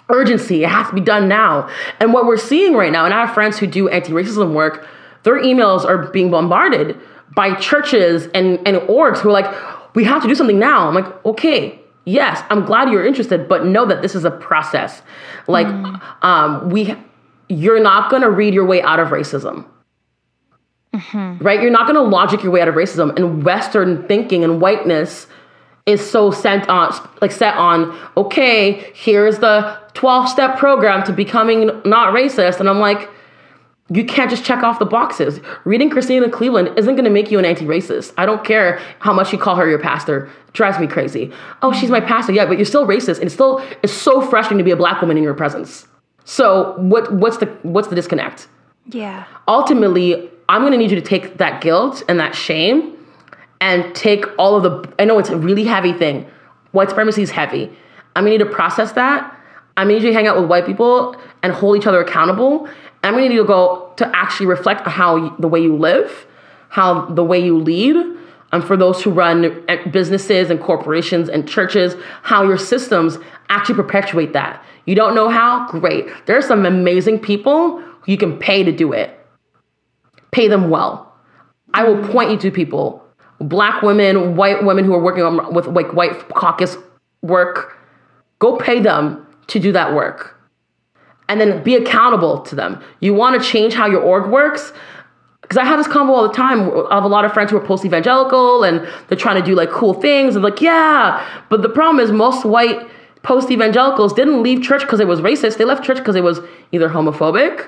urgency. 0.08 0.64
It 0.64 0.70
has 0.70 0.88
to 0.88 0.94
be 0.94 1.00
done 1.00 1.28
now. 1.28 1.68
And 2.00 2.12
what 2.12 2.26
we're 2.26 2.36
seeing 2.36 2.74
right 2.74 2.90
now, 2.90 3.04
and 3.04 3.14
I 3.14 3.26
have 3.26 3.34
friends 3.34 3.58
who 3.58 3.66
do 3.66 3.88
anti-racism 3.88 4.54
work, 4.54 4.88
their 5.22 5.40
emails 5.40 5.84
are 5.84 6.10
being 6.10 6.30
bombarded 6.30 6.98
by 7.34 7.54
churches 7.54 8.28
and, 8.34 8.58
and 8.66 8.78
orgs 8.88 9.18
who 9.18 9.28
are 9.28 9.32
like, 9.32 9.94
we 9.94 10.04
have 10.04 10.22
to 10.22 10.28
do 10.28 10.34
something 10.34 10.58
now. 10.58 10.88
I'm 10.88 10.94
like, 10.94 11.24
okay, 11.24 11.80
yes, 12.04 12.42
I'm 12.50 12.64
glad 12.64 12.90
you're 12.90 13.06
interested, 13.06 13.48
but 13.48 13.66
know 13.66 13.86
that 13.86 14.02
this 14.02 14.14
is 14.14 14.24
a 14.24 14.30
process. 14.30 15.02
Like, 15.46 15.66
um, 16.22 16.70
we 16.70 16.94
you're 17.48 17.80
not 17.80 18.10
gonna 18.10 18.30
read 18.30 18.52
your 18.52 18.66
way 18.66 18.82
out 18.82 19.00
of 19.00 19.08
racism. 19.08 19.66
Right? 21.40 21.60
You're 21.62 21.70
not 21.70 21.86
gonna 21.86 22.02
logic 22.02 22.42
your 22.42 22.52
way 22.52 22.60
out 22.60 22.68
of 22.68 22.74
racism. 22.74 23.16
And 23.16 23.44
Western 23.44 24.06
thinking 24.06 24.44
and 24.44 24.60
whiteness 24.60 25.26
is 25.86 26.08
so 26.08 26.30
sent 26.30 26.68
on 26.68 26.92
like 27.22 27.32
set 27.32 27.54
on 27.54 27.98
okay 28.14 28.92
here's 28.92 29.38
the 29.38 29.78
12 29.94 30.28
step 30.28 30.58
program 30.58 31.02
to 31.04 31.12
becoming 31.12 31.66
not 31.84 32.14
racist. 32.14 32.60
And 32.60 32.68
I'm 32.68 32.78
like, 32.78 33.08
you 33.90 34.04
can't 34.04 34.30
just 34.30 34.44
check 34.44 34.62
off 34.62 34.78
the 34.78 34.84
boxes. 34.84 35.40
Reading 35.64 35.88
Christena 35.88 36.30
Cleveland 36.30 36.70
isn't 36.76 36.94
going 36.94 37.04
to 37.04 37.10
make 37.10 37.30
you 37.30 37.38
an 37.38 37.44
anti-racist. 37.44 38.12
I 38.18 38.26
don't 38.26 38.44
care 38.44 38.78
how 38.98 39.14
much 39.14 39.32
you 39.32 39.38
call 39.38 39.56
her 39.56 39.68
your 39.68 39.78
pastor. 39.78 40.30
It 40.48 40.52
drives 40.52 40.78
me 40.78 40.86
crazy. 40.86 41.32
Oh, 41.62 41.72
she's 41.72 41.90
my 41.90 42.00
pastor. 42.00 42.32
Yeah, 42.32 42.44
but 42.44 42.58
you're 42.58 42.66
still 42.66 42.86
racist, 42.86 43.16
and 43.16 43.24
it's 43.24 43.34
still 43.34 43.64
it's 43.82 43.92
so 43.92 44.20
frustrating 44.20 44.58
to 44.58 44.64
be 44.64 44.70
a 44.70 44.76
black 44.76 45.00
woman 45.00 45.16
in 45.16 45.22
your 45.22 45.34
presence. 45.34 45.86
So 46.24 46.74
what 46.76 47.12
what's 47.12 47.38
the 47.38 47.46
what's 47.62 47.88
the 47.88 47.94
disconnect? 47.94 48.48
Yeah. 48.86 49.24
Ultimately, 49.46 50.30
I'm 50.48 50.60
going 50.62 50.72
to 50.72 50.78
need 50.78 50.90
you 50.90 51.00
to 51.00 51.06
take 51.06 51.38
that 51.38 51.62
guilt 51.62 52.02
and 52.08 52.20
that 52.20 52.34
shame 52.34 52.94
and 53.60 53.94
take 53.94 54.26
all 54.38 54.56
of 54.56 54.62
the 54.62 54.92
I 54.98 55.06
know 55.06 55.18
it's 55.18 55.30
a 55.30 55.36
really 55.36 55.64
heavy 55.64 55.94
thing. 55.94 56.26
White 56.72 56.90
supremacy 56.90 57.22
is 57.22 57.30
heavy. 57.30 57.70
I'm 58.14 58.24
going 58.24 58.38
to 58.38 58.44
need 58.44 58.50
to 58.50 58.54
process 58.54 58.92
that. 58.92 59.34
I'm 59.76 59.86
going 59.86 60.00
to 60.00 60.00
need 60.00 60.06
you 60.08 60.12
to 60.12 60.14
hang 60.14 60.26
out 60.26 60.38
with 60.38 60.50
white 60.50 60.66
people 60.66 61.16
and 61.42 61.52
hold 61.52 61.76
each 61.76 61.86
other 61.86 62.00
accountable 62.00 62.68
I'm 63.04 63.14
going 63.14 63.24
to 63.24 63.28
need 63.30 63.36
to 63.36 63.44
go 63.44 63.92
to 63.96 64.16
actually 64.16 64.46
reflect 64.46 64.86
how 64.86 65.36
the 65.36 65.48
way 65.48 65.60
you 65.60 65.76
live, 65.76 66.26
how 66.68 67.06
the 67.06 67.24
way 67.24 67.38
you 67.38 67.58
lead, 67.58 67.96
and 68.52 68.64
for 68.64 68.76
those 68.76 69.02
who 69.02 69.10
run 69.10 69.64
eh, 69.68 69.88
businesses 69.88 70.50
and 70.50 70.60
corporations 70.60 71.28
and 71.28 71.48
churches, 71.48 71.94
how 72.22 72.44
your 72.44 72.58
systems 72.58 73.18
actually 73.50 73.74
perpetuate 73.74 74.32
that. 74.32 74.64
You 74.86 74.94
don't 74.94 75.14
know 75.14 75.28
how? 75.28 75.68
Great. 75.68 76.06
There 76.26 76.36
are 76.36 76.42
some 76.42 76.64
amazing 76.64 77.18
people 77.20 77.82
you 78.06 78.16
can 78.16 78.38
pay 78.38 78.64
to 78.64 78.72
do 78.72 78.92
it. 78.92 79.14
Pay 80.30 80.48
them 80.48 80.70
well. 80.70 81.12
I 81.74 81.84
will 81.84 82.08
point 82.08 82.30
you 82.30 82.38
to 82.38 82.50
people, 82.50 83.04
black 83.38 83.82
women, 83.82 84.34
white 84.34 84.64
women 84.64 84.84
who 84.84 84.94
are 84.94 85.02
working 85.02 85.22
on, 85.22 85.54
with 85.54 85.66
like 85.66 85.92
white 85.92 86.28
caucus 86.30 86.76
work. 87.22 87.76
Go 88.38 88.56
pay 88.56 88.80
them 88.80 89.26
to 89.48 89.58
do 89.58 89.72
that 89.72 89.94
work 89.94 90.37
and 91.28 91.40
then 91.40 91.62
be 91.62 91.74
accountable 91.76 92.40
to 92.42 92.54
them. 92.54 92.82
You 93.00 93.14
want 93.14 93.40
to 93.40 93.48
change 93.48 93.74
how 93.74 93.86
your 93.86 94.00
org 94.00 94.30
works? 94.30 94.72
Because 95.42 95.58
I 95.58 95.64
have 95.64 95.78
this 95.78 95.86
convo 95.86 96.10
all 96.10 96.28
the 96.28 96.34
time. 96.34 96.70
I 96.90 96.96
have 96.96 97.04
a 97.04 97.08
lot 97.08 97.24
of 97.24 97.32
friends 97.32 97.50
who 97.50 97.56
are 97.56 97.64
post 97.64 97.84
evangelical 97.84 98.64
and 98.64 98.86
they're 99.08 99.18
trying 99.18 99.40
to 99.40 99.46
do 99.46 99.54
like 99.54 99.70
cool 99.70 99.94
things 99.94 100.34
and 100.34 100.44
like, 100.44 100.60
yeah. 100.60 101.26
But 101.48 101.62
the 101.62 101.68
problem 101.68 102.04
is, 102.04 102.12
most 102.12 102.44
white 102.44 102.86
post 103.22 103.50
evangelicals 103.50 104.12
didn't 104.12 104.42
leave 104.42 104.62
church 104.62 104.82
because 104.82 105.00
it 105.00 105.06
was 105.06 105.20
racist. 105.20 105.56
They 105.56 105.64
left 105.64 105.84
church 105.84 105.98
because 105.98 106.16
it 106.16 106.24
was 106.24 106.40
either 106.72 106.88
homophobic 106.88 107.66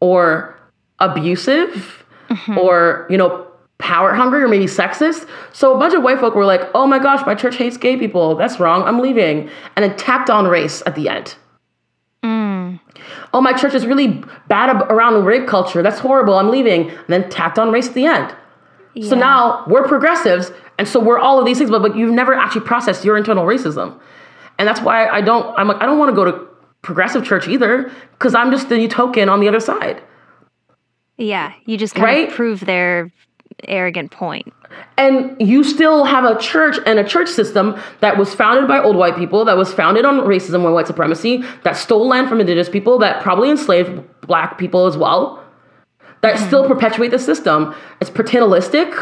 or 0.00 0.56
abusive 1.00 2.04
mm-hmm. 2.28 2.58
or, 2.58 3.06
you 3.10 3.18
know, 3.18 3.46
power 3.78 4.14
hungry 4.14 4.42
or 4.42 4.48
maybe 4.48 4.66
sexist. 4.66 5.28
So 5.52 5.74
a 5.74 5.78
bunch 5.78 5.94
of 5.94 6.02
white 6.02 6.20
folk 6.20 6.34
were 6.34 6.44
like, 6.44 6.62
oh 6.74 6.86
my 6.86 6.98
gosh, 6.98 7.26
my 7.26 7.34
church 7.34 7.56
hates 7.56 7.76
gay 7.76 7.96
people. 7.96 8.36
That's 8.36 8.60
wrong. 8.60 8.82
I'm 8.82 9.00
leaving. 9.00 9.50
And 9.74 9.84
then 9.84 9.96
tapped 9.96 10.30
on 10.30 10.46
race 10.46 10.82
at 10.86 10.94
the 10.94 11.08
end 11.08 11.34
oh, 13.34 13.40
my 13.40 13.52
church 13.52 13.74
is 13.74 13.84
really 13.84 14.22
bad 14.48 14.70
around 14.90 15.24
rape 15.24 15.46
culture. 15.46 15.82
That's 15.82 15.98
horrible. 15.98 16.34
I'm 16.34 16.50
leaving. 16.50 16.88
And 16.88 17.06
then 17.08 17.28
tacked 17.28 17.58
on 17.58 17.70
race 17.70 17.88
at 17.88 17.94
the 17.94 18.06
end. 18.06 18.34
Yeah. 18.94 19.08
So 19.08 19.16
now 19.16 19.64
we're 19.66 19.86
progressives, 19.88 20.52
and 20.78 20.86
so 20.86 21.00
we're 21.00 21.18
all 21.18 21.40
of 21.40 21.44
these 21.44 21.58
things, 21.58 21.68
but, 21.68 21.82
but 21.82 21.96
you've 21.96 22.14
never 22.14 22.32
actually 22.32 22.60
processed 22.60 23.04
your 23.04 23.16
internal 23.16 23.44
racism. 23.44 24.00
And 24.56 24.68
that's 24.68 24.80
why 24.80 25.08
I 25.08 25.20
don't, 25.20 25.52
I'm 25.58 25.66
like, 25.66 25.82
I 25.82 25.86
don't 25.86 25.98
want 25.98 26.10
to 26.10 26.14
go 26.14 26.24
to 26.24 26.46
progressive 26.82 27.24
church 27.24 27.48
either, 27.48 27.90
because 28.12 28.36
I'm 28.36 28.52
just 28.52 28.68
the 28.68 28.86
token 28.86 29.28
on 29.28 29.40
the 29.40 29.48
other 29.48 29.58
side. 29.58 30.00
Yeah, 31.16 31.52
you 31.66 31.76
just 31.76 31.94
kind 31.94 32.04
right? 32.04 32.28
of 32.28 32.34
prove 32.34 32.60
their 32.60 33.10
arrogant 33.64 34.10
point. 34.10 34.52
And 34.96 35.36
you 35.40 35.64
still 35.64 36.04
have 36.04 36.24
a 36.24 36.38
church 36.40 36.76
and 36.86 36.98
a 36.98 37.04
church 37.04 37.28
system 37.28 37.80
that 38.00 38.16
was 38.18 38.34
founded 38.34 38.68
by 38.68 38.80
old 38.80 38.96
white 38.96 39.16
people, 39.16 39.44
that 39.44 39.56
was 39.56 39.72
founded 39.72 40.04
on 40.04 40.20
racism 40.20 40.64
and 40.64 40.74
white 40.74 40.86
supremacy, 40.86 41.44
that 41.62 41.76
stole 41.76 42.08
land 42.08 42.28
from 42.28 42.40
indigenous 42.40 42.68
people, 42.68 42.98
that 42.98 43.22
probably 43.22 43.50
enslaved 43.50 44.02
black 44.22 44.58
people 44.58 44.86
as 44.86 44.96
well, 44.96 45.42
that 46.22 46.36
mm-hmm. 46.36 46.46
still 46.46 46.66
perpetuate 46.66 47.10
the 47.10 47.18
system. 47.18 47.74
It's 48.00 48.10
paternalistic. 48.10 48.92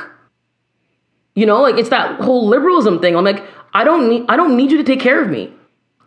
You 1.35 1.47
know, 1.47 1.63
like 1.63 1.77
it's 1.77 1.89
that 1.91 2.21
whole 2.21 2.47
liberalism 2.47 3.01
thing. 3.01 3.17
I'm 3.17 3.25
like, 3.25 3.43
I 3.75 3.85
don't 3.85 4.09
need 4.09 4.27
I 4.29 4.37
don't 4.37 4.57
need 4.57 4.71
you 4.71 4.79
to 4.79 4.85
take 4.85 5.01
care 5.01 5.23
of 5.23 5.31
me. 5.31 5.53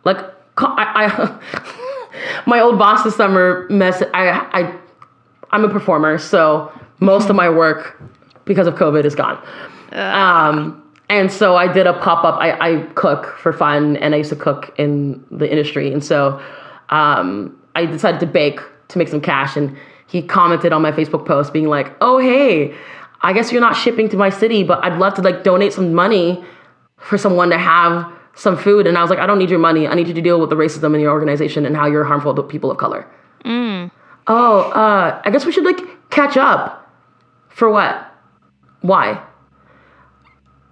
Like 0.04 0.18
I, 0.58 1.04
I 1.06 2.42
my 2.46 2.60
old 2.60 2.78
boss 2.78 3.02
this 3.02 3.16
summer 3.16 3.66
mess 3.68 4.02
I 4.14 4.28
I 4.28 4.78
I'm 5.50 5.64
a 5.64 5.68
performer, 5.68 6.18
so 6.18 6.72
most 7.00 7.28
of 7.28 7.36
my 7.36 7.48
work 7.48 8.00
because 8.46 8.66
of 8.66 8.74
COVID 8.74 9.04
is 9.04 9.14
gone. 9.14 9.38
Um, 9.92 10.82
and 11.08 11.30
so 11.30 11.56
I 11.56 11.70
did 11.70 11.86
a 11.86 11.92
pop 11.92 12.24
up. 12.24 12.40
I, 12.40 12.52
I, 12.58 12.82
cook 12.94 13.36
for 13.38 13.52
fun, 13.52 13.96
and 13.98 14.14
I 14.14 14.18
used 14.18 14.30
to 14.30 14.36
cook 14.36 14.74
in 14.78 15.24
the 15.30 15.48
industry. 15.48 15.92
And 15.92 16.02
so 16.02 16.42
um, 16.88 17.56
I 17.74 17.86
decided 17.86 18.18
to 18.20 18.26
bake 18.26 18.60
to 18.88 18.98
make 18.98 19.08
some 19.08 19.20
cash. 19.20 19.56
And 19.56 19.76
he 20.08 20.22
commented 20.22 20.72
on 20.72 20.82
my 20.82 20.92
Facebook 20.92 21.26
post, 21.26 21.52
being 21.52 21.68
like, 21.68 21.92
"Oh 22.00 22.18
hey, 22.18 22.74
I 23.20 23.32
guess 23.32 23.52
you're 23.52 23.60
not 23.60 23.76
shipping 23.76 24.08
to 24.08 24.16
my 24.16 24.30
city, 24.30 24.64
but 24.64 24.82
I'd 24.84 24.98
love 24.98 25.14
to 25.14 25.22
like 25.22 25.44
donate 25.44 25.72
some 25.72 25.94
money 25.94 26.44
for 26.96 27.18
someone 27.18 27.50
to 27.50 27.58
have 27.58 28.10
some 28.34 28.56
food." 28.56 28.86
And 28.86 28.98
I 28.98 29.02
was 29.02 29.10
like, 29.10 29.20
"I 29.20 29.26
don't 29.26 29.38
need 29.38 29.50
your 29.50 29.60
money. 29.60 29.86
I 29.86 29.94
need 29.94 30.08
you 30.08 30.14
to 30.14 30.22
deal 30.22 30.40
with 30.40 30.50
the 30.50 30.56
racism 30.56 30.94
in 30.94 31.00
your 31.00 31.12
organization 31.12 31.66
and 31.66 31.76
how 31.76 31.86
you're 31.86 32.04
harmful 32.04 32.34
to 32.34 32.42
people 32.42 32.70
of 32.70 32.78
color." 32.78 33.06
Mm. 33.44 33.92
Oh, 34.26 34.72
uh, 34.72 35.20
I 35.24 35.30
guess 35.30 35.46
we 35.46 35.52
should 35.52 35.64
like 35.64 35.80
catch 36.10 36.36
up. 36.36 36.82
For 37.48 37.70
what? 37.70 38.05
Why? 38.80 39.22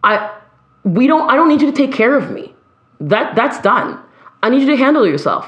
I 0.02 0.38
we 0.84 1.06
don't 1.06 1.30
I 1.30 1.36
don't 1.36 1.48
need 1.48 1.62
you 1.62 1.70
to 1.70 1.76
take 1.76 1.92
care 1.92 2.16
of 2.16 2.30
me. 2.30 2.54
That 3.00 3.34
that's 3.34 3.60
done. 3.60 3.98
I 4.42 4.50
need 4.50 4.60
you 4.60 4.68
to 4.68 4.76
handle 4.76 5.06
yourself. 5.06 5.46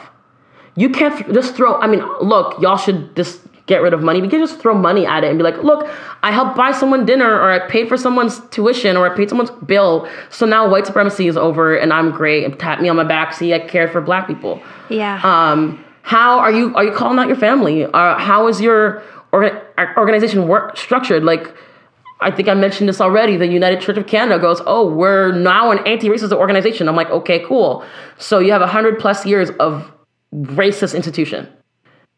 You 0.75 0.91
can't 0.91 1.33
just 1.33 1.55
throw 1.55 1.75
I 1.77 1.87
mean, 1.87 2.03
look, 2.21 2.61
y'all 2.61 2.77
should 2.77 3.15
just 3.17 3.41
get 3.67 3.83
rid 3.83 3.93
of 3.93 4.03
money. 4.03 4.23
We 4.23 4.29
can 4.29 4.41
just 4.41 4.61
throw 4.61 4.75
money 4.75 5.07
at 5.07 5.25
it 5.25 5.29
and 5.29 5.39
be 5.39 5.43
like, 5.43 5.63
look, 5.63 5.89
I 6.23 6.31
helped 6.31 6.57
buy 6.57 6.73
someone 6.73 7.05
dinner 7.05 7.31
or 7.31 7.51
I 7.51 7.69
paid 7.69 7.89
for 7.89 7.97
someone's 7.97 8.41
tuition 8.51 8.97
or 8.97 9.11
I 9.11 9.15
paid 9.15 9.29
someone's 9.29 9.51
bill. 9.51 10.09
So 10.31 10.47
now 10.47 10.69
white 10.69 10.87
supremacy 10.87 11.27
is 11.27 11.37
over 11.37 11.77
and 11.77 11.93
I'm 11.93 12.13
great 12.13 12.45
and 12.45 12.59
tap 12.59 12.81
me 12.81 12.89
on 12.89 12.97
my 12.97 13.05
back. 13.05 13.35
See, 13.35 13.53
I 13.53 13.59
cared 13.59 13.91
for 13.91 14.01
black 14.01 14.27
people. 14.27 14.63
Yeah. 14.89 15.21
Um, 15.25 15.85
how 16.03 16.39
are 16.39 16.53
you 16.53 16.75
are 16.77 16.85
you 16.85 16.93
calling 16.93 17.19
out 17.19 17.27
your 17.27 17.37
family? 17.37 17.85
Uh, 17.85 18.17
how 18.17 18.47
is 18.47 18.61
your 18.61 19.03
or, 19.33 19.63
organization 19.99 20.47
work 20.47 20.77
structured? 20.77 21.25
Like 21.25 21.53
I 22.21 22.31
think 22.31 22.49
I 22.49 22.55
mentioned 22.55 22.89
this 22.89 23.01
already. 23.01 23.37
The 23.37 23.47
United 23.47 23.81
Church 23.81 23.99
of 23.99 24.07
Canada 24.07 24.41
goes, 24.41 24.63
"Oh, 24.67 24.89
we're 24.89 25.33
now 25.33 25.71
an 25.71 25.79
anti-racist 25.87 26.33
organization." 26.33 26.89
I'm 26.89 26.97
like, 26.97 27.11
"Okay, 27.11 27.45
cool." 27.47 27.85
So 28.19 28.39
you 28.39 28.53
have 28.53 28.63
hundred 28.63 28.99
plus 28.99 29.27
years 29.27 29.51
of 29.61 29.91
racist 30.35 30.95
institution. 30.95 31.49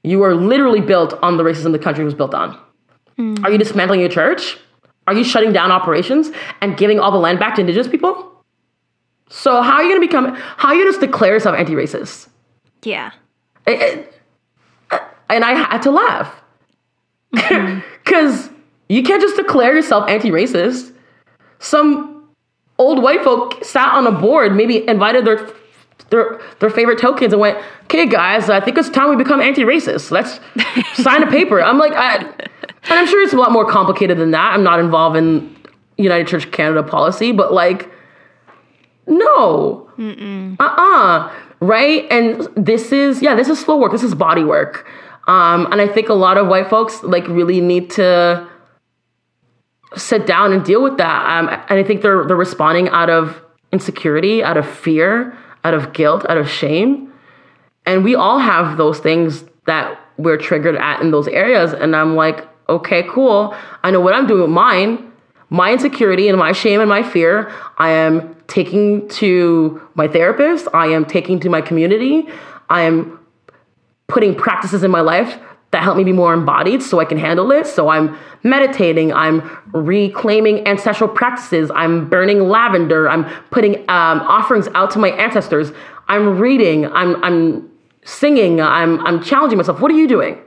You 0.04 0.22
are 0.22 0.34
literally 0.34 0.80
built 0.80 1.18
on 1.22 1.36
the 1.36 1.42
racism 1.42 1.72
the 1.72 1.78
country 1.78 2.04
was 2.04 2.14
built 2.14 2.34
on. 2.34 2.58
Mm. 3.18 3.44
Are 3.44 3.50
you 3.50 3.58
dismantling 3.58 4.00
your 4.00 4.08
church? 4.08 4.58
Are 5.08 5.14
you 5.14 5.24
shutting 5.24 5.52
down 5.52 5.72
operations 5.72 6.30
and 6.60 6.76
giving 6.76 7.00
all 7.00 7.10
the 7.10 7.18
land 7.18 7.38
back 7.38 7.56
to 7.56 7.60
indigenous 7.62 7.88
people? 7.88 8.30
So 9.30 9.62
how 9.62 9.74
are 9.74 9.82
you 9.82 9.88
going 9.88 10.00
to 10.00 10.06
become? 10.06 10.34
How 10.34 10.68
are 10.68 10.74
you 10.74 10.84
going 10.84 10.94
to 10.94 11.06
declare 11.06 11.32
yourself 11.32 11.56
anti-racist? 11.56 12.28
Yeah. 12.82 13.10
It, 13.66 13.80
it, 14.90 15.00
and 15.28 15.44
I 15.44 15.52
had 15.52 15.82
to 15.82 15.90
laugh 15.90 16.34
because. 17.32 17.42
Mm-hmm. 17.50 18.54
You 18.88 19.02
can't 19.02 19.20
just 19.20 19.36
declare 19.36 19.74
yourself 19.74 20.08
anti-racist. 20.08 20.92
Some 21.58 22.28
old 22.78 23.02
white 23.02 23.22
folk 23.22 23.62
sat 23.64 23.92
on 23.94 24.06
a 24.06 24.12
board, 24.12 24.54
maybe 24.54 24.88
invited 24.88 25.24
their 25.24 25.50
their 26.10 26.40
their 26.60 26.70
favorite 26.70 26.98
tokens 26.98 27.32
and 27.32 27.40
went, 27.40 27.58
"Okay, 27.84 28.06
guys, 28.06 28.48
I 28.48 28.60
think 28.60 28.78
it's 28.78 28.88
time 28.88 29.10
we 29.10 29.16
become 29.16 29.40
anti-racist. 29.40 30.10
Let's 30.10 30.40
sign 31.02 31.22
a 31.22 31.30
paper." 31.30 31.60
I'm 31.62 31.78
like, 31.78 31.92
I, 31.92 32.16
and 32.16 32.98
I'm 32.98 33.06
sure 33.06 33.22
it's 33.22 33.34
a 33.34 33.36
lot 33.36 33.52
more 33.52 33.66
complicated 33.66 34.18
than 34.18 34.30
that. 34.30 34.54
I'm 34.54 34.64
not 34.64 34.80
involved 34.80 35.16
in 35.16 35.54
United 35.98 36.26
Church 36.26 36.50
Canada 36.50 36.82
policy, 36.82 37.32
but 37.32 37.52
like, 37.52 37.90
no, 39.06 39.90
uh, 39.98 40.64
uh-uh, 40.64 41.32
right? 41.60 42.06
And 42.10 42.48
this 42.56 42.92
is 42.92 43.20
yeah, 43.20 43.34
this 43.34 43.48
is 43.48 43.58
slow 43.60 43.76
work. 43.76 43.92
This 43.92 44.04
is 44.04 44.14
body 44.14 44.44
work. 44.44 44.88
Um, 45.26 45.70
and 45.70 45.80
I 45.82 45.88
think 45.88 46.08
a 46.08 46.14
lot 46.14 46.38
of 46.38 46.46
white 46.46 46.70
folks 46.70 47.02
like 47.02 47.28
really 47.28 47.60
need 47.60 47.90
to 47.90 48.48
sit 49.96 50.26
down 50.26 50.52
and 50.52 50.64
deal 50.64 50.82
with 50.82 50.98
that. 50.98 51.38
Um, 51.38 51.48
and 51.48 51.78
I 51.78 51.82
think 51.82 52.02
they're 52.02 52.24
they're 52.24 52.36
responding 52.36 52.88
out 52.90 53.10
of 53.10 53.40
insecurity, 53.72 54.42
out 54.42 54.56
of 54.56 54.68
fear, 54.68 55.36
out 55.64 55.74
of 55.74 55.92
guilt, 55.92 56.26
out 56.28 56.38
of 56.38 56.48
shame. 56.48 57.12
And 57.86 58.04
we 58.04 58.14
all 58.14 58.38
have 58.38 58.76
those 58.76 58.98
things 58.98 59.44
that 59.66 59.98
we're 60.18 60.36
triggered 60.36 60.76
at 60.76 61.00
in 61.00 61.10
those 61.10 61.28
areas. 61.28 61.72
And 61.72 61.94
I'm 61.94 62.16
like, 62.16 62.46
okay, 62.68 63.04
cool. 63.08 63.54
I 63.82 63.90
know 63.90 64.00
what 64.00 64.14
I'm 64.14 64.26
doing 64.26 64.42
with 64.42 64.50
mine. 64.50 65.12
My 65.50 65.72
insecurity 65.72 66.28
and 66.28 66.36
my 66.38 66.52
shame 66.52 66.80
and 66.80 66.88
my 66.88 67.02
fear, 67.02 67.50
I 67.78 67.90
am 67.90 68.36
taking 68.48 69.08
to 69.08 69.80
my 69.94 70.06
therapist. 70.06 70.68
I 70.74 70.88
am 70.88 71.06
taking 71.06 71.40
to 71.40 71.48
my 71.48 71.62
community. 71.62 72.28
I 72.68 72.82
am 72.82 73.18
putting 74.08 74.34
practices 74.34 74.82
in 74.82 74.90
my 74.90 75.00
life 75.00 75.38
that 75.70 75.82
help 75.82 75.96
me 75.96 76.04
be 76.04 76.12
more 76.12 76.32
embodied 76.32 76.82
so 76.82 76.98
I 76.98 77.04
can 77.04 77.18
handle 77.18 77.52
it. 77.52 77.66
So 77.66 77.88
I'm 77.88 78.16
meditating, 78.42 79.12
I'm 79.12 79.42
reclaiming 79.72 80.66
ancestral 80.66 81.10
practices, 81.10 81.70
I'm 81.74 82.08
burning 82.08 82.48
lavender, 82.48 83.08
I'm 83.08 83.24
putting 83.50 83.80
um, 83.90 84.20
offerings 84.20 84.68
out 84.74 84.90
to 84.92 84.98
my 84.98 85.10
ancestors, 85.10 85.72
I'm 86.08 86.38
reading, 86.38 86.86
I'm, 86.86 87.22
I'm 87.22 87.68
singing, 88.08 88.60
I'm 88.60 89.04
I'm 89.06 89.22
challenging 89.22 89.58
myself. 89.58 89.80
What 89.80 89.90
are 89.90 89.96
you 89.96 90.08
doing? 90.08 90.38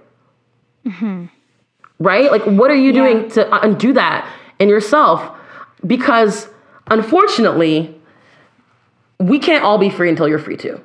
Right? 2.00 2.32
Like 2.32 2.44
what 2.44 2.72
are 2.72 2.76
you 2.76 2.92
doing 2.92 3.30
to 3.32 3.64
undo 3.64 3.94
that 3.94 4.28
in 4.60 4.68
yourself? 4.68 5.38
Because 5.86 6.48
unfortunately, 6.88 7.96
we 9.20 9.38
can't 9.38 9.64
all 9.64 9.78
be 9.78 9.92
free 9.92 10.10
until 10.10 10.28
you're 10.28 10.40
free 10.40 10.58
too. 10.58 10.82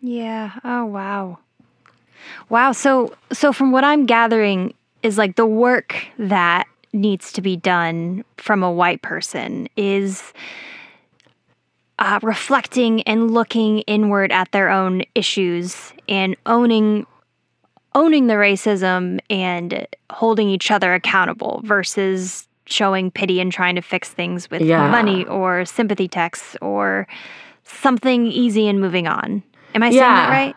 Yeah. 0.00 0.52
Oh 0.64 0.86
wow. 0.86 1.38
Wow. 2.48 2.72
So 2.72 3.14
so 3.32 3.52
from 3.52 3.72
what 3.72 3.84
I'm 3.84 4.06
gathering 4.06 4.74
is 5.02 5.18
like 5.18 5.36
the 5.36 5.46
work 5.46 5.96
that 6.18 6.66
needs 6.92 7.32
to 7.32 7.42
be 7.42 7.56
done 7.56 8.24
from 8.36 8.62
a 8.62 8.70
white 8.72 9.02
person 9.02 9.68
is 9.76 10.32
uh, 11.98 12.18
reflecting 12.22 13.02
and 13.02 13.30
looking 13.32 13.80
inward 13.80 14.30
at 14.32 14.50
their 14.52 14.68
own 14.70 15.02
issues 15.14 15.92
and 16.08 16.36
owning 16.46 17.06
owning 17.94 18.26
the 18.28 18.34
racism 18.34 19.18
and 19.28 19.86
holding 20.10 20.48
each 20.48 20.70
other 20.70 20.94
accountable 20.94 21.60
versus 21.64 22.46
showing 22.66 23.10
pity 23.10 23.40
and 23.40 23.50
trying 23.50 23.74
to 23.74 23.80
fix 23.80 24.10
things 24.10 24.50
with 24.50 24.60
Yeah. 24.62 24.90
money 24.90 25.24
or 25.24 25.64
sympathy 25.64 26.06
texts 26.06 26.56
or 26.60 27.08
something 27.64 28.26
easy 28.26 28.68
and 28.68 28.78
moving 28.80 29.08
on. 29.08 29.42
Am 29.74 29.82
I 29.82 29.90
saying 29.90 30.00
that 30.02 30.30
right? 30.30 30.56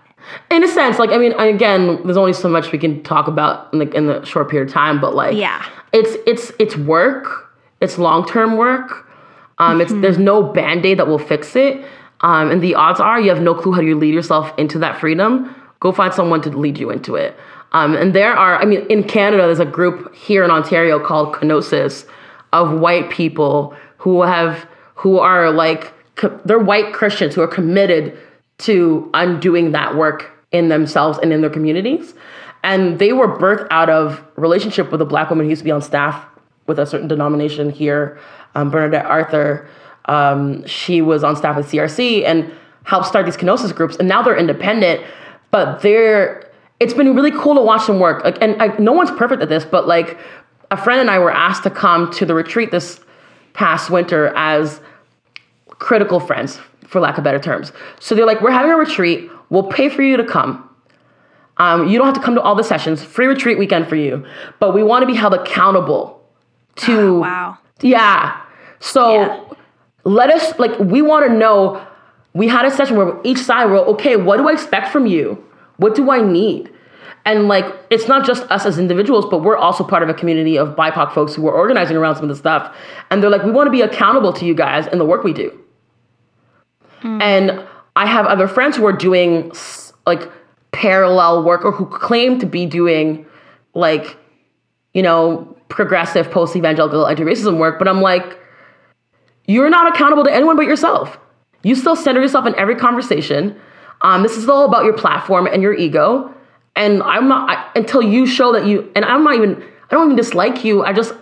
In 0.50 0.64
a 0.64 0.68
sense, 0.68 1.00
like 1.00 1.10
I 1.12 1.18
mean, 1.18 1.34
again, 1.34 2.02
there's 2.04 2.18
only 2.18 2.34
so 2.34 2.48
much 2.50 2.72
we 2.72 2.78
can 2.78 3.04
talk 3.04 3.28
about 3.28 3.72
in 3.74 3.80
the, 3.80 3.90
in 3.96 4.08
the 4.08 4.24
short 4.26 4.50
period 4.50 4.68
of 4.70 4.74
time, 4.74 5.00
but 5.02 5.16
like, 5.16 5.36
Yeah. 5.36 5.66
it's 5.94 6.16
it's 6.26 6.52
it's 6.60 6.76
work. 6.78 7.52
It's 7.82 7.98
long 7.98 8.26
term 8.28 8.58
work. 8.58 9.08
Um, 9.58 9.82
it's 9.82 9.92
there's 9.94 10.18
no 10.18 10.42
band 10.44 10.86
aid 10.86 11.00
that 11.00 11.08
will 11.08 11.20
fix 11.20 11.56
it. 11.56 11.84
Um, 12.22 12.52
and 12.52 12.62
the 12.62 12.76
odds 12.76 13.00
are 13.00 13.20
you 13.20 13.30
have 13.30 13.42
no 13.42 13.54
clue 13.56 13.72
how 13.74 13.82
you 13.82 13.98
lead 13.98 14.14
yourself 14.14 14.54
into 14.58 14.78
that 14.80 15.00
freedom. 15.00 15.56
Go 15.80 15.92
find 15.92 16.14
someone 16.14 16.42
to 16.44 16.50
lead 16.50 16.78
you 16.78 16.92
into 16.92 17.16
it. 17.16 17.36
Um, 17.74 17.96
and 17.96 18.14
there 18.14 18.34
are, 18.34 18.62
I 18.62 18.66
mean, 18.66 18.86
in 18.90 19.04
Canada, 19.04 19.44
there's 19.44 19.60
a 19.60 19.66
group 19.66 20.14
here 20.14 20.44
in 20.44 20.52
Ontario 20.52 21.00
called 21.00 21.34
Kenosis 21.36 22.06
of 22.54 22.80
white 22.80 23.10
people 23.10 23.76
who 23.98 24.22
have 24.24 24.68
who 24.96 25.18
are 25.20 25.50
like 25.52 25.92
co- 26.16 26.40
they're 26.46 26.60
white 26.60 26.94
Christians 26.94 27.34
who 27.34 27.42
are 27.42 27.48
committed 27.48 28.18
to 28.62 29.09
undoing 29.14 29.72
that 29.72 29.95
work 29.95 30.32
in 30.51 30.70
themselves 30.70 31.20
and 31.22 31.32
in 31.32 31.41
their 31.41 31.49
communities. 31.49 32.14
And 32.64 32.99
they 32.99 33.14
were 33.14 33.28
birthed 33.28 33.68
out 33.72 33.89
of 33.89 34.24
relationship 34.36 34.91
with 34.91 35.01
a 35.01 35.05
black 35.05 35.30
woman 35.30 35.45
who 35.45 35.49
used 35.49 35.62
to 35.62 35.66
be 35.66 35.72
on 35.72 35.82
staff 35.82 36.26
with 36.68 36.78
a 36.78 36.86
certain 36.86 37.07
denomination 37.07 37.70
here, 37.70 38.20
um, 38.55 38.70
Bernadette 38.70 39.05
Arthur. 39.05 39.68
Um, 40.05 40.66
she 40.68 41.01
was 41.01 41.24
on 41.24 41.36
staff 41.36 41.57
at 41.57 41.66
CRC 41.66 42.24
and 42.26 42.51
helped 42.84 43.07
start 43.07 43.26
these 43.26 43.38
kenosis 43.38 43.74
groups. 43.76 43.95
And 43.97 44.07
now 44.07 44.22
they're 44.22 44.38
independent, 44.38 45.03
but 45.49 45.82
they're 45.82 46.51
it's 46.80 46.95
been 46.95 47.16
really 47.16 47.32
cool 47.32 47.53
to 47.53 47.62
watch 47.62 47.86
them 47.86 47.99
work. 47.99 48.24
Like, 48.24 48.41
and 48.41 48.59
I, 48.59 48.76
no 48.80 48.91
one's 48.91 49.12
perfect 49.12 49.43
at 49.43 49.49
this, 49.49 49.64
but 49.64 49.88
like 49.88 50.18
a 50.72 50.78
friend 50.78 50.99
and 50.99 51.12
I 51.12 51.20
were 51.20 51.32
asked 51.32 51.62
to 51.64 51.70
come 51.70 52.12
to 52.14 52.26
the 52.26 52.34
retreat 52.34 52.72
this 52.72 52.99
past 53.53 53.91
winter 53.91 54.34
as 54.36 54.82
critical 55.68 56.20
friends, 56.20 56.59
for 56.92 57.00
lack 57.00 57.18
of 57.18 57.24
better 57.24 57.39
terms. 57.39 57.72
So 58.00 58.14
they're 58.16 58.26
like, 58.26 58.42
we're 58.42 58.52
having 58.52 58.72
a 58.72 58.76
retreat. 58.76 59.32
We'll 59.50 59.64
pay 59.64 59.88
for 59.89 60.02
you 60.02 60.18
to 60.18 60.24
come. 60.26 60.68
Um, 61.58 61.88
you 61.88 61.98
don't 61.98 62.06
have 62.06 62.16
to 62.16 62.22
come 62.22 62.36
to 62.36 62.42
all 62.42 62.54
the 62.56 62.64
sessions. 62.64 63.02
Free 63.04 63.28
retreat 63.28 63.58
weekend 63.58 63.88
for 63.88 63.96
you. 63.96 64.26
But 64.60 64.74
we 64.74 64.84
want 64.84 65.04
to 65.04 65.08
be 65.08 65.14
held 65.14 65.34
accountable 65.34 66.22
to. 66.78 67.20
Wow. 67.22 67.58
Yeah. 67.82 68.39
So 68.80 69.14
Yeah. 69.14 69.39
let 70.04 70.30
us, 70.30 70.58
like, 70.60 70.78
we 70.80 71.02
want 71.02 71.26
to 71.28 71.34
know. 71.34 71.82
We 72.34 72.48
had 72.48 72.66
a 72.66 72.72
session 72.72 72.98
where 72.98 73.18
each 73.24 73.38
side 73.39 73.66
were, 73.70 73.80
okay, 73.94 74.16
what 74.16 74.38
do 74.38 74.48
I 74.50 74.54
expect 74.54 74.89
from 74.89 75.06
you? 75.06 75.42
What 75.78 75.96
do 75.96 76.12
I 76.12 76.22
need? 76.22 76.72
And 77.26 77.48
like, 77.48 77.66
it's 77.89 78.08
not 78.08 78.26
just 78.26 78.44
us 78.50 78.66
as 78.66 78.80
individuals, 78.80 79.26
but 79.30 79.44
we're 79.44 79.58
also 79.58 79.84
part 79.84 80.02
of 80.02 80.10
a 80.10 80.14
community 80.14 80.58
of 80.58 80.76
BIPOC 80.76 81.14
folks 81.14 81.36
who 81.36 81.48
are 81.48 81.54
organizing 81.54 81.96
around 81.98 82.16
some 82.16 82.24
of 82.24 82.30
the 82.30 82.36
stuff. 82.36 82.76
And 83.12 83.22
they're 83.22 83.30
like, 83.30 83.44
we 83.44 83.52
want 83.52 83.68
to 83.68 83.72
be 83.72 83.82
accountable 83.82 84.34
to 84.34 84.46
you 84.46 84.56
guys 84.56 84.88
in 84.88 84.98
the 84.98 85.06
work 85.06 85.24
we 85.24 85.34
do. 85.34 85.56
And 87.04 87.68
I 87.95 88.06
have 88.06 88.26
other 88.26 88.47
friends 88.47 88.78
who 88.78 88.86
are 88.86 88.93
doing 88.93 89.52
like 90.06 90.32
parallel 90.72 91.43
work 91.43 91.66
or 91.66 91.72
who 91.72 91.86
claim 91.86 92.39
to 92.39 92.45
be 92.45 92.66
doing 92.66 93.26
like, 93.74 94.18
you 94.93 95.02
know, 95.02 95.58
progressive 95.70 96.30
post 96.32 96.56
evangelical 96.56 97.08
anti 97.08 97.24
racism 97.24 97.58
work. 97.58 97.80
But 97.80 97.88
I'm 97.88 98.02
like, 98.02 98.38
you're 99.47 99.70
not 99.70 99.93
accountable 99.93 100.24
to 100.24 100.34
anyone 100.34 100.56
but 100.56 100.66
yourself. 100.66 101.18
You 101.64 101.76
still 101.76 101.95
center 101.95 102.22
yourself 102.22 102.45
in 102.45 102.56
every 102.56 102.76
conversation. 102.76 103.60
Um, 104.02 104.24
this 104.24 104.38
is 104.38 104.49
all 104.49 104.66
about 104.66 104.84
your 104.86 104.93
platform 104.93 105.47
and 105.47 105.62
your 105.62 105.74
ego. 105.74 106.34
And 106.76 107.04
I'm 107.04 107.28
not 107.28 107.49
I, 107.49 107.72
until 107.76 108.02
you 108.02 108.26
show 108.26 108.54
that 108.54 108.66
you. 108.66 108.89
And 108.95 109.06
I'm 109.06 109.24
not 109.24 109.36
even. 109.36 109.62
I 109.62 109.95
don't 109.95 110.08
even 110.08 110.16
dislike 110.16 110.64
you. 110.64 110.84
I 110.84 110.93
just. 110.93 111.14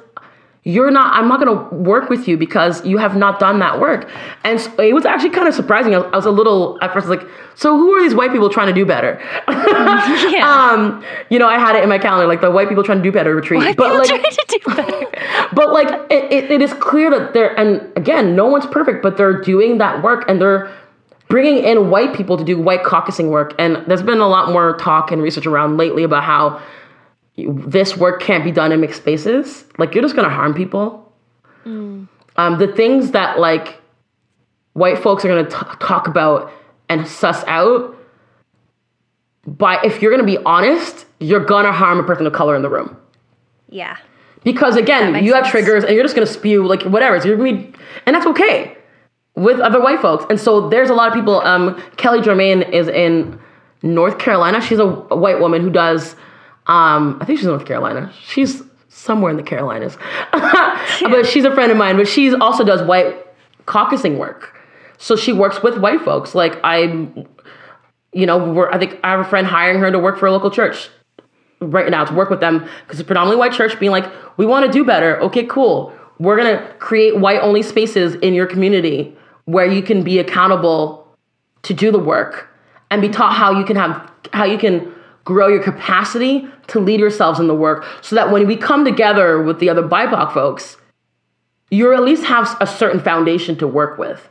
You're 0.63 0.91
not. 0.91 1.13
I'm 1.13 1.29
not 1.29 1.39
gonna 1.39 1.69
work 1.73 2.09
with 2.09 2.27
you 2.27 2.35
because 2.35 2.85
you 2.85 2.97
have 2.97 3.15
not 3.15 3.39
done 3.39 3.59
that 3.59 3.79
work. 3.79 4.09
And 4.43 4.59
so 4.59 4.69
it 4.81 4.93
was 4.93 5.05
actually 5.05 5.29
kind 5.29 5.47
of 5.47 5.53
surprising. 5.53 5.95
I 5.95 5.99
was, 5.99 6.09
I 6.11 6.15
was 6.17 6.25
a 6.25 6.31
little 6.31 6.77
at 6.81 6.91
first 6.91 7.07
like, 7.07 7.21
so 7.55 7.77
who 7.77 7.93
are 7.93 8.01
these 8.01 8.13
white 8.13 8.31
people 8.31 8.49
trying 8.49 8.67
to 8.67 8.73
do 8.73 8.85
better? 8.85 9.21
Yeah. 10.29 10.71
um, 10.71 11.03
you 11.29 11.39
know, 11.39 11.47
I 11.47 11.57
had 11.57 11.75
it 11.75 11.83
in 11.83 11.89
my 11.89 11.97
calendar 11.97 12.27
like 12.27 12.41
the 12.41 12.51
white 12.51 12.67
people 12.69 12.83
trying 12.83 12.99
to 12.99 13.03
do 13.03 13.11
better 13.11 13.35
retreat. 13.35 13.59
White 13.59 13.77
but 13.77 13.97
like, 13.97 14.07
trying 14.07 14.23
to 14.23 14.45
do 14.47 14.75
better. 14.75 15.49
but 15.53 15.71
like 15.71 15.87
it, 16.11 16.31
it, 16.31 16.51
it 16.51 16.61
is 16.61 16.73
clear 16.73 17.09
that 17.09 17.33
they're 17.33 17.57
and 17.57 17.95
again 17.97 18.35
no 18.35 18.45
one's 18.47 18.65
perfect 18.65 19.01
but 19.01 19.17
they're 19.17 19.41
doing 19.41 19.77
that 19.77 20.03
work 20.03 20.25
and 20.29 20.41
they're 20.41 20.71
bringing 21.29 21.63
in 21.63 21.89
white 21.89 22.13
people 22.15 22.37
to 22.37 22.43
do 22.43 22.59
white 22.59 22.83
caucusing 22.83 23.29
work 23.29 23.53
and 23.59 23.77
there's 23.87 24.03
been 24.03 24.19
a 24.19 24.27
lot 24.27 24.51
more 24.51 24.77
talk 24.77 25.11
and 25.11 25.21
research 25.21 25.45
around 25.45 25.77
lately 25.77 26.03
about 26.03 26.23
how 26.23 26.61
this 27.47 27.95
work 27.97 28.21
can't 28.21 28.43
be 28.43 28.51
done 28.51 28.71
in 28.71 28.81
mixed 28.81 29.01
spaces 29.01 29.65
like 29.77 29.93
you're 29.93 30.01
just 30.03 30.15
to 30.27 30.33
harm 30.33 30.53
people 30.53 31.05
um, 31.65 32.57
the 32.57 32.67
things 32.67 33.11
that 33.11 33.39
like 33.39 33.79
white 34.73 34.97
folks 34.97 35.23
are 35.23 35.27
going 35.27 35.43
to 35.45 35.51
talk 35.51 36.07
about 36.07 36.51
and 36.87 37.07
suss 37.07 37.43
out 37.47 37.95
by 39.45 39.79
if 39.83 40.01
you're 40.01 40.11
to 40.25 40.37
be 40.37 40.43
honest 40.45 41.05
you're 41.19 41.43
to 41.65 41.71
harm 41.71 41.99
a 41.99 42.03
person 42.03 42.25
of 42.25 42.33
color 42.33 42.55
in 42.55 42.61
the 42.61 42.69
room 42.69 42.95
Yeah. 43.69 43.97
because 44.43 44.75
again, 44.75 45.23
you 45.23 45.33
have 45.33 45.43
sense. 45.45 45.51
triggers 45.51 45.83
and 45.83 45.93
you're 45.93 46.03
just 46.03 46.15
gonna 46.15 46.25
spew 46.27 46.65
like 46.65 46.83
whatever. 46.83 47.19
So 47.19 47.27
you're 47.27 47.37
gonna 47.37 47.53
be, 47.57 47.73
and 48.05 48.15
that's 48.15 48.25
okay 48.27 48.77
with 49.35 49.59
other 49.59 49.81
white 49.81 50.01
folks. 50.01 50.25
And 50.29 50.39
so 50.39 50.69
there's 50.69 50.89
a 50.89 50.93
lot 50.93 51.07
of 51.09 51.13
people. 51.13 51.41
Um, 51.41 51.81
Kelly 51.97 52.21
Germain 52.21 52.61
is 52.63 52.87
in 52.87 53.37
North 53.83 54.17
Carolina. 54.17 54.61
She's 54.61 54.79
a, 54.79 54.85
a 55.11 55.15
white 55.15 55.39
woman 55.39 55.61
who 55.61 55.69
does. 55.69 56.15
Um, 56.69 57.17
I 57.19 57.25
think 57.25 57.39
she's 57.39 57.47
in 57.47 57.51
North 57.51 57.65
Carolina. 57.65 58.13
She's 58.23 58.61
somewhere 58.89 59.31
in 59.31 59.37
the 59.37 59.43
Carolinas, 59.43 59.97
but 60.31 61.25
she's 61.25 61.43
a 61.43 61.53
friend 61.53 61.71
of 61.71 61.77
mine. 61.77 61.97
But 61.97 62.07
she 62.07 62.33
also 62.35 62.63
does 62.63 62.83
white 62.83 63.25
caucusing 63.65 64.19
work. 64.19 64.55
So 64.99 65.15
she 65.15 65.33
works 65.33 65.63
with 65.63 65.79
white 65.79 66.01
folks. 66.01 66.35
Like 66.35 66.59
I'm, 66.63 67.25
you 68.13 68.27
know, 68.27 68.51
we're, 68.53 68.69
I 68.69 68.77
think 68.77 68.99
I 69.03 69.09
have 69.09 69.19
a 69.19 69.23
friend 69.23 69.47
hiring 69.47 69.79
her 69.79 69.91
to 69.91 69.97
work 69.97 70.19
for 70.19 70.27
a 70.27 70.31
local 70.31 70.51
church 70.51 70.89
right 71.59 71.89
now 71.89 72.05
to 72.05 72.13
work 72.13 72.29
with 72.29 72.39
them 72.39 72.59
because 72.83 72.99
it's 72.99 73.07
predominantly 73.07 73.39
white 73.39 73.53
church 73.53 73.79
being 73.79 73.91
like, 73.91 74.05
we 74.37 74.45
want 74.45 74.65
to 74.67 74.71
do 74.71 74.85
better. 74.85 75.19
Okay, 75.21 75.45
cool. 75.45 75.91
We're 76.19 76.37
gonna 76.37 76.71
create 76.77 77.17
white 77.17 77.41
only 77.41 77.63
spaces 77.63 78.13
in 78.15 78.35
your 78.35 78.45
community 78.45 79.17
where 79.45 79.65
you 79.65 79.81
can 79.81 80.03
be 80.03 80.19
accountable 80.19 81.07
to 81.63 81.73
do 81.73 81.91
the 81.91 81.99
work 81.99 82.47
and 82.91 83.01
be 83.01 83.09
taught 83.09 83.33
how 83.33 83.57
you 83.57 83.65
can 83.65 83.75
have 83.75 84.11
how 84.33 84.45
you 84.45 84.59
can 84.59 84.93
grow 85.29 85.47
your 85.47 85.61
capacity 85.61 86.47
to 86.67 86.79
lead 86.79 86.99
yourselves 86.99 87.39
in 87.39 87.47
the 87.47 87.53
work 87.53 87.85
so 88.01 88.15
that 88.15 88.31
when 88.31 88.47
we 88.47 88.57
come 88.57 88.83
together 88.83 89.41
with 89.41 89.59
the 89.59 89.69
other 89.69 89.83
BIPOC 89.83 90.33
folks, 90.33 90.75
you 91.69 91.93
at 91.93 92.01
least 92.03 92.23
have 92.23 92.57
a 92.59 92.65
certain 92.65 92.99
foundation 92.99 93.55
to 93.57 93.67
work 93.67 93.99
with. 93.99 94.27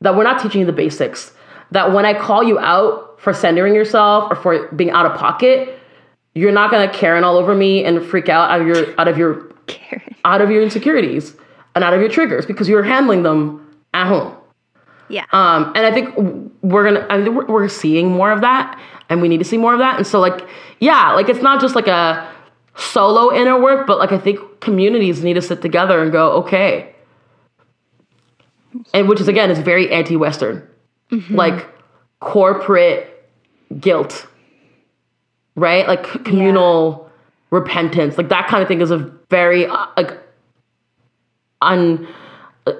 That 0.00 0.16
we're 0.16 0.24
not 0.24 0.42
teaching 0.42 0.60
you 0.60 0.66
the 0.66 0.72
basics. 0.72 1.32
That 1.70 1.92
when 1.92 2.06
I 2.06 2.18
call 2.18 2.42
you 2.42 2.58
out 2.58 3.20
for 3.20 3.34
centering 3.34 3.74
yourself 3.74 4.32
or 4.32 4.36
for 4.36 4.68
being 4.72 4.90
out 4.90 5.06
of 5.06 5.16
pocket, 5.18 5.78
you're 6.34 6.50
not 6.50 6.70
gonna 6.70 6.90
Karen 6.90 7.24
all 7.24 7.36
over 7.36 7.54
me 7.54 7.84
and 7.84 8.04
freak 8.04 8.28
out 8.28 8.50
out 8.50 8.62
of 8.62 8.66
your 8.66 8.98
out 8.98 9.06
of 9.06 9.18
your 9.18 9.52
Karen. 9.66 10.16
out 10.24 10.40
of 10.40 10.50
your 10.50 10.62
insecurities 10.62 11.36
and 11.74 11.84
out 11.84 11.92
of 11.92 12.00
your 12.00 12.08
triggers 12.08 12.46
because 12.46 12.68
you're 12.68 12.82
handling 12.82 13.22
them 13.22 13.76
at 13.92 14.08
home. 14.08 14.34
Yeah. 15.12 15.26
Um, 15.32 15.72
and 15.74 15.84
I 15.84 15.92
think 15.92 16.16
we're 16.62 16.84
gonna, 16.84 17.06
I 17.10 17.22
think 17.22 17.36
we're, 17.36 17.46
we're 17.46 17.68
seeing 17.68 18.10
more 18.10 18.32
of 18.32 18.40
that, 18.40 18.80
and 19.12 19.20
we 19.20 19.28
need 19.28 19.38
to 19.38 19.44
see 19.44 19.58
more 19.58 19.74
of 19.74 19.78
that. 19.78 19.98
And 19.98 20.06
so, 20.06 20.18
like, 20.18 20.46
yeah, 20.80 21.12
like 21.12 21.28
it's 21.28 21.42
not 21.42 21.60
just 21.60 21.74
like 21.74 21.86
a 21.86 22.26
solo 22.76 23.32
inner 23.32 23.60
work, 23.60 23.86
but 23.86 23.98
like 23.98 24.10
I 24.10 24.18
think 24.18 24.40
communities 24.60 25.22
need 25.22 25.34
to 25.34 25.42
sit 25.42 25.60
together 25.60 26.02
and 26.02 26.10
go, 26.10 26.32
okay, 26.32 26.94
and 28.94 29.08
which 29.08 29.20
is 29.20 29.28
again 29.28 29.50
is 29.50 29.58
very 29.58 29.92
anti-Western, 29.92 30.66
like 31.28 31.68
corporate 32.20 33.30
guilt, 33.78 34.26
right? 35.56 35.86
Like 35.86 36.04
communal 36.24 37.10
repentance, 37.50 38.16
like 38.16 38.30
that 38.30 38.48
kind 38.48 38.62
of 38.62 38.68
thing 38.68 38.80
is 38.80 38.90
a 38.90 38.98
very 39.28 39.66
uh, 39.66 39.86
like 39.96 40.18
un 41.60 42.08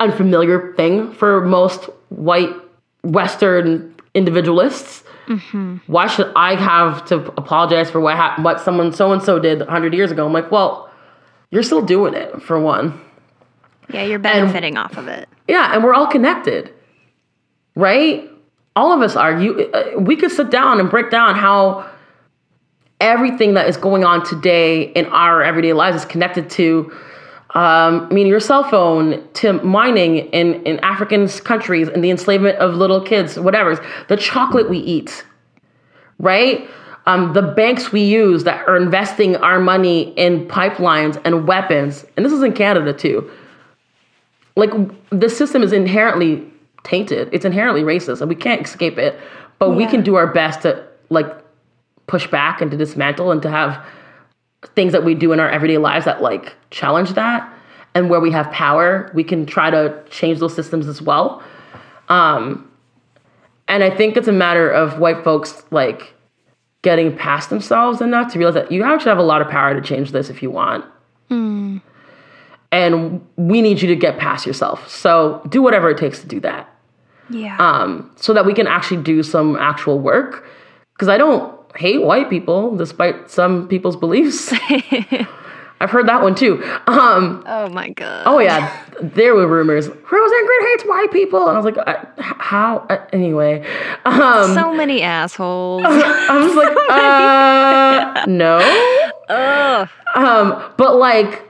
unfamiliar 0.00 0.72
thing 0.76 1.12
for 1.12 1.42
most 1.42 1.84
white 2.08 2.54
Western 3.02 3.94
individualists. 4.14 5.01
Why 5.86 6.06
should 6.06 6.32
I 6.34 6.54
have 6.54 7.04
to 7.06 7.16
apologize 7.36 7.90
for 7.90 8.00
what 8.00 8.16
hap 8.16 8.38
what 8.40 8.60
someone 8.60 8.92
so 8.92 9.12
and 9.12 9.22
so 9.22 9.38
did 9.38 9.60
100 9.60 9.94
years 9.94 10.10
ago? 10.10 10.26
I'm 10.26 10.32
like, 10.32 10.50
well, 10.50 10.90
you're 11.50 11.62
still 11.62 11.82
doing 11.82 12.14
it 12.14 12.42
for 12.42 12.58
one. 12.60 13.00
Yeah, 13.92 14.04
you're 14.04 14.18
benefiting 14.18 14.76
off 14.76 14.96
of 14.96 15.08
it. 15.08 15.28
Yeah, 15.48 15.74
and 15.74 15.84
we're 15.84 15.94
all 15.94 16.06
connected, 16.06 16.72
right? 17.74 18.30
All 18.74 18.92
of 18.92 19.02
us 19.02 19.16
are. 19.16 19.38
You, 19.38 19.70
uh, 19.72 20.00
we 20.00 20.16
could 20.16 20.30
sit 20.30 20.50
down 20.50 20.80
and 20.80 20.90
break 20.90 21.10
down 21.10 21.34
how 21.34 21.88
everything 23.00 23.54
that 23.54 23.68
is 23.68 23.76
going 23.76 24.04
on 24.04 24.24
today 24.24 24.82
in 24.82 25.06
our 25.06 25.42
everyday 25.42 25.72
lives 25.72 25.96
is 25.98 26.04
connected 26.04 26.48
to. 26.50 26.92
Um, 27.54 28.08
I 28.10 28.14
mean, 28.14 28.26
your 28.26 28.40
cell 28.40 28.64
phone 28.64 29.28
to 29.34 29.52
mining 29.52 30.16
in 30.16 30.62
in 30.64 30.78
African 30.80 31.28
countries 31.28 31.88
and 31.88 32.02
the 32.02 32.10
enslavement 32.10 32.56
of 32.58 32.74
little 32.74 33.00
kids, 33.00 33.38
whatever. 33.38 33.84
The 34.08 34.16
chocolate 34.16 34.70
we 34.70 34.78
eat, 34.78 35.24
right? 36.18 36.68
Um, 37.04 37.32
the 37.32 37.42
banks 37.42 37.92
we 37.92 38.02
use 38.02 38.44
that 38.44 38.66
are 38.66 38.76
investing 38.76 39.36
our 39.36 39.58
money 39.58 40.12
in 40.14 40.46
pipelines 40.48 41.20
and 41.24 41.46
weapons, 41.46 42.06
and 42.16 42.24
this 42.24 42.32
is 42.32 42.42
in 42.42 42.52
Canada 42.52 42.92
too 42.92 43.30
like 44.56 44.70
the 45.10 45.28
system 45.28 45.62
is 45.62 45.72
inherently 45.72 46.46
tainted. 46.84 47.28
It's 47.32 47.44
inherently 47.44 47.82
racist, 47.82 48.20
and 48.20 48.28
we 48.28 48.34
can't 48.34 48.62
escape 48.62 48.98
it. 48.98 49.18
But 49.58 49.70
we 49.70 49.86
can 49.86 50.02
do 50.02 50.16
our 50.16 50.26
best 50.26 50.62
to 50.62 50.86
like 51.08 51.26
push 52.06 52.26
back 52.26 52.60
and 52.60 52.70
to 52.70 52.76
dismantle 52.76 53.30
and 53.30 53.40
to 53.42 53.50
have 53.50 53.84
things 54.74 54.92
that 54.92 55.04
we 55.04 55.14
do 55.14 55.32
in 55.32 55.40
our 55.40 55.48
everyday 55.50 55.78
lives 55.78 56.04
that 56.04 56.22
like 56.22 56.54
challenge 56.70 57.14
that. 57.14 57.48
And 57.94 58.08
where 58.08 58.20
we 58.20 58.30
have 58.30 58.50
power, 58.50 59.10
we 59.14 59.22
can 59.22 59.44
try 59.44 59.70
to 59.70 60.02
change 60.08 60.38
those 60.38 60.54
systems 60.54 60.86
as 60.86 61.02
well. 61.02 61.42
Um, 62.08 62.70
and 63.68 63.84
I 63.84 63.90
think 63.94 64.16
it's 64.16 64.28
a 64.28 64.32
matter 64.32 64.70
of 64.70 64.98
white 64.98 65.22
folks 65.24 65.62
like 65.70 66.14
getting 66.82 67.14
past 67.16 67.50
themselves 67.50 68.00
enough 68.00 68.32
to 68.32 68.38
realize 68.38 68.54
that 68.54 68.72
you 68.72 68.82
actually 68.82 69.10
have 69.10 69.18
a 69.18 69.22
lot 69.22 69.40
of 69.42 69.48
power 69.48 69.74
to 69.74 69.80
change 69.86 70.10
this 70.12 70.30
if 70.30 70.42
you 70.42 70.50
want 70.50 70.84
and 72.72 73.20
we 73.36 73.60
need 73.62 73.80
you 73.80 73.88
to 73.88 73.96
get 73.96 74.18
past 74.18 74.46
yourself. 74.46 74.88
So 74.88 75.42
do 75.48 75.62
whatever 75.62 75.90
it 75.90 75.98
takes 75.98 76.20
to 76.20 76.26
do 76.26 76.40
that, 76.40 76.68
Yeah. 77.28 77.56
um, 77.58 78.10
so 78.16 78.32
that 78.32 78.46
we 78.46 78.54
can 78.54 78.66
actually 78.66 79.02
do 79.02 79.22
some 79.22 79.56
actual 79.56 79.98
work. 79.98 80.46
Because 80.94 81.08
I 81.08 81.18
don't 81.18 81.51
hate 81.76 82.02
white 82.02 82.28
people, 82.30 82.76
despite 82.76 83.30
some 83.30 83.68
people's 83.68 83.96
beliefs. 83.96 84.52
I've 85.80 85.90
heard 85.90 86.06
that 86.06 86.22
one 86.22 86.36
too. 86.36 86.62
Um, 86.86 87.42
oh 87.44 87.68
my 87.70 87.88
god. 87.90 88.22
oh 88.26 88.38
yeah, 88.38 88.84
there 89.00 89.34
were 89.34 89.48
rumors. 89.48 89.88
Rose 89.88 89.96
Ingrid 90.30 90.68
hates 90.70 90.84
white 90.84 91.08
people, 91.12 91.48
and 91.48 91.56
I 91.58 91.60
was 91.60 91.64
like, 91.64 91.88
h- 91.88 92.06
how? 92.18 92.86
Uh, 92.88 93.04
anyway, 93.12 93.66
um, 94.04 94.54
so 94.54 94.72
many 94.72 95.02
assholes. 95.02 95.82
I 95.86 96.38
was 96.38 96.54
like, 96.54 96.76
uh, 98.22 98.26
no. 98.26 98.58
Ugh. 99.28 99.88
Um, 100.14 100.72
but 100.76 100.96
like, 100.96 101.42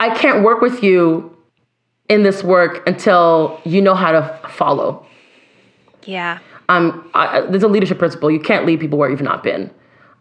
I 0.00 0.10
can't 0.16 0.42
work 0.42 0.60
with 0.60 0.82
you 0.82 1.36
in 2.08 2.24
this 2.24 2.42
work 2.42 2.86
until 2.88 3.60
you 3.64 3.80
know 3.82 3.94
how 3.94 4.10
to 4.10 4.40
follow. 4.48 5.06
Yeah. 6.04 6.38
Um, 6.68 7.08
I, 7.14 7.42
there's 7.42 7.62
a 7.62 7.68
leadership 7.68 7.98
principle. 7.98 8.30
You 8.30 8.40
can't 8.40 8.66
lead 8.66 8.80
people 8.80 8.98
where 8.98 9.08
you've 9.10 9.22
not 9.22 9.42
been, 9.42 9.70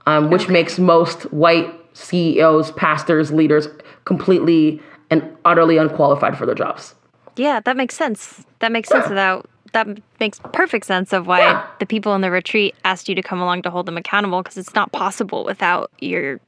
um, 0.05 0.29
which 0.29 0.47
makes 0.47 0.77
most 0.77 1.23
white 1.33 1.73
CEOs, 1.93 2.71
pastors, 2.71 3.31
leaders 3.31 3.67
completely 4.05 4.81
and 5.09 5.23
utterly 5.45 5.77
unqualified 5.77 6.37
for 6.37 6.45
their 6.45 6.55
jobs. 6.55 6.93
Yeah, 7.35 7.59
that 7.61 7.75
makes 7.77 7.95
sense. 7.95 8.45
That 8.59 8.71
makes 8.71 8.89
sense 8.89 9.09
without 9.09 9.49
that 9.73 9.87
makes 10.21 10.39
perfect 10.53 10.85
sense 10.85 11.11
of 11.11 11.27
why 11.27 11.39
Yeah. 11.39 11.65
the 11.79 11.85
people 11.85 12.15
in 12.15 12.21
the 12.21 12.31
retreat 12.31 12.73
asked 12.85 13.09
you 13.09 13.15
to 13.15 13.21
come 13.21 13.41
along 13.41 13.61
to 13.63 13.69
hold 13.69 13.87
them 13.87 13.97
accountable 13.97 14.41
because 14.41 14.57
it's 14.57 14.73
not 14.73 14.93
possible 14.93 15.43
without 15.43 15.91
your 15.99 16.39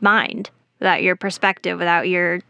mind, 0.00 0.48
without 0.78 1.02
your 1.02 1.14
perspective, 1.14 1.78
without 1.78 2.08
your 2.08 2.40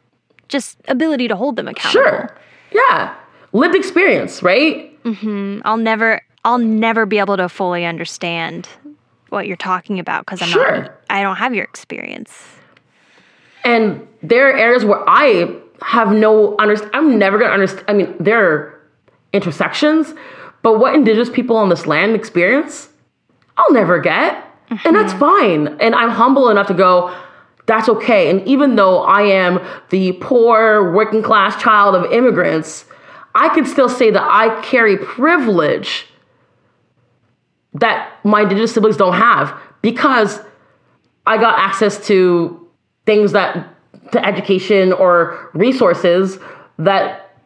just 0.49 0.79
ability 0.87 1.27
to 1.27 1.35
hold 1.35 1.57
them 1.57 1.67
accountable. 1.67 2.05
Sure. 2.05 2.37
Yeah. 2.73 3.15
Lived 3.53 3.75
experience, 3.75 4.45
right? 4.45 4.97
Hmm. 5.03 5.59
I'll 5.65 5.77
never 5.77 6.21
I'll 6.45 6.59
never 6.59 7.07
be 7.07 7.19
able 7.19 7.37
to 7.37 7.49
fully 7.49 7.85
understand 7.85 8.69
what 9.29 9.47
you're 9.47 9.57
talking 9.57 9.99
about 9.99 10.27
because 10.27 10.43
I'm 10.43 10.49
Sure. 10.49 10.83
not 10.83 10.93
I 11.09 11.23
don't 11.23 11.37
have 11.37 11.55
your 11.55 11.65
experience. 11.65 12.57
And 13.65 14.07
there 14.23 14.51
are 14.51 14.57
areas 14.57 14.85
where 14.85 15.03
I 15.09 15.55
have 15.83 16.13
no 16.13 16.57
underst 16.57 16.89
I'm 16.93 17.19
never 17.19 17.39
gonna 17.39 17.53
understand. 17.53 17.85
I 17.89 17.93
mean, 17.93 18.15
there 18.19 18.45
are 18.45 18.81
intersections, 19.33 20.15
but 20.63 20.79
what 20.79 20.95
indigenous 20.95 21.31
people 21.31 21.57
on 21.57 21.69
this 21.69 21.87
land 21.87 22.15
experience, 22.15 22.89
I'll 23.57 23.73
never 23.73 23.99
get. 23.99 24.45
And 24.85 24.97
that's 24.97 25.13
mm-hmm. 25.13 25.67
fine. 25.67 25.81
And 25.81 25.95
I'm 25.95 26.11
humble 26.11 26.49
enough 26.49 26.67
to 26.69 26.75
go, 26.75 27.15
that's 27.67 27.89
okay. 27.89 28.31
And 28.31 28.47
even 28.47 28.77
though 28.77 29.03
I 29.03 29.23
am 29.23 29.61
the 29.91 30.13
poor 30.13 30.93
working 30.93 31.23
class 31.23 31.61
child 31.61 31.95
of 31.95 32.11
immigrants, 32.11 32.87
I 33.35 33.49
can 33.51 33.67
still 33.67 33.89
say 33.89 34.11
that 34.11 34.23
I 34.23 34.61
carry 34.63 34.97
privilege 34.97 36.07
that 37.75 38.13
my 38.25 38.43
indigenous 38.43 38.73
siblings 38.73 38.97
don't 38.97 39.15
have 39.15 39.59
because 39.81 40.41
I 41.27 41.39
got 41.39 41.59
access 41.59 42.05
to 42.07 42.69
things 43.07 43.33
that 43.33 43.69
to 44.13 44.25
education 44.25 44.93
or 44.93 45.51
resources 45.55 46.39
that 46.79 47.37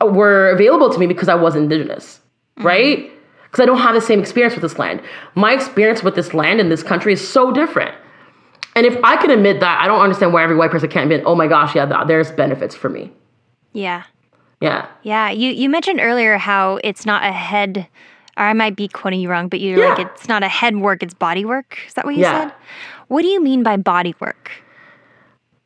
were 0.00 0.50
available 0.50 0.90
to 0.90 0.98
me 0.98 1.06
because 1.06 1.28
I 1.28 1.34
was 1.34 1.56
indigenous, 1.56 2.20
mm-hmm. 2.56 2.66
right? 2.66 3.10
Because 3.44 3.62
I 3.62 3.66
don't 3.66 3.78
have 3.78 3.94
the 3.94 4.00
same 4.00 4.20
experience 4.20 4.54
with 4.54 4.62
this 4.62 4.78
land. 4.78 5.02
My 5.34 5.52
experience 5.52 6.02
with 6.02 6.14
this 6.14 6.34
land 6.34 6.60
and 6.60 6.70
this 6.70 6.82
country 6.82 7.12
is 7.12 7.26
so 7.26 7.52
different. 7.52 7.94
And 8.76 8.86
if 8.86 8.98
I 9.04 9.16
can 9.16 9.30
admit 9.30 9.60
that, 9.60 9.80
I 9.80 9.86
don't 9.86 10.00
understand 10.00 10.32
why 10.32 10.42
every 10.42 10.56
white 10.56 10.70
person 10.70 10.88
can't 10.90 11.04
admit, 11.04 11.24
oh 11.26 11.36
my 11.36 11.46
gosh, 11.46 11.76
yeah, 11.76 12.04
there's 12.04 12.32
benefits 12.32 12.74
for 12.74 12.88
me. 12.88 13.12
Yeah. 13.72 14.04
Yeah. 14.60 14.88
Yeah, 15.02 15.30
you 15.30 15.50
you 15.50 15.68
mentioned 15.68 16.00
earlier 16.00 16.38
how 16.38 16.80
it's 16.82 17.04
not 17.04 17.22
a 17.22 17.32
head 17.32 17.86
or 18.36 18.44
I 18.44 18.52
might 18.52 18.76
be 18.76 18.88
quoting 18.88 19.20
you 19.20 19.30
wrong, 19.30 19.48
but 19.48 19.60
you're 19.60 19.78
like 19.88 19.98
it's 19.98 20.28
not 20.28 20.42
a 20.42 20.48
head 20.48 20.76
work, 20.76 21.02
it's 21.02 21.14
body 21.14 21.44
work. 21.44 21.78
Is 21.86 21.94
that 21.94 22.04
what 22.04 22.14
you 22.14 22.22
Yeah. 22.22 22.48
said? 22.48 22.54
What 23.08 23.22
do 23.22 23.28
you 23.28 23.42
mean 23.42 23.62
by 23.62 23.76
body 23.76 24.14
work? 24.20 24.50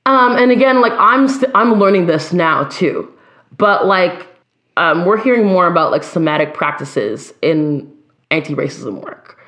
Um, 0.07 0.37
and 0.37 0.51
again, 0.51 0.81
like 0.81 0.93
I'm 0.99 1.29
st- 1.29 1.51
I'm 1.55 1.75
learning 1.75 2.07
this 2.07 2.33
now 2.33 2.65
too, 2.65 3.13
but 3.57 3.87
like 3.87 4.27
um, 4.77 5.05
we're 5.05 5.23
hearing 5.23 5.45
more 5.47 5.67
about 5.67 5.91
like 5.91 6.03
somatic 6.03 6.55
practices 6.55 7.33
in 7.43 7.93
anti-racism 8.31 9.03
work, 9.03 9.39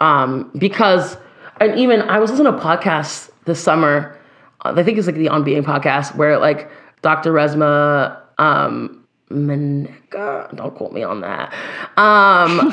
um, 0.00 0.50
because 0.58 1.16
and 1.60 1.78
even 1.78 2.02
I 2.02 2.18
was 2.18 2.30
listening 2.30 2.52
to 2.52 2.58
a 2.58 2.60
podcast 2.60 3.30
this 3.44 3.62
summer. 3.62 4.18
uh, 4.64 4.74
I 4.76 4.82
think 4.82 4.98
it's 4.98 5.06
like 5.06 5.16
the 5.16 5.28
On 5.28 5.44
Being 5.44 5.62
podcast 5.64 6.14
where 6.16 6.38
like 6.38 6.70
Dr. 7.02 7.32
Resmaa 7.32 8.18
um, 8.38 8.99
Meneka, 9.30 10.54
don't 10.56 10.74
quote 10.74 10.92
me 10.92 11.02
on 11.02 11.20
that, 11.20 11.52
um, 11.96 12.72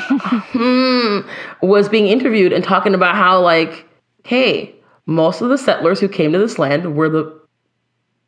hmm, 0.52 1.20
was 1.66 1.88
being 1.88 2.08
interviewed 2.08 2.52
and 2.52 2.64
talking 2.64 2.94
about 2.94 3.14
how 3.14 3.40
like, 3.40 3.86
hey, 4.24 4.74
most 5.06 5.40
of 5.40 5.48
the 5.48 5.58
settlers 5.58 6.00
who 6.00 6.08
came 6.08 6.32
to 6.32 6.38
this 6.38 6.58
land 6.58 6.96
were 6.96 7.08
the 7.08 7.40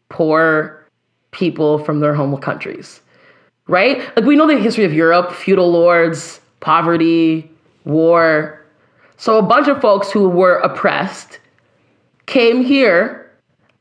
poor 0.08 0.86
people 1.32 1.78
from 1.84 2.00
their 2.00 2.14
home 2.14 2.36
countries, 2.38 3.00
right? 3.66 3.98
Like 4.16 4.24
we 4.24 4.36
know 4.36 4.46
the 4.46 4.58
history 4.58 4.84
of 4.84 4.92
Europe, 4.92 5.32
feudal 5.32 5.70
lords, 5.70 6.40
poverty, 6.60 7.50
war. 7.84 8.64
So 9.16 9.38
a 9.38 9.42
bunch 9.42 9.68
of 9.68 9.80
folks 9.80 10.10
who 10.10 10.28
were 10.28 10.58
oppressed 10.58 11.40
came 12.26 12.62
here 12.62 13.30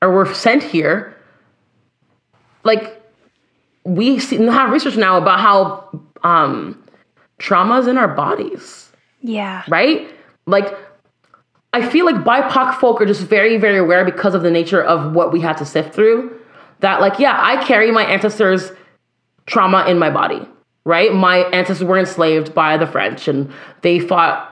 or 0.02 0.12
were 0.12 0.34
sent 0.34 0.64
here. 0.64 1.16
Like 2.64 2.99
we 3.90 4.20
see, 4.20 4.38
have 4.45 4.72
research 4.72 4.98
now 4.98 5.18
about 5.18 5.40
how 5.40 6.02
um, 6.24 6.82
trauma 7.40 7.80
is 7.80 7.88
in 7.88 7.98
our 7.98 8.07
bodies 8.07 8.91
Yeah. 9.22 9.64
right? 9.68 10.14
Like, 10.45 10.78
I 11.74 11.88
feel 11.88 12.06
like 12.06 12.18
BIPOC 12.18 12.80
folk 12.80 13.02
are 13.02 13.06
just 13.06 13.22
very, 13.22 13.57
very 13.57 13.78
aware 13.78 14.03
because 14.06 14.34
of 14.36 14.41
the 14.41 14.52
nature 14.52 14.82
of 14.82 15.14
what 15.14 15.32
we 15.32 15.40
had 15.40 15.57
to 15.57 15.66
sift 15.66 15.94
through. 15.94 16.36
That, 16.80 17.02
like, 17.02 17.20
yeah, 17.20 17.38
I 17.40 17.64
carry 17.64 17.91
my 17.91 18.03
ancestors' 18.03 18.72
trauma 19.45 19.86
in 19.88 19.99
my 19.99 20.10
body, 20.10 20.48
right? 20.86 21.14
My 21.14 21.38
ancestors 21.53 21.86
were 21.88 21.98
enslaved 21.99 22.53
by 22.53 22.78
the 22.78 22.88
French 22.88 23.28
and 23.28 23.52
they 23.82 23.99
fought 23.99 24.45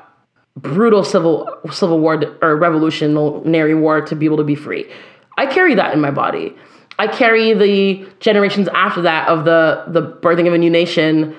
brutal 0.55 1.03
civil 1.03 1.47
civil 1.71 1.99
war 1.99 2.19
or 2.41 2.55
revolutionary 2.57 3.75
war 3.75 4.01
to 4.01 4.15
be 4.15 4.25
able 4.25 4.37
to 4.37 4.43
be 4.43 4.55
free. 4.55 4.89
I 5.37 5.45
carry 5.45 5.75
that 5.75 5.93
in 5.93 6.01
my 6.01 6.09
body. 6.11 6.55
I 6.99 7.07
carry 7.07 7.53
the 7.53 8.07
generations 8.19 8.67
after 8.69 9.01
that 9.03 9.27
of 9.27 9.45
the 9.45 9.85
the 9.87 10.01
birthing 10.01 10.47
of 10.47 10.53
a 10.53 10.57
new 10.57 10.69
nation, 10.69 11.35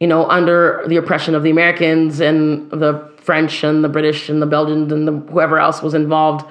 you 0.00 0.06
know, 0.06 0.26
under 0.26 0.82
the 0.86 0.96
oppression 0.96 1.34
of 1.34 1.42
the 1.42 1.50
Americans 1.50 2.20
and 2.20 2.70
the 2.70 3.10
French 3.22 3.62
and 3.62 3.84
the 3.84 3.88
British 3.88 4.28
and 4.28 4.42
the 4.42 4.46
Belgians 4.46 4.92
and 4.92 5.06
the, 5.06 5.12
whoever 5.32 5.58
else 5.58 5.82
was 5.82 5.94
involved 5.94 6.44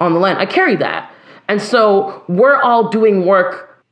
on 0.00 0.14
the 0.14 0.18
land. 0.18 0.38
I 0.38 0.46
carry 0.46 0.76
that. 0.76 1.12
And 1.48 1.60
so 1.60 2.24
we're 2.28 2.60
all 2.62 2.88
doing 2.88 3.26
work 3.26 3.82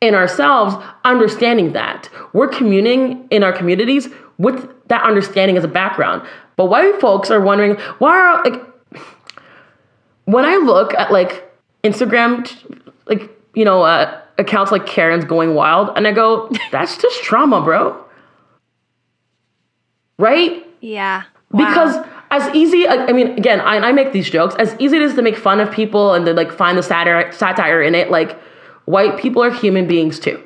in 0.00 0.14
ourselves, 0.14 0.74
understanding 1.04 1.72
that. 1.72 2.10
We're 2.32 2.48
communing 2.48 3.26
in 3.30 3.42
our 3.42 3.52
communities 3.52 4.08
with 4.38 4.70
that 4.88 5.02
understanding 5.02 5.56
as 5.56 5.64
a 5.64 5.68
background. 5.68 6.26
But 6.56 6.66
white 6.66 7.00
folks 7.00 7.30
are 7.30 7.40
wondering 7.40 7.76
why 7.98 8.16
are 8.16 8.44
like 8.44 8.60
when 10.24 10.44
I 10.44 10.56
look 10.56 10.94
at 10.94 11.12
like 11.12 11.50
Instagram, 11.84 12.50
like 13.06 13.30
you 13.54 13.64
know, 13.64 13.82
uh, 13.82 14.20
accounts 14.38 14.72
like 14.72 14.86
Karen's 14.86 15.24
going 15.24 15.54
wild, 15.54 15.90
and 15.96 16.06
I 16.06 16.12
go, 16.12 16.50
that's 16.72 16.96
just 16.98 17.22
trauma, 17.22 17.62
bro. 17.62 18.04
Right? 20.18 20.66
Yeah. 20.80 21.24
Wow. 21.50 21.68
Because 21.68 22.06
as 22.30 22.54
easy, 22.54 22.88
I 22.88 23.12
mean, 23.12 23.28
again, 23.38 23.60
I, 23.60 23.76
I 23.76 23.92
make 23.92 24.12
these 24.12 24.28
jokes. 24.28 24.54
As 24.56 24.74
easy 24.78 24.96
it 24.96 25.02
is 25.02 25.14
to 25.14 25.22
make 25.22 25.36
fun 25.36 25.60
of 25.60 25.70
people 25.70 26.14
and 26.14 26.26
to 26.26 26.32
like 26.32 26.52
find 26.52 26.76
the 26.76 26.82
satire 26.82 27.30
satire 27.32 27.80
in 27.80 27.94
it, 27.94 28.10
like 28.10 28.38
white 28.86 29.18
people 29.18 29.42
are 29.42 29.52
human 29.52 29.86
beings 29.86 30.18
too, 30.18 30.42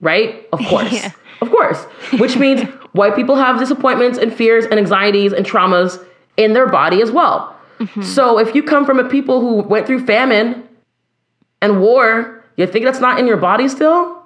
right? 0.00 0.46
Of 0.52 0.60
course, 0.68 0.92
yeah. 0.92 1.10
of 1.40 1.50
course. 1.50 1.82
Which 2.18 2.36
means 2.36 2.62
white 2.92 3.16
people 3.16 3.36
have 3.36 3.58
disappointments 3.58 4.18
and 4.18 4.32
fears 4.32 4.64
and 4.64 4.78
anxieties 4.78 5.32
and 5.32 5.44
traumas 5.44 6.04
in 6.36 6.52
their 6.52 6.68
body 6.68 7.02
as 7.02 7.10
well. 7.10 7.56
Mm-hmm. 7.80 8.02
So 8.02 8.38
if 8.38 8.54
you 8.54 8.62
come 8.62 8.86
from 8.86 8.98
a 9.00 9.08
people 9.08 9.40
who 9.40 9.56
went 9.56 9.86
through 9.86 10.06
famine 10.06 10.68
and 11.60 11.80
war, 11.80 12.43
you 12.56 12.66
think 12.66 12.84
that's 12.84 13.00
not 13.00 13.18
in 13.18 13.26
your 13.26 13.36
body 13.36 13.68
still, 13.68 14.22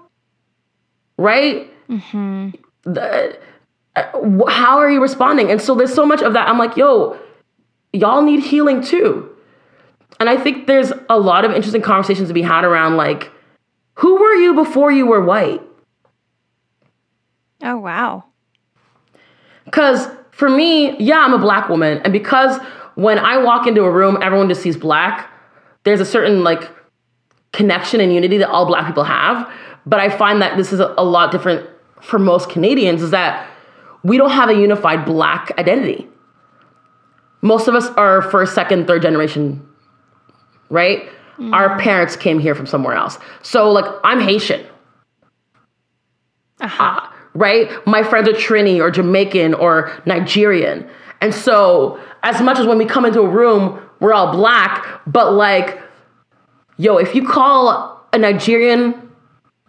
right? 1.16 1.70
Mm-hmm. 1.88 2.50
The, 2.84 3.38
uh, 3.96 4.46
how 4.46 4.78
are 4.78 4.90
you 4.90 5.00
responding? 5.00 5.50
And 5.50 5.60
so 5.60 5.74
there's 5.74 5.94
so 5.94 6.06
much 6.06 6.22
of 6.22 6.32
that. 6.34 6.48
I'm 6.48 6.58
like, 6.58 6.76
yo, 6.76 7.18
y'all 7.92 8.22
need 8.22 8.40
healing 8.40 8.82
too. 8.82 9.28
And 10.20 10.28
I 10.28 10.36
think 10.36 10.66
there's 10.66 10.92
a 11.08 11.18
lot 11.18 11.44
of 11.44 11.52
interesting 11.52 11.82
conversations 11.82 12.28
to 12.28 12.34
be 12.34 12.42
had 12.42 12.64
around 12.64 12.96
like, 12.96 13.30
who 13.94 14.16
were 14.20 14.34
you 14.34 14.54
before 14.54 14.92
you 14.92 15.06
were 15.06 15.24
white? 15.24 15.62
Oh, 17.62 17.78
wow. 17.78 18.24
Because 19.64 20.08
for 20.30 20.48
me, 20.48 20.96
yeah, 20.98 21.18
I'm 21.18 21.34
a 21.34 21.38
black 21.38 21.68
woman. 21.68 22.00
And 22.04 22.12
because 22.12 22.60
when 22.94 23.18
I 23.18 23.38
walk 23.38 23.66
into 23.66 23.82
a 23.82 23.90
room, 23.90 24.18
everyone 24.22 24.48
just 24.48 24.62
sees 24.62 24.76
black, 24.76 25.30
there's 25.84 26.00
a 26.00 26.04
certain 26.04 26.42
like 26.42 26.70
connection 27.52 28.00
and 28.00 28.12
unity 28.12 28.38
that 28.38 28.48
all 28.48 28.66
black 28.66 28.86
people 28.86 29.04
have. 29.04 29.50
But 29.86 30.00
I 30.00 30.10
find 30.10 30.42
that 30.42 30.56
this 30.56 30.72
is 30.72 30.80
a, 30.80 30.94
a 30.98 31.04
lot 31.04 31.32
different 31.32 31.68
for 32.00 32.18
most 32.18 32.50
Canadians 32.50 33.02
is 33.02 33.10
that 33.10 33.48
we 34.02 34.16
don't 34.16 34.30
have 34.30 34.48
a 34.48 34.54
unified 34.54 35.04
black 35.04 35.50
identity. 35.58 36.06
Most 37.42 37.68
of 37.68 37.74
us 37.74 37.86
are 37.90 38.22
first, 38.22 38.54
second, 38.54 38.86
third 38.86 39.02
generation, 39.02 39.66
right? 40.70 41.08
Mm. 41.38 41.52
Our 41.52 41.78
parents 41.78 42.16
came 42.16 42.38
here 42.38 42.54
from 42.54 42.66
somewhere 42.66 42.94
else. 42.94 43.18
So, 43.42 43.70
like, 43.70 43.84
I'm 44.04 44.20
Haitian. 44.20 44.66
Uh-huh. 46.60 46.82
Uh, 46.82 47.10
right? 47.34 47.70
My 47.86 48.02
friends 48.02 48.28
are 48.28 48.32
Trini 48.32 48.80
or 48.80 48.90
Jamaican 48.90 49.54
or 49.54 49.92
Nigerian. 50.04 50.88
And 51.20 51.32
so, 51.32 52.00
as 52.22 52.40
much 52.40 52.58
as 52.58 52.66
when 52.66 52.78
we 52.78 52.84
come 52.84 53.04
into 53.04 53.20
a 53.20 53.28
room, 53.28 53.80
we're 54.00 54.12
all 54.12 54.32
black, 54.32 55.00
but 55.06 55.32
like, 55.34 55.80
yo, 56.78 56.96
if 56.96 57.14
you 57.14 57.26
call 57.26 58.06
a 58.12 58.18
Nigerian 58.18 59.10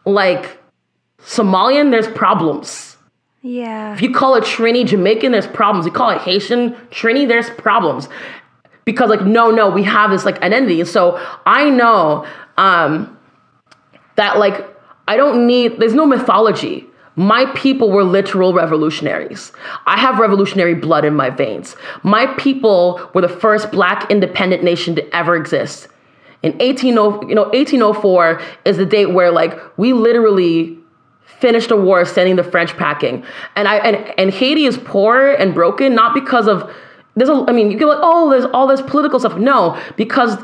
like 0.06 0.57
Somalian, 1.22 1.91
there's 1.91 2.07
problems. 2.07 2.98
Yeah. 3.41 3.94
If 3.94 4.02
you 4.02 4.14
call 4.14 4.36
a 4.36 4.41
Trini 4.41 4.86
Jamaican, 4.86 5.31
there's 5.31 5.48
problems. 5.48 5.86
You 5.86 5.91
call 5.91 6.11
it 6.11 6.22
Haitian 6.22 6.72
Trini, 6.91 7.27
there's 7.27 7.49
problems. 7.49 8.07
Because 8.86 9.10
like, 9.10 9.26
no, 9.26 9.52
no, 9.52 9.69
we 9.69 9.84
have 9.84 10.11
this 10.11 10.26
like 10.26 10.41
identity. 10.41 10.84
So 10.86 11.18
I 11.45 11.69
know 11.69 12.26
um, 12.57 13.18
that 14.15 14.38
like 14.38 14.65
I 15.07 15.18
don't 15.18 15.48
need. 15.48 15.80
There's 15.80 15.94
no 15.94 16.06
mythology. 16.06 16.86
My 17.15 17.45
people 17.53 17.91
were 17.91 18.03
literal 18.03 18.53
revolutionaries. 18.53 19.52
I 19.86 19.99
have 19.99 20.19
revolutionary 20.19 20.76
blood 20.76 21.03
in 21.03 21.15
my 21.15 21.30
veins. 21.30 21.76
My 22.03 22.27
people 22.36 23.10
were 23.14 23.22
the 23.22 23.27
first 23.27 23.72
black 23.72 24.10
independent 24.10 24.64
nation 24.64 24.95
to 24.95 25.15
ever 25.15 25.36
exist. 25.36 25.90
In 26.41 26.56
18, 26.61 26.88
you 26.88 26.94
know, 26.94 27.44
1804 27.49 28.41
is 28.66 28.78
the 28.78 28.86
date 28.86 29.07
where 29.07 29.32
like 29.32 29.60
we 29.78 29.94
literally 29.94 30.78
finished 31.40 31.72
a 31.72 31.76
war 31.76 32.06
sending 32.06 32.36
the 32.36 32.44
French 32.44 32.76
packing. 32.78 33.24
And 33.56 33.68
I 33.68 33.78
and, 33.78 34.20
and 34.20 34.32
Haiti 34.32 34.66
is 34.66 34.78
poor 34.78 35.32
and 35.32 35.53
broken 35.53 35.95
not 35.95 36.14
because 36.14 36.48
of 36.48 36.72
there's 37.16 37.30
a 37.30 37.45
I 37.48 37.52
mean 37.52 37.72
you 37.72 37.78
can 37.78 37.88
like 37.88 37.99
oh 38.02 38.30
there's 38.30 38.45
all 38.53 38.68
this 38.68 38.82
political 38.82 39.20
stuff. 39.20 39.38
No, 39.38 39.80
because 39.98 40.38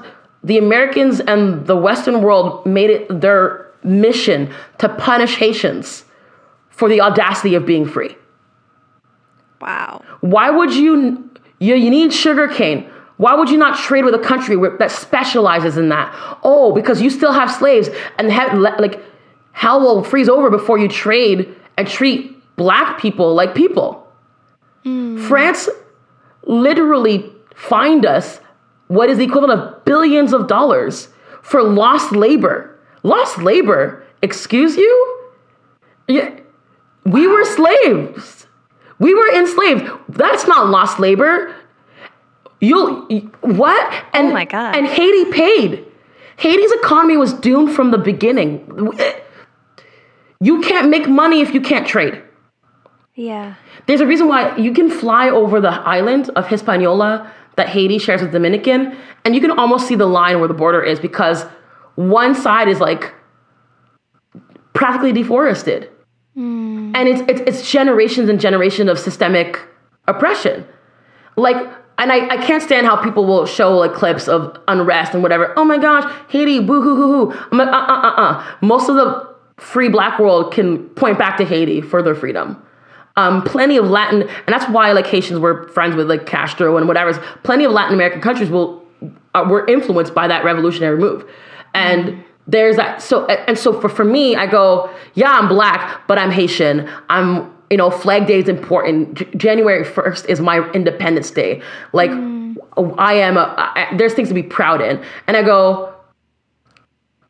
the 0.43 0.57
Americans 0.57 1.19
and 1.21 1.65
the 1.65 1.75
Western 1.75 2.21
world 2.21 2.65
made 2.65 2.89
it 2.89 3.21
their 3.21 3.71
mission 3.83 4.53
to 4.79 4.89
punish 4.89 5.37
Haitians 5.37 6.05
for 6.69 6.89
the 6.89 7.01
audacity 7.01 7.55
of 7.55 7.65
being 7.65 7.85
free. 7.85 8.15
Wow. 9.61 10.03
Why 10.21 10.49
would 10.49 10.73
you 10.73 11.29
you, 11.59 11.75
you 11.75 11.89
need 11.89 12.13
sugarcane? 12.13 12.89
Why 13.17 13.33
would 13.33 13.49
you 13.49 13.57
not 13.57 13.77
trade 13.77 14.03
with 14.03 14.13
a 14.13 14.19
country 14.19 14.57
that 14.77 14.91
specializes 14.91 15.77
in 15.77 15.89
that? 15.89 16.13
Oh, 16.43 16.73
because 16.73 17.01
you 17.01 17.09
still 17.09 17.31
have 17.31 17.49
slaves 17.49 17.89
and 18.17 18.31
have 18.31 18.57
like 18.57 19.01
hell 19.53 19.79
will 19.79 20.03
freeze 20.03 20.27
over 20.27 20.49
before 20.49 20.77
you 20.77 20.87
trade 20.87 21.55
and 21.77 21.87
treat 21.87 22.35
black 22.57 22.99
people 22.99 23.33
like 23.33 23.55
people. 23.55 24.05
Mm. 24.83 25.19
France 25.19 25.69
literally 26.43 27.31
fined 27.55 28.05
us 28.05 28.39
what 28.87 29.09
is 29.09 29.17
the 29.17 29.23
equivalent 29.23 29.59
of 29.59 29.85
billions 29.85 30.33
of 30.33 30.47
dollars 30.47 31.07
for 31.41 31.63
lost 31.63 32.11
labor. 32.11 32.77
Lost 33.03 33.37
labor, 33.37 34.03
excuse 34.21 34.75
you? 34.75 35.31
Yeah, 36.07 36.37
we 37.05 37.27
were 37.27 37.45
slaves. 37.45 38.47
We 38.99 39.13
were 39.13 39.33
enslaved. 39.33 39.89
That's 40.09 40.47
not 40.47 40.69
lost 40.69 40.99
labor. 40.99 41.55
You'll 42.61 43.05
what? 43.41 44.05
And, 44.13 44.27
oh 44.27 44.33
my 44.33 44.45
god! 44.45 44.75
And 44.75 44.87
Haiti 44.87 45.31
paid. 45.31 45.85
Haiti's 46.37 46.71
economy 46.73 47.17
was 47.17 47.33
doomed 47.33 47.75
from 47.75 47.91
the 47.91 47.97
beginning. 47.97 48.91
You 50.41 50.61
can't 50.61 50.89
make 50.89 51.07
money 51.07 51.41
if 51.41 51.53
you 51.53 51.61
can't 51.61 51.87
trade. 51.87 52.21
Yeah. 53.15 53.55
There's 53.87 54.01
a 54.01 54.05
reason 54.05 54.27
why 54.27 54.55
you 54.57 54.73
can 54.73 54.89
fly 54.89 55.29
over 55.29 55.61
the 55.61 55.71
island 55.71 56.29
of 56.35 56.47
Hispaniola 56.47 57.31
that 57.55 57.69
Haiti 57.69 57.97
shares 57.97 58.21
with 58.21 58.33
Dominican, 58.33 58.97
and 59.23 59.33
you 59.33 59.39
can 59.39 59.51
almost 59.51 59.87
see 59.87 59.95
the 59.95 60.07
line 60.07 60.39
where 60.39 60.49
the 60.49 60.53
border 60.53 60.83
is 60.83 60.99
because 60.99 61.45
one 61.95 62.35
side 62.35 62.67
is 62.67 62.81
like 62.81 63.13
practically 64.73 65.13
deforested. 65.13 65.89
Mm. 66.37 66.91
And 66.95 67.07
it's, 67.07 67.21
it's, 67.29 67.41
it's 67.47 67.71
generations 67.71 68.27
and 68.27 68.41
generations 68.41 68.89
of 68.89 68.99
systemic 68.99 69.59
oppression. 70.07 70.67
Like, 71.37 71.55
and 71.97 72.11
I, 72.11 72.27
I 72.27 72.37
can't 72.37 72.61
stand 72.61 72.85
how 72.85 73.01
people 73.01 73.25
will 73.25 73.45
show 73.45 73.77
like 73.77 73.93
clips 73.93 74.27
of 74.27 74.57
unrest 74.67 75.13
and 75.13 75.23
whatever. 75.23 75.53
Oh 75.57 75.63
my 75.65 75.77
gosh, 75.77 76.11
Haiti, 76.29 76.59
boo 76.59 76.81
hoo 76.81 76.95
hoo 76.95 77.31
hoo. 77.31 77.47
I'm 77.51 77.57
like, 77.57 77.67
uh 77.67 77.71
uh 77.71 78.01
uh 78.01 78.13
uh. 78.17 78.55
Most 78.61 78.89
of 78.89 78.95
the 78.95 79.35
free 79.57 79.89
black 79.89 80.19
world 80.19 80.53
can 80.53 80.89
point 80.89 81.17
back 81.17 81.37
to 81.37 81.45
Haiti 81.45 81.81
for 81.81 82.01
their 82.01 82.15
freedom. 82.15 82.61
Um, 83.17 83.43
plenty 83.43 83.77
of 83.77 83.85
Latin, 83.85 84.23
and 84.23 84.47
that's 84.47 84.69
why 84.69 84.91
like 84.91 85.07
Haitians 85.07 85.39
were 85.39 85.69
friends 85.69 85.95
with 85.95 86.09
like 86.09 86.25
Castro 86.25 86.75
and 86.75 86.87
whatever. 86.87 87.13
Plenty 87.43 87.63
of 87.63 87.71
Latin 87.71 87.93
American 87.93 88.19
countries 88.19 88.49
will 88.49 88.83
uh, 89.33 89.45
were 89.49 89.65
influenced 89.67 90.13
by 90.13 90.27
that 90.27 90.43
revolutionary 90.43 90.97
move, 90.97 91.25
and 91.73 92.21
there's 92.45 92.75
that. 92.75 93.01
So 93.01 93.25
and 93.25 93.57
so 93.57 93.79
for 93.79 93.87
for 93.87 94.03
me, 94.03 94.35
I 94.35 94.47
go, 94.47 94.89
yeah, 95.13 95.31
I'm 95.31 95.47
black, 95.47 96.05
but 96.07 96.17
I'm 96.17 96.29
Haitian. 96.29 96.89
I'm 97.09 97.54
you 97.69 97.77
know, 97.77 97.89
Flag 97.89 98.27
Day 98.27 98.39
is 98.39 98.49
important. 98.49 99.15
J- 99.15 99.27
January 99.35 99.83
first 99.83 100.25
is 100.27 100.39
my 100.39 100.69
Independence 100.71 101.31
Day. 101.31 101.61
Like 101.93 102.11
mm. 102.11 102.55
I 102.97 103.13
am. 103.13 103.37
A, 103.37 103.53
I, 103.57 103.95
there's 103.97 104.13
things 104.13 104.27
to 104.29 104.33
be 104.33 104.43
proud 104.43 104.81
in, 104.81 105.03
and 105.27 105.37
I 105.37 105.43
go 105.43 105.95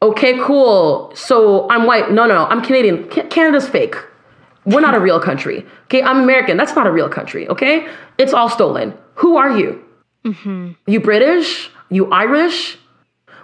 okay, 0.02 0.38
cool. 0.40 1.12
So 1.16 1.70
I'm 1.70 1.86
white. 1.86 2.12
No, 2.12 2.26
no, 2.26 2.36
no. 2.36 2.45
I'm 2.45 2.62
Canadian. 2.62 3.07
Canada's 3.10 3.68
fake. 3.68 3.95
We're 4.66 4.82
not 4.82 4.95
a 4.95 4.99
real 4.99 5.20
country. 5.20 5.66
Okay, 5.86 6.02
I'm 6.02 6.24
American. 6.24 6.57
That's 6.57 6.76
not 6.76 6.88
a 6.88 6.91
real 6.91 7.10
country. 7.10 7.48
Okay, 7.49 7.88
it's 8.18 8.34
all 8.34 8.49
stolen. 8.49 8.98
Who 9.16 9.38
are 9.38 9.57
you? 9.57 9.84
Mm-hmm. 10.26 10.72
You 10.88 10.99
British? 10.99 11.70
You 11.90 12.12
Irish? 12.12 12.78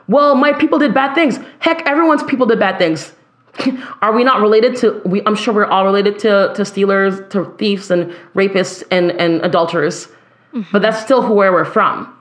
Well, 0.08 0.36
my 0.36 0.52
people 0.54 0.80
did 0.80 0.94
bad 0.94 1.14
things. 1.14 1.40
Heck, 1.60 1.86
everyone's 1.86 2.24
people 2.24 2.48
did 2.48 2.60
bad 2.60 2.78
things. 2.80 3.14
are 4.02 4.14
we 4.14 4.24
not 4.24 4.42
related 4.42 4.76
to? 4.78 5.02
We, 5.06 5.22
I'm 5.26 5.36
sure 5.36 5.54
we're 5.54 5.66
all 5.66 5.86
related 5.86 6.20
to 6.20 6.54
to 6.56 6.66
stealers, 6.66 7.20
to 7.30 7.54
thieves, 7.58 7.92
and 7.92 8.12
rapists 8.36 8.84
and 8.92 9.12
and 9.12 9.42
adulterers. 9.42 10.08
Mm-hmm. 10.54 10.64
But 10.72 10.82
that's 10.82 11.02
still 11.02 11.34
where 11.34 11.52
we're 11.52 11.66
from. 11.66 12.14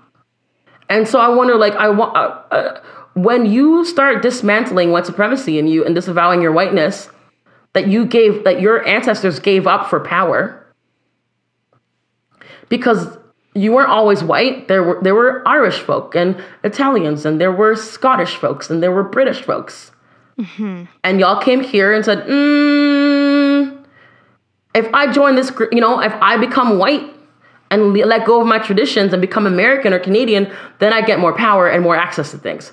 And 0.88 1.06
so 1.06 1.20
I 1.20 1.28
wonder, 1.28 1.56
like, 1.56 1.74
I 1.74 1.88
want. 1.88 2.16
Uh, 2.16 2.54
uh, 2.54 2.80
when 3.14 3.44
you 3.44 3.84
start 3.84 4.22
dismantling 4.22 4.92
white 4.92 5.06
supremacy 5.06 5.58
in 5.58 5.66
you 5.66 5.84
and 5.84 5.94
disavowing 5.94 6.40
your 6.40 6.52
whiteness 6.52 7.08
that 7.72 7.88
you 7.88 8.06
gave 8.06 8.44
that 8.44 8.60
your 8.60 8.86
ancestors 8.86 9.38
gave 9.40 9.66
up 9.66 9.88
for 9.88 10.00
power 10.00 10.56
because 12.68 13.18
you 13.54 13.72
weren't 13.72 13.90
always 13.90 14.22
white 14.22 14.68
there 14.68 14.82
were 14.82 14.98
there 15.02 15.14
were 15.14 15.46
irish 15.46 15.80
folk 15.80 16.14
and 16.14 16.42
italians 16.62 17.26
and 17.26 17.40
there 17.40 17.52
were 17.52 17.74
scottish 17.74 18.36
folks 18.36 18.70
and 18.70 18.82
there 18.82 18.92
were 18.92 19.02
british 19.02 19.42
folks 19.42 19.90
And 21.04 21.20
y'all 21.20 21.40
came 21.40 21.60
here 21.60 21.92
and 21.92 22.04
said, 22.04 22.26
mm, 22.26 23.84
if 24.74 24.88
I 24.94 25.12
join 25.12 25.34
this, 25.36 25.50
group, 25.50 25.72
you 25.72 25.80
know, 25.80 26.00
if 26.00 26.12
I 26.20 26.36
become 26.36 26.78
white 26.78 27.02
and 27.70 27.92
le- 27.92 28.06
let 28.06 28.24
go 28.24 28.40
of 28.40 28.46
my 28.46 28.58
traditions 28.58 29.12
and 29.12 29.20
become 29.20 29.46
American 29.46 29.92
or 29.92 29.98
Canadian, 29.98 30.52
then 30.78 30.92
I 30.92 31.02
get 31.02 31.18
more 31.18 31.32
power 31.34 31.68
and 31.68 31.82
more 31.82 31.96
access 31.96 32.30
to 32.32 32.38
things. 32.38 32.72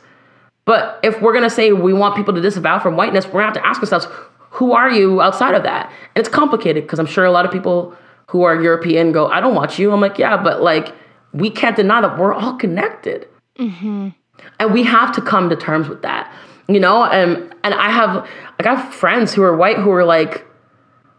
But 0.65 0.99
if 1.03 1.21
we're 1.21 1.33
gonna 1.33 1.49
say 1.49 1.71
we 1.71 1.93
want 1.93 2.15
people 2.15 2.33
to 2.33 2.41
disavow 2.41 2.79
from 2.79 2.95
whiteness, 2.95 3.25
we're 3.25 3.41
gonna 3.41 3.45
have 3.45 3.53
to 3.53 3.65
ask 3.65 3.79
ourselves, 3.81 4.07
who 4.49 4.73
are 4.73 4.89
you 4.89 5.21
outside 5.21 5.53
of 5.55 5.63
that? 5.63 5.91
And 6.15 6.25
it's 6.25 6.29
complicated 6.33 6.83
because 6.83 6.99
I'm 6.99 7.05
sure 7.05 7.25
a 7.25 7.31
lot 7.31 7.45
of 7.45 7.51
people 7.51 7.95
who 8.27 8.43
are 8.43 8.61
European 8.61 9.11
go, 9.11 9.27
I 9.27 9.39
don't 9.39 9.55
want 9.55 9.79
you. 9.79 9.91
I'm 9.91 10.01
like, 10.01 10.17
yeah, 10.17 10.35
but 10.41 10.61
like, 10.61 10.93
we 11.33 11.49
can't 11.49 11.75
deny 11.75 12.01
that 12.01 12.17
we're 12.17 12.33
all 12.33 12.55
connected. 12.55 13.27
And 14.59 14.73
we 14.73 14.83
have 14.83 15.11
to 15.13 15.21
come 15.21 15.49
to 15.49 15.55
terms 15.55 15.87
with 15.87 16.01
that, 16.01 16.31
you 16.67 16.79
know? 16.79 17.03
And, 17.03 17.53
and 17.63 17.73
I 17.73 17.89
have, 17.89 18.27
I 18.59 18.75
have 18.75 18.93
friends 18.93 19.33
who 19.33 19.43
are 19.43 19.55
white 19.55 19.77
who 19.77 19.91
are 19.91 20.05
like 20.05 20.45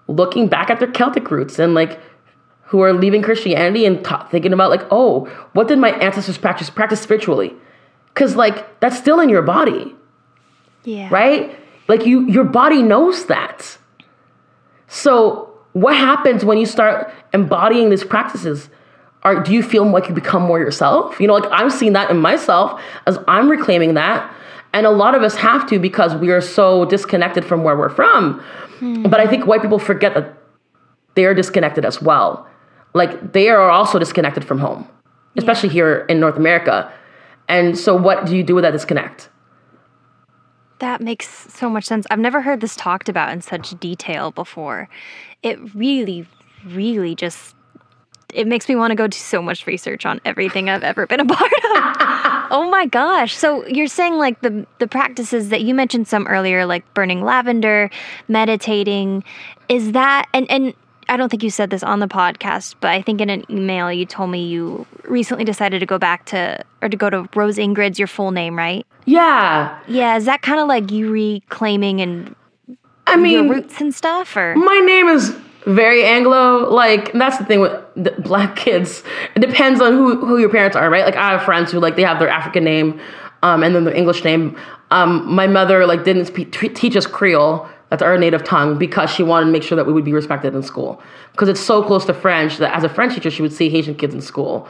looking 0.07 0.49
back 0.49 0.71
at 0.71 0.79
their 0.81 0.91
Celtic 0.91 1.31
roots 1.31 1.59
and 1.59 1.75
like, 1.75 2.01
who 2.69 2.83
are 2.83 2.93
leaving 2.93 3.23
Christianity 3.23 3.87
and 3.87 4.07
thinking 4.31 4.53
about 4.53 4.69
like, 4.69 4.87
oh, 4.91 5.25
what 5.55 5.69
did 5.69 5.79
my 5.79 5.91
ancestors 5.91 6.37
practice 6.37 6.69
practice 6.69 7.01
spiritually? 7.01 7.55
Because 8.13 8.37
like 8.37 8.79
that's 8.81 8.99
still 8.99 9.21
in 9.21 9.31
your 9.31 9.41
body 9.41 9.95
Yeah. 10.85 11.09
right? 11.11 11.59
Like 11.89 12.05
you 12.05 12.27
your 12.29 12.45
body 12.45 12.83
knows 12.83 13.25
that. 13.27 13.79
So 14.87 15.51
what 15.73 15.97
happens 15.97 16.45
when 16.45 16.59
you 16.59 16.67
start 16.67 17.11
embodying 17.33 17.89
these 17.89 18.05
practices? 18.05 18.69
Are 19.29 19.43
do 19.43 19.53
you 19.53 19.63
feel 19.63 19.85
like 19.85 20.09
you 20.09 20.15
become 20.15 20.43
more 20.43 20.59
yourself? 20.59 21.21
You 21.21 21.27
know, 21.27 21.35
like 21.35 21.51
I'm 21.53 21.69
seeing 21.69 21.93
that 21.93 22.11
in 22.11 22.17
myself 22.17 22.81
as 23.07 23.19
I'm 23.29 23.51
reclaiming 23.51 23.93
that. 23.93 24.35
And 24.73 24.87
a 24.87 24.91
lot 24.91 25.15
of 25.15 25.23
us 25.23 25.35
have 25.35 25.69
to 25.69 25.79
because 25.79 26.15
we 26.15 26.31
are 26.31 26.41
so 26.41 26.87
disconnected 26.87 27.45
from 27.45 27.63
where 27.63 27.77
we're 27.77 27.91
from. 27.91 28.41
Hmm. 28.79 29.03
But 29.03 29.21
I 29.21 29.27
think 29.27 29.47
white 29.47 29.61
people 29.61 29.79
forget 29.79 30.15
that 30.15 30.33
they're 31.15 31.35
disconnected 31.35 31.85
as 31.85 32.01
well. 32.01 32.47
Like 32.95 33.35
they 33.35 33.51
are 33.51 33.69
also 33.69 33.99
disconnected 33.99 34.47
from 34.47 34.61
home, 34.61 34.89
especially 35.37 35.69
here 35.69 36.07
in 36.09 36.21
North 36.21 36.37
America. 36.37 36.91
And 37.49 37.79
so 37.79 37.95
what 37.95 38.25
do 38.25 38.35
you 38.35 38.43
do 38.43 38.55
with 38.55 38.63
that 38.63 38.71
disconnect? 38.71 39.29
That 40.79 41.03
makes 41.03 41.29
so 41.53 41.69
much 41.69 41.85
sense. 41.85 42.07
I've 42.11 42.19
never 42.19 42.41
heard 42.41 42.63
this 42.63 42.77
talked 42.77 43.11
about 43.11 43.31
in 43.31 43.43
such 43.43 43.79
detail 43.79 44.31
before. 44.31 44.89
It 45.43 45.59
really, 45.75 46.27
really 46.65 47.15
just 47.15 47.55
it 48.35 48.47
makes 48.47 48.69
me 48.69 48.77
want 48.77 48.91
to 48.91 48.95
go 48.95 49.07
do 49.07 49.17
so 49.17 49.41
much 49.41 49.67
research 49.67 50.05
on 50.05 50.21
everything 50.25 50.69
I've 50.69 50.83
ever 50.83 51.07
been 51.07 51.21
a 51.21 51.25
part 51.35 51.53
of. 51.53 52.49
oh 52.51 52.69
my 52.71 52.87
gosh. 52.87 53.37
So 53.37 53.67
you're 53.67 53.87
saying 53.87 54.15
like 54.15 54.41
the 54.43 54.67
the 54.79 54.87
practices 54.87 55.49
that 55.49 55.63
you 55.63 55.75
mentioned 55.75 56.09
some 56.09 56.27
earlier, 56.27 56.67
like 56.67 56.93
burning 56.95 57.23
lavender, 57.23 57.91
meditating, 58.29 59.25
is 59.69 59.93
that 59.93 60.27
and 60.35 60.51
and 60.51 60.75
I 61.11 61.17
don't 61.17 61.31
think 61.31 61.43
you 61.43 61.49
said 61.51 61.71
this 61.71 61.83
on 61.83 62.01
the 62.01 62.07
podcast, 62.07 62.75
but 62.81 62.91
I 62.91 63.01
think 63.01 63.23
in 63.23 63.31
an 63.31 63.45
email 63.51 63.91
you 63.91 64.05
told 64.05 64.31
me 64.31 64.47
you 64.47 64.87
recently 65.05 65.45
decided 65.45 65.79
to 65.81 65.87
go 65.87 65.99
back 65.99 66.27
to 66.27 66.63
or 66.83 66.91
to 66.91 66.97
go 66.99 67.09
to 67.09 67.27
Rose 67.35 67.57
Ingrid's 67.57 67.99
your 67.99 68.09
full 68.09 68.31
name, 68.31 68.59
right? 68.59 68.87
Yeah. 69.07 69.79
Yeah, 69.89 70.17
is 70.19 70.27
that 70.27 70.43
kind 70.43 70.61
of 70.61 70.69
like 70.69 70.91
you 70.91 71.11
reclaiming 71.11 72.03
and 72.03 72.35
I 73.07 73.13
your 73.15 73.23
mean, 73.23 73.49
roots 73.49 73.81
and 73.81 73.95
stuff, 73.95 74.37
or 74.37 74.55
my 74.55 74.81
name 74.81 75.09
is 75.09 75.35
very 75.67 76.05
Anglo. 76.05 76.71
Like 76.71 77.13
that's 77.13 77.39
the 77.39 77.45
thing 77.45 77.61
with 77.61 77.73
the 77.97 78.11
black 78.23 78.57
kids. 78.57 79.03
It 79.35 79.41
depends 79.41 79.81
on 79.81 79.93
who 79.93 80.25
who 80.25 80.39
your 80.39 80.49
parents 80.49 80.77
are, 80.77 80.89
right? 80.91 81.05
Like 81.05 81.17
I 81.17 81.33
have 81.33 81.43
friends 81.43 81.73
who 81.73 81.81
like 81.81 81.97
they 81.97 82.05
have 82.05 82.19
their 82.19 82.29
African 82.29 82.65
name, 82.65 83.01
um, 83.43 83.63
and 83.63 83.75
then 83.75 83.85
their 83.85 83.95
English 83.95 84.25
name. 84.25 84.57
Um, 84.91 85.31
my 85.33 85.47
mother 85.47 85.87
like 85.87 86.05
didn't 86.05 86.27
speak, 86.27 86.53
t- 86.53 86.69
teach 86.69 86.97
us 86.97 87.07
Creole. 87.07 87.69
That's 87.91 88.03
our 88.03 88.19
native 88.19 88.45
tongue 88.45 88.77
because 88.79 89.11
she 89.11 89.23
wanted 89.23 89.47
to 89.47 89.53
make 89.53 89.63
sure 89.63 89.77
that 89.77 89.87
we 89.87 89.95
would 89.95 90.05
be 90.05 90.13
respected 90.13 90.55
in 90.55 90.63
school 90.63 91.03
because 91.33 91.49
it's 91.49 91.61
so 91.61 91.83
close 91.83 92.05
to 92.05 92.15
French 92.15 92.59
that 92.59 92.75
as 92.77 92.85
a 92.85 92.89
French 92.89 93.15
teacher 93.15 93.31
she 93.31 93.41
would 93.41 93.53
see 93.53 93.71
Haitian 93.71 93.95
kids 93.95 94.15
in 94.15 94.21
school, 94.21 94.69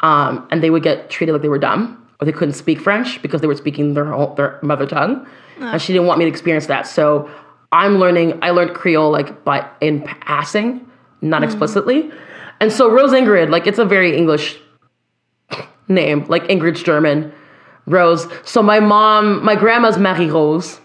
um, 0.00 0.46
and 0.50 0.62
they 0.62 0.70
would 0.70 0.82
get 0.82 1.08
treated 1.10 1.32
like 1.32 1.42
they 1.42 1.48
were 1.48 1.58
dumb 1.58 2.06
or 2.20 2.26
they 2.26 2.32
couldn't 2.32 2.54
speak 2.54 2.80
French 2.80 3.22
because 3.22 3.40
they 3.40 3.46
were 3.46 3.54
speaking 3.54 3.94
their 3.94 4.06
whole, 4.06 4.34
their 4.34 4.58
mother 4.62 4.86
tongue, 4.86 5.26
and 5.72 5.80
she 5.80 5.92
didn't 5.92 6.06
want 6.06 6.18
me 6.18 6.24
to 6.24 6.30
experience 6.30 6.66
that. 6.66 6.86
So 6.86 7.30
I'm 7.72 7.98
learning. 7.98 8.38
I 8.42 8.50
learned 8.50 8.74
Creole 8.74 9.10
like 9.10 9.44
by 9.44 9.68
in 9.80 10.02
passing, 10.02 10.86
not 11.20 11.42
mm. 11.42 11.46
explicitly, 11.46 12.10
and 12.60 12.72
so 12.72 12.90
Rose 12.90 13.12
Ingrid, 13.12 13.50
like 13.50 13.66
it's 13.66 13.78
a 13.78 13.84
very 13.84 14.16
English 14.16 14.58
name, 15.88 16.24
like 16.28 16.44
Ingrid's 16.44 16.82
German, 16.82 17.32
Rose. 17.86 18.26
So 18.44 18.62
my 18.62 18.80
mom, 18.80 19.44
my 19.44 19.54
grandma's 19.54 19.98
Marie 19.98 20.30
Rose, 20.30 20.80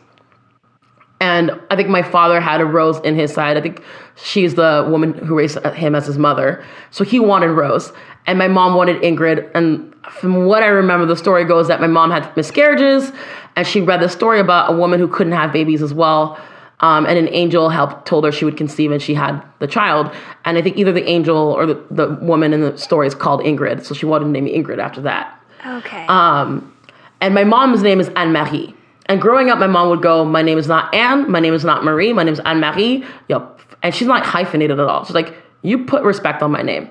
and 1.23 1.51
I 1.69 1.75
think 1.75 1.89
my 1.89 2.03
father 2.03 2.41
had 2.41 2.59
a 2.59 2.65
Rose 2.65 2.99
in 2.99 3.15
his 3.15 3.33
side. 3.33 3.57
I 3.57 3.61
think 3.61 3.81
she's 4.15 4.55
the 4.55 4.85
woman 4.89 5.13
who 5.13 5.37
raised 5.37 5.57
him 5.65 5.95
as 5.95 6.05
his 6.05 6.17
mother. 6.17 6.63
So 6.91 7.03
he 7.03 7.19
wanted 7.19 7.51
Rose, 7.51 7.93
and 8.27 8.37
my 8.37 8.47
mom 8.47 8.75
wanted 8.75 9.01
Ingrid. 9.01 9.49
And 9.55 9.93
from 10.11 10.45
what 10.45 10.63
I 10.63 10.67
remember, 10.67 11.05
the 11.05 11.15
story 11.15 11.45
goes 11.45 11.69
that 11.69 11.79
my 11.79 11.87
mom 11.87 12.11
had 12.11 12.35
miscarriages, 12.35 13.11
and 13.55 13.65
she 13.65 13.79
read 13.79 14.01
the 14.01 14.09
story 14.09 14.39
about 14.39 14.73
a 14.73 14.75
woman 14.75 14.99
who 14.99 15.07
couldn't 15.07 15.33
have 15.33 15.53
babies 15.53 15.81
as 15.81 15.93
well. 15.93 16.37
Um, 16.83 17.05
and 17.05 17.17
an 17.17 17.29
angel 17.31 17.69
helped 17.69 18.05
told 18.05 18.25
her 18.25 18.31
she 18.31 18.43
would 18.43 18.57
conceive 18.57 18.91
and 18.91 19.01
she 19.01 19.13
had 19.13 19.41
the 19.59 19.67
child. 19.67 20.13
And 20.43 20.57
I 20.57 20.61
think 20.61 20.77
either 20.77 20.91
the 20.91 21.05
angel 21.05 21.37
or 21.37 21.65
the, 21.65 21.81
the 21.89 22.07
woman 22.21 22.51
in 22.51 22.59
the 22.59 22.77
story 22.77 23.07
is 23.07 23.15
called 23.15 23.39
Ingrid. 23.41 23.85
So 23.85 23.95
she 23.95 24.05
wanted 24.05 24.25
to 24.25 24.31
name 24.31 24.43
me 24.43 24.51
Ingrid 24.59 24.79
after 24.79 25.01
that. 25.01 25.25
okay? 25.65 26.05
Um, 26.07 26.73
and 27.21 27.33
my 27.33 27.45
mom's 27.45 27.81
name 27.83 28.01
is 28.01 28.09
Anne 28.17 28.33
Marie. 28.33 28.75
And 29.05 29.21
growing 29.21 29.49
up, 29.49 29.59
my 29.59 29.67
mom 29.67 29.89
would 29.91 30.01
go, 30.01 30.25
"My 30.25 30.41
name 30.41 30.57
is 30.57 30.67
not 30.67 30.93
Anne. 30.93 31.31
My 31.31 31.39
name 31.39 31.53
is 31.53 31.63
not 31.63 31.85
Marie. 31.85 32.11
My 32.11 32.23
name 32.23 32.33
is 32.33 32.41
Anne 32.41 32.59
Marie." 32.59 33.05
Yep. 33.29 33.61
And 33.81 33.95
she's 33.95 34.07
not 34.07 34.25
hyphenated 34.25 34.77
at 34.79 34.87
all. 34.91 35.05
She's 35.05 35.15
like, 35.15 35.33
"You 35.61 35.85
put 35.85 36.03
respect 36.03 36.41
on 36.43 36.51
my 36.51 36.61
name." 36.61 36.89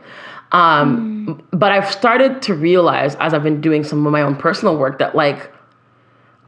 Um, 0.52 1.42
But 1.52 1.70
I've 1.72 1.90
started 1.90 2.42
to 2.42 2.54
realize 2.54 3.14
as 3.16 3.32
I've 3.34 3.42
been 3.42 3.60
doing 3.60 3.84
some 3.84 4.06
of 4.06 4.12
my 4.12 4.22
own 4.22 4.36
personal 4.36 4.76
work 4.76 4.98
that, 4.98 5.14
like, 5.14 5.52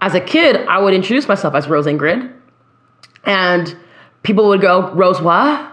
as 0.00 0.14
a 0.14 0.20
kid, 0.20 0.66
I 0.66 0.78
would 0.82 0.94
introduce 0.94 1.28
myself 1.28 1.54
as 1.54 1.68
Rose 1.68 1.86
Ingrid, 1.86 2.30
and 3.26 3.76
people 4.22 4.48
would 4.48 4.60
go, 4.60 4.92
"Rose 4.92 5.20
what? 5.20 5.72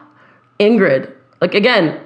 Ingrid." 0.60 1.14
Like 1.40 1.54
again, 1.56 2.00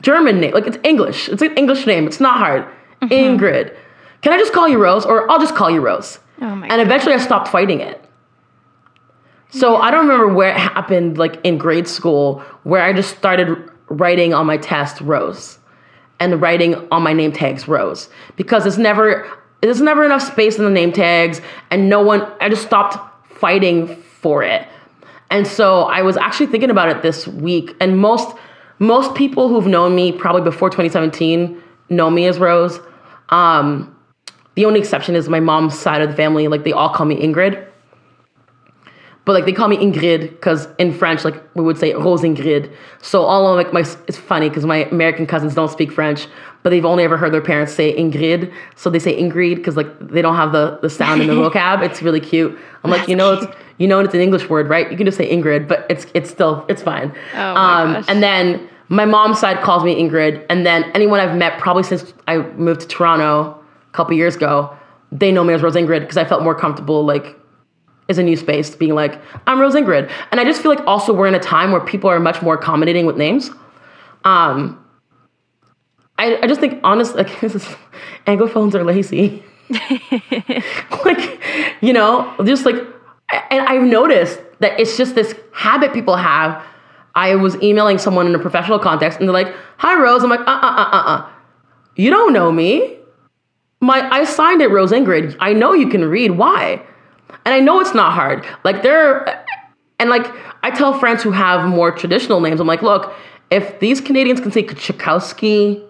German 0.00 0.40
name. 0.40 0.52
Like 0.52 0.66
it's 0.66 0.78
English. 0.82 1.28
It's 1.28 1.42
an 1.42 1.56
English 1.56 1.86
name. 1.86 2.06
It's 2.06 2.20
not 2.20 2.38
hard. 2.38 2.64
Mm-hmm. 3.02 3.12
Ingrid. 3.12 3.76
Can 4.22 4.32
I 4.32 4.38
just 4.38 4.52
call 4.52 4.68
you 4.68 4.78
Rose? 4.78 5.04
Or 5.04 5.30
I'll 5.30 5.40
just 5.40 5.54
call 5.54 5.70
you 5.70 5.80
Rose. 5.80 6.18
Oh 6.40 6.54
my 6.56 6.66
And 6.68 6.80
eventually 6.80 7.14
I 7.14 7.18
stopped 7.18 7.48
fighting 7.48 7.80
it. 7.80 8.02
So 9.50 9.76
I 9.76 9.90
don't 9.90 10.08
remember 10.08 10.32
where 10.32 10.48
it 10.48 10.56
happened, 10.56 11.18
like 11.18 11.38
in 11.44 11.58
grade 11.58 11.86
school, 11.86 12.40
where 12.62 12.82
I 12.82 12.94
just 12.94 13.16
started 13.18 13.70
writing 13.88 14.32
on 14.32 14.46
my 14.46 14.56
test 14.56 15.00
Rose 15.02 15.58
and 16.18 16.40
writing 16.40 16.74
on 16.90 17.02
my 17.02 17.12
name 17.12 17.32
tags 17.32 17.68
Rose 17.68 18.08
because 18.36 18.64
it's 18.64 18.78
never 18.78 19.28
there's 19.60 19.80
never 19.80 20.04
enough 20.04 20.22
space 20.22 20.56
in 20.56 20.64
the 20.64 20.70
name 20.70 20.92
tags 20.92 21.40
and 21.70 21.88
no 21.88 22.00
one 22.00 22.22
I 22.40 22.48
just 22.48 22.62
stopped 22.62 22.96
fighting 23.34 24.02
for 24.22 24.42
it. 24.42 24.66
And 25.30 25.46
so 25.46 25.82
I 25.84 26.02
was 26.02 26.16
actually 26.16 26.46
thinking 26.46 26.70
about 26.70 26.88
it 26.88 27.02
this 27.02 27.26
week 27.26 27.74
and 27.80 27.98
most 27.98 28.36
most 28.78 29.14
people 29.14 29.48
who've 29.48 29.66
known 29.66 29.94
me 29.94 30.10
probably 30.10 30.42
before 30.42 30.68
2017 30.68 31.62
know 31.88 32.10
me 32.10 32.26
as 32.26 32.38
Rose. 32.38 32.80
Um, 33.28 33.96
the 34.56 34.64
only 34.64 34.80
exception 34.80 35.14
is 35.14 35.28
my 35.28 35.40
mom's 35.40 35.78
side 35.78 36.02
of 36.02 36.10
the 36.10 36.16
family. 36.16 36.48
Like 36.48 36.64
they 36.64 36.72
all 36.72 36.88
call 36.88 37.06
me 37.06 37.16
Ingrid. 37.16 37.64
But 39.24 39.34
like 39.34 39.44
they 39.44 39.52
call 39.52 39.68
me 39.68 39.76
Ingrid 39.76 40.30
because 40.30 40.66
in 40.78 40.92
French, 40.92 41.24
like 41.24 41.40
we 41.54 41.62
would 41.62 41.78
say 41.78 41.94
Rose 41.94 42.22
Ingrid. 42.22 42.74
So 43.00 43.22
all 43.22 43.46
of 43.46 43.56
like 43.56 43.72
my 43.72 43.80
it's 44.08 44.18
funny 44.18 44.48
because 44.48 44.66
my 44.66 44.84
American 44.86 45.26
cousins 45.26 45.54
don't 45.54 45.70
speak 45.70 45.92
French, 45.92 46.26
but 46.62 46.70
they've 46.70 46.84
only 46.84 47.04
ever 47.04 47.16
heard 47.16 47.32
their 47.32 47.42
parents 47.42 47.72
say 47.72 47.96
Ingrid, 47.96 48.52
so 48.76 48.90
they 48.90 48.98
say 48.98 49.20
Ingrid 49.20 49.56
because 49.56 49.76
like 49.76 49.98
they 49.98 50.22
don't 50.22 50.36
have 50.36 50.52
the 50.52 50.78
the 50.82 50.90
sound 50.90 51.20
in 51.20 51.28
the 51.28 51.34
vocab. 51.50 51.82
It's 51.82 52.02
really 52.02 52.20
cute. 52.20 52.56
I'm 52.84 52.90
like, 52.90 53.08
you 53.08 53.16
know, 53.16 53.34
it's 53.34 53.46
you 53.78 53.88
know, 53.88 53.98
it's 54.00 54.14
an 54.14 54.20
English 54.20 54.48
word, 54.48 54.68
right? 54.68 54.90
You 54.90 54.96
can 54.96 55.06
just 55.06 55.18
say 55.18 55.30
Ingrid, 55.30 55.66
but 55.66 55.86
it's 55.90 56.06
it's 56.14 56.30
still 56.30 56.64
it's 56.68 56.82
fine. 56.82 57.12
Oh 57.34 57.54
my 57.54 57.82
um, 57.82 57.92
gosh. 57.94 58.04
and 58.08 58.22
then 58.22 58.68
my 58.88 59.04
mom's 59.04 59.40
side 59.40 59.60
calls 59.62 59.82
me 59.84 60.00
Ingrid, 60.00 60.44
and 60.48 60.64
then 60.64 60.84
anyone 60.94 61.18
I've 61.18 61.36
met 61.36 61.58
probably 61.58 61.82
since 61.82 62.12
I 62.28 62.38
moved 62.38 62.82
to 62.82 62.86
Toronto 62.86 63.58
a 63.88 63.92
couple 63.92 64.14
years 64.14 64.36
ago, 64.36 64.76
they 65.10 65.32
know 65.32 65.42
me 65.42 65.54
as 65.54 65.62
Rose 65.62 65.74
Ingrid 65.74 66.00
because 66.00 66.16
I 66.16 66.24
felt 66.24 66.42
more 66.42 66.54
comfortable 66.54 67.04
like 67.04 67.38
is 68.08 68.18
a 68.18 68.22
new 68.22 68.36
space 68.36 68.74
being 68.74 68.94
like 68.94 69.20
I'm 69.46 69.60
Rose 69.60 69.74
Ingrid, 69.74 70.10
and 70.30 70.40
I 70.40 70.44
just 70.44 70.62
feel 70.62 70.72
like 70.72 70.86
also 70.86 71.12
we're 71.12 71.26
in 71.26 71.34
a 71.34 71.40
time 71.40 71.72
where 71.72 71.80
people 71.80 72.08
are 72.10 72.20
much 72.20 72.40
more 72.42 72.54
accommodating 72.54 73.06
with 73.06 73.16
names. 73.16 73.50
Um, 74.24 74.81
I 76.22 76.38
I 76.42 76.46
just 76.46 76.60
think 76.60 76.80
honestly, 76.84 77.22
like 77.22 77.40
this 77.40 77.54
is, 77.54 77.66
anglophones 78.26 78.74
are 78.74 78.84
lazy. 78.84 79.42
like 81.04 81.40
you 81.80 81.92
know, 81.92 82.32
just 82.44 82.64
like, 82.64 82.76
and 83.50 83.66
I've 83.66 83.82
noticed 83.82 84.40
that 84.60 84.78
it's 84.78 84.96
just 84.96 85.14
this 85.14 85.34
habit 85.52 85.92
people 85.92 86.16
have. 86.16 86.62
I 87.14 87.34
was 87.34 87.60
emailing 87.62 87.98
someone 87.98 88.26
in 88.26 88.34
a 88.34 88.38
professional 88.38 88.78
context, 88.78 89.18
and 89.18 89.28
they're 89.28 89.34
like, 89.34 89.54
"Hi, 89.78 90.00
Rose." 90.00 90.22
I'm 90.22 90.30
like, 90.30 90.40
"Uh, 90.40 90.60
uh, 90.68 90.74
uh, 90.82 90.88
uh, 90.98 91.02
uh. 91.14 91.30
You 91.96 92.10
don't 92.10 92.32
know 92.32 92.50
me. 92.50 92.96
My 93.80 94.08
I 94.10 94.24
signed 94.24 94.62
it, 94.62 94.70
Rose 94.70 94.92
Ingrid. 94.92 95.36
I 95.40 95.52
know 95.52 95.72
you 95.74 95.88
can 95.88 96.04
read. 96.04 96.32
Why?" 96.32 96.80
And 97.44 97.52
I 97.54 97.60
know 97.60 97.80
it's 97.80 97.94
not 97.94 98.12
hard. 98.12 98.46
Like 98.64 98.82
there 98.82 99.44
and 99.98 100.08
like 100.08 100.26
I 100.62 100.70
tell 100.70 100.98
friends 100.98 101.22
who 101.22 101.32
have 101.32 101.68
more 101.68 101.90
traditional 101.90 102.40
names, 102.40 102.60
I'm 102.60 102.66
like, 102.66 102.82
look, 102.82 103.14
if 103.50 103.80
these 103.80 104.00
Canadians 104.00 104.40
can 104.40 104.52
say 104.52 104.62
Tchaikovsky, 104.62 105.82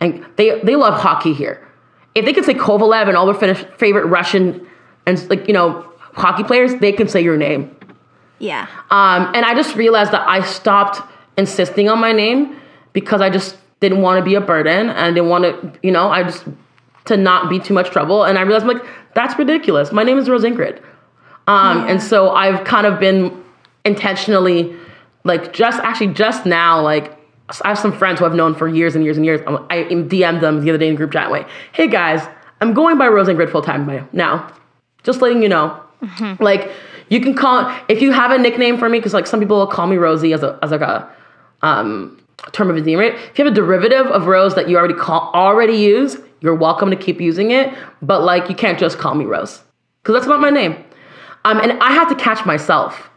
and 0.00 0.24
they 0.36 0.60
they 0.60 0.76
love 0.76 1.00
hockey 1.00 1.32
here. 1.32 1.66
If 2.14 2.24
they 2.24 2.32
can 2.32 2.44
say 2.44 2.54
Kovalev 2.54 3.08
and 3.08 3.16
all 3.16 3.26
their 3.26 3.54
favorite 3.54 4.06
Russian 4.06 4.66
and 5.06 5.30
like 5.30 5.46
you 5.46 5.54
know 5.54 5.90
hockey 6.14 6.44
players, 6.44 6.74
they 6.76 6.92
can 6.92 7.08
say 7.08 7.20
your 7.22 7.36
name. 7.36 7.74
Yeah. 8.38 8.68
Um, 8.90 9.32
and 9.34 9.44
I 9.44 9.54
just 9.54 9.76
realized 9.76 10.12
that 10.12 10.26
I 10.28 10.42
stopped 10.42 11.00
insisting 11.38 11.88
on 11.88 11.98
my 11.98 12.12
name 12.12 12.56
because 12.92 13.20
I 13.20 13.30
just 13.30 13.56
didn't 13.80 14.02
want 14.02 14.18
to 14.18 14.24
be 14.24 14.34
a 14.34 14.40
burden 14.40 14.88
and 14.88 14.98
I 14.98 15.10
didn't 15.10 15.28
want 15.28 15.44
to, 15.44 15.78
you 15.82 15.90
know, 15.90 16.10
I 16.10 16.22
just 16.22 16.44
to 17.06 17.16
not 17.16 17.48
be 17.48 17.58
too 17.58 17.72
much 17.72 17.90
trouble. 17.90 18.24
And 18.24 18.38
I 18.38 18.42
realized 18.42 18.66
I'm 18.66 18.76
like, 18.76 18.86
that's 19.14 19.38
ridiculous. 19.38 19.92
My 19.92 20.02
name 20.02 20.18
is 20.18 20.28
Rose 20.28 20.42
Ingrid. 20.42 20.80
Um, 21.46 21.78
yeah. 21.78 21.92
and 21.92 22.02
so 22.02 22.30
I've 22.30 22.64
kind 22.64 22.86
of 22.86 22.98
been 22.98 23.44
intentionally 23.84 24.74
like 25.24 25.52
just 25.52 25.78
actually 25.80 26.14
just 26.14 26.46
now, 26.46 26.80
like 26.80 27.16
I 27.62 27.68
have 27.68 27.78
some 27.78 27.92
friends 27.92 28.18
who 28.18 28.26
I've 28.26 28.34
known 28.34 28.54
for 28.54 28.66
years 28.68 28.96
and 28.96 29.04
years 29.04 29.16
and 29.16 29.24
years. 29.24 29.40
I 29.46 29.84
DM'd 29.84 30.40
them 30.40 30.62
the 30.62 30.70
other 30.70 30.78
day 30.78 30.88
in 30.88 30.96
group 30.96 31.12
chat 31.12 31.30
way, 31.30 31.46
hey 31.72 31.86
guys, 31.86 32.26
I'm 32.60 32.74
going 32.74 32.98
by 32.98 33.08
Rose 33.08 33.28
Ingrid 33.28 33.50
full 33.50 33.62
time 33.62 34.08
now. 34.12 34.52
Just 35.02 35.20
letting 35.20 35.42
you 35.42 35.48
know. 35.48 35.80
Mm-hmm. 36.02 36.42
Like 36.42 36.70
you 37.08 37.20
can 37.20 37.34
call 37.34 37.74
if 37.88 38.02
you 38.02 38.12
have 38.12 38.30
a 38.32 38.38
nickname 38.38 38.78
for 38.78 38.88
me, 38.88 38.98
because 38.98 39.14
like 39.14 39.26
some 39.26 39.40
people 39.40 39.58
will 39.58 39.66
call 39.66 39.86
me 39.86 39.96
Rosie 39.96 40.32
as 40.32 40.42
a 40.42 40.58
as 40.62 40.70
like 40.70 40.80
a 40.80 41.08
um, 41.62 42.20
term 42.52 42.70
of 42.70 42.76
endearment. 42.76 43.14
If 43.14 43.38
you 43.38 43.44
have 43.44 43.52
a 43.52 43.56
derivative 43.56 44.06
of 44.06 44.26
Rose 44.26 44.54
that 44.54 44.68
you 44.68 44.76
already 44.76 44.94
call 44.94 45.30
already 45.32 45.76
use, 45.76 46.16
you're 46.40 46.54
welcome 46.54 46.90
to 46.90 46.96
keep 46.96 47.20
using 47.20 47.50
it. 47.52 47.72
But 48.02 48.22
like 48.22 48.48
you 48.48 48.56
can't 48.56 48.78
just 48.78 48.98
call 48.98 49.14
me 49.14 49.24
Rose. 49.24 49.62
Because 50.02 50.14
that's 50.14 50.26
not 50.26 50.40
my 50.40 50.50
name. 50.50 50.84
Um, 51.44 51.58
and 51.60 51.72
I 51.80 51.92
have 51.92 52.08
to 52.08 52.16
catch 52.16 52.44
myself. 52.44 53.10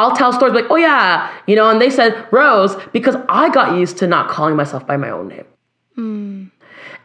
I'll 0.00 0.16
tell 0.16 0.32
stories 0.32 0.54
like, 0.54 0.64
oh 0.70 0.76
yeah, 0.76 1.30
you 1.46 1.54
know, 1.54 1.68
and 1.68 1.80
they 1.80 1.90
said 1.90 2.26
Rose 2.32 2.74
because 2.92 3.16
I 3.28 3.50
got 3.50 3.76
used 3.78 3.98
to 3.98 4.06
not 4.06 4.30
calling 4.30 4.56
myself 4.56 4.86
by 4.86 4.96
my 4.96 5.10
own 5.10 5.28
name. 5.28 5.44
Mm. 5.98 6.50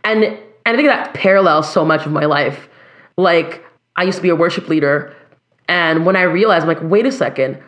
And 0.05 0.23
and 0.23 0.39
I 0.65 0.76
think 0.76 0.88
that 0.88 1.13
parallels 1.13 1.72
so 1.72 1.84
much 1.84 2.05
of 2.05 2.13
my 2.13 2.26
life. 2.26 2.69
Like 3.17 3.63
I 3.97 4.03
used 4.03 4.17
to 4.17 4.22
be 4.22 4.30
a 4.30 4.35
worship 4.35 4.69
leader 4.69 5.13
and 5.67 6.05
when 6.05 6.15
I 6.15 6.22
realized, 6.23 6.63
I'm 6.63 6.69
like, 6.69 6.81
wait 6.84 7.05
a 7.05 7.11
second, 7.11 7.61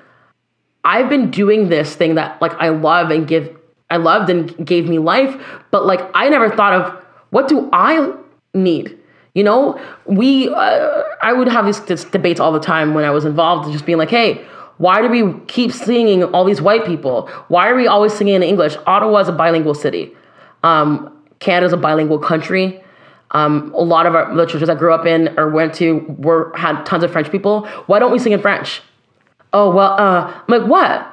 I've 0.83 1.09
been 1.09 1.29
doing 1.29 1.67
this 1.67 1.95
thing 1.95 2.15
that 2.15 2.41
like 2.41 2.53
I 2.53 2.69
love 2.69 3.11
and 3.11 3.27
give, 3.27 3.53
I 3.89 3.97
loved 3.97 4.29
and 4.29 4.65
gave 4.65 4.87
me 4.87 4.99
life, 4.99 5.35
but 5.71 5.85
like 5.85 5.99
I 6.13 6.29
never 6.29 6.49
thought 6.49 6.73
of 6.73 7.03
what 7.31 7.47
do 7.47 7.69
I 7.73 8.13
need? 8.53 8.97
You 9.33 9.43
know, 9.43 9.79
we, 10.05 10.49
uh, 10.49 11.03
I 11.21 11.33
would 11.33 11.47
have 11.47 11.65
these, 11.65 11.79
these 11.81 12.05
debates 12.05 12.39
all 12.39 12.51
the 12.51 12.59
time 12.59 12.93
when 12.93 13.03
I 13.03 13.11
was 13.11 13.25
involved, 13.25 13.71
just 13.71 13.85
being 13.85 13.97
like, 13.97 14.09
hey, 14.09 14.45
why 14.77 15.01
do 15.01 15.09
we 15.09 15.39
keep 15.47 15.71
singing 15.71 16.23
all 16.23 16.45
these 16.45 16.61
white 16.61 16.85
people? 16.85 17.27
Why 17.47 17.69
are 17.69 17.75
we 17.75 17.87
always 17.87 18.13
singing 18.13 18.35
in 18.35 18.43
English? 18.43 18.75
Ottawa 18.85 19.19
is 19.19 19.27
a 19.27 19.31
bilingual 19.31 19.73
city. 19.73 20.15
Um, 20.63 21.13
Canada's 21.39 21.73
a 21.73 21.77
bilingual 21.77 22.19
country. 22.19 22.83
Um, 23.31 23.73
a 23.73 23.81
lot 23.81 24.05
of 24.05 24.15
our, 24.15 24.33
the 24.35 24.45
churches 24.45 24.69
I 24.69 24.75
grew 24.75 24.93
up 24.93 25.05
in 25.05 25.37
or 25.37 25.49
went 25.49 25.73
to 25.75 25.99
were 26.17 26.55
had 26.55 26.83
tons 26.85 27.03
of 27.03 27.11
French 27.11 27.31
people. 27.31 27.65
Why 27.87 27.99
don't 27.99 28.11
we 28.11 28.19
sing 28.19 28.31
in 28.31 28.41
French? 28.41 28.81
Oh 29.53 29.69
well, 29.69 29.93
uh, 29.93 30.31
I'm 30.47 30.61
like 30.61 30.69
what? 30.69 31.07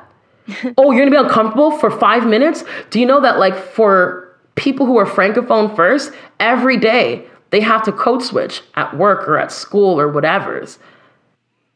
oh, 0.78 0.93
you're 0.93 1.07
gonna 1.07 1.11
be 1.11 1.16
uncomfortable 1.16 1.73
for 1.78 1.91
five 1.91 2.27
minutes? 2.27 2.65
Do 2.91 3.01
you 3.01 3.07
know 3.07 3.20
that 3.20 3.39
like 3.39 3.57
for 3.57 4.36
people 4.55 4.86
who 4.86 4.97
are 4.99 5.07
francophone 5.07 5.74
first, 5.74 6.12
every 6.39 6.77
day 6.77 7.27
they 7.51 7.61
have 7.61 7.82
to 7.85 7.93
code 7.93 8.23
switch 8.23 8.62
at 8.74 8.97
work 8.97 9.28
or 9.28 9.39
at 9.39 9.53
school 9.53 10.01
or 10.01 10.09
whatever's. 10.09 10.78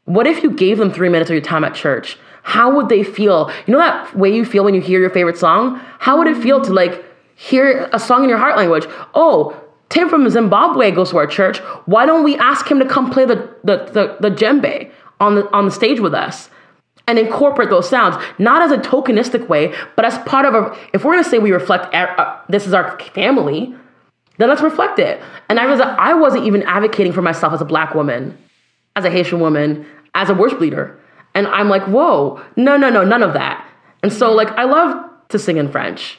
What 0.09 0.27
if 0.27 0.43
you 0.43 0.51
gave 0.51 0.79
them 0.79 0.91
three 0.91 1.11
minutes 1.11 1.29
of 1.29 1.35
your 1.35 1.43
time 1.43 1.65
at 1.65 1.75
church? 1.75 2.19
How 2.43 2.75
would 2.75 2.89
they 2.89 3.03
feel? 3.03 3.53
You 3.67 3.73
know 3.73 3.79
that 3.79 4.17
way 4.17 4.35
you 4.35 4.47
feel 4.47 4.65
when 4.65 4.73
you 4.73 4.81
hear 4.81 5.01
your 5.01 5.11
favorite 5.11 5.37
song? 5.37 5.79
How 5.99 6.17
would 6.17 6.27
it 6.27 6.43
feel 6.43 6.63
to 6.63 6.73
like 6.73 7.05
hear 7.37 7.91
a 7.93 7.99
song 7.99 8.23
in 8.23 8.31
your 8.31 8.39
heart 8.39 8.57
language? 8.57 8.87
Oh, 9.13 9.55
Tim 9.91 10.09
from 10.09 10.27
Zimbabwe 10.31 10.93
goes 10.93 11.11
to 11.11 11.19
our 11.19 11.27
church. 11.27 11.59
Why 11.85 12.07
don't 12.07 12.25
we 12.25 12.39
ask 12.39 12.67
him 12.71 12.79
to 12.79 12.87
come 12.87 13.11
play 13.11 13.27
the, 13.27 13.55
the, 13.65 13.85
the, 13.93 14.17
the 14.19 14.35
djembe 14.35 14.91
on 15.21 15.35
the, 15.35 15.53
on 15.55 15.67
the 15.67 15.71
stage 15.71 16.01
with 16.01 16.15
us? 16.15 16.49
and 17.07 17.19
incorporate 17.19 17.71
those 17.71 17.89
sounds, 17.89 18.23
not 18.39 18.61
as 18.61 18.71
a 18.71 18.77
tokenistic 18.77 19.49
way, 19.49 19.75
but 19.97 20.05
as 20.05 20.19
part 20.27 20.45
of 20.45 20.55
a. 20.55 20.77
If 20.93 21.05
we're 21.05 21.13
gonna 21.13 21.25
say 21.25 21.39
we 21.39 21.53
reflect, 21.53 21.95
uh, 21.95 22.37
this 22.51 22.67
is 22.67 22.75
our 22.75 23.01
family, 23.15 23.75
then 24.37 24.51
let's 24.51 24.61
reflect 24.61 24.99
it. 24.99 25.19
And 25.49 25.59
I 25.59 25.65
was, 25.67 25.81
I 25.81 26.13
wasn't 26.13 26.45
even 26.45 26.65
advocating 26.65 27.15
for 27.15 27.23
myself 27.23 27.55
as 27.55 27.63
a 27.63 27.65
black 27.65 27.95
woman, 27.95 28.37
as 28.95 29.07
a 29.07 29.11
Haitian 29.11 29.41
woman, 29.41 29.87
as 30.19 30.29
a 30.29 30.35
worship 30.35 30.61
leader, 30.61 30.99
and 31.35 31.47
I'm 31.47 31.69
like, 31.69 31.85
whoa, 31.85 32.43
no, 32.57 32.77
no, 32.77 32.91
no, 32.91 33.05
none 33.05 33.23
of 33.23 33.33
that. 33.35 33.65
And 34.03 34.13
so, 34.13 34.33
like, 34.33 34.51
I 34.53 34.65
love 34.65 35.09
to 35.29 35.39
sing 35.39 35.57
in 35.57 35.71
French, 35.71 36.19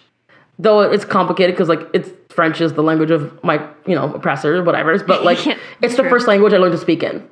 though 0.58 0.82
it's 0.82 1.06
complicated 1.06 1.56
because 1.56 1.68
like 1.68 1.82
it's 1.94 2.10
French 2.30 2.62
is 2.62 2.74
the 2.74 2.84
language 2.84 3.12
of 3.12 3.44
my, 3.44 3.56
you 3.86 3.96
know, 3.96 4.14
oppressor, 4.14 4.64
whatever. 4.64 4.98
But 5.04 5.24
like, 5.30 5.46
yeah, 5.46 5.58
it's 5.82 5.96
true. 5.96 6.04
the 6.04 6.10
first 6.10 6.28
language 6.28 6.54
I 6.54 6.58
learned 6.58 6.74
to 6.74 6.78
speak 6.78 7.04
in. 7.04 7.28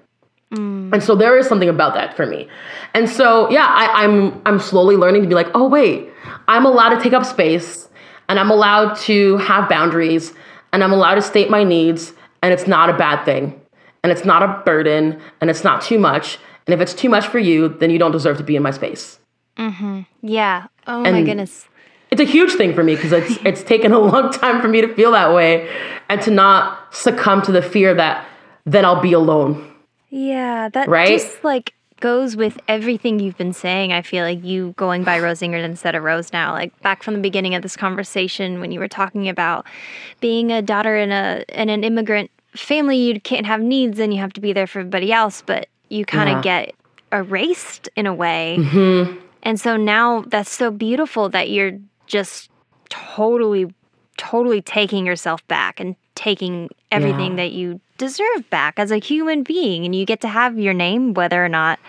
Mm. 0.53 0.93
And 0.93 1.03
so 1.03 1.15
there 1.15 1.37
is 1.37 1.47
something 1.47 1.69
about 1.69 1.93
that 1.93 2.15
for 2.15 2.25
me. 2.25 2.47
And 2.93 3.09
so 3.09 3.49
yeah, 3.49 3.67
I, 3.69 4.03
I'm 4.03 4.41
I'm 4.45 4.59
slowly 4.59 4.95
learning 4.95 5.21
to 5.21 5.27
be 5.27 5.35
like, 5.35 5.49
oh 5.53 5.67
wait, 5.67 6.09
I'm 6.47 6.65
allowed 6.65 6.95
to 6.95 7.01
take 7.01 7.13
up 7.13 7.25
space 7.25 7.87
and 8.29 8.39
I'm 8.39 8.49
allowed 8.49 8.95
to 9.01 9.37
have 9.37 9.69
boundaries 9.69 10.33
and 10.73 10.83
I'm 10.83 10.91
allowed 10.91 11.15
to 11.15 11.21
state 11.21 11.49
my 11.49 11.63
needs 11.63 12.13
and 12.41 12.53
it's 12.53 12.67
not 12.67 12.89
a 12.89 12.97
bad 12.97 13.23
thing. 13.25 13.59
And 14.03 14.11
it's 14.11 14.23
not 14.25 14.43
a 14.43 14.63
burden 14.63 15.19
and 15.41 15.49
it's 15.49 15.63
not 15.63 15.81
too 15.81 15.99
much. 15.99 16.39
And 16.67 16.73
if 16.73 16.81
it's 16.81 16.93
too 16.93 17.09
much 17.09 17.27
for 17.27 17.39
you, 17.39 17.69
then 17.69 17.89
you 17.89 17.97
don't 17.97 18.11
deserve 18.11 18.37
to 18.37 18.43
be 18.43 18.55
in 18.55 18.61
my 18.61 18.71
space. 18.71 19.19
Mm-hmm. 19.57 20.01
Yeah. 20.21 20.67
Oh 20.85 21.03
and 21.03 21.15
my 21.15 21.23
goodness 21.23 21.67
it's 22.11 22.21
a 22.21 22.25
huge 22.25 22.53
thing 22.53 22.73
for 22.73 22.83
me 22.83 22.95
because 22.95 23.11
it's 23.11 23.37
it's 23.45 23.63
taken 23.63 23.91
a 23.91 23.99
long 23.99 24.31
time 24.31 24.61
for 24.61 24.67
me 24.67 24.81
to 24.81 24.93
feel 24.93 25.11
that 25.11 25.33
way 25.33 25.69
and 26.09 26.21
to 26.21 26.31
not 26.31 26.93
succumb 26.93 27.41
to 27.43 27.51
the 27.51 27.61
fear 27.61 27.93
that 27.93 28.25
then 28.65 28.85
I'll 28.85 29.01
be 29.01 29.13
alone. 29.13 29.73
Yeah, 30.09 30.69
that 30.69 30.87
right? 30.87 31.19
just 31.19 31.43
like 31.43 31.73
goes 31.99 32.35
with 32.35 32.59
everything 32.67 33.19
you've 33.19 33.37
been 33.37 33.53
saying. 33.53 33.91
I 33.91 34.01
feel 34.01 34.23
like 34.23 34.43
you 34.43 34.73
going 34.77 35.03
by 35.03 35.19
Rose 35.19 35.39
Ingrid 35.39 35.63
instead 35.63 35.95
of 35.95 36.03
Rose 36.03 36.31
now. 36.31 36.53
Like 36.53 36.79
back 36.81 37.01
from 37.01 37.15
the 37.15 37.19
beginning 37.19 37.55
of 37.55 37.63
this 37.63 37.75
conversation 37.75 38.59
when 38.59 38.71
you 38.71 38.79
were 38.79 38.87
talking 38.87 39.27
about 39.27 39.65
being 40.19 40.51
a 40.51 40.61
daughter 40.61 40.97
in 40.97 41.11
a 41.11 41.43
in 41.49 41.69
an 41.69 41.83
immigrant 41.83 42.31
family, 42.55 42.97
you 42.97 43.19
can't 43.19 43.45
have 43.45 43.61
needs 43.61 43.99
and 43.99 44.13
you 44.13 44.19
have 44.19 44.33
to 44.33 44.41
be 44.41 44.53
there 44.53 44.67
for 44.67 44.79
everybody 44.79 45.11
else, 45.11 45.43
but 45.45 45.67
you 45.89 46.05
kind 46.05 46.29
of 46.29 46.45
yeah. 46.45 46.65
get 46.65 46.75
erased 47.11 47.89
in 47.95 48.05
a 48.07 48.13
way. 48.13 48.57
Mm-hmm. 48.59 49.19
And 49.43 49.59
so 49.59 49.77
now 49.77 50.23
that's 50.27 50.51
so 50.51 50.71
beautiful 50.71 51.29
that 51.29 51.49
you're 51.49 51.79
just 52.07 52.49
totally, 52.89 53.73
totally 54.17 54.61
taking 54.61 55.05
yourself 55.05 55.47
back 55.47 55.79
and 55.79 55.95
taking 56.15 56.69
everything 56.91 57.31
yeah. 57.31 57.43
that 57.43 57.51
you 57.51 57.79
deserve 57.97 58.49
back 58.49 58.79
as 58.79 58.91
a 58.91 58.97
human 58.97 59.43
being. 59.43 59.85
And 59.85 59.95
you 59.95 60.05
get 60.05 60.21
to 60.21 60.27
have 60.27 60.57
your 60.57 60.73
name, 60.73 61.13
whether 61.13 61.43
or 61.43 61.49
not 61.49 61.79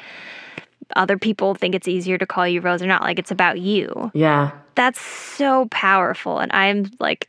other 0.97 1.19
people 1.19 1.55
think 1.55 1.75
it's 1.75 1.89
easier 1.89 2.19
to 2.19 2.27
call 2.27 2.47
you 2.47 2.61
Rose 2.61 2.83
or 2.83 2.87
not. 2.87 3.03
Like 3.03 3.19
it's 3.19 3.31
about 3.31 3.61
you. 3.61 4.11
Yeah. 4.15 4.53
That's 4.75 5.01
so 5.01 5.67
powerful. 5.71 6.39
And 6.39 6.53
I'm 6.53 6.91
like, 7.01 7.29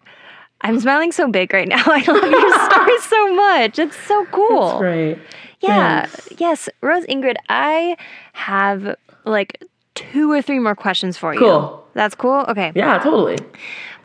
I'm 0.61 0.79
smiling 0.79 1.11
so 1.11 1.29
big 1.29 1.53
right 1.53 1.67
now. 1.67 1.83
I 1.85 2.03
love 2.05 2.29
your 2.29 2.69
story 2.69 2.99
so 3.01 3.35
much. 3.35 3.79
It's 3.79 3.97
so 4.07 4.25
cool. 4.25 4.67
That's 4.67 4.79
great. 4.79 5.19
Yeah. 5.61 6.05
Thanks. 6.05 6.39
Yes. 6.39 6.69
Rose 6.81 7.05
Ingrid, 7.05 7.35
I 7.49 7.97
have 8.33 8.95
like 9.25 9.63
two 9.95 10.31
or 10.31 10.41
three 10.41 10.59
more 10.59 10.75
questions 10.75 11.17
for 11.17 11.33
cool. 11.33 11.41
you. 11.41 11.51
Cool. 11.51 11.87
That's 11.93 12.15
cool? 12.15 12.45
Okay. 12.47 12.71
Yeah, 12.75 12.99
totally. 12.99 13.37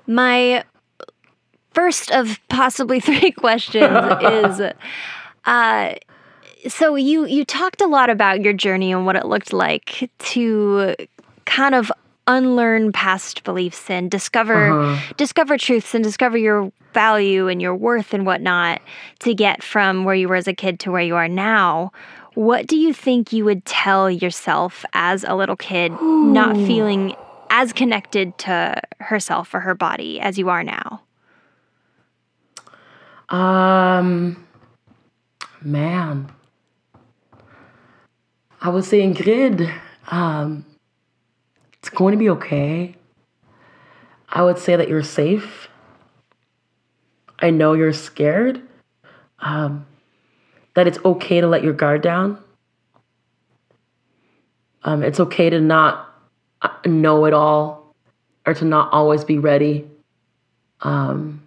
My 0.07 0.65
first 1.73 2.11
of 2.11 2.41
possibly 2.49 3.01
three 3.09 3.31
questions 3.33 3.97
is 4.23 4.73
uh, 5.45 5.95
so 6.69 6.95
you 6.95 7.27
you 7.27 7.45
talked 7.45 7.81
a 7.81 7.87
lot 7.87 8.11
about 8.11 8.41
your 8.41 8.53
journey 8.53 8.93
and 8.93 9.07
what 9.07 9.17
it 9.17 9.27
looked 9.27 9.53
like 9.53 10.11
to 10.19 10.95
kind 11.45 11.75
of 11.75 11.93
unlearn 12.27 12.93
past 12.93 13.45
beliefs 13.45 13.91
and 13.91 14.11
discover 14.11 14.81
uh-huh. 14.81 15.15
discover 15.17 15.59
truths 15.59 15.95
and 15.95 16.03
discover 16.03 16.39
your 16.39 16.73
value 16.95 17.49
and 17.49 17.61
your 17.61 17.75
worth 17.75 18.15
and 18.15 18.25
whatnot 18.25 18.81
to 19.19 19.35
get 19.35 19.63
from 19.63 20.05
where 20.05 20.15
you 20.15 20.29
were 20.29 20.37
as 20.37 20.49
a 20.49 20.55
kid 20.55 20.81
to 20.81 20.91
where 20.91 21.03
you 21.03 21.17
are 21.17 21.29
now 21.29 21.91
what 22.35 22.67
do 22.67 22.77
you 22.77 22.93
think 22.93 23.33
you 23.33 23.45
would 23.45 23.65
tell 23.65 24.11
yourself 24.11 24.85
as 24.93 25.25
a 25.25 25.35
little 25.35 25.57
kid, 25.57 25.93
Ooh. 25.93 26.33
not 26.33 26.57
feeling 26.57 27.15
as 27.49 27.73
connected 27.73 28.37
to 28.39 28.81
herself 28.99 29.55
or 29.55 29.61
her 29.61 29.75
body 29.75 30.21
as 30.21 30.37
you 30.37 30.49
are 30.49 30.65
now? 30.65 31.03
Um, 33.29 34.45
man, 35.63 36.31
I 38.61 38.69
would 38.69 38.85
say 38.85 39.01
Ingrid, 39.01 39.73
um, 40.09 40.67
it's 41.85 41.91
going 41.91 42.13
to 42.13 42.19
be 42.19 42.31
okay. 42.31 42.97
I 44.31 44.43
would 44.43 44.57
say 44.57 44.75
that 44.75 44.89
you're 44.89 45.03
safe. 45.03 45.69
I 47.39 47.51
know 47.51 47.75
you're 47.75 47.93
scared. 47.93 48.63
Um, 49.39 49.85
that 50.75 50.87
it's 50.87 50.97
okay 51.05 51.43
to 51.43 51.47
let 51.47 51.63
your 51.63 51.75
guard 51.75 52.01
down 52.01 52.39
Um, 54.83 55.03
it's 55.03 55.21
okay 55.21 55.51
to 55.51 55.61
not 55.61 56.09
uh, 56.63 56.71
know 56.87 57.27
it 57.27 57.35
all 57.35 57.95
or 58.47 58.55
to 58.55 58.65
not 58.65 58.91
always 58.91 59.23
be 59.23 59.39
ready. 59.39 59.87
Um, 60.81 61.43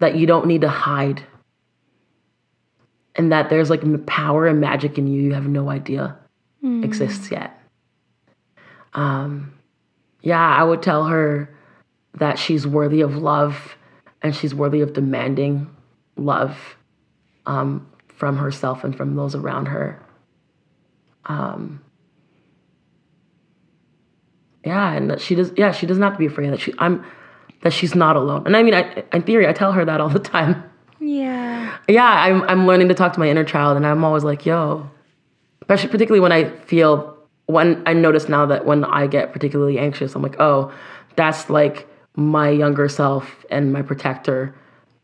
that 0.00 0.16
you 0.16 0.26
don't 0.26 0.46
need 0.46 0.62
to 0.62 0.68
hide. 0.68 1.22
And 3.14 3.30
that 3.30 3.48
there's 3.48 3.70
like 3.70 4.06
power 4.06 4.48
and 4.48 4.60
magic 4.60 4.98
in 4.98 5.06
you 5.06 5.22
you 5.22 5.34
have 5.34 5.46
no 5.46 5.70
idea 5.70 6.16
exists 6.84 7.30
yet. 7.30 7.55
Um, 8.96 9.52
yeah, 10.22 10.44
I 10.44 10.64
would 10.64 10.82
tell 10.82 11.04
her 11.04 11.54
that 12.14 12.38
she's 12.38 12.66
worthy 12.66 13.02
of 13.02 13.16
love 13.16 13.76
and 14.22 14.34
she's 14.34 14.54
worthy 14.54 14.80
of 14.80 14.92
demanding 14.92 15.68
love 16.16 16.76
um, 17.44 17.86
from 18.08 18.38
herself 18.38 18.82
and 18.82 18.96
from 18.96 19.14
those 19.14 19.34
around 19.34 19.66
her. 19.66 20.02
Um, 21.26 21.82
yeah, 24.64 24.92
and 24.92 25.10
that 25.10 25.20
she 25.20 25.34
does. 25.36 25.52
Yeah, 25.56 25.70
she 25.70 25.86
doesn't 25.86 26.02
have 26.02 26.14
to 26.14 26.18
be 26.18 26.26
afraid 26.26 26.50
that 26.50 26.60
she. 26.60 26.74
I'm 26.78 27.04
that 27.62 27.72
she's 27.72 27.94
not 27.94 28.16
alone. 28.16 28.46
And 28.46 28.56
I 28.56 28.62
mean, 28.62 28.74
I, 28.74 29.04
in 29.12 29.22
theory, 29.22 29.46
I 29.46 29.52
tell 29.52 29.72
her 29.72 29.84
that 29.84 30.00
all 30.00 30.08
the 30.08 30.18
time. 30.18 30.68
Yeah. 30.98 31.76
Yeah, 31.88 32.04
I'm 32.04 32.42
I'm 32.42 32.66
learning 32.66 32.88
to 32.88 32.94
talk 32.94 33.12
to 33.12 33.20
my 33.20 33.28
inner 33.28 33.44
child, 33.44 33.76
and 33.76 33.86
I'm 33.86 34.04
always 34.04 34.24
like, 34.24 34.44
yo, 34.44 34.90
especially 35.62 35.90
particularly 35.90 36.20
when 36.20 36.32
I 36.32 36.50
feel 36.60 37.15
when 37.46 37.82
I 37.86 37.92
notice 37.92 38.28
now 38.28 38.46
that 38.46 38.66
when 38.66 38.84
I 38.84 39.06
get 39.06 39.32
particularly 39.32 39.78
anxious, 39.78 40.14
I'm 40.14 40.22
like, 40.22 40.36
oh, 40.40 40.72
that's 41.16 41.48
like 41.48 41.88
my 42.16 42.48
younger 42.48 42.88
self 42.88 43.44
and 43.50 43.72
my 43.72 43.82
protector 43.82 44.54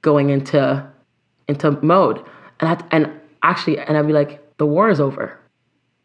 going 0.03 0.31
into 0.31 0.85
into 1.49 1.73
mode, 1.83 2.25
and 2.61 2.71
I, 2.71 2.85
and 2.91 3.11
actually, 3.43 3.79
and 3.79 3.97
I'd 3.97 4.07
be 4.07 4.13
like, 4.13 4.41
the 4.59 4.67
war 4.67 4.89
is 4.91 5.01
over. 5.01 5.39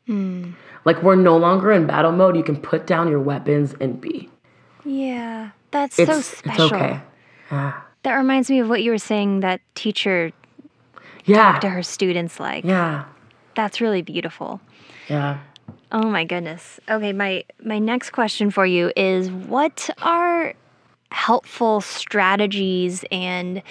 Hmm. 0.07 0.51
Like 0.85 1.03
we're 1.03 1.15
no 1.15 1.37
longer 1.37 1.71
in 1.71 1.85
battle 1.85 2.11
mode. 2.11 2.35
You 2.37 2.43
can 2.43 2.57
put 2.57 2.87
down 2.87 3.07
your 3.09 3.19
weapons 3.19 3.75
and 3.79 3.99
be. 3.99 4.29
Yeah. 4.85 5.49
That's 5.71 5.99
It's 5.99 6.09
so 6.09 6.21
special. 6.21 6.65
it's 6.65 6.73
okay. 6.73 6.99
That 8.03 8.15
reminds 8.15 8.49
me 8.49 8.59
of 8.59 8.69
what 8.69 8.81
you 8.83 8.91
were 8.91 8.97
saying 8.97 9.41
that 9.41 9.59
teacher 9.75 10.31
Yeah. 11.25 11.59
to 11.59 11.69
her 11.69 11.83
students 11.83 12.39
like. 12.39 12.63
Yeah. 12.63 13.03
That's 13.55 13.81
really 13.81 14.01
beautiful. 14.01 14.61
Yeah. 15.09 15.39
Oh 15.91 16.09
my 16.09 16.25
goodness. 16.25 16.79
Okay, 16.89 17.13
my 17.13 17.43
my 17.63 17.79
next 17.79 18.11
question 18.11 18.51
for 18.51 18.65
you 18.65 18.91
is 18.95 19.29
what 19.31 19.89
are 20.01 20.53
helpful 21.11 21.81
strategies 21.81 23.05
and 23.11 23.61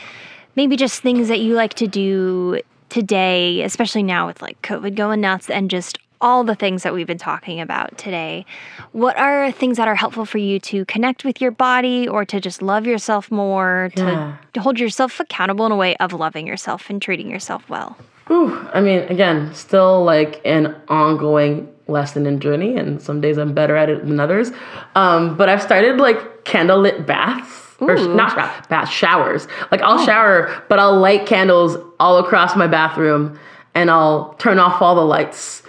maybe 0.56 0.76
just 0.76 1.02
things 1.02 1.28
that 1.28 1.40
you 1.40 1.54
like 1.54 1.74
to 1.74 1.86
do 1.86 2.60
today, 2.88 3.62
especially 3.62 4.02
now 4.02 4.26
with 4.26 4.40
like 4.40 4.60
COVID 4.62 4.94
going 4.94 5.20
nuts 5.20 5.50
and 5.50 5.70
just 5.70 5.98
all 6.22 6.44
the 6.44 6.54
things 6.54 6.82
that 6.82 6.94
we've 6.94 7.06
been 7.06 7.18
talking 7.18 7.60
about 7.60 7.98
today. 7.98 8.46
What 8.92 9.18
are 9.18 9.52
things 9.52 9.76
that 9.76 9.86
are 9.86 9.94
helpful 9.94 10.24
for 10.24 10.38
you 10.38 10.58
to 10.60 10.86
connect 10.86 11.24
with 11.24 11.42
your 11.42 11.50
body 11.50 12.08
or 12.08 12.24
to 12.24 12.40
just 12.40 12.62
love 12.62 12.86
yourself 12.86 13.30
more, 13.30 13.90
to, 13.96 14.02
Yeah. 14.02 14.36
to 14.54 14.60
hold 14.62 14.78
yourself 14.80 15.20
accountable 15.20 15.66
in 15.66 15.72
a 15.72 15.76
way 15.76 15.94
of 15.96 16.14
loving 16.14 16.46
yourself 16.46 16.88
and 16.88 17.02
treating 17.02 17.30
yourself 17.30 17.68
well? 17.68 17.98
Ooh, 18.30 18.56
I 18.72 18.80
mean, 18.80 19.00
again, 19.00 19.52
still 19.54 20.04
like 20.04 20.40
an 20.46 20.74
ongoing 20.88 21.68
lesson 21.88 22.26
and 22.26 22.40
journey, 22.40 22.76
and 22.76 23.00
some 23.00 23.20
days 23.20 23.38
I'm 23.38 23.54
better 23.54 23.76
at 23.76 23.88
it 23.88 24.04
than 24.04 24.18
others. 24.18 24.50
Um, 24.94 25.36
but 25.36 25.48
I've 25.48 25.62
started 25.62 25.98
like 25.98 26.44
candlelit 26.44 27.06
baths, 27.06 27.76
or 27.80 27.96
sh- 27.96 28.06
not 28.06 28.34
bath, 28.36 28.68
bath 28.68 28.88
showers. 28.90 29.46
Like 29.70 29.82
I'll 29.82 30.04
shower, 30.04 30.62
but 30.68 30.78
I'll 30.78 30.98
light 30.98 31.26
candles 31.26 31.76
all 32.00 32.18
across 32.18 32.56
my 32.56 32.66
bathroom, 32.66 33.38
and 33.74 33.90
I'll 33.90 34.34
turn 34.34 34.58
off 34.58 34.82
all 34.82 34.94
the 34.94 35.04
lights, 35.04 35.62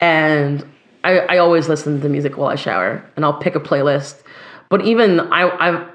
and 0.00 0.64
I, 1.04 1.20
I 1.20 1.38
always 1.38 1.68
listen 1.68 2.00
to 2.00 2.08
music 2.08 2.36
while 2.36 2.48
I 2.48 2.56
shower, 2.56 3.04
and 3.16 3.24
I'll 3.24 3.38
pick 3.38 3.54
a 3.54 3.60
playlist. 3.60 4.22
But 4.68 4.84
even 4.84 5.20
I, 5.20 5.48
I've 5.58 5.88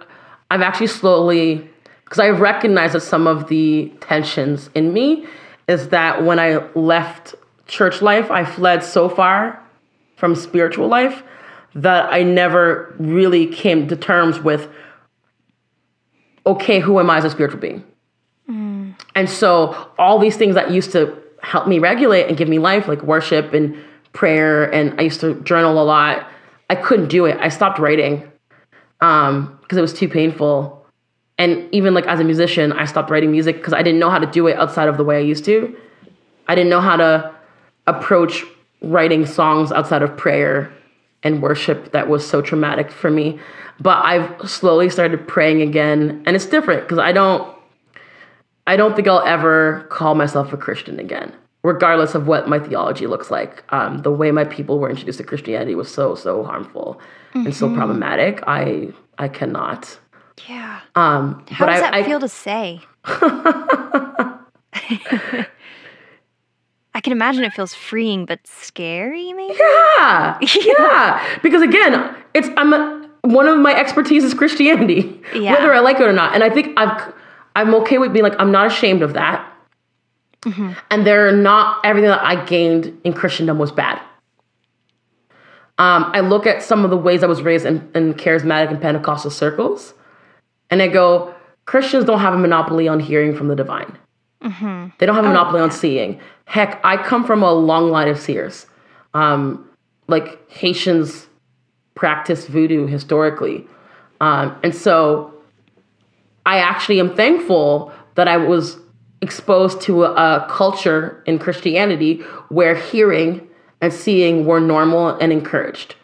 I've 0.49 0.61
actually 0.61 0.87
slowly, 0.87 1.69
because 2.05 2.19
I've 2.19 2.39
recognized 2.39 2.93
that 2.93 3.01
some 3.01 3.27
of 3.27 3.47
the 3.47 3.91
tensions 3.99 4.69
in 4.73 4.93
me 4.93 5.25
is 5.67 5.89
that 5.89 6.23
when 6.23 6.39
I 6.39 6.65
left 6.73 7.35
church 7.67 8.01
life, 8.01 8.31
I 8.31 8.45
fled 8.45 8.83
so 8.83 9.09
far 9.09 9.61
from 10.17 10.35
spiritual 10.35 10.87
life 10.89 11.23
that 11.73 12.11
I 12.11 12.23
never 12.23 12.93
really 12.99 13.47
came 13.47 13.87
to 13.87 13.95
terms 13.95 14.39
with, 14.39 14.69
okay, 16.45 16.79
who 16.79 16.99
am 16.99 17.09
I 17.09 17.17
as 17.17 17.25
a 17.25 17.29
spiritual 17.29 17.61
being? 17.61 17.83
And 19.15 19.29
so 19.29 19.91
all 19.97 20.19
these 20.19 20.35
things 20.35 20.55
that 20.55 20.71
used 20.71 20.91
to 20.91 21.17
help 21.41 21.67
me 21.67 21.79
regulate 21.79 22.27
and 22.27 22.35
give 22.35 22.49
me 22.49 22.59
life, 22.59 22.87
like 22.87 23.01
worship 23.03 23.53
and 23.53 23.77
prayer, 24.11 24.69
and 24.73 24.99
I 24.99 25.03
used 25.03 25.21
to 25.21 25.39
journal 25.41 25.81
a 25.81 25.85
lot, 25.85 26.27
I 26.69 26.75
couldn't 26.75 27.07
do 27.07 27.25
it. 27.25 27.37
I 27.39 27.47
stopped 27.49 27.79
writing 27.79 28.29
um 29.01 29.57
because 29.61 29.77
it 29.77 29.81
was 29.81 29.93
too 29.93 30.09
painful 30.09 30.85
and 31.37 31.67
even 31.71 31.93
like 31.93 32.07
as 32.07 32.19
a 32.19 32.23
musician 32.23 32.71
i 32.73 32.85
stopped 32.85 33.09
writing 33.09 33.31
music 33.31 33.57
because 33.57 33.73
i 33.73 33.83
didn't 33.83 33.99
know 33.99 34.09
how 34.09 34.19
to 34.19 34.25
do 34.27 34.47
it 34.47 34.57
outside 34.57 34.87
of 34.87 34.97
the 34.97 35.03
way 35.03 35.17
i 35.17 35.21
used 35.21 35.45
to 35.45 35.75
i 36.47 36.55
didn't 36.55 36.69
know 36.69 36.81
how 36.81 36.95
to 36.95 37.33
approach 37.85 38.43
writing 38.81 39.25
songs 39.25 39.71
outside 39.71 40.01
of 40.01 40.15
prayer 40.17 40.71
and 41.23 41.41
worship 41.41 41.91
that 41.91 42.07
was 42.07 42.27
so 42.27 42.41
traumatic 42.41 42.91
for 42.91 43.09
me. 43.09 43.39
But 43.79 44.03
i've 44.03 44.49
slowly 44.49 44.89
started 44.89 45.27
praying 45.27 45.61
again 45.61 46.23
and 46.25 46.35
it's 46.35 46.47
different 46.47 46.81
because 46.81 46.97
i 46.97 47.11
don't 47.11 47.55
i 48.65 48.75
don't 48.75 48.95
think 48.95 49.07
i'll 49.07 49.21
ever 49.21 49.85
call 49.91 50.15
myself 50.15 50.51
a 50.51 50.57
christian 50.57 50.99
again 50.99 51.31
regardless 51.67 52.15
of 52.15 52.27
what 52.27 52.47
my 52.47 52.59
theology 52.59 53.07
looks 53.07 53.29
like. 53.29 53.63
Um, 53.73 53.97
the 53.99 54.11
way 54.11 54.31
my 54.31 54.45
people 54.45 54.79
were 54.79 54.89
introduced 54.89 55.17
to 55.17 55.23
christianity 55.23 55.75
was 55.75 55.93
so 55.93 56.15
so 56.15 56.43
harmful 56.43 56.99
and 57.33 57.55
so 57.55 57.73
problematic. 57.75 58.41
I 58.47 58.93
i 59.17 59.27
cannot. 59.27 59.99
Yeah. 60.47 60.79
um 60.95 61.43
How 61.49 61.65
but 61.65 61.73
does 61.73 61.83
I, 61.83 61.91
that 61.91 61.93
I 61.93 62.03
feel 62.03 62.19
to 62.19 62.29
say? 62.29 62.81
I 66.97 67.01
can 67.01 67.13
imagine 67.13 67.43
it 67.43 67.53
feels 67.53 67.75
freeing 67.75 68.25
but 68.25 68.39
scary, 68.45 69.31
maybe? 69.31 69.53
yeah 69.99 70.37
yeah. 70.41 71.37
Because 71.43 71.61
again 71.61 72.15
it's 72.33 72.49
i'm 72.57 72.73
a, 72.73 73.09
one 73.21 73.47
of 73.47 73.57
my 73.59 73.73
expertise 73.73 74.23
is 74.23 74.33
christianity 74.33 75.21
Yeah. 75.35 75.53
whether 75.53 75.71
i 75.73 75.79
like 75.79 75.97
it 75.99 76.07
or 76.07 76.13
not. 76.13 76.33
And 76.33 76.43
i 76.43 76.49
think 76.49 76.73
i've 76.77 77.13
i'm 77.55 77.73
okay 77.75 77.97
with 77.99 78.13
being 78.13 78.23
like 78.23 78.35
i'm 78.39 78.51
not 78.51 78.65
ashamed 78.67 79.01
of 79.03 79.13
that. 79.13 79.43
And 80.91 81.05
they're 81.05 81.31
not 81.33 81.81
everything 81.85 82.09
that 82.09 82.23
i 82.23 82.43
gained 82.45 82.99
in 83.03 83.13
christendom 83.13 83.59
was 83.59 83.71
bad. 83.71 83.99
Um, 85.77 86.09
i 86.15 86.19
look 86.21 86.47
at 86.47 86.63
some 86.63 86.83
of 86.83 86.89
the 86.89 86.97
ways 86.97 87.23
i 87.23 87.27
was 87.27 87.41
raised 87.43 87.65
in, 87.67 87.87
in 87.93 88.15
charismatic 88.15 88.69
and 88.71 88.81
pentecostal 88.81 89.29
circles 89.29 89.93
and 90.71 90.81
i 90.81 90.87
go 90.87 91.33
christians 91.65 92.05
don't 92.05 92.19
have 92.21 92.33
a 92.33 92.37
monopoly 92.37 92.87
on 92.87 92.99
hearing 92.99 93.35
from 93.35 93.49
the 93.49 93.55
divine. 93.55 93.95
They 94.97 95.05
don't 95.05 95.15
have 95.15 95.25
a 95.25 95.27
monopoly 95.27 95.59
on 95.61 95.69
seeing. 95.71 96.19
Heck, 96.47 96.79
I 96.83 96.95
come 96.95 97.25
from 97.25 97.43
a 97.43 97.51
long 97.51 97.91
line 97.91 98.07
of 98.07 98.17
seers. 98.17 98.65
Um, 99.13 99.69
like 100.07 100.49
Haitians 100.49 101.27
practice 101.93 102.47
voodoo 102.47 102.87
historically. 102.87 103.67
Um, 104.21 104.57
and 104.63 104.73
so 104.73 105.33
I 106.45 106.59
actually 106.59 107.01
am 107.01 107.15
thankful 107.15 107.91
that 108.15 108.29
I 108.29 108.37
was 108.37 108.77
exposed 109.21 109.81
to 109.81 110.05
a, 110.05 110.13
a 110.13 110.47
culture 110.49 111.21
in 111.25 111.37
Christianity 111.37 112.21
where 112.47 112.75
hearing 112.75 113.45
and 113.81 113.91
seeing 113.91 114.45
were 114.45 114.61
normal 114.61 115.09
and 115.09 115.33
encouraged. 115.33 115.95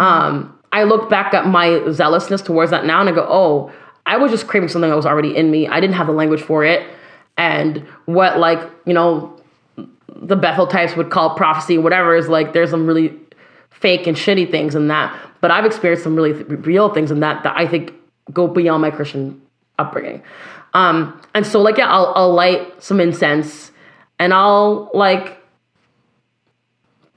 Um, 0.00 0.58
I 0.72 0.82
look 0.84 1.08
back 1.08 1.32
at 1.32 1.46
my 1.46 1.90
zealousness 1.90 2.42
towards 2.42 2.70
that 2.70 2.84
now 2.84 3.00
and 3.00 3.08
I 3.08 3.12
go, 3.12 3.26
oh, 3.28 3.72
I 4.04 4.18
was 4.18 4.30
just 4.30 4.46
craving 4.46 4.68
something 4.68 4.90
that 4.90 4.96
was 4.96 5.06
already 5.06 5.34
in 5.34 5.50
me. 5.50 5.66
I 5.68 5.80
didn't 5.80 5.96
have 5.96 6.06
the 6.06 6.12
language 6.12 6.42
for 6.42 6.64
it. 6.64 6.86
And 7.38 7.86
what, 8.04 8.38
like, 8.38 8.60
you 8.84 8.92
know, 8.92 9.39
the 10.16 10.36
Bethel 10.36 10.66
types 10.66 10.96
would 10.96 11.10
call 11.10 11.34
prophecy, 11.34 11.78
whatever, 11.78 12.16
is 12.16 12.28
like 12.28 12.52
there's 12.52 12.70
some 12.70 12.86
really 12.86 13.18
fake 13.70 14.06
and 14.06 14.16
shitty 14.16 14.50
things 14.50 14.74
in 14.74 14.88
that. 14.88 15.18
But 15.40 15.50
I've 15.50 15.64
experienced 15.64 16.04
some 16.04 16.14
really 16.16 16.32
th- 16.32 16.46
real 16.66 16.92
things 16.92 17.10
in 17.10 17.20
that 17.20 17.42
that 17.44 17.56
I 17.56 17.66
think 17.66 17.92
go 18.32 18.46
beyond 18.46 18.82
my 18.82 18.90
Christian 18.90 19.40
upbringing. 19.78 20.22
Um, 20.74 21.20
and 21.34 21.46
so, 21.46 21.60
like, 21.60 21.78
yeah, 21.78 21.88
I'll, 21.88 22.12
I'll 22.14 22.32
light 22.32 22.82
some 22.82 23.00
incense 23.00 23.72
and 24.18 24.32
I'll, 24.32 24.90
like, 24.94 25.38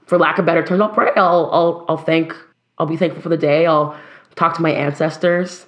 for 0.06 0.18
lack 0.18 0.38
of 0.38 0.46
better 0.46 0.64
terms, 0.64 0.80
I'll 0.80 0.88
pray. 0.88 1.10
I'll, 1.16 1.50
I'll, 1.52 1.84
I'll 1.88 1.96
thank, 1.96 2.34
I'll 2.78 2.86
be 2.86 2.96
thankful 2.96 3.22
for 3.22 3.28
the 3.28 3.36
day. 3.36 3.66
I'll 3.66 3.96
talk 4.34 4.54
to 4.56 4.62
my 4.62 4.72
ancestors. 4.72 5.66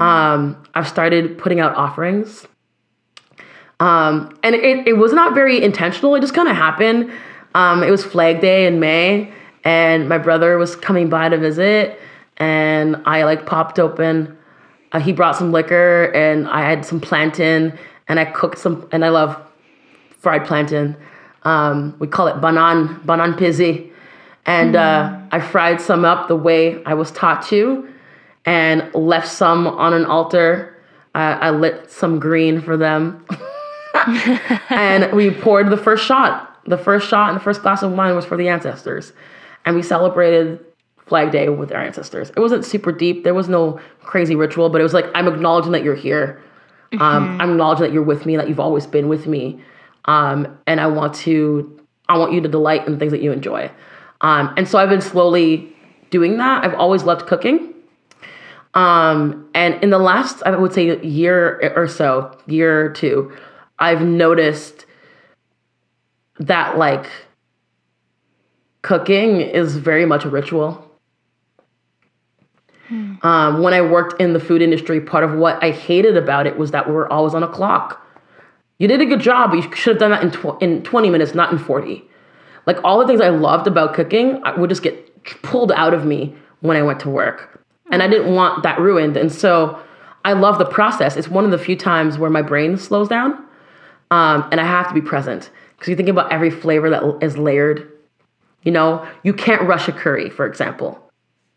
Um, 0.00 0.62
I've 0.74 0.88
started 0.88 1.38
putting 1.38 1.60
out 1.60 1.76
offerings. 1.76 2.46
Um, 3.82 4.38
and 4.44 4.54
it, 4.54 4.86
it 4.86 4.92
was 4.92 5.12
not 5.12 5.34
very 5.34 5.60
intentional. 5.60 6.14
It 6.14 6.20
just 6.20 6.34
kind 6.34 6.48
of 6.48 6.54
happened. 6.54 7.10
Um, 7.56 7.82
it 7.82 7.90
was 7.90 8.04
Flag 8.04 8.40
Day 8.40 8.64
in 8.64 8.78
May, 8.78 9.32
and 9.64 10.08
my 10.08 10.18
brother 10.18 10.56
was 10.56 10.76
coming 10.76 11.08
by 11.08 11.28
to 11.28 11.36
visit, 11.36 11.98
and 12.36 13.02
I 13.06 13.24
like 13.24 13.44
popped 13.44 13.80
open. 13.80 14.38
Uh, 14.92 15.00
he 15.00 15.12
brought 15.12 15.34
some 15.34 15.50
liquor, 15.50 16.12
and 16.14 16.46
I 16.46 16.60
had 16.60 16.86
some 16.86 17.00
plantain, 17.00 17.76
and 18.06 18.20
I 18.20 18.24
cooked 18.26 18.58
some, 18.58 18.88
and 18.92 19.04
I 19.04 19.08
love 19.08 19.36
fried 20.16 20.46
plantain. 20.46 20.96
Um, 21.42 21.96
we 21.98 22.06
call 22.06 22.28
it 22.28 22.40
banan 22.40 23.00
banan 23.04 23.32
pizzi, 23.32 23.90
And 24.46 24.76
uh, 24.76 25.18
I 25.32 25.40
fried 25.40 25.80
some 25.80 26.04
up 26.04 26.28
the 26.28 26.36
way 26.36 26.84
I 26.84 26.94
was 26.94 27.10
taught 27.10 27.42
to 27.46 27.88
and 28.44 28.94
left 28.94 29.26
some 29.26 29.66
on 29.66 29.92
an 29.92 30.04
altar. 30.04 30.78
Uh, 31.16 31.36
I 31.40 31.50
lit 31.50 31.90
some 31.90 32.20
green 32.20 32.60
for 32.60 32.76
them. 32.76 33.26
and 34.70 35.12
we 35.12 35.30
poured 35.30 35.70
the 35.70 35.76
first 35.76 36.04
shot. 36.04 36.48
The 36.66 36.78
first 36.78 37.08
shot 37.08 37.30
and 37.30 37.38
the 37.38 37.42
first 37.42 37.62
glass 37.62 37.82
of 37.82 37.92
wine 37.92 38.14
was 38.14 38.24
for 38.24 38.36
the 38.36 38.48
ancestors. 38.48 39.12
And 39.64 39.76
we 39.76 39.82
celebrated 39.82 40.64
Flag 41.06 41.30
Day 41.30 41.48
with 41.48 41.72
our 41.72 41.82
ancestors. 41.82 42.30
It 42.30 42.40
wasn't 42.40 42.64
super 42.64 42.92
deep. 42.92 43.24
There 43.24 43.34
was 43.34 43.48
no 43.48 43.80
crazy 44.02 44.34
ritual, 44.34 44.70
but 44.70 44.80
it 44.80 44.84
was 44.84 44.94
like, 44.94 45.06
I'm 45.14 45.28
acknowledging 45.28 45.72
that 45.72 45.82
you're 45.82 45.94
here. 45.94 46.42
Um, 47.00 47.40
I'm 47.40 47.52
acknowledging 47.52 47.84
that 47.84 47.92
you're 47.92 48.02
with 48.02 48.26
me, 48.26 48.36
that 48.36 48.48
you've 48.48 48.60
always 48.60 48.86
been 48.86 49.08
with 49.08 49.26
me. 49.26 49.60
Um, 50.04 50.58
and 50.66 50.80
I 50.80 50.86
want 50.86 51.14
to, 51.16 51.80
I 52.08 52.18
want 52.18 52.32
you 52.32 52.40
to 52.40 52.48
delight 52.48 52.86
in 52.86 52.98
things 52.98 53.12
that 53.12 53.22
you 53.22 53.32
enjoy. 53.32 53.70
Um, 54.20 54.52
and 54.56 54.68
so 54.68 54.78
I've 54.78 54.88
been 54.88 55.00
slowly 55.00 55.74
doing 56.10 56.36
that. 56.36 56.64
I've 56.64 56.74
always 56.74 57.04
loved 57.04 57.26
cooking. 57.26 57.74
Um, 58.74 59.48
and 59.54 59.82
in 59.82 59.90
the 59.90 59.98
last, 59.98 60.42
I 60.44 60.56
would 60.56 60.72
say, 60.72 61.00
year 61.02 61.72
or 61.76 61.88
so, 61.88 62.38
year 62.46 62.86
or 62.86 62.90
two, 62.90 63.32
I've 63.82 64.02
noticed 64.02 64.86
that 66.38 66.78
like 66.78 67.10
cooking 68.82 69.40
is 69.40 69.76
very 69.76 70.06
much 70.06 70.24
a 70.24 70.30
ritual. 70.30 70.88
Um, 73.22 73.62
when 73.62 73.74
I 73.74 73.80
worked 73.80 74.20
in 74.20 74.34
the 74.34 74.40
food 74.40 74.62
industry, 74.62 75.00
part 75.00 75.24
of 75.24 75.32
what 75.32 75.62
I 75.64 75.70
hated 75.70 76.16
about 76.16 76.46
it 76.46 76.58
was 76.58 76.70
that 76.70 76.86
we 76.86 76.92
were 76.92 77.10
always 77.10 77.34
on 77.34 77.42
a 77.42 77.48
clock. 77.48 78.06
You 78.78 78.86
did 78.86 79.00
a 79.00 79.06
good 79.06 79.20
job, 79.20 79.50
but 79.50 79.56
you 79.56 79.74
should 79.74 79.94
have 79.94 80.00
done 80.00 80.10
that 80.10 80.22
in, 80.22 80.30
tw- 80.30 80.62
in 80.62 80.82
20 80.82 81.10
minutes, 81.10 81.34
not 81.34 81.50
in 81.50 81.58
40. 81.58 82.04
Like 82.66 82.76
all 82.84 83.00
the 83.00 83.06
things 83.06 83.20
I 83.20 83.30
loved 83.30 83.66
about 83.66 83.94
cooking 83.94 84.40
I 84.44 84.54
would 84.56 84.68
just 84.68 84.82
get 84.82 85.24
pulled 85.42 85.72
out 85.72 85.92
of 85.92 86.04
me 86.04 86.36
when 86.60 86.76
I 86.76 86.82
went 86.82 87.00
to 87.00 87.10
work. 87.10 87.64
And 87.90 88.00
I 88.00 88.08
didn't 88.08 88.32
want 88.32 88.62
that 88.62 88.78
ruined. 88.78 89.16
And 89.16 89.32
so 89.32 89.82
I 90.24 90.34
love 90.34 90.58
the 90.58 90.66
process. 90.66 91.16
It's 91.16 91.28
one 91.28 91.44
of 91.44 91.50
the 91.50 91.58
few 91.58 91.76
times 91.76 92.16
where 92.18 92.30
my 92.30 92.42
brain 92.42 92.76
slows 92.76 93.08
down 93.08 93.44
um, 94.12 94.48
and 94.52 94.60
I 94.60 94.64
have 94.64 94.88
to 94.88 94.94
be 94.94 95.02
present. 95.02 95.50
Because 95.76 95.88
you 95.88 95.96
think 95.96 96.08
about 96.08 96.30
every 96.30 96.50
flavor 96.50 96.90
that 96.90 97.02
is 97.22 97.36
layered. 97.36 97.90
You 98.62 98.70
know, 98.70 99.04
you 99.24 99.32
can't 99.32 99.62
rush 99.62 99.88
a 99.88 99.92
curry, 99.92 100.30
for 100.30 100.46
example 100.46 101.02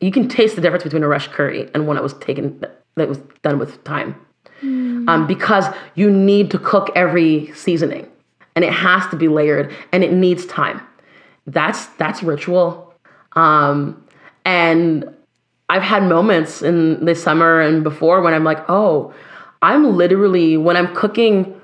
you 0.01 0.11
can 0.11 0.27
taste 0.27 0.55
the 0.55 0.61
difference 0.61 0.83
between 0.83 1.03
a 1.03 1.07
rush 1.07 1.27
curry 1.29 1.69
and 1.73 1.87
one 1.87 1.95
that 1.95 2.03
was 2.03 2.13
taken 2.15 2.63
that 2.95 3.07
was 3.07 3.17
done 3.41 3.59
with 3.59 3.83
time 3.83 4.15
mm. 4.61 5.07
um, 5.09 5.27
because 5.27 5.65
you 5.95 6.09
need 6.09 6.51
to 6.51 6.59
cook 6.59 6.89
every 6.95 7.51
seasoning 7.53 8.09
and 8.55 8.63
it 8.63 8.71
has 8.71 9.05
to 9.07 9.15
be 9.15 9.27
layered 9.27 9.73
and 9.91 10.03
it 10.03 10.11
needs 10.11 10.45
time 10.45 10.81
that's 11.47 11.87
that's 11.97 12.23
ritual 12.23 12.93
um, 13.33 14.01
and 14.45 15.09
i've 15.69 15.83
had 15.83 16.03
moments 16.03 16.61
in 16.61 17.03
this 17.03 17.21
summer 17.21 17.61
and 17.61 17.83
before 17.83 18.21
when 18.21 18.33
i'm 18.33 18.43
like 18.43 18.63
oh 18.69 19.13
i'm 19.61 19.95
literally 19.95 20.57
when 20.57 20.77
i'm 20.77 20.93
cooking 20.95 21.54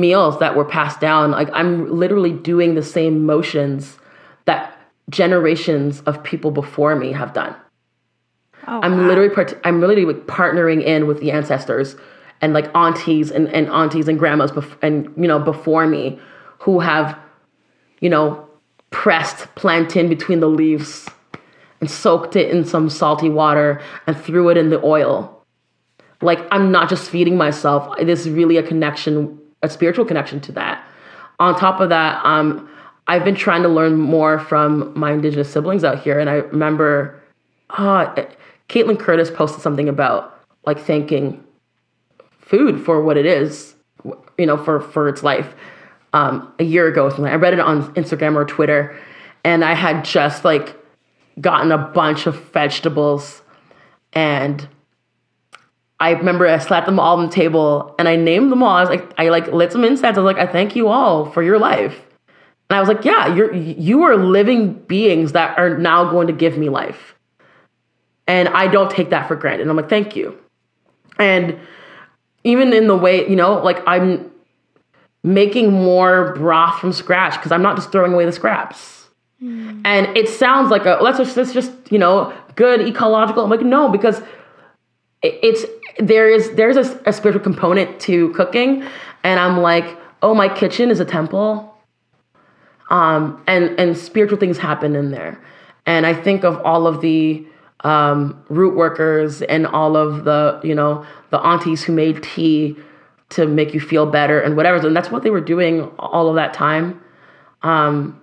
meals 0.00 0.38
that 0.38 0.54
were 0.56 0.64
passed 0.64 1.00
down 1.00 1.30
like 1.30 1.48
i'm 1.52 1.90
literally 1.90 2.32
doing 2.32 2.74
the 2.74 2.82
same 2.82 3.24
motions 3.24 3.98
that 4.44 4.78
generations 5.10 6.00
of 6.02 6.22
people 6.22 6.50
before 6.50 6.94
me 6.96 7.12
have 7.12 7.32
done 7.32 7.54
Oh, 8.68 8.80
I'm 8.82 8.98
wow. 8.98 9.06
literally 9.06 9.32
part- 9.32 9.60
I'm 9.62 9.80
literally 9.80 10.04
like 10.06 10.26
partnering 10.26 10.82
in 10.82 11.06
with 11.06 11.20
the 11.20 11.30
ancestors 11.30 11.94
and 12.40 12.52
like 12.52 12.68
aunties 12.74 13.30
and, 13.30 13.48
and 13.50 13.68
aunties 13.70 14.08
and 14.08 14.18
grandmas 14.18 14.50
bef- 14.50 14.76
and 14.82 15.12
you 15.16 15.28
know 15.28 15.38
before 15.38 15.86
me 15.86 16.18
who 16.58 16.80
have 16.80 17.16
you 18.00 18.10
know 18.10 18.44
pressed 18.90 19.54
plantain 19.54 20.08
between 20.08 20.40
the 20.40 20.48
leaves 20.48 21.08
and 21.80 21.88
soaked 21.88 22.34
it 22.34 22.50
in 22.50 22.64
some 22.64 22.90
salty 22.90 23.28
water 23.28 23.80
and 24.08 24.16
threw 24.18 24.48
it 24.48 24.56
in 24.56 24.70
the 24.70 24.82
oil. 24.84 25.32
Like 26.20 26.40
I'm 26.50 26.72
not 26.72 26.88
just 26.88 27.08
feeding 27.08 27.36
myself. 27.36 27.94
There's 28.02 28.28
really 28.28 28.56
a 28.56 28.64
connection, 28.64 29.38
a 29.66 29.70
spiritual 29.70 30.04
connection 30.04 30.40
to 30.40 30.52
that. 30.52 30.84
On 31.38 31.58
top 31.58 31.80
of 31.80 31.90
that, 31.90 32.24
um, 32.24 32.68
I've 33.08 33.24
been 33.24 33.34
trying 33.34 33.62
to 33.62 33.68
learn 33.68 33.96
more 33.96 34.38
from 34.38 34.92
my 34.98 35.12
indigenous 35.12 35.52
siblings 35.52 35.84
out 35.84 36.00
here, 36.00 36.18
and 36.18 36.28
I 36.30 36.34
remember, 36.34 37.22
uh, 37.70 38.24
Kaitlin 38.68 38.98
Curtice 38.98 39.30
posted 39.30 39.62
something 39.62 39.88
about 39.88 40.40
like 40.64 40.78
thanking 40.78 41.44
food 42.40 42.84
for 42.84 43.02
what 43.02 43.16
it 43.16 43.26
is, 43.26 43.74
you 44.38 44.46
know, 44.46 44.56
for 44.56 44.80
for 44.80 45.08
its 45.08 45.22
life. 45.22 45.54
Um, 46.12 46.52
a 46.58 46.64
year 46.64 46.86
ago, 46.86 47.10
something 47.10 47.26
I 47.26 47.34
read 47.34 47.52
it 47.52 47.60
on 47.60 47.92
Instagram 47.94 48.36
or 48.36 48.44
Twitter, 48.44 48.98
and 49.44 49.64
I 49.64 49.74
had 49.74 50.04
just 50.04 50.44
like 50.44 50.74
gotten 51.40 51.70
a 51.70 51.78
bunch 51.78 52.26
of 52.26 52.40
vegetables, 52.52 53.42
and 54.14 54.66
I 55.98 56.10
remember 56.10 56.46
I 56.46 56.58
slapped 56.58 56.86
them 56.86 57.00
all 57.00 57.16
on 57.16 57.26
the 57.26 57.32
table 57.32 57.94
and 57.98 58.08
I 58.08 58.16
named 58.16 58.52
them 58.52 58.62
all. 58.62 58.76
I 58.76 58.80
was 58.80 58.90
like, 58.90 59.14
I 59.18 59.30
like 59.30 59.48
lit 59.48 59.72
some 59.72 59.84
incense. 59.84 60.18
I 60.18 60.20
was 60.20 60.34
like, 60.34 60.48
I 60.48 60.50
thank 60.50 60.76
you 60.76 60.88
all 60.88 61.30
for 61.30 61.42
your 61.42 61.58
life. 61.58 62.04
And 62.68 62.76
I 62.76 62.80
was 62.80 62.88
like, 62.88 63.04
yeah, 63.04 63.34
you're 63.34 63.54
you 63.54 64.02
are 64.02 64.16
living 64.16 64.74
beings 64.74 65.32
that 65.32 65.58
are 65.58 65.78
now 65.78 66.10
going 66.10 66.26
to 66.26 66.32
give 66.32 66.58
me 66.58 66.68
life. 66.68 67.14
And 68.26 68.48
I 68.48 68.66
don't 68.66 68.90
take 68.90 69.10
that 69.10 69.28
for 69.28 69.36
granted. 69.36 69.62
And 69.62 69.70
I'm 69.70 69.76
like, 69.76 69.88
thank 69.88 70.16
you. 70.16 70.38
And 71.18 71.58
even 72.44 72.72
in 72.72 72.88
the 72.88 72.96
way, 72.96 73.28
you 73.28 73.36
know, 73.36 73.54
like 73.62 73.78
I'm 73.86 74.30
making 75.22 75.72
more 75.72 76.34
broth 76.34 76.78
from 76.78 76.92
scratch 76.92 77.34
because 77.34 77.52
I'm 77.52 77.62
not 77.62 77.76
just 77.76 77.90
throwing 77.90 78.12
away 78.12 78.26
the 78.26 78.32
scraps. 78.32 79.08
Mm. 79.42 79.82
And 79.84 80.16
it 80.16 80.28
sounds 80.28 80.70
like 80.70 80.86
a 80.86 80.98
let's 81.00 81.18
just 81.18 81.36
let's 81.36 81.52
just, 81.52 81.72
you 81.90 81.98
know, 81.98 82.36
good 82.54 82.80
ecological. 82.86 83.44
I'm 83.44 83.50
like, 83.50 83.62
no, 83.62 83.88
because 83.88 84.20
it's 85.22 85.64
there 85.98 86.28
is 86.28 86.50
there's 86.52 86.76
a, 86.76 87.00
a 87.06 87.12
spiritual 87.12 87.42
component 87.42 88.00
to 88.00 88.30
cooking. 88.32 88.84
And 89.24 89.40
I'm 89.40 89.60
like, 89.60 89.98
oh, 90.22 90.34
my 90.34 90.48
kitchen 90.48 90.90
is 90.90 91.00
a 91.00 91.04
temple. 91.04 91.74
Um, 92.90 93.42
and 93.46 93.78
and 93.78 93.96
spiritual 93.96 94.38
things 94.38 94.58
happen 94.58 94.94
in 94.94 95.10
there. 95.10 95.42
And 95.86 96.06
I 96.06 96.14
think 96.14 96.44
of 96.44 96.60
all 96.62 96.86
of 96.86 97.00
the 97.00 97.46
um, 97.80 98.42
root 98.48 98.76
workers 98.76 99.42
and 99.42 99.66
all 99.66 99.96
of 99.96 100.24
the 100.24 100.60
you 100.64 100.74
know 100.74 101.06
the 101.30 101.38
aunties 101.38 101.84
who 101.84 101.92
made 101.92 102.22
tea 102.22 102.76
to 103.28 103.46
make 103.46 103.74
you 103.74 103.80
feel 103.80 104.06
better 104.06 104.40
and 104.40 104.56
whatever 104.56 104.84
and 104.86 104.96
that's 104.96 105.10
what 105.10 105.22
they 105.22 105.30
were 105.30 105.40
doing 105.40 105.82
all 105.98 106.28
of 106.28 106.36
that 106.36 106.54
time 106.54 107.00
um, 107.62 108.20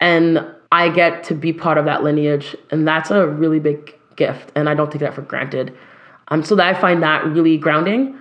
and 0.00 0.44
i 0.72 0.88
get 0.88 1.22
to 1.24 1.34
be 1.34 1.52
part 1.52 1.76
of 1.76 1.84
that 1.84 2.02
lineage 2.02 2.56
and 2.70 2.88
that's 2.88 3.10
a 3.10 3.26
really 3.26 3.60
big 3.60 3.94
gift 4.16 4.50
and 4.54 4.68
i 4.68 4.74
don't 4.74 4.90
take 4.90 5.00
that 5.00 5.14
for 5.14 5.22
granted 5.22 5.76
um, 6.28 6.44
so 6.44 6.54
that 6.54 6.74
i 6.74 6.78
find 6.78 7.02
that 7.02 7.24
really 7.26 7.56
grounding 7.56 8.16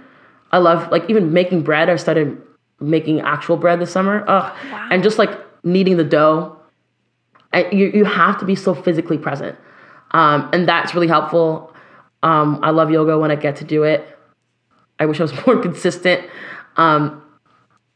i 0.51 0.57
love 0.57 0.91
like 0.91 1.09
even 1.09 1.33
making 1.33 1.61
bread 1.61 1.89
i 1.89 1.95
started 1.95 2.41
making 2.79 3.21
actual 3.21 3.57
bread 3.57 3.79
this 3.79 3.91
summer 3.91 4.23
Ugh. 4.27 4.55
Wow. 4.71 4.87
and 4.91 5.03
just 5.03 5.17
like 5.17 5.31
kneading 5.63 5.97
the 5.97 6.03
dough 6.03 6.53
I, 7.53 7.69
you, 7.71 7.87
you 7.93 8.05
have 8.05 8.37
to 8.39 8.45
be 8.45 8.55
so 8.55 8.75
physically 8.75 9.17
present 9.17 9.57
um, 10.11 10.49
and 10.53 10.67
that's 10.67 10.93
really 10.93 11.07
helpful. 11.07 11.73
Um, 12.23 12.59
I 12.63 12.71
love 12.71 12.91
yoga 12.91 13.17
when 13.19 13.31
I 13.31 13.35
get 13.35 13.57
to 13.57 13.63
do 13.63 13.83
it. 13.83 14.17
I 14.99 15.05
wish 15.05 15.19
I 15.19 15.23
was 15.23 15.33
more 15.47 15.61
consistent. 15.61 16.27
Um, 16.77 17.23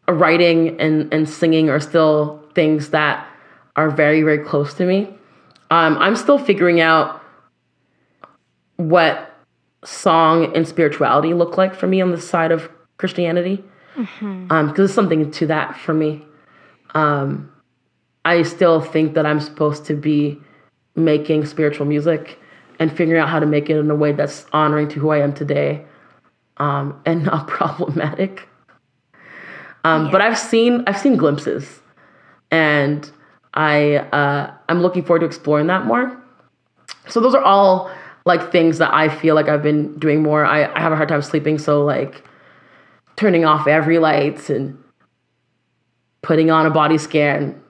writing 0.07 0.79
and, 0.79 1.13
and 1.13 1.29
singing 1.29 1.69
are 1.69 1.79
still 1.79 2.43
things 2.53 2.89
that 2.89 3.27
are 3.75 3.89
very, 3.89 4.23
very 4.23 4.39
close 4.39 4.73
to 4.75 4.85
me. 4.85 5.07
Um, 5.69 5.97
I'm 5.99 6.15
still 6.15 6.37
figuring 6.37 6.81
out 6.81 7.21
what 8.75 9.30
song 9.83 10.55
and 10.55 10.67
spirituality 10.67 11.33
look 11.33 11.57
like 11.57 11.73
for 11.75 11.87
me 11.87 12.01
on 12.01 12.11
the 12.11 12.21
side 12.21 12.51
of 12.51 12.69
Christianity. 12.97 13.63
Because 13.95 14.09
mm-hmm. 14.19 14.51
um, 14.51 14.73
there's 14.75 14.93
something 14.93 15.31
to 15.31 15.47
that 15.47 15.77
for 15.77 15.93
me. 15.93 16.23
Um, 16.93 17.51
I 18.23 18.43
still 18.43 18.79
think 18.81 19.15
that 19.15 19.25
I'm 19.25 19.39
supposed 19.39 19.85
to 19.85 19.95
be 19.95 20.39
making 20.95 21.45
spiritual 21.45 21.85
music 21.85 22.39
and 22.79 22.95
figuring 22.95 23.21
out 23.21 23.29
how 23.29 23.39
to 23.39 23.45
make 23.45 23.69
it 23.69 23.77
in 23.77 23.89
a 23.89 23.95
way 23.95 24.11
that's 24.11 24.45
honoring 24.53 24.87
to 24.89 24.99
who 24.99 25.09
I 25.09 25.19
am 25.19 25.33
today 25.33 25.85
um, 26.57 26.99
and 27.05 27.23
not 27.25 27.47
problematic. 27.47 28.47
Um, 29.83 30.05
yeah. 30.05 30.11
But 30.11 30.21
I've 30.21 30.37
seen 30.37 30.83
I've 30.87 30.97
seen 30.97 31.17
glimpses, 31.17 31.81
and 32.51 33.09
I 33.53 33.95
uh, 33.97 34.53
I'm 34.69 34.81
looking 34.81 35.03
forward 35.03 35.21
to 35.21 35.25
exploring 35.25 35.67
that 35.67 35.85
more. 35.85 36.17
So 37.07 37.19
those 37.19 37.33
are 37.33 37.43
all 37.43 37.91
like 38.25 38.51
things 38.51 38.77
that 38.77 38.93
I 38.93 39.09
feel 39.09 39.35
like 39.35 39.47
I've 39.47 39.63
been 39.63 39.97
doing 39.97 40.21
more. 40.21 40.45
I, 40.45 40.65
I 40.73 40.79
have 40.79 40.91
a 40.91 40.95
hard 40.95 41.09
time 41.09 41.21
sleeping, 41.21 41.57
so 41.57 41.83
like 41.83 42.23
turning 43.15 43.45
off 43.45 43.67
every 43.67 43.99
light 43.99 44.49
and 44.49 44.81
putting 46.21 46.51
on 46.51 46.65
a 46.65 46.69
body 46.69 46.97
scan 46.97 47.61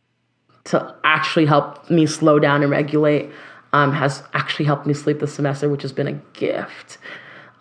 to 0.66 0.96
actually 1.04 1.46
help 1.46 1.90
me 1.90 2.06
slow 2.06 2.40
down 2.40 2.62
and 2.62 2.72
regulate 2.72 3.32
um, 3.74 3.94
has 3.94 4.24
actually 4.34 4.66
helped 4.66 4.86
me 4.86 4.94
sleep 4.94 5.20
this 5.20 5.34
semester, 5.34 5.70
which 5.70 5.82
has 5.82 5.94
been 5.94 6.08
a 6.08 6.14
gift. 6.34 6.98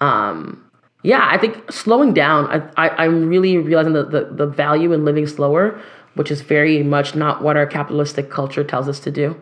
Um, 0.01 0.65
yeah, 1.03 1.27
I 1.31 1.39
think 1.39 1.71
slowing 1.73 2.13
down, 2.13 2.73
I, 2.77 2.89
I, 2.89 3.05
am 3.07 3.29
really 3.29 3.57
realizing 3.57 3.93
the, 3.93 4.05
the, 4.05 4.25
the 4.25 4.47
value 4.47 4.93
in 4.93 5.05
living 5.05 5.27
slower, 5.27 5.81
which 6.15 6.31
is 6.31 6.43
very 6.43 6.83
much 6.83 7.15
not 7.15 7.43
what 7.43 7.57
our 7.57 7.67
capitalistic 7.67 8.31
culture 8.31 8.65
tells 8.65 8.89
us 8.89 9.01
to 9.01 9.11
do. 9.11 9.41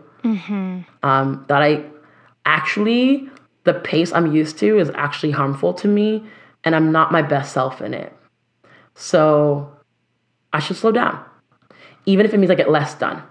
Um, 1.03 1.45
that 1.49 1.63
I 1.63 1.85
actually 2.45 3.29
the 3.65 3.75
pace 3.75 4.13
I'm 4.13 4.33
used 4.33 4.59
to 4.59 4.79
is 4.79 4.91
actually 4.95 5.33
harmful 5.33 5.75
to 5.75 5.89
me, 5.89 6.25
and 6.65 6.75
I'm 6.75 6.93
not 6.93 7.13
my 7.13 7.23
best 7.23 7.53
self 7.53 7.81
in 7.81 7.95
it. 7.95 8.13
So 8.95 9.73
I 10.53 10.61
should 10.61 10.77
slow 10.77 10.93
down, 10.93 11.25
even 12.07 12.27
if 12.27 12.35
it 12.35 12.39
means 12.39 12.51
I 12.51 12.55
get 12.55 12.71
less 12.71 12.95
done, 12.95 13.23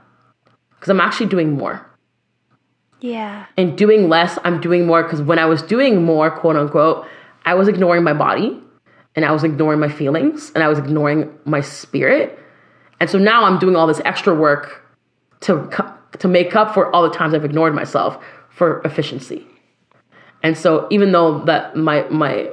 because 0.75 0.89
I'm 0.89 1.01
actually 1.01 1.27
doing 1.27 1.53
more. 1.53 1.85
Yeah. 2.99 3.45
And 3.57 3.77
doing 3.77 4.09
less, 4.09 4.39
I'm 4.43 4.59
doing 4.59 4.87
more 4.87 5.03
because 5.03 5.21
when 5.21 5.39
I 5.39 5.45
was 5.45 5.61
doing 5.61 6.03
more, 6.03 6.31
quote 6.31 6.55
unquote, 6.55 7.05
I 7.45 7.53
was 7.53 7.67
ignoring 7.67 8.03
my 8.03 8.13
body 8.13 8.59
and 9.15 9.23
I 9.23 9.31
was 9.31 9.43
ignoring 9.43 9.79
my 9.79 9.89
feelings 9.89 10.51
and 10.55 10.63
I 10.63 10.67
was 10.67 10.79
ignoring 10.79 11.31
my 11.45 11.61
spirit. 11.61 12.37
And 12.99 13.09
so 13.09 13.19
now 13.19 13.45
I'm 13.45 13.59
doing 13.59 13.75
all 13.75 13.87
this 13.87 14.01
extra 14.03 14.33
work 14.33 14.83
to 15.41 15.69
to 16.19 16.27
make 16.27 16.55
up 16.55 16.73
for 16.73 16.93
all 16.95 17.03
the 17.03 17.15
times 17.15 17.33
I've 17.33 17.45
ignored 17.45 17.75
myself 17.75 18.23
for 18.49 18.81
efficiency. 18.81 19.45
And 20.43 20.57
so 20.57 20.87
even 20.89 21.11
though 21.11 21.39
that 21.45 21.75
my 21.75 22.03
my 22.09 22.51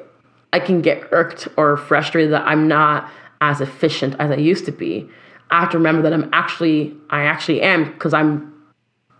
I 0.52 0.60
can 0.60 0.80
get 0.80 1.08
irked 1.12 1.48
or 1.56 1.76
frustrated 1.76 2.32
that 2.32 2.46
I'm 2.46 2.68
not 2.68 3.10
as 3.40 3.60
efficient 3.60 4.16
as 4.18 4.30
I 4.30 4.36
used 4.36 4.64
to 4.66 4.72
be, 4.72 5.08
I 5.50 5.60
have 5.60 5.70
to 5.70 5.78
remember 5.78 6.02
that 6.02 6.12
I'm 6.12 6.30
actually 6.32 6.96
I 7.10 7.24
actually 7.24 7.60
am 7.62 7.92
because 7.92 8.14
I'm 8.14 8.52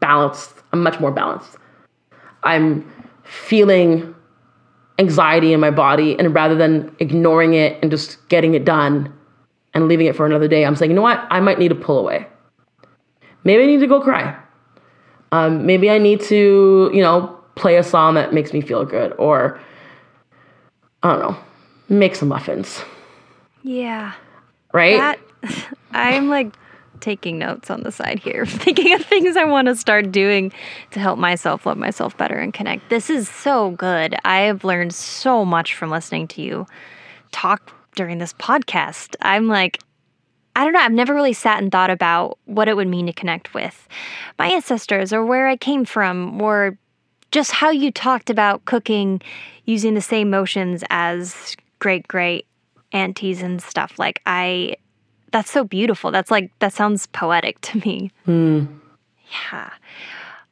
balanced. 0.00 0.54
I'm 0.72 0.82
much 0.82 1.00
more 1.00 1.10
balanced. 1.10 1.56
I'm 2.42 2.90
feeling 3.24 4.14
anxiety 4.98 5.52
in 5.52 5.60
my 5.60 5.70
body, 5.70 6.16
and 6.18 6.34
rather 6.34 6.54
than 6.54 6.94
ignoring 6.98 7.54
it 7.54 7.78
and 7.82 7.90
just 7.90 8.28
getting 8.28 8.54
it 8.54 8.64
done 8.64 9.12
and 9.72 9.88
leaving 9.88 10.06
it 10.06 10.14
for 10.14 10.24
another 10.24 10.46
day, 10.46 10.64
I'm 10.64 10.76
saying, 10.76 10.90
you 10.90 10.94
know 10.94 11.02
what? 11.02 11.26
I 11.30 11.40
might 11.40 11.58
need 11.58 11.68
to 11.68 11.74
pull 11.74 11.98
away. 11.98 12.26
Maybe 13.42 13.62
I 13.62 13.66
need 13.66 13.80
to 13.80 13.86
go 13.86 14.00
cry. 14.00 14.36
Um, 15.32 15.66
maybe 15.66 15.90
I 15.90 15.98
need 15.98 16.20
to, 16.22 16.90
you 16.94 17.02
know, 17.02 17.40
play 17.54 17.76
a 17.76 17.82
song 17.82 18.14
that 18.14 18.32
makes 18.34 18.52
me 18.52 18.60
feel 18.60 18.84
good, 18.84 19.12
or 19.18 19.60
I 21.02 21.12
don't 21.12 21.20
know, 21.20 21.36
make 21.88 22.14
some 22.16 22.28
muffins, 22.28 22.82
Yeah. 23.62 24.12
right? 24.72 24.96
That 24.98 25.18
I'm 25.92 26.28
like 26.28 26.54
taking 27.00 27.38
notes 27.38 27.70
on 27.70 27.82
the 27.82 27.92
side 27.92 28.18
here, 28.18 28.46
thinking 28.46 28.94
of 28.94 29.04
things 29.04 29.36
I 29.36 29.44
want 29.44 29.66
to 29.66 29.76
start 29.76 30.10
doing 30.10 30.52
to 30.92 31.00
help 31.00 31.18
myself 31.18 31.66
love 31.66 31.76
myself 31.76 32.16
better 32.16 32.36
and 32.38 32.54
connect. 32.54 32.88
This 32.88 33.10
is 33.10 33.28
so 33.28 33.70
good. 33.72 34.16
I 34.24 34.40
have 34.40 34.64
learned 34.64 34.94
so 34.94 35.44
much 35.44 35.74
from 35.74 35.90
listening 35.90 36.28
to 36.28 36.42
you 36.42 36.66
talk 37.32 37.72
during 37.94 38.18
this 38.18 38.32
podcast. 38.34 39.16
I'm 39.20 39.48
like, 39.48 39.78
I 40.56 40.64
don't 40.64 40.72
know, 40.72 40.80
I've 40.80 40.92
never 40.92 41.14
really 41.14 41.32
sat 41.32 41.60
and 41.62 41.70
thought 41.70 41.90
about 41.90 42.38
what 42.46 42.68
it 42.68 42.76
would 42.76 42.88
mean 42.88 43.06
to 43.06 43.12
connect 43.12 43.54
with 43.54 43.86
my 44.38 44.46
ancestors 44.46 45.12
or 45.12 45.24
where 45.26 45.48
I 45.48 45.56
came 45.56 45.84
from 45.84 46.40
or 46.40 46.78
just 47.34 47.50
how 47.50 47.68
you 47.70 47.90
talked 47.90 48.30
about 48.30 48.64
cooking 48.64 49.20
using 49.64 49.94
the 49.94 50.00
same 50.00 50.30
motions 50.30 50.84
as 50.88 51.56
great 51.80 52.06
great 52.06 52.46
aunties 52.92 53.42
and 53.42 53.60
stuff. 53.60 53.98
Like 53.98 54.22
I 54.24 54.76
that's 55.32 55.50
so 55.50 55.64
beautiful. 55.64 56.12
That's 56.12 56.30
like 56.30 56.50
that 56.60 56.72
sounds 56.72 57.06
poetic 57.08 57.60
to 57.62 57.78
me. 57.78 58.10
Hmm. 58.24 58.66
Yeah. 59.52 59.70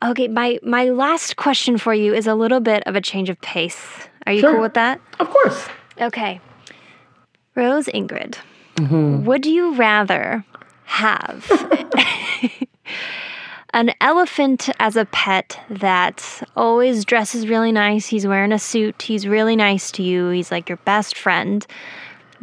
Okay, 0.02 0.26
my 0.26 0.58
my 0.64 0.88
last 0.90 1.36
question 1.36 1.78
for 1.78 1.94
you 1.94 2.12
is 2.12 2.26
a 2.26 2.34
little 2.34 2.58
bit 2.58 2.82
of 2.86 2.96
a 2.96 3.00
change 3.00 3.30
of 3.30 3.40
pace. 3.40 3.80
Are 4.26 4.32
you 4.32 4.40
Sure. 4.40 4.52
cool 4.54 4.62
with 4.62 4.74
that? 4.74 5.00
of 5.20 5.30
course. 5.30 5.68
Okay. 6.00 6.40
Rose 7.54 7.86
Ingrid, 7.86 8.34
mm-hmm. 8.76 9.24
would 9.24 9.46
you 9.46 9.74
rather 9.74 10.44
have 10.84 11.44
an 13.72 13.92
elephant 14.00 14.68
as 14.78 14.96
a 14.96 15.06
pet 15.06 15.58
that 15.70 16.42
always 16.56 17.04
dresses 17.04 17.48
really 17.48 17.72
nice? 17.72 18.06
He's 18.06 18.26
wearing 18.26 18.52
a 18.52 18.58
suit, 18.58 19.02
he's 19.02 19.26
really 19.26 19.56
nice 19.56 19.90
to 19.92 20.02
you, 20.02 20.28
he's 20.28 20.50
like 20.50 20.68
your 20.68 20.78
best 20.78 21.16
friend. 21.16 21.66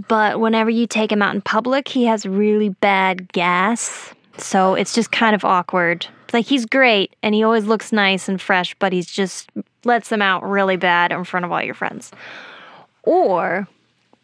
But 0.08 0.40
whenever 0.40 0.70
you 0.70 0.88
take 0.88 1.12
him 1.12 1.22
out 1.22 1.36
in 1.36 1.42
public, 1.42 1.88
he 1.88 2.06
has 2.06 2.26
really 2.26 2.70
bad 2.70 3.32
gas. 3.34 4.14
So 4.38 4.74
it's 4.76 4.94
just 4.94 5.12
kind 5.12 5.36
of 5.36 5.44
awkward. 5.44 6.08
Like 6.32 6.46
he's 6.46 6.66
great 6.66 7.16
and 7.22 7.36
he 7.36 7.44
always 7.44 7.66
looks 7.66 7.92
nice 7.92 8.30
and 8.30 8.40
fresh, 8.40 8.76
but 8.80 8.94
he's 8.94 9.08
just 9.08 9.50
lets 9.84 10.10
them 10.10 10.22
out 10.22 10.48
really 10.48 10.78
bad 10.78 11.12
in 11.12 11.24
front 11.24 11.46
of 11.46 11.52
all 11.52 11.62
your 11.62 11.74
friends. 11.74 12.12
Or 13.04 13.68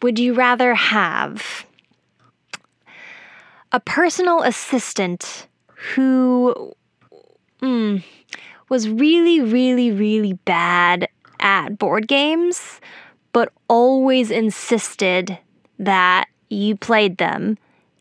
would 0.02 0.18
you 0.18 0.34
rather 0.34 0.74
have 0.74 1.66
a 3.72 3.80
personal 3.80 4.42
assistant 4.42 5.46
who 5.74 6.72
mm, 7.60 8.02
was 8.68 8.88
really, 8.88 9.40
really, 9.40 9.90
really 9.92 10.32
bad 10.44 11.08
at 11.40 11.78
board 11.78 12.08
games, 12.08 12.80
but 13.32 13.52
always 13.68 14.30
insisted 14.30 15.38
that 15.78 16.26
you 16.48 16.76
played 16.76 17.18
them 17.18 17.58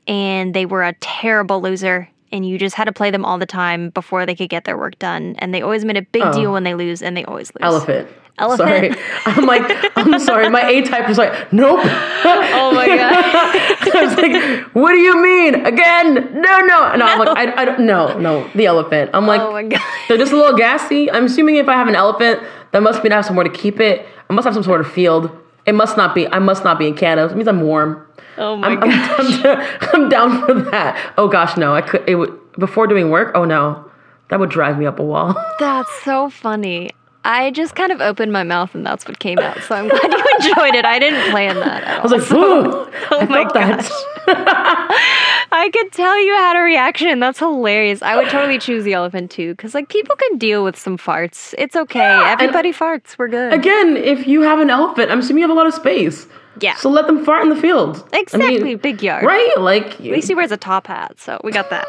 and 0.07 0.53
they 0.53 0.65
were 0.65 0.83
a 0.83 0.93
terrible 1.01 1.61
loser 1.61 2.07
and 2.31 2.47
you 2.47 2.57
just 2.57 2.75
had 2.75 2.85
to 2.85 2.93
play 2.93 3.11
them 3.11 3.25
all 3.25 3.37
the 3.37 3.45
time 3.45 3.89
before 3.89 4.25
they 4.25 4.35
could 4.35 4.49
get 4.49 4.63
their 4.65 4.77
work 4.77 4.97
done 4.99 5.35
and 5.39 5.53
they 5.53 5.61
always 5.61 5.83
made 5.85 5.97
a 5.97 6.01
big 6.01 6.23
Oh. 6.23 6.31
deal 6.33 6.53
when 6.53 6.63
they 6.63 6.73
lose 6.75 7.01
and 7.01 7.15
they 7.17 7.25
always 7.25 7.51
lose 7.55 7.63
Elephant. 7.63 8.07
Elephant? 8.37 8.67
Sorry. 8.67 8.91
I'm 9.25 9.45
like, 9.45 9.63
I'm 9.95 10.19
sorry. 10.19 10.49
My 10.49 10.67
A 10.67 10.81
type 10.81 11.09
is 11.09 11.17
like, 11.17 11.53
nope. 11.53 11.79
oh 11.83 12.71
my 12.73 12.87
god 12.87 13.95
I 13.95 14.05
was 14.05 14.17
like, 14.17 14.73
what 14.73 14.91
do 14.91 14.97
you 14.97 15.21
mean? 15.23 15.65
Again? 15.65 16.15
No, 16.33 16.59
no. 16.59 16.83
And 16.85 17.01
I'm 17.01 17.19
like, 17.19 17.29
I, 17.29 17.61
I 17.61 17.65
don't, 17.65 17.81
no, 17.81 18.17
no, 18.19 18.49
the 18.53 18.65
elephant. 18.65 19.11
I'm 19.13 19.25
like, 19.25 19.41
oh 19.41 19.51
my 19.51 19.63
god 19.63 19.81
they're 20.07 20.17
just 20.17 20.33
a 20.33 20.35
little 20.35 20.57
gassy. 20.57 21.09
I'm 21.09 21.25
assuming 21.25 21.55
if 21.55 21.69
I 21.69 21.73
have 21.73 21.87
an 21.87 21.95
elephant, 21.95 22.41
that 22.71 22.83
must 22.83 23.03
mean 23.03 23.13
I 23.13 23.17
have 23.17 23.25
somewhere 23.25 23.45
to 23.45 23.49
keep 23.49 23.79
it. 23.79 24.05
I 24.29 24.33
must 24.33 24.45
have 24.45 24.53
some 24.53 24.63
sort 24.63 24.81
of 24.81 24.91
field. 24.91 25.31
It 25.65 25.73
must 25.73 25.97
not 25.97 26.13
be, 26.13 26.27
I 26.27 26.39
must 26.39 26.63
not 26.63 26.77
be 26.77 26.87
in 26.87 26.95
Canada. 26.95 27.31
It 27.31 27.35
means 27.35 27.47
I'm 27.47 27.61
warm. 27.61 28.05
oh 28.37 28.57
my 28.57 28.67
I'm, 28.67 28.83
I'm, 28.83 29.79
I'm 29.93 30.09
down 30.09 30.45
for 30.45 30.53
that. 30.71 31.13
Oh 31.17 31.27
gosh, 31.27 31.57
no. 31.57 31.73
I 31.73 31.81
could, 31.81 32.07
it 32.07 32.15
would, 32.15 32.37
before 32.59 32.87
doing 32.87 33.09
work, 33.09 33.31
oh 33.35 33.45
no. 33.45 33.89
That 34.29 34.39
would 34.39 34.49
drive 34.49 34.77
me 34.79 34.85
up 34.87 34.99
a 34.99 35.03
wall. 35.03 35.35
That's 35.59 35.89
so 36.03 36.29
funny. 36.29 36.91
I 37.25 37.49
just 37.51 37.75
kind 37.75 37.91
of 37.91 37.99
opened 38.01 38.31
my 38.31 38.43
mouth 38.43 38.73
and 38.75 38.85
that's 38.85 39.05
what 39.07 39.19
came 39.19 39.39
out. 39.39 39.57
So 39.63 39.75
I'm 39.75 39.87
glad 39.89 40.03
you 40.03 40.23
enjoyed 40.39 40.75
it. 40.75 40.85
I 40.85 40.99
didn't 40.99 41.31
plan 41.31 41.55
that 41.59 41.83
at 41.83 41.95
all. 41.95 41.99
I 41.99 42.03
was 42.03 42.11
like, 42.11 42.31
ooh. 42.31 42.89
oh 43.11 43.19
I 43.19 43.25
my 43.25 43.43
that. 43.53 43.91
I 45.51 45.69
could 45.71 45.91
tell 45.91 46.17
you 46.23 46.33
had 46.35 46.55
a 46.55 46.61
reaction. 46.61 47.19
That's 47.19 47.39
hilarious. 47.39 48.01
I 48.01 48.15
would 48.15 48.29
totally 48.29 48.59
choose 48.59 48.83
the 48.83 48.93
elephant 48.93 49.31
too, 49.31 49.53
because 49.55 49.73
like 49.73 49.89
people 49.89 50.15
can 50.15 50.37
deal 50.37 50.63
with 50.63 50.77
some 50.77 50.97
farts. 50.97 51.53
It's 51.57 51.75
okay. 51.75 51.99
Everybody 52.25 52.71
farts. 52.71 53.17
We're 53.17 53.27
good. 53.27 53.53
Again, 53.53 53.97
if 53.97 54.27
you 54.27 54.41
have 54.41 54.59
an 54.59 54.69
elephant, 54.69 55.11
I'm 55.11 55.19
assuming 55.19 55.41
you 55.41 55.47
have 55.47 55.55
a 55.55 55.59
lot 55.59 55.67
of 55.67 55.73
space. 55.73 56.27
Yeah. 56.61 56.75
So 56.75 56.89
let 56.89 57.07
them 57.07 57.25
fart 57.25 57.43
in 57.43 57.49
the 57.49 57.55
field. 57.55 58.07
I 58.13 58.19
exactly. 58.19 58.63
mean, 58.63 58.77
Big 58.77 59.01
yard. 59.03 59.25
right? 59.25 59.53
Like, 59.57 59.93
At 59.95 60.01
least 60.01 60.27
he 60.29 60.35
wears 60.35 60.51
a 60.51 60.57
top 60.57 60.87
hat, 60.87 61.19
so 61.19 61.39
we 61.43 61.51
got 61.51 61.69
that. 61.69 61.85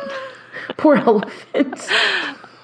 poor 0.76 0.96
elephants. 0.96 1.88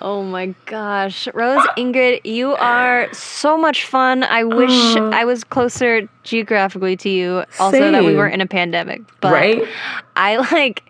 Oh 0.02 0.24
my 0.24 0.52
gosh. 0.66 1.28
Rose 1.32 1.64
Ingrid, 1.78 2.22
you 2.24 2.54
are 2.54 3.12
so 3.14 3.56
much 3.56 3.86
fun. 3.86 4.24
I 4.24 4.42
wish 4.42 4.96
I 4.96 5.24
was 5.24 5.44
closer 5.44 6.08
geographically 6.24 6.96
to 6.96 7.08
you. 7.08 7.44
Also, 7.60 7.92
that 7.92 8.02
we 8.04 8.16
weren't 8.16 8.34
in 8.34 8.40
a 8.40 8.46
pandemic. 8.46 9.02
But 9.20 9.32
Right? 9.32 9.62
I 10.16 10.36
like, 10.52 10.82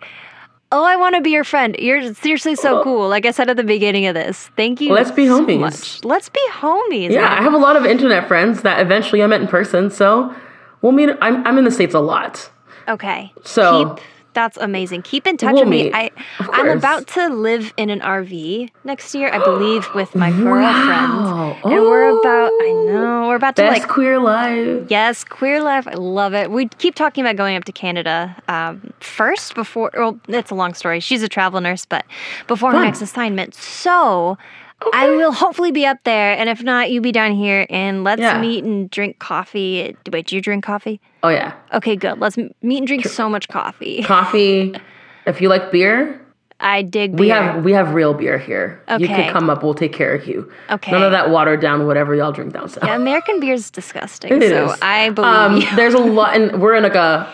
oh, 0.71 0.83
I 0.83 0.95
want 0.95 1.13
to 1.13 1.21
be 1.21 1.29
your 1.29 1.43
friend. 1.43 1.75
You're 1.77 2.15
seriously 2.15 2.55
so 2.55 2.83
cool. 2.83 3.07
Like 3.07 3.27
I 3.27 3.31
said 3.31 3.49
at 3.51 3.55
the 3.55 3.63
beginning 3.63 4.07
of 4.07 4.15
this. 4.15 4.49
Thank 4.57 4.81
you. 4.81 4.91
Let's 4.91 5.11
be 5.11 5.27
so 5.27 5.45
homies. 5.45 5.59
much. 5.59 6.03
Let's 6.03 6.29
be 6.29 6.41
homies. 6.51 7.11
Yeah, 7.11 7.21
man. 7.21 7.37
I 7.37 7.41
have 7.43 7.53
a 7.53 7.59
lot 7.59 7.75
of 7.75 7.85
internet 7.85 8.27
friends 8.27 8.63
that 8.63 8.79
eventually 8.79 9.21
I 9.21 9.27
met 9.27 9.41
in 9.41 9.47
person. 9.47 9.91
So 9.91 10.35
we'll 10.81 10.91
meet. 10.91 11.11
I'm, 11.21 11.45
I'm 11.45 11.59
in 11.59 11.65
the 11.65 11.71
States 11.71 11.93
a 11.93 11.99
lot. 11.99 12.49
Okay. 12.87 13.31
So- 13.43 13.93
Keep, 13.95 14.03
that's 14.33 14.57
amazing. 14.57 15.01
Keep 15.03 15.27
in 15.27 15.37
touch 15.37 15.53
We'll 15.53 15.63
with 15.63 15.69
me. 15.69 15.83
meet. 15.85 15.93
I 15.93 16.11
I'm 16.39 16.69
about 16.69 17.07
to 17.09 17.29
live 17.29 17.73
in 17.77 17.89
an 17.89 17.99
RV 17.99 18.69
next 18.83 19.13
year, 19.15 19.29
I 19.33 19.37
believe, 19.43 19.87
with 19.93 20.15
my 20.15 20.29
girlfriend. 20.31 21.13
Wow. 21.13 21.57
And 21.63 21.73
we're 21.73 22.09
about 22.19 22.51
I 22.51 22.83
know, 22.87 23.27
we're 23.27 23.35
about 23.35 23.55
to 23.57 23.67
like 23.67 23.87
queer 23.87 24.19
life. 24.19 24.87
Yes, 24.89 25.23
queer 25.23 25.61
life. 25.61 25.87
I 25.87 25.93
love 25.93 26.33
it. 26.33 26.51
We 26.51 26.67
keep 26.67 26.95
talking 26.95 27.23
about 27.23 27.35
going 27.35 27.55
up 27.55 27.63
to 27.65 27.71
Canada 27.71 28.35
um, 28.47 28.93
first 28.99 29.55
before. 29.55 29.91
Well, 29.93 30.19
it's 30.27 30.51
a 30.51 30.55
long 30.55 30.73
story. 30.73 30.99
She's 30.99 31.23
a 31.23 31.29
travel 31.29 31.61
nurse, 31.61 31.85
but 31.85 32.05
before 32.47 32.71
her 32.71 32.81
next 32.81 33.01
assignment. 33.01 33.55
So 33.55 34.37
I 34.93 35.09
will 35.09 35.31
hopefully 35.31 35.71
be 35.71 35.85
up 35.85 35.97
there, 36.03 36.33
and 36.37 36.49
if 36.49 36.61
not, 36.63 36.91
you 36.91 36.99
be 37.01 37.11
down 37.11 37.31
here, 37.31 37.65
and 37.69 38.03
let's 38.03 38.21
Yeah. 38.21 38.39
meet 38.39 38.63
and 38.63 38.89
drink 38.89 39.19
coffee. 39.19 39.95
Wait, 40.11 40.27
do 40.27 40.35
you 40.35 40.41
drink 40.41 40.63
coffee? 40.63 40.99
Oh 41.23 41.29
yeah, 41.29 41.53
Okay, 41.73 41.95
good. 41.95 42.19
Let's 42.19 42.37
meet 42.37 42.77
and 42.77 42.87
drink 42.87 43.05
so 43.05 43.29
much 43.29 43.47
coffee. 43.47 44.03
coffee. 44.03 44.73
if 45.25 45.39
you 45.41 45.47
like 45.49 45.71
beer, 45.71 46.19
I 46.59 46.81
dig 46.81 47.11
beer. 47.15 47.19
we 47.19 47.29
have 47.29 47.63
we 47.65 47.71
have 47.73 47.93
real 47.93 48.13
beer 48.13 48.37
here. 48.37 48.81
Okay. 48.89 48.99
You 49.03 49.05
Okay. 49.11 49.23
can 49.23 49.33
come 49.33 49.49
up. 49.49 49.63
We'll 49.63 49.73
take 49.73 49.93
care 49.93 50.13
of 50.13 50.27
you. 50.27 50.51
Okay. 50.69 50.91
None 50.91 51.03
of 51.03 51.11
that 51.11 51.29
watered 51.29 51.61
down 51.61 51.85
whatever 51.87 52.13
y'all 52.15 52.31
drink 52.31 52.53
down 52.53 52.69
south. 52.69 52.83
yeah, 52.85 52.95
American 52.95 53.39
beer 53.39 53.53
is 53.53 53.69
disgusting. 53.71 54.31
It 54.33 54.49
so 54.49 54.71
is. 54.71 54.79
I 54.81 55.09
believe 55.09 55.31
Um, 55.33 55.57
you. 55.57 55.75
there's 55.75 55.93
a 55.93 55.99
lot, 55.99 56.35
and 56.35 56.61
we're 56.61 56.75
in 56.75 56.83
like 56.83 56.95
a 56.95 57.27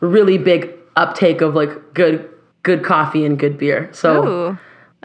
really 0.00 0.38
big 0.38 0.70
uptake 0.96 1.40
of 1.40 1.54
like 1.54 1.70
good 1.94 2.28
good 2.62 2.82
coffee 2.84 3.24
and 3.24 3.38
good 3.38 3.58
beer. 3.58 3.88
So 3.92 4.26
Ooh. 4.26 4.58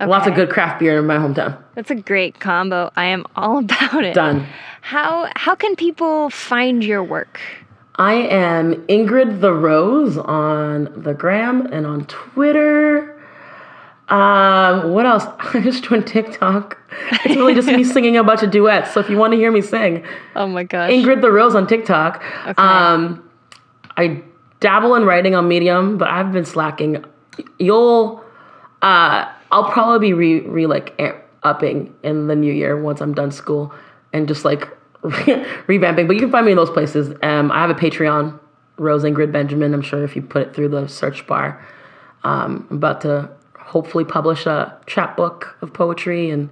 Lots 0.06 0.28
of 0.28 0.36
good 0.36 0.50
craft 0.50 0.80
beer 0.80 1.00
in 1.00 1.08
my 1.08 1.18
hometown. 1.18 1.58
That's 1.76 1.90
a 1.90 1.96
great 1.96 2.40
combo. 2.40 2.92
I 2.96 3.06
am 3.06 3.26
all 3.36 3.58
about 3.64 4.04
it. 4.04 4.14
Done. 4.14 4.46
How 4.82 5.30
how 5.36 5.56
can 5.56 5.76
people 5.76 6.30
find 6.30 6.84
your 6.84 7.04
work? 7.04 7.40
I 7.96 8.14
am 8.14 8.76
Ingrid 8.88 9.42
the 9.42 9.54
Rose 9.54 10.18
on 10.20 10.94
the 10.96 11.14
gram 11.16 11.66
and 11.74 11.86
on 11.88 12.06
Twitter. 12.06 13.14
Um, 14.10 14.92
what 14.92 15.06
else? 15.06 15.26
I 15.54 15.60
just 15.62 15.84
joined 15.84 16.06
TikTok. 16.08 16.78
It's 17.26 17.36
really 17.36 17.56
just 17.56 17.68
me 17.68 17.84
singing 17.96 18.16
a 18.16 18.24
bunch 18.24 18.44
of 18.44 18.52
duets. 18.52 18.94
So 18.94 19.00
if 19.00 19.10
you 19.10 19.18
want 19.18 19.32
to 19.34 19.38
hear 19.38 19.52
me 19.52 19.62
sing, 19.62 20.06
Oh 20.36 20.48
my 20.48 20.64
gosh. 20.64 20.92
Ingrid 20.92 21.22
the 21.22 21.32
Rose 21.32 21.56
on 21.56 21.66
TikTok. 21.68 22.24
Um, 22.58 23.28
I 23.98 24.22
dabble 24.60 24.94
in 24.96 25.04
writing 25.06 25.34
on 25.36 25.48
Medium, 25.48 25.98
but 25.98 26.08
I've 26.10 26.32
been 26.32 26.46
slacking. 26.46 27.04
You'll, 27.60 28.24
uh, 28.82 29.30
I'll 29.52 29.70
probably 29.72 30.10
be 30.10 30.14
re, 30.14 30.40
re 30.42 30.66
like 30.68 31.00
upping 31.44 31.94
in 32.04 32.28
the 32.28 32.36
new 32.36 32.52
year 32.52 32.80
once 32.80 33.02
I'm 33.02 33.14
done 33.14 33.32
school 33.32 33.74
and 34.14 34.28
just 34.28 34.46
like 34.46 34.68
revamping. 35.04 36.08
But 36.08 36.14
you 36.16 36.20
can 36.20 36.32
find 36.32 36.46
me 36.46 36.52
in 36.52 36.58
those 36.58 36.70
places. 36.70 37.16
Um, 37.22 37.52
I 37.52 37.62
have 37.62 37.70
a 37.70 37.76
Patreon, 37.76 38.40
Rose 38.78 39.04
Ingrid 39.04 39.32
Benjamin. 39.32 39.74
I'm 39.74 39.82
sure 39.82 40.04
if 40.04 40.16
you 40.16 40.22
put 40.22 40.48
it 40.48 40.56
through 40.56 40.70
the 40.70 40.88
search 40.88 41.26
bar, 41.28 41.66
um, 42.24 42.68
I'm 42.70 42.78
about 42.78 43.02
to 43.02 43.30
hopefully 43.58 44.06
publish 44.06 44.46
a 44.46 44.78
chapbook 44.86 45.58
of 45.62 45.74
poetry 45.74 46.30
and 46.30 46.50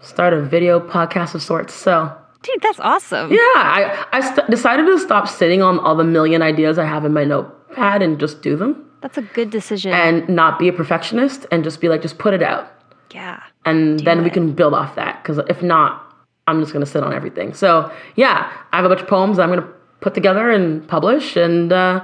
start 0.00 0.32
a 0.32 0.40
video 0.40 0.80
podcast 0.80 1.34
of 1.34 1.42
sorts. 1.42 1.74
So 1.74 2.16
Dude, 2.42 2.60
that's 2.60 2.80
awesome. 2.80 3.30
yeah, 3.30 3.36
I, 3.36 4.06
I 4.12 4.20
st- 4.20 4.50
decided 4.50 4.86
to 4.86 4.98
stop 4.98 5.28
sitting 5.28 5.62
on 5.62 5.78
all 5.78 5.94
the 5.94 6.04
million 6.04 6.42
ideas 6.42 6.78
I 6.78 6.84
have 6.84 7.04
in 7.04 7.12
my 7.12 7.24
notepad 7.24 8.02
and 8.02 8.18
just 8.18 8.42
do 8.42 8.56
them 8.56 8.84
That's 9.02 9.18
a 9.18 9.22
good 9.22 9.50
decision. 9.50 9.92
and 9.92 10.28
not 10.28 10.58
be 10.58 10.68
a 10.68 10.72
perfectionist 10.72 11.44
and 11.50 11.62
just 11.64 11.80
be 11.80 11.88
like, 11.88 12.00
just 12.02 12.18
put 12.18 12.32
it 12.34 12.42
out. 12.42 12.72
yeah. 13.12 13.42
And 13.64 14.00
then 14.00 14.24
we 14.24 14.30
can 14.30 14.52
build 14.54 14.74
off 14.74 14.94
that. 14.96 15.22
Because 15.22 15.38
if 15.48 15.62
not, 15.62 16.12
I'm 16.48 16.60
just 16.60 16.72
going 16.72 16.84
to 16.84 16.90
sit 16.90 17.02
on 17.04 17.12
everything. 17.12 17.54
So 17.54 17.92
yeah, 18.16 18.50
I 18.72 18.76
have 18.76 18.84
a 18.84 18.88
bunch 18.88 19.00
of 19.02 19.06
poems 19.08 19.38
I'm 19.38 19.48
going 19.50 19.60
to 19.60 19.68
put 20.00 20.14
together 20.14 20.50
and 20.50 20.86
publish. 20.88 21.36
And 21.36 21.72
uh, 21.72 22.02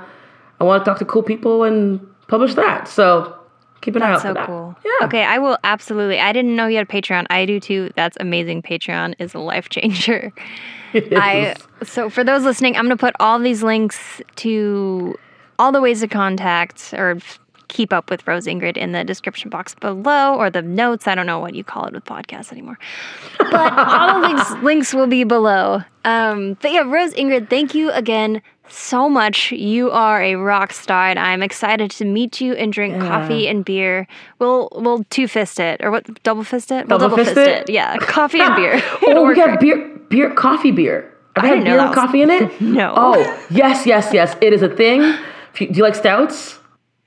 I 0.61 0.65
want 0.65 0.85
to 0.85 0.89
talk 0.89 0.99
to 1.01 1.05
cool 1.05 1.23
people 1.25 1.65
and 1.65 1.99
publish 2.29 2.55
that. 2.55 2.87
So 2.87 3.35
keep 3.81 3.97
an 3.97 4.03
eye 4.03 4.13
out 4.13 4.23
So 4.23 4.29
for 4.29 4.35
that. 4.35 4.47
cool. 4.47 4.77
Yeah. 4.85 5.07
Okay, 5.07 5.25
I 5.25 5.39
will 5.39 5.59
absolutely. 5.65 6.21
I 6.21 6.33
didn't 6.33 6.55
know 6.55 6.69
you 6.69 6.77
had 6.77 6.87
a 6.89 6.93
Patreon. 6.93 7.27
I 7.31 7.45
do 7.45 7.59
too. 7.59 7.91
That's 7.97 8.17
amazing. 8.21 8.63
Patreon 8.63 9.15
is 9.19 9.35
a 9.35 9.39
life 9.41 9.69
changer. 9.69 10.33
I 10.95 11.57
so 11.83 12.09
for 12.09 12.23
those 12.23 12.45
listening, 12.45 12.77
I'm 12.77 12.85
going 12.85 12.97
to 12.97 13.01
put 13.01 13.15
all 13.19 13.39
these 13.41 13.63
links 13.65 14.23
to 14.37 15.19
all 15.59 15.73
the 15.73 15.81
ways 15.81 16.01
to 16.01 16.09
contact 16.09 16.95
or 16.95 17.19
keep 17.69 17.93
up 17.93 18.11
with 18.11 18.27
Rose 18.27 18.47
Ingrid 18.47 18.77
in 18.77 18.93
the 18.93 19.05
description 19.05 19.51
box 19.51 19.75
below 19.75 20.35
or 20.35 20.51
the 20.51 20.63
notes. 20.63 21.07
I 21.07 21.15
don't 21.15 21.27
know 21.27 21.39
what 21.39 21.55
you 21.55 21.63
call 21.63 21.87
it 21.87 21.93
with 21.93 22.05
podcasts 22.05 22.51
anymore. 22.51 22.79
But 23.39 23.73
all 23.79 24.21
the 24.21 24.29
links 24.29 24.51
links 24.63 24.95
will 24.95 25.07
be 25.07 25.25
below. 25.25 25.83
Um, 26.05 26.57
but 26.63 26.73
yeah, 26.73 26.81
Rose 26.81 27.13
Ingrid, 27.15 27.51
thank 27.51 27.75
you 27.75 27.91
again 27.91 28.41
so 28.71 29.09
much. 29.09 29.53
You 29.53 29.91
are 29.91 30.23
a 30.23 30.35
rock 30.37 30.73
star, 30.73 31.09
and 31.09 31.19
I'm 31.19 31.43
excited 31.43 31.91
to 31.93 32.05
meet 32.05 32.41
you 32.41 32.55
and 32.55 32.73
drink 32.73 33.01
coffee 33.01 33.49
and 33.49 33.65
beer. 33.65 34.07
We'll 34.39 34.69
we'll 34.73 35.05
two 35.05 35.29
fist 35.29 35.61
it 35.61 35.83
or 35.83 35.91
what? 35.91 36.23
Double 36.23 36.45
fist 36.45 36.71
it? 36.71 36.89
We'll 36.89 36.99
Double 36.99 37.17
fist 37.17 37.37
it? 37.37 37.69
Yeah, 37.69 37.97
coffee 37.99 38.41
and 38.41 38.57
beer. 38.57 38.81
oh, 39.07 39.27
we 39.27 39.35
great. 39.35 39.61
beer, 39.61 39.99
beer, 40.09 40.35
coffee 40.35 40.71
beer. 40.71 41.15
Have 41.37 41.45
I 41.45 41.49
had 41.49 41.65
beer 41.65 41.83
with 41.83 41.95
coffee 41.95 42.23
in 42.23 42.31
it? 42.31 42.61
No. 42.61 42.93
Oh, 42.97 43.47
yes, 43.51 43.87
yes, 43.87 44.13
yes. 44.13 44.37
It 44.41 44.53
is 44.53 44.63
a 44.63 44.69
thing. 44.69 45.01
Do 45.55 45.65
you 45.67 45.83
like 45.83 45.95
stouts? 45.95 46.59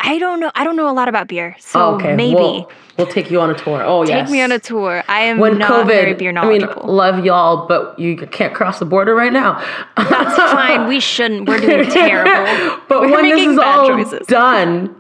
I 0.04 0.18
don't 0.18 0.40
know. 0.40 0.52
I 0.56 0.64
don't 0.64 0.76
know 0.76 0.90
a 0.90 0.94
lot 0.94 1.08
about 1.10 1.28
beer, 1.28 1.56
so 1.60 1.80
Oh, 1.80 1.96
okay, 1.96 2.16
maybe 2.16 2.34
We'll, 2.34 2.72
we'll 2.98 3.08
take 3.08 3.30
you 3.30 3.40
on 3.40 3.52
a 3.52 3.54
tour. 3.54 3.84
Oh, 3.84 4.04
yes. 4.04 4.24
take 4.28 4.32
me 4.32 4.42
on 4.42 4.52
a 4.52 4.58
tour. 4.58 5.04
I 5.08 5.22
am 5.26 5.38
when 5.38 5.60
not 5.60 5.70
COVID, 5.72 5.86
very 5.88 6.14
beer 6.16 6.30
I 6.36 6.48
mean, 6.48 6.62
knowledgeable. 6.62 6.92
love 6.92 7.24
y'all, 7.24 7.68
but 7.68 7.98
you 8.00 8.18
can't 8.18 8.54
cross 8.54 8.80
the 8.80 8.86
border 8.86 9.14
right 9.14 9.32
now. 9.32 9.64
That's 9.98 10.36
fine. 10.52 10.88
We 10.88 11.00
shouldn't. 11.00 11.48
We're 11.48 11.60
doing 11.60 11.90
terrible. 11.92 12.82
But 12.90 13.02
We're 13.02 13.12
when 13.12 13.24
this 13.26 13.36
making 13.36 13.52
is 13.52 13.58
bad 13.58 13.78
all 13.80 13.88
choices. 13.90 14.26
done, 14.28 14.96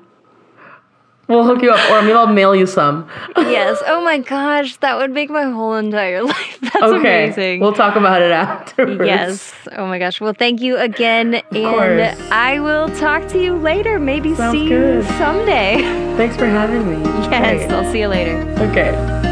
we'll 1.32 1.44
hook 1.46 1.62
you 1.64 1.72
up, 1.72 1.90
or 1.92 2.02
maybe 2.02 2.14
I'll 2.14 2.28
mail 2.28 2.56
you 2.56 2.68
some. 2.68 3.08
yes. 3.38 3.82
Oh 3.88 4.04
my 4.04 4.20
gosh, 4.20 4.76
that 4.78 4.98
would 4.98 5.12
make 5.12 5.30
my 5.30 5.44
whole 5.44 5.76
entire 5.76 6.22
life. 6.36 6.60
That's 6.62 6.76
okay, 6.84 7.24
amazing. 7.26 7.60
we'll 7.62 7.74
talk 7.74 7.96
about 7.96 8.22
it 8.22 8.32
afterwards. 8.46 9.02
Yes. 9.08 9.54
Oh 9.76 9.88
my 9.88 9.98
gosh. 9.98 10.22
Well, 10.22 10.34
thank 10.34 10.62
you 10.62 10.78
again. 10.78 11.36
and 11.36 11.44
course. 11.52 12.20
I 12.32 12.60
will 12.60 12.90
talk 12.98 13.28
to 13.30 13.42
you 13.42 13.56
later. 13.56 14.00
Maybe 14.00 14.36
Sounds 14.36 14.52
see 14.54 14.68
good. 14.68 15.04
you 15.04 15.12
someday. 15.18 15.82
Thanks 16.18 16.36
for 16.38 16.46
having 16.46 16.86
me. 16.90 17.02
Yes. 17.32 17.60
Great. 17.66 17.72
I'll 17.72 17.92
see 17.92 18.00
you 18.02 18.08
later. 18.08 18.38
Okay. 18.60 19.31